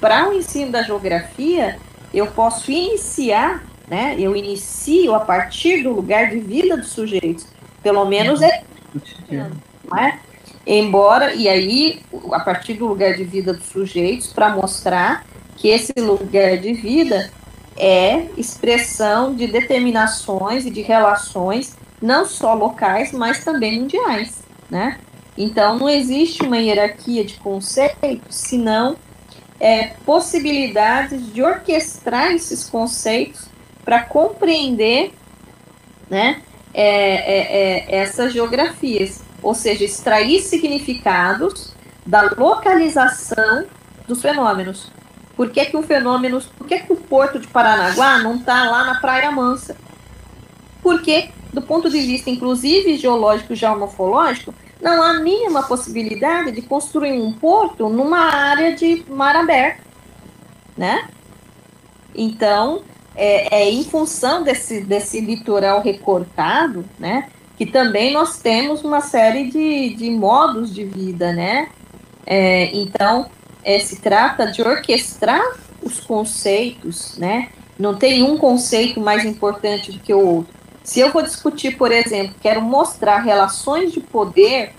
para 0.01 0.27
o 0.27 0.33
ensino 0.33 0.73
da 0.73 0.83
geografia, 0.83 1.79
eu 2.13 2.27
posso 2.27 2.69
iniciar, 2.69 3.63
né, 3.87 4.17
eu 4.19 4.35
inicio 4.35 5.15
a 5.15 5.21
partir 5.21 5.83
do 5.83 5.93
lugar 5.93 6.31
de 6.31 6.39
vida 6.39 6.75
dos 6.75 6.89
sujeitos, 6.89 7.47
pelo 7.81 8.03
menos 8.03 8.41
é, 8.41 8.63
não 9.89 9.97
é? 9.97 10.19
Embora, 10.65 11.33
e 11.33 11.49
aí, 11.49 12.01
a 12.31 12.39
partir 12.39 12.75
do 12.75 12.87
lugar 12.87 13.15
de 13.15 13.23
vida 13.23 13.53
dos 13.53 13.65
sujeitos, 13.65 14.27
para 14.27 14.49
mostrar 14.49 15.25
que 15.57 15.69
esse 15.69 15.93
lugar 15.97 16.57
de 16.57 16.73
vida 16.73 17.31
é 17.77 18.25
expressão 18.37 19.33
de 19.33 19.47
determinações 19.47 20.65
e 20.65 20.69
de 20.69 20.81
relações, 20.81 21.75
não 22.01 22.25
só 22.25 22.53
locais, 22.53 23.11
mas 23.11 23.43
também 23.43 23.79
mundiais, 23.79 24.43
né? 24.69 24.99
Então, 25.37 25.77
não 25.77 25.89
existe 25.89 26.43
uma 26.43 26.57
hierarquia 26.57 27.23
de 27.23 27.35
conceitos, 27.35 28.35
senão 28.35 28.95
é, 29.59 29.93
possibilidades 30.05 31.33
de 31.33 31.41
orquestrar 31.41 32.31
esses 32.31 32.69
conceitos 32.69 33.47
para 33.85 34.01
compreender 34.03 35.13
né, 36.09 36.41
é, 36.73 36.83
é, 36.83 37.95
é, 37.95 37.95
essas 37.95 38.33
geografias, 38.33 39.21
ou 39.41 39.53
seja, 39.53 39.83
extrair 39.83 40.41
significados 40.41 41.73
da 42.05 42.33
localização 42.37 43.65
dos 44.07 44.21
fenômenos. 44.21 44.91
Por 45.35 45.49
que, 45.49 45.65
que 45.65 45.77
um 45.77 45.83
fenômeno, 45.83 46.41
por 46.57 46.67
que, 46.67 46.79
que 46.79 46.93
o 46.93 46.97
porto 46.97 47.39
de 47.39 47.47
Paranaguá 47.47 48.19
não 48.19 48.35
está 48.35 48.69
lá 48.69 48.83
na 48.83 48.99
Praia 48.99 49.31
Mansa? 49.31 49.75
Porque, 50.81 51.29
do 51.53 51.61
ponto 51.61 51.89
de 51.89 51.99
vista, 52.01 52.29
inclusive, 52.29 52.97
geológico 52.97 53.53
e 53.53 53.55
geomorfológico, 53.55 54.53
não 54.81 55.01
há 55.01 55.13
mínima 55.19 55.63
possibilidade 55.63 56.51
de 56.51 56.61
construir 56.61 57.13
um 57.13 57.31
porto 57.31 57.87
numa 57.87 58.19
área 58.19 58.75
de 58.75 59.05
mar 59.07 59.35
aberto, 59.35 59.83
né? 60.75 61.07
Então, 62.15 62.81
é, 63.15 63.61
é 63.61 63.69
em 63.69 63.83
função 63.83 64.43
desse, 64.43 64.81
desse 64.81 65.21
litoral 65.21 65.81
recortado, 65.81 66.83
né? 66.99 67.29
Que 67.61 67.67
também 67.67 68.11
nós 68.11 68.39
temos 68.39 68.83
uma 68.83 69.01
série 69.01 69.51
de, 69.51 69.93
de 69.93 70.09
modos 70.09 70.73
de 70.73 70.83
vida, 70.83 71.31
né? 71.31 71.69
É, 72.25 72.75
então, 72.75 73.29
é, 73.63 73.77
se 73.77 74.01
trata 74.01 74.51
de 74.51 74.63
orquestrar 74.63 75.43
os 75.79 75.99
conceitos, 75.99 77.15
né? 77.19 77.49
Não 77.77 77.95
tem 77.95 78.23
um 78.23 78.35
conceito 78.35 78.99
mais 78.99 79.23
importante 79.25 79.91
do 79.91 79.99
que 79.99 80.11
o 80.11 80.25
outro. 80.25 80.51
Se 80.83 81.01
eu 81.01 81.11
vou 81.11 81.21
discutir, 81.21 81.77
por 81.77 81.91
exemplo, 81.91 82.33
quero 82.41 82.63
mostrar 82.63 83.19
relações 83.19 83.91
de 83.91 83.99
poder 83.99 84.73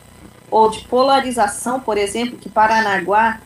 ou 0.51 0.69
de 0.69 0.81
polarização, 0.81 1.79
por 1.79 1.97
exemplo, 1.97 2.37
que 2.37 2.49
Paranaguá 2.49 3.41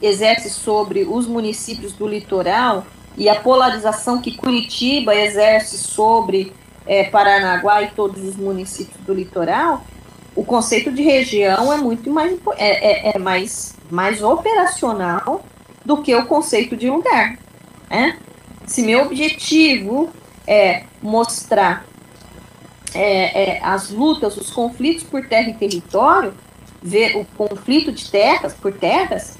exerce 0.00 0.48
sobre 0.48 1.04
os 1.04 1.26
municípios 1.26 1.92
do 1.92 2.08
litoral 2.08 2.86
e 3.18 3.28
a 3.28 3.38
polarização 3.38 4.22
que 4.22 4.34
Curitiba 4.34 5.14
exerce 5.14 5.76
sobre 5.76 6.54
é, 6.86 7.04
Paranaguá 7.04 7.82
e 7.82 7.90
todos 7.90 8.22
os 8.22 8.36
municípios 8.36 9.00
do 9.04 9.14
litoral, 9.14 9.84
o 10.34 10.44
conceito 10.44 10.90
de 10.92 11.02
região 11.02 11.72
é 11.72 11.76
muito 11.76 12.10
mais, 12.10 12.36
é, 12.56 13.10
é, 13.10 13.16
é 13.16 13.18
mais, 13.18 13.76
mais 13.90 14.22
operacional 14.22 15.44
do 15.84 16.02
que 16.02 16.14
o 16.14 16.26
conceito 16.26 16.76
de 16.76 16.90
lugar. 16.90 17.38
Né? 17.88 18.18
Se 18.66 18.82
meu 18.82 19.02
objetivo 19.02 20.10
é 20.46 20.84
mostrar 21.00 21.86
é, 22.94 23.56
é, 23.56 23.60
as 23.62 23.90
lutas, 23.90 24.36
os 24.36 24.50
conflitos 24.50 25.04
por 25.04 25.26
terra 25.26 25.50
e 25.50 25.54
território, 25.54 26.34
ver 26.82 27.16
o 27.16 27.24
conflito 27.24 27.92
de 27.92 28.10
terras 28.10 28.52
por 28.54 28.72
terras, 28.72 29.38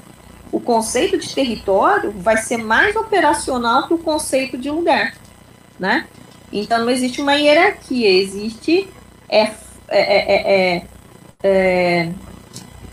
o 0.51 0.59
conceito 0.59 1.17
de 1.17 1.33
território 1.33 2.11
vai 2.11 2.37
ser 2.37 2.57
mais 2.57 2.95
operacional 2.95 3.87
que 3.87 3.93
o 3.93 3.97
conceito 3.97 4.57
de 4.57 4.69
lugar, 4.69 5.13
né? 5.79 6.07
Então 6.51 6.79
não 6.79 6.89
existe 6.89 7.21
uma 7.21 7.35
hierarquia, 7.35 8.09
existe 8.09 8.87
é, 9.29 9.51
é, 9.89 10.83
é, 11.43 12.11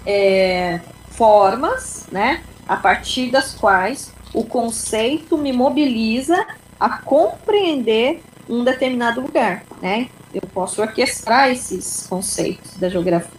é, 0.07 0.81
formas, 1.11 2.07
né? 2.11 2.43
A 2.67 2.77
partir 2.77 3.31
das 3.31 3.55
quais 3.55 4.13
o 4.33 4.45
conceito 4.45 5.37
me 5.37 5.53
mobiliza 5.53 6.47
a 6.79 6.89
compreender 6.99 8.23
um 8.49 8.65
determinado 8.65 9.21
lugar, 9.21 9.65
né? 9.81 10.09
Eu 10.35 10.43
posso 10.43 10.81
orquestrar 10.81 11.51
esses 11.51 12.07
conceitos 12.09 12.77
da 12.77 12.89
geografia. 12.89 13.31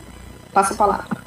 Passa 0.53 0.75
a 0.75 0.77
palavra. 0.77 1.23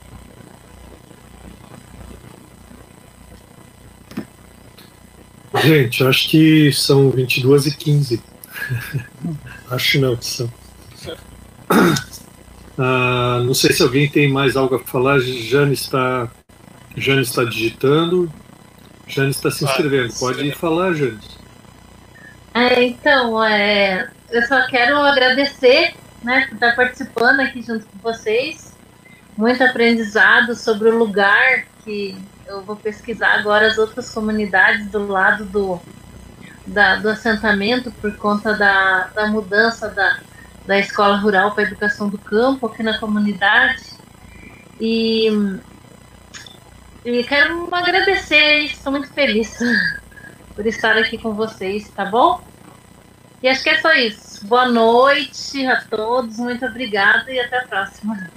Gente, 5.62 6.04
acho 6.04 6.28
que 6.28 6.72
são 6.72 7.10
22 7.10 7.66
e 7.66 7.76
15. 7.76 8.22
Acho 9.70 10.00
não 10.00 10.16
que 10.16 10.24
são. 10.24 10.52
Ah, 12.78 13.40
não 13.42 13.54
sei 13.54 13.72
se 13.72 13.82
alguém 13.82 14.08
tem 14.08 14.30
mais 14.30 14.54
algo 14.54 14.74
a 14.74 14.78
falar. 14.78 15.18
Jane 15.20 15.72
está, 15.72 16.28
Jane 16.94 17.22
está 17.22 17.42
digitando. 17.44 18.30
Jane 19.08 19.30
está 19.30 19.50
se 19.50 19.64
inscrevendo. 19.64 20.12
Pode 20.18 20.52
falar, 20.52 20.92
Jane. 20.92 21.18
É, 22.52 22.82
então, 22.82 23.42
é, 23.42 24.10
eu 24.30 24.42
só 24.42 24.66
quero 24.66 24.98
agradecer 24.98 25.94
né, 26.22 26.46
por 26.48 26.54
estar 26.54 26.76
participando 26.76 27.40
aqui 27.40 27.62
junto 27.62 27.86
com 27.86 27.98
vocês. 27.98 28.74
Muito 29.36 29.62
aprendizado 29.62 30.54
sobre 30.54 30.88
o 30.88 30.98
lugar 30.98 31.66
que 31.84 32.16
eu 32.46 32.62
vou 32.62 32.76
pesquisar 32.76 33.38
agora 33.38 33.66
as 33.66 33.78
outras 33.78 34.10
comunidades 34.10 34.86
do 34.90 35.06
lado 35.06 35.44
do, 35.44 35.80
da, 36.66 36.96
do 36.96 37.08
assentamento 37.08 37.90
por 37.92 38.14
conta 38.16 38.54
da, 38.54 39.08
da 39.14 39.26
mudança 39.26 39.88
da, 39.88 40.18
da 40.66 40.78
escola 40.78 41.16
rural 41.16 41.52
para 41.52 41.64
a 41.64 41.66
educação 41.66 42.08
do 42.08 42.18
campo 42.18 42.66
aqui 42.66 42.82
na 42.82 42.98
comunidade. 42.98 43.84
E, 44.80 45.28
e 47.04 47.24
quero 47.24 47.68
agradecer, 47.72 48.64
estou 48.64 48.92
muito 48.92 49.12
feliz 49.12 49.56
por 50.54 50.66
estar 50.66 50.96
aqui 50.96 51.16
com 51.16 51.34
vocês, 51.34 51.88
tá 51.90 52.04
bom? 52.04 52.42
E 53.42 53.48
acho 53.48 53.62
que 53.62 53.70
é 53.70 53.80
só 53.80 53.92
isso. 53.92 54.46
Boa 54.46 54.66
noite 54.66 55.64
a 55.66 55.82
todos, 55.82 56.36
muito 56.38 56.66
obrigada 56.66 57.30
e 57.30 57.38
até 57.38 57.58
a 57.60 57.66
próxima. 57.66 58.30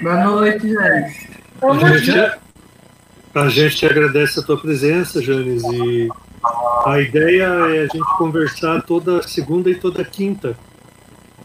Boa 0.00 0.24
noite, 0.24 0.68
gente. 0.68 1.34
A 1.62 1.88
gente, 1.88 2.38
a 3.34 3.48
gente 3.48 3.86
agradece 3.86 4.40
a 4.40 4.42
tua 4.42 4.60
presença, 4.60 5.22
Janes, 5.22 5.62
e 5.64 6.08
a 6.86 7.00
ideia 7.00 7.44
é 7.44 7.78
a 7.80 7.86
gente 7.86 8.16
conversar 8.18 8.82
toda 8.82 9.22
segunda 9.22 9.70
e 9.70 9.74
toda 9.74 10.04
quinta. 10.04 10.56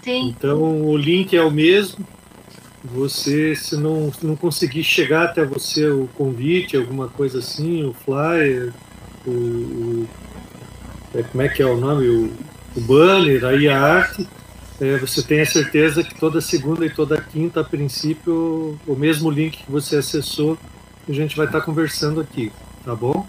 Sim. 0.01 0.29
Então 0.29 0.85
o 0.85 0.97
link 0.97 1.35
é 1.35 1.43
o 1.43 1.51
mesmo. 1.51 2.05
Você, 2.83 3.55
se 3.55 3.75
não, 3.75 4.11
se 4.11 4.25
não 4.25 4.35
conseguir 4.35 4.83
chegar 4.83 5.25
até 5.25 5.43
você 5.43 5.85
o 5.87 6.07
convite, 6.17 6.77
alguma 6.77 7.09
coisa 7.09 7.39
assim, 7.39 7.83
o 7.83 7.93
flyer, 7.93 8.71
o, 9.27 9.29
o 9.29 10.09
é, 11.13 11.23
como 11.23 11.41
é 11.41 11.49
que 11.49 11.61
é 11.61 11.65
o 11.65 11.77
nome? 11.77 12.07
O, 12.07 12.33
o 12.75 12.81
banner, 12.81 13.43
aí 13.43 13.67
a 13.67 13.81
arte, 13.81 14.27
é, 14.79 14.97
você 14.97 15.21
tem 15.21 15.41
a 15.41 15.45
certeza 15.45 16.03
que 16.03 16.17
toda 16.19 16.39
segunda 16.39 16.85
e 16.85 16.89
toda 16.89 17.19
quinta, 17.19 17.61
a 17.61 17.63
princípio, 17.63 18.79
o 18.87 18.95
mesmo 18.95 19.29
link 19.29 19.63
que 19.63 19.71
você 19.71 19.97
acessou, 19.97 20.57
a 21.07 21.11
gente 21.11 21.35
vai 21.35 21.47
estar 21.47 21.61
conversando 21.61 22.21
aqui, 22.21 22.51
tá 22.85 22.95
bom? 22.95 23.27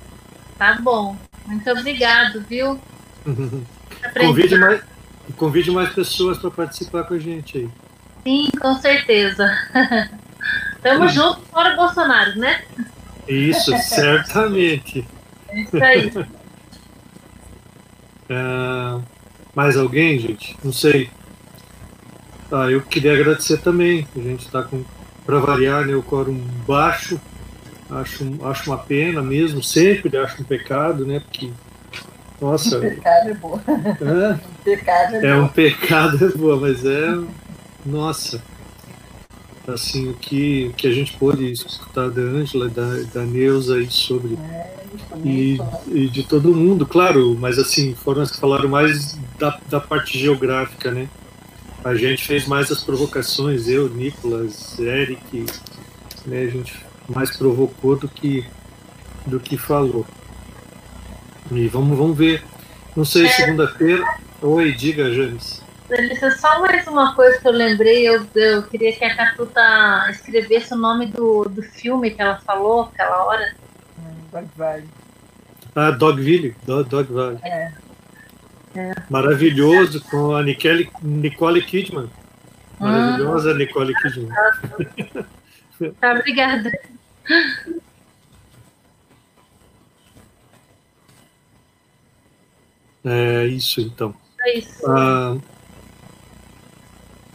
Tá 0.58 0.78
bom. 0.80 1.16
Muito 1.50 1.70
obrigado, 1.70 2.40
viu? 2.48 2.80
convide, 4.18 4.56
mais, 4.56 4.82
convide 5.36 5.70
mais 5.70 5.92
pessoas 5.92 6.38
para 6.38 6.50
participar 6.50 7.04
com 7.04 7.14
a 7.14 7.18
gente 7.18 7.58
aí. 7.58 7.68
Sim, 8.22 8.48
com 8.60 8.74
certeza. 8.76 9.50
Tamo 10.80 11.08
junto 11.08 11.40
fora 11.50 11.74
Bolsonaro, 11.74 12.38
né? 12.38 12.62
Isso, 13.28 13.76
certamente. 13.82 15.06
É 15.48 15.60
isso 15.60 15.84
aí. 15.84 16.12
É, 18.28 19.00
mais 19.54 19.76
alguém, 19.76 20.18
gente? 20.18 20.56
Não 20.62 20.72
sei. 20.72 21.10
Ah, 22.52 22.70
eu 22.70 22.80
queria 22.80 23.12
agradecer 23.14 23.58
também. 23.58 24.06
A 24.16 24.20
gente 24.20 24.46
está 24.46 24.62
com, 24.62 24.84
para 25.26 25.40
variar, 25.40 25.84
né, 25.84 25.94
o 25.94 26.02
quórum 26.02 26.38
baixo. 26.66 27.20
Acho, 27.90 28.24
acho 28.44 28.70
uma 28.70 28.78
pena 28.78 29.20
mesmo, 29.20 29.62
sempre 29.62 30.16
acho 30.16 30.42
um 30.42 30.44
pecado, 30.44 31.04
né? 31.04 31.20
Porque, 31.20 31.50
nossa. 32.40 32.78
Um 32.78 32.80
pecado 32.88 33.28
é 33.28 33.34
boa. 33.34 33.62
É, 33.68 34.34
um 34.34 34.62
pecado 34.64 35.14
é, 35.16 35.18
é 35.18 35.34
boa. 35.34 35.44
um 35.44 35.48
pecado 35.48 36.24
é 36.24 36.28
boa, 36.36 36.56
mas 36.56 36.84
é. 36.84 37.18
Nossa. 37.84 38.42
Assim, 39.66 40.08
o 40.08 40.14
que, 40.14 40.68
o 40.70 40.72
que 40.74 40.86
a 40.86 40.92
gente 40.92 41.16
pôde 41.16 41.50
escutar 41.50 42.10
da 42.10 42.22
Ângela, 42.22 42.68
da, 42.68 43.02
da 43.12 43.22
Neuza 43.24 43.76
aí 43.76 43.90
sobre. 43.90 44.34
É, 44.34 44.80
E, 45.24 45.58
e 45.88 46.08
de 46.08 46.22
todo 46.22 46.54
mundo, 46.54 46.86
claro, 46.86 47.36
mas 47.38 47.58
assim, 47.58 47.94
foram 47.94 48.22
as 48.22 48.30
que 48.30 48.40
falaram 48.40 48.68
mais 48.68 49.18
da, 49.38 49.58
da 49.68 49.80
parte 49.80 50.18
geográfica, 50.18 50.90
né? 50.90 51.08
A 51.84 51.94
gente 51.94 52.24
fez 52.24 52.46
mais 52.46 52.70
as 52.70 52.84
provocações, 52.84 53.66
eu, 53.68 53.88
Nicolas, 53.88 54.78
Eric, 54.78 55.46
né? 56.26 56.42
A 56.42 56.48
gente 56.48 56.89
mais 57.14 57.36
provocou 57.36 57.96
do 57.96 58.08
que 58.08 58.46
do 59.26 59.38
que 59.38 59.56
falou. 59.56 60.06
E 61.50 61.68
vamos, 61.68 61.96
vamos 61.96 62.16
ver. 62.16 62.42
Não 62.96 63.04
sei, 63.04 63.28
segunda-feira. 63.28 64.04
Oi, 64.40 64.72
diga, 64.72 65.12
James. 65.12 65.62
Delícia, 65.88 66.30
só 66.32 66.60
mais 66.60 66.86
uma 66.86 67.14
coisa 67.14 67.38
que 67.40 67.48
eu 67.48 67.52
lembrei, 67.52 68.08
eu, 68.08 68.24
eu 68.34 68.62
queria 68.62 68.92
que 68.92 69.04
a 69.04 69.16
Catuta 69.16 70.06
escrevesse 70.10 70.72
o 70.72 70.76
nome 70.76 71.06
do, 71.06 71.44
do 71.44 71.62
filme 71.62 72.12
que 72.12 72.22
ela 72.22 72.36
falou 72.46 72.82
aquela 72.82 73.24
hora. 73.24 73.54
Dog 74.30 74.48
Valley. 74.56 74.88
Ah, 75.74 75.90
Dogville, 75.90 76.56
Dog, 76.64 76.88
Dog 76.88 77.12
Valley. 77.12 77.38
É. 77.42 77.72
É. 78.76 78.94
Maravilhoso, 79.08 80.00
com 80.04 80.36
a 80.36 80.42
Nicole, 80.44 80.88
Nicole 81.02 81.62
Kidman. 81.62 82.08
Maravilhosa, 82.78 83.54
Nicole 83.54 83.92
Kidman. 83.94 84.28
Tá, 86.00 86.12
obrigada. 86.12 86.70
É 93.04 93.46
isso, 93.46 93.80
então. 93.80 94.14
É 94.42 94.58
isso. 94.58 94.86
Ah, 94.86 95.36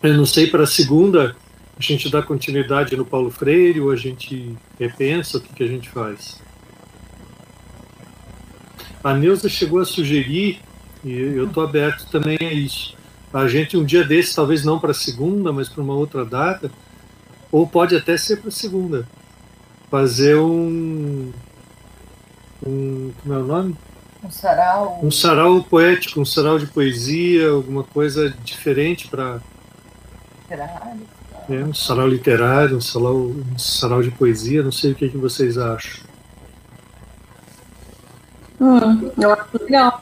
eu 0.04 0.14
não 0.14 0.26
sei 0.26 0.48
para 0.48 0.64
a 0.64 0.68
segunda, 0.68 1.36
a 1.78 1.82
gente 1.82 2.10
dá 2.10 2.22
continuidade 2.22 2.96
no 2.96 3.06
Paulo 3.06 3.32
Freire 3.32 3.82
ou 3.82 3.92
a 3.92 3.96
gente 3.96 4.56
repensa 4.80 5.38
o 5.38 5.42
que, 5.42 5.54
que 5.54 5.64
a 5.64 5.68
gente 5.68 5.90
faz? 5.90 6.40
A 9.04 9.14
Neuza 9.14 9.50
chegou 9.50 9.80
a 9.80 9.86
sugerir, 9.86 10.60
e 11.04 11.12
eu 11.12 11.48
estou 11.48 11.64
aberto 11.64 12.10
também 12.10 12.38
a 12.40 12.54
isso, 12.54 12.96
a 13.34 13.48
gente 13.48 13.76
um 13.76 13.84
dia 13.84 14.04
desse, 14.04 14.36
talvez 14.36 14.64
não 14.64 14.80
para 14.80 14.94
segunda, 14.94 15.52
mas 15.52 15.70
para 15.70 15.84
uma 15.84 15.94
outra 15.94 16.24
data, 16.24 16.72
ou 17.52 17.68
pode 17.68 17.96
até 17.96 18.18
ser 18.18 18.38
para 18.38 18.50
segunda, 18.50 19.08
fazer 19.96 20.36
um, 20.36 21.32
um 22.68 23.14
como 23.22 23.34
é 23.34 23.38
o 23.38 23.46
nome? 23.46 23.78
Um 24.22 24.30
sarau. 24.30 25.00
Um 25.02 25.10
sarau 25.10 25.64
poético, 25.64 26.20
um 26.20 26.26
sarau 26.26 26.60
de 26.60 26.68
poesia, 26.68 27.52
alguma 27.52 27.82
coisa 27.82 28.30
diferente 28.44 29.08
para. 29.08 29.40
É, 30.50 31.64
um 31.64 31.74
sarau 31.74 32.10
literário, 32.10 32.76
um 32.76 32.82
sarau, 32.82 33.16
um 33.16 33.58
sarau 33.58 34.04
de 34.04 34.12
poesia, 34.12 34.62
não 34.62 34.72
sei 34.72 34.92
o 34.92 34.96
que, 34.96 35.08
que 35.08 35.18
vocês 35.18 35.58
acham. 35.58 36.04
Hum, 38.60 39.12
eu 39.18 39.32
acho 39.32 39.64
legal. 39.64 40.02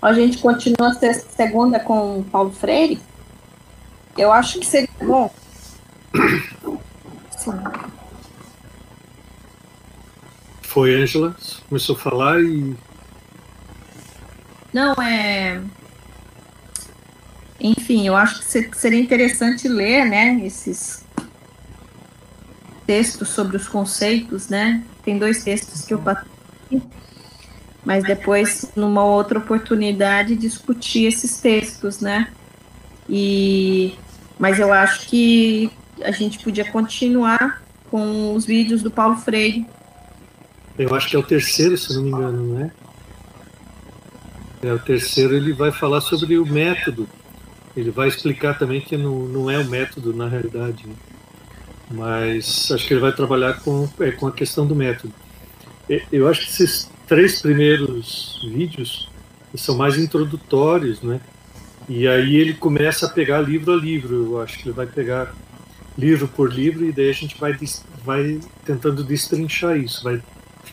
A 0.00 0.12
gente 0.12 0.38
continua 0.38 0.90
a 0.90 1.14
segunda 1.14 1.80
com 1.80 2.22
Paulo 2.30 2.52
Freire. 2.52 3.00
Eu 4.16 4.30
acho 4.30 4.60
que 4.60 4.66
seria 4.66 4.88
bom. 5.00 5.28
Sim. 7.36 7.58
Foi, 10.72 10.94
Ângela? 10.94 11.36
Começou 11.68 11.94
a 11.94 11.98
falar 11.98 12.40
e. 12.40 12.74
Não, 14.72 14.94
é. 14.94 15.60
Enfim, 17.60 18.06
eu 18.06 18.16
acho 18.16 18.40
que 18.40 18.74
seria 18.78 18.98
interessante 18.98 19.68
ler, 19.68 20.06
né, 20.06 20.40
esses 20.42 21.04
textos 22.86 23.28
sobre 23.28 23.58
os 23.58 23.68
conceitos, 23.68 24.48
né? 24.48 24.82
Tem 25.04 25.18
dois 25.18 25.44
textos 25.44 25.82
que 25.82 25.92
eu 25.92 26.02
mas 27.84 28.02
depois, 28.04 28.72
numa 28.74 29.04
outra 29.04 29.40
oportunidade, 29.40 30.34
discutir 30.36 31.04
esses 31.04 31.38
textos, 31.38 32.00
né? 32.00 32.28
E, 33.10 33.94
mas 34.38 34.58
eu 34.58 34.72
acho 34.72 35.06
que 35.06 35.70
a 36.02 36.12
gente 36.12 36.38
podia 36.38 36.64
continuar 36.72 37.62
com 37.90 38.32
os 38.34 38.46
vídeos 38.46 38.80
do 38.80 38.90
Paulo 38.90 39.16
Freire, 39.16 39.66
eu 40.78 40.94
acho 40.94 41.08
que 41.08 41.16
é 41.16 41.18
o 41.18 41.22
terceiro, 41.22 41.76
se 41.76 41.94
não 41.94 42.02
me 42.02 42.10
engano, 42.10 42.46
não 42.46 42.60
é? 42.60 42.70
É 44.62 44.72
o 44.72 44.78
terceiro, 44.78 45.34
ele 45.34 45.52
vai 45.52 45.72
falar 45.72 46.00
sobre 46.00 46.38
o 46.38 46.46
método. 46.46 47.08
Ele 47.76 47.90
vai 47.90 48.08
explicar 48.08 48.58
também 48.58 48.80
que 48.80 48.96
não, 48.96 49.20
não 49.26 49.50
é 49.50 49.58
o 49.58 49.64
método 49.64 50.12
na 50.14 50.28
realidade, 50.28 50.86
né? 50.86 50.94
mas 51.90 52.70
acho 52.70 52.86
que 52.86 52.94
ele 52.94 53.00
vai 53.00 53.12
trabalhar 53.12 53.60
com, 53.60 53.88
é, 54.00 54.10
com 54.12 54.26
a 54.26 54.32
questão 54.32 54.66
do 54.66 54.74
método. 54.74 55.12
Eu 56.10 56.28
acho 56.28 56.42
que 56.42 56.50
esses 56.50 56.90
três 57.06 57.40
primeiros 57.42 58.40
vídeos 58.50 59.10
são 59.54 59.76
mais 59.76 59.98
introdutórios, 59.98 61.02
né? 61.02 61.20
E 61.88 62.06
aí 62.06 62.36
ele 62.36 62.54
começa 62.54 63.06
a 63.06 63.08
pegar 63.08 63.40
livro 63.40 63.72
a 63.72 63.76
livro. 63.76 64.14
Eu 64.14 64.40
acho 64.40 64.58
que 64.58 64.68
ele 64.68 64.74
vai 64.74 64.86
pegar 64.86 65.34
livro 65.98 66.28
por 66.28 66.50
livro 66.50 66.84
e 66.84 66.92
daí 66.92 67.10
a 67.10 67.12
gente 67.12 67.38
vai, 67.38 67.58
vai 68.04 68.40
tentando 68.64 69.04
destrinchar 69.04 69.76
isso, 69.76 70.02
vai 70.02 70.22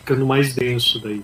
ficando 0.09 0.25
mais 0.25 0.55
denso 0.55 0.99
daí. 0.99 1.23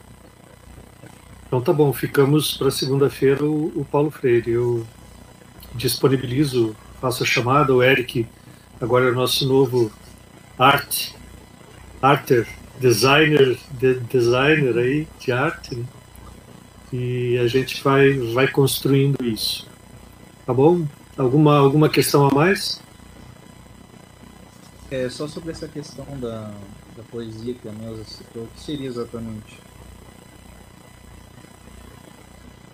Então 1.47 1.59
tá 1.59 1.73
bom, 1.73 1.91
ficamos 1.91 2.55
para 2.55 2.69
segunda-feira 2.69 3.43
o, 3.43 3.71
o, 3.75 3.83
Paulo 3.83 4.11
Freire. 4.11 4.51
Eu 4.51 4.85
disponibilizo, 5.73 6.75
faço 7.01 7.23
a 7.23 7.25
chamada, 7.25 7.73
o 7.73 7.81
Eric 7.81 8.27
agora 8.79 9.05
é 9.05 9.11
o 9.11 9.15
nosso 9.15 9.47
novo 9.47 9.91
art, 10.59 11.13
arter, 11.99 12.47
designer, 12.79 13.57
de, 13.71 13.95
designer 14.01 14.77
aí 14.77 15.07
de 15.19 15.31
arte, 15.31 15.75
né? 15.75 15.85
e 16.93 17.39
a 17.39 17.47
gente 17.47 17.83
vai, 17.83 18.13
vai 18.33 18.47
construindo 18.47 19.25
isso. 19.25 19.67
Tá 20.45 20.53
bom? 20.53 20.85
Alguma, 21.17 21.57
alguma 21.57 21.89
questão 21.89 22.27
a 22.27 22.31
mais? 22.31 22.79
É, 24.91 25.09
só 25.09 25.27
sobre 25.27 25.51
essa 25.51 25.67
questão 25.67 26.05
da 26.19 26.53
poesia 27.11 27.53
que 27.53 27.67
a 27.67 27.71
Neuza 27.71 28.03
citou, 28.03 28.43
o 28.43 28.47
que 28.47 28.59
seria 28.59 28.87
exatamente? 28.87 29.59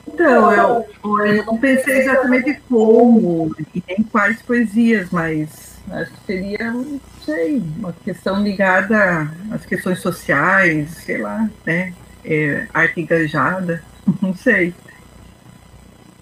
Então, 0.07 0.51
eu, 0.51 1.25
eu 1.25 1.45
não 1.45 1.57
pensei 1.57 1.99
exatamente 1.99 2.59
como 2.69 3.55
e 3.73 3.83
nem 3.87 4.03
quais 4.03 4.41
poesias, 4.41 5.09
mas 5.09 5.79
acho 5.89 6.11
que 6.11 6.25
seria, 6.25 6.71
não 6.71 6.99
sei, 7.23 7.63
uma 7.77 7.93
questão 7.93 8.43
ligada 8.43 9.31
às 9.51 9.65
questões 9.65 9.99
sociais, 9.99 10.89
sei 10.91 11.17
lá, 11.17 11.49
né? 11.65 11.93
É, 12.23 12.67
arte 12.73 13.01
engajada, 13.01 13.83
não 14.21 14.35
sei. 14.35 14.73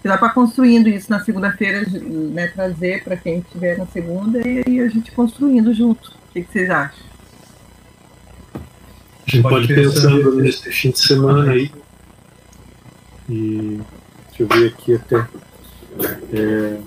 Dá 0.02 0.16
para 0.16 0.30
construindo 0.30 0.88
isso 0.88 1.10
na 1.10 1.22
segunda-feira, 1.22 1.84
né, 1.90 2.46
trazer 2.48 3.04
para 3.04 3.18
quem 3.18 3.40
estiver 3.40 3.76
na 3.76 3.86
segunda 3.86 4.40
e 4.48 4.80
a 4.80 4.88
gente 4.88 5.12
construindo 5.12 5.74
junto. 5.74 6.08
O 6.08 6.32
que, 6.32 6.42
que 6.42 6.52
vocês 6.52 6.70
acham? 6.70 7.04
A 9.30 9.36
gente 9.36 9.42
pode, 9.42 9.68
pode 9.68 9.74
pensando 9.74 10.34
nesse 10.34 10.72
fim 10.72 10.90
de 10.90 10.98
semana 10.98 11.52
aí. 11.52 11.70
E 13.28 13.80
deixa 14.26 14.42
eu 14.42 14.48
ver 14.48 14.66
aqui 14.66 14.94
até. 14.94 15.28
É, 16.32 16.80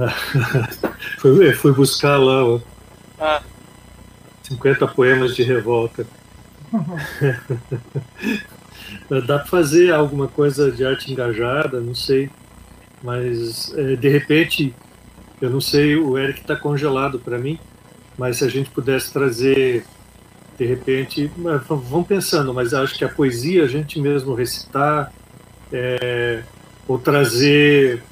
foi, 1.18 1.52
foi 1.52 1.72
buscar 1.74 2.16
lá 2.16 2.46
ó, 2.46 2.60
ah. 3.18 3.42
50 4.44 4.88
poemas 4.88 5.36
de 5.36 5.42
revolta. 5.42 6.06
Dá 9.10 9.40
para 9.40 9.46
fazer 9.46 9.92
alguma 9.92 10.28
coisa 10.28 10.70
de 10.70 10.84
arte 10.84 11.10
engajada, 11.10 11.80
não 11.80 11.94
sei. 11.94 12.30
Mas, 13.02 13.76
é, 13.76 13.96
de 13.96 14.08
repente, 14.08 14.72
eu 15.40 15.50
não 15.50 15.60
sei, 15.60 15.96
o 15.96 16.16
Eric 16.16 16.40
está 16.40 16.54
congelado 16.54 17.18
para 17.18 17.38
mim, 17.38 17.58
mas 18.16 18.36
se 18.36 18.44
a 18.44 18.48
gente 18.48 18.70
pudesse 18.70 19.12
trazer, 19.12 19.84
de 20.56 20.64
repente, 20.64 21.30
vamos 21.66 22.06
pensando, 22.06 22.54
mas 22.54 22.72
acho 22.72 22.96
que 22.96 23.04
a 23.04 23.08
poesia, 23.08 23.64
a 23.64 23.66
gente 23.66 23.98
mesmo 23.98 24.34
recitar, 24.34 25.12
é, 25.72 26.42
ou 26.86 26.98
trazer 26.98 28.02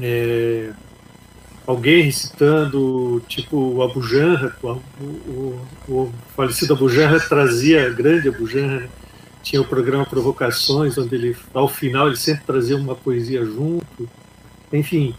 é, 0.00 0.70
alguém 1.66 2.02
recitando, 2.02 3.22
tipo 3.26 3.56
o 3.56 3.82
Abu 3.82 4.02
Janra, 4.02 4.54
o, 4.62 4.68
o, 5.00 5.66
o, 5.88 6.12
falecido 6.36 6.74
Abu 6.74 6.88
Janra 6.88 7.18
trazia, 7.20 7.88
grande 7.90 8.28
Abu 8.28 8.46
Janra, 8.46 8.88
tinha 9.48 9.62
o 9.62 9.64
programa 9.64 10.04
Provocações, 10.04 10.98
onde 10.98 11.14
ele, 11.14 11.36
ao 11.54 11.66
final, 11.66 12.08
ele 12.08 12.16
sempre 12.16 12.44
trazia 12.44 12.76
uma 12.76 12.94
poesia 12.94 13.42
junto. 13.46 14.06
Enfim, 14.70 15.14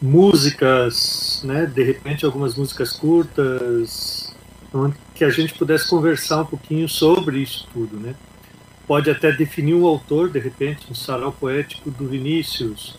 músicas, 0.00 1.42
né, 1.44 1.66
de 1.66 1.82
repente 1.82 2.24
algumas 2.24 2.54
músicas 2.54 2.92
curtas, 2.92 4.34
onde 4.72 4.96
que 5.14 5.22
a 5.22 5.28
gente 5.28 5.52
pudesse 5.52 5.86
conversar 5.86 6.40
um 6.40 6.46
pouquinho 6.46 6.88
sobre 6.88 7.40
isso 7.40 7.68
tudo, 7.74 8.00
né? 8.00 8.14
Pode 8.86 9.10
até 9.10 9.30
definir 9.30 9.74
um 9.74 9.86
autor, 9.86 10.30
de 10.30 10.38
repente, 10.38 10.90
um 10.90 10.94
sarau 10.94 11.30
poético 11.30 11.90
do 11.90 12.08
Vinícius, 12.08 12.96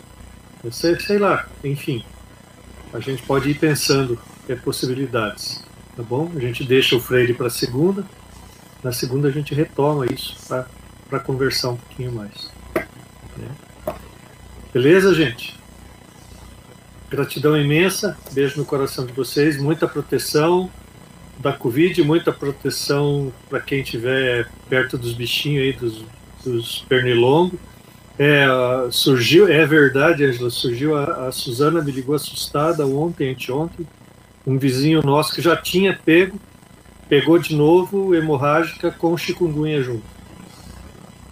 Sei, 0.70 0.98
sei 0.98 1.18
lá, 1.18 1.46
enfim. 1.62 2.02
A 2.92 3.00
gente 3.00 3.22
pode 3.24 3.50
ir 3.50 3.58
pensando 3.58 4.18
é, 4.48 4.54
possibilidades, 4.54 5.62
tá 5.96 6.02
bom? 6.02 6.30
A 6.34 6.38
gente 6.38 6.64
deixa 6.64 6.94
o 6.96 7.00
Freire 7.00 7.34
para 7.34 7.50
segunda. 7.50 8.06
Na 8.84 8.92
segunda 8.92 9.28
a 9.28 9.30
gente 9.30 9.54
retoma 9.54 10.06
isso 10.06 10.36
para 11.08 11.18
conversar 11.18 11.70
um 11.70 11.76
pouquinho 11.76 12.12
mais. 12.12 12.52
Né? 13.36 13.48
Beleza, 14.72 15.12
gente? 15.14 15.58
Gratidão 17.10 17.56
imensa, 17.56 18.16
beijo 18.32 18.58
no 18.58 18.64
coração 18.64 19.06
de 19.06 19.12
vocês, 19.12 19.60
muita 19.60 19.88
proteção 19.88 20.70
da 21.38 21.52
Covid, 21.52 22.00
muita 22.02 22.32
proteção 22.32 23.32
para 23.48 23.60
quem 23.60 23.80
estiver 23.80 24.48
perto 24.68 24.98
dos 24.98 25.14
bichinhos 25.14 25.62
aí, 25.62 25.72
dos, 25.72 26.04
dos 26.44 26.84
pernilongos 26.88 27.58
é, 28.18 28.46
surgiu, 28.90 29.48
é 29.48 29.66
verdade, 29.66 30.24
Angela, 30.24 30.50
surgiu, 30.50 30.96
a, 30.96 31.26
a 31.26 31.32
Suzana 31.32 31.82
me 31.82 31.90
ligou 31.90 32.14
assustada 32.14 32.86
ontem, 32.86 33.30
anteontem, 33.30 33.86
um 34.46 34.56
vizinho 34.56 35.02
nosso 35.02 35.34
que 35.34 35.42
já 35.42 35.56
tinha 35.56 35.98
pego, 36.04 36.38
pegou 37.08 37.38
de 37.38 37.54
novo 37.54 38.14
hemorrágica 38.14 38.90
com 38.90 39.16
chikungunya 39.16 39.82
junto. 39.82 40.04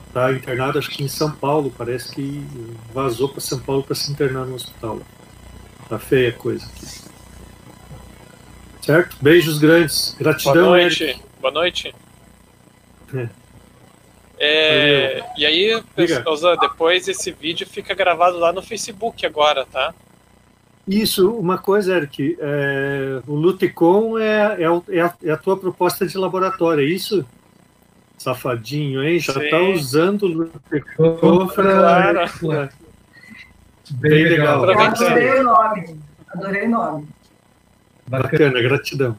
Está 0.09 0.32
internado, 0.32 0.78
acho 0.78 0.90
que 0.90 1.03
em 1.03 1.09
São 1.09 1.31
Paulo, 1.31 1.73
parece 1.77 2.15
que 2.15 2.47
vazou 2.93 3.28
para 3.28 3.40
São 3.40 3.59
Paulo 3.59 3.82
para 3.82 3.94
se 3.94 4.12
internar 4.12 4.44
no 4.44 4.55
hospital. 4.55 5.01
Tá 5.89 5.99
feia 5.99 6.28
a 6.28 6.32
coisa. 6.32 6.69
Certo? 8.82 9.16
Beijos 9.23 9.59
grandes. 9.59 10.15
Gratidão, 10.19 10.55
Boa 10.55 10.78
noite. 10.78 11.05
Eric. 11.05 11.23
Boa 11.40 11.53
noite. 11.53 11.94
É. 13.15 13.28
É, 14.44 15.24
e 15.39 15.47
aí, 15.47 15.82
pessoal, 15.94 16.59
depois 16.59 17.07
esse 17.07 17.31
vídeo 17.31 17.65
fica 17.65 17.94
gravado 17.94 18.39
lá 18.39 18.53
no 18.53 18.61
Facebook 18.61 19.24
agora, 19.24 19.65
tá? 19.65 19.94
Isso, 20.87 21.31
uma 21.31 21.59
coisa, 21.59 21.97
Eric, 21.97 22.37
é, 22.41 23.23
o 23.27 23.35
Luticon 23.35 24.19
é, 24.19 24.57
é, 24.59 24.97
é, 24.97 25.01
a, 25.01 25.15
é, 25.23 25.31
a, 25.31 25.37
tua 25.37 25.57
proposta 25.57 26.05
de 26.07 26.19
laboratório, 26.19 26.83
é 26.83 26.87
isso? 26.87 27.25
Safadinho, 28.19 29.03
hein? 29.03 29.21
Já 29.21 29.33
está 29.43 29.61
usando 29.61 30.25
o 30.25 30.27
Luticon 30.27 31.47
para... 31.49 32.29
Claro. 32.29 32.69
Bem 33.93 34.25
legal. 34.25 34.65
legal. 34.65 34.87
Adorei 34.87 35.41
o 35.41 35.45
nome. 35.45 36.01
Adorei 36.29 36.67
o 36.67 36.71
nome. 36.71 37.09
Bacana, 38.07 38.61
gratidão. 38.61 39.17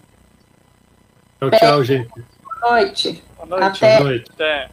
Tchau, 1.40 1.52
tchau, 1.52 1.84
gente. 1.84 2.10
Boa 2.62 2.72
noite. 2.72 3.24
Boa 3.38 3.60
noite. 3.60 3.86
Até. 3.86 3.98
Boa 3.98 4.10
noite. 4.10 4.32
Até. 4.34 4.70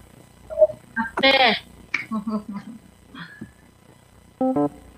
Até. 0.97 1.62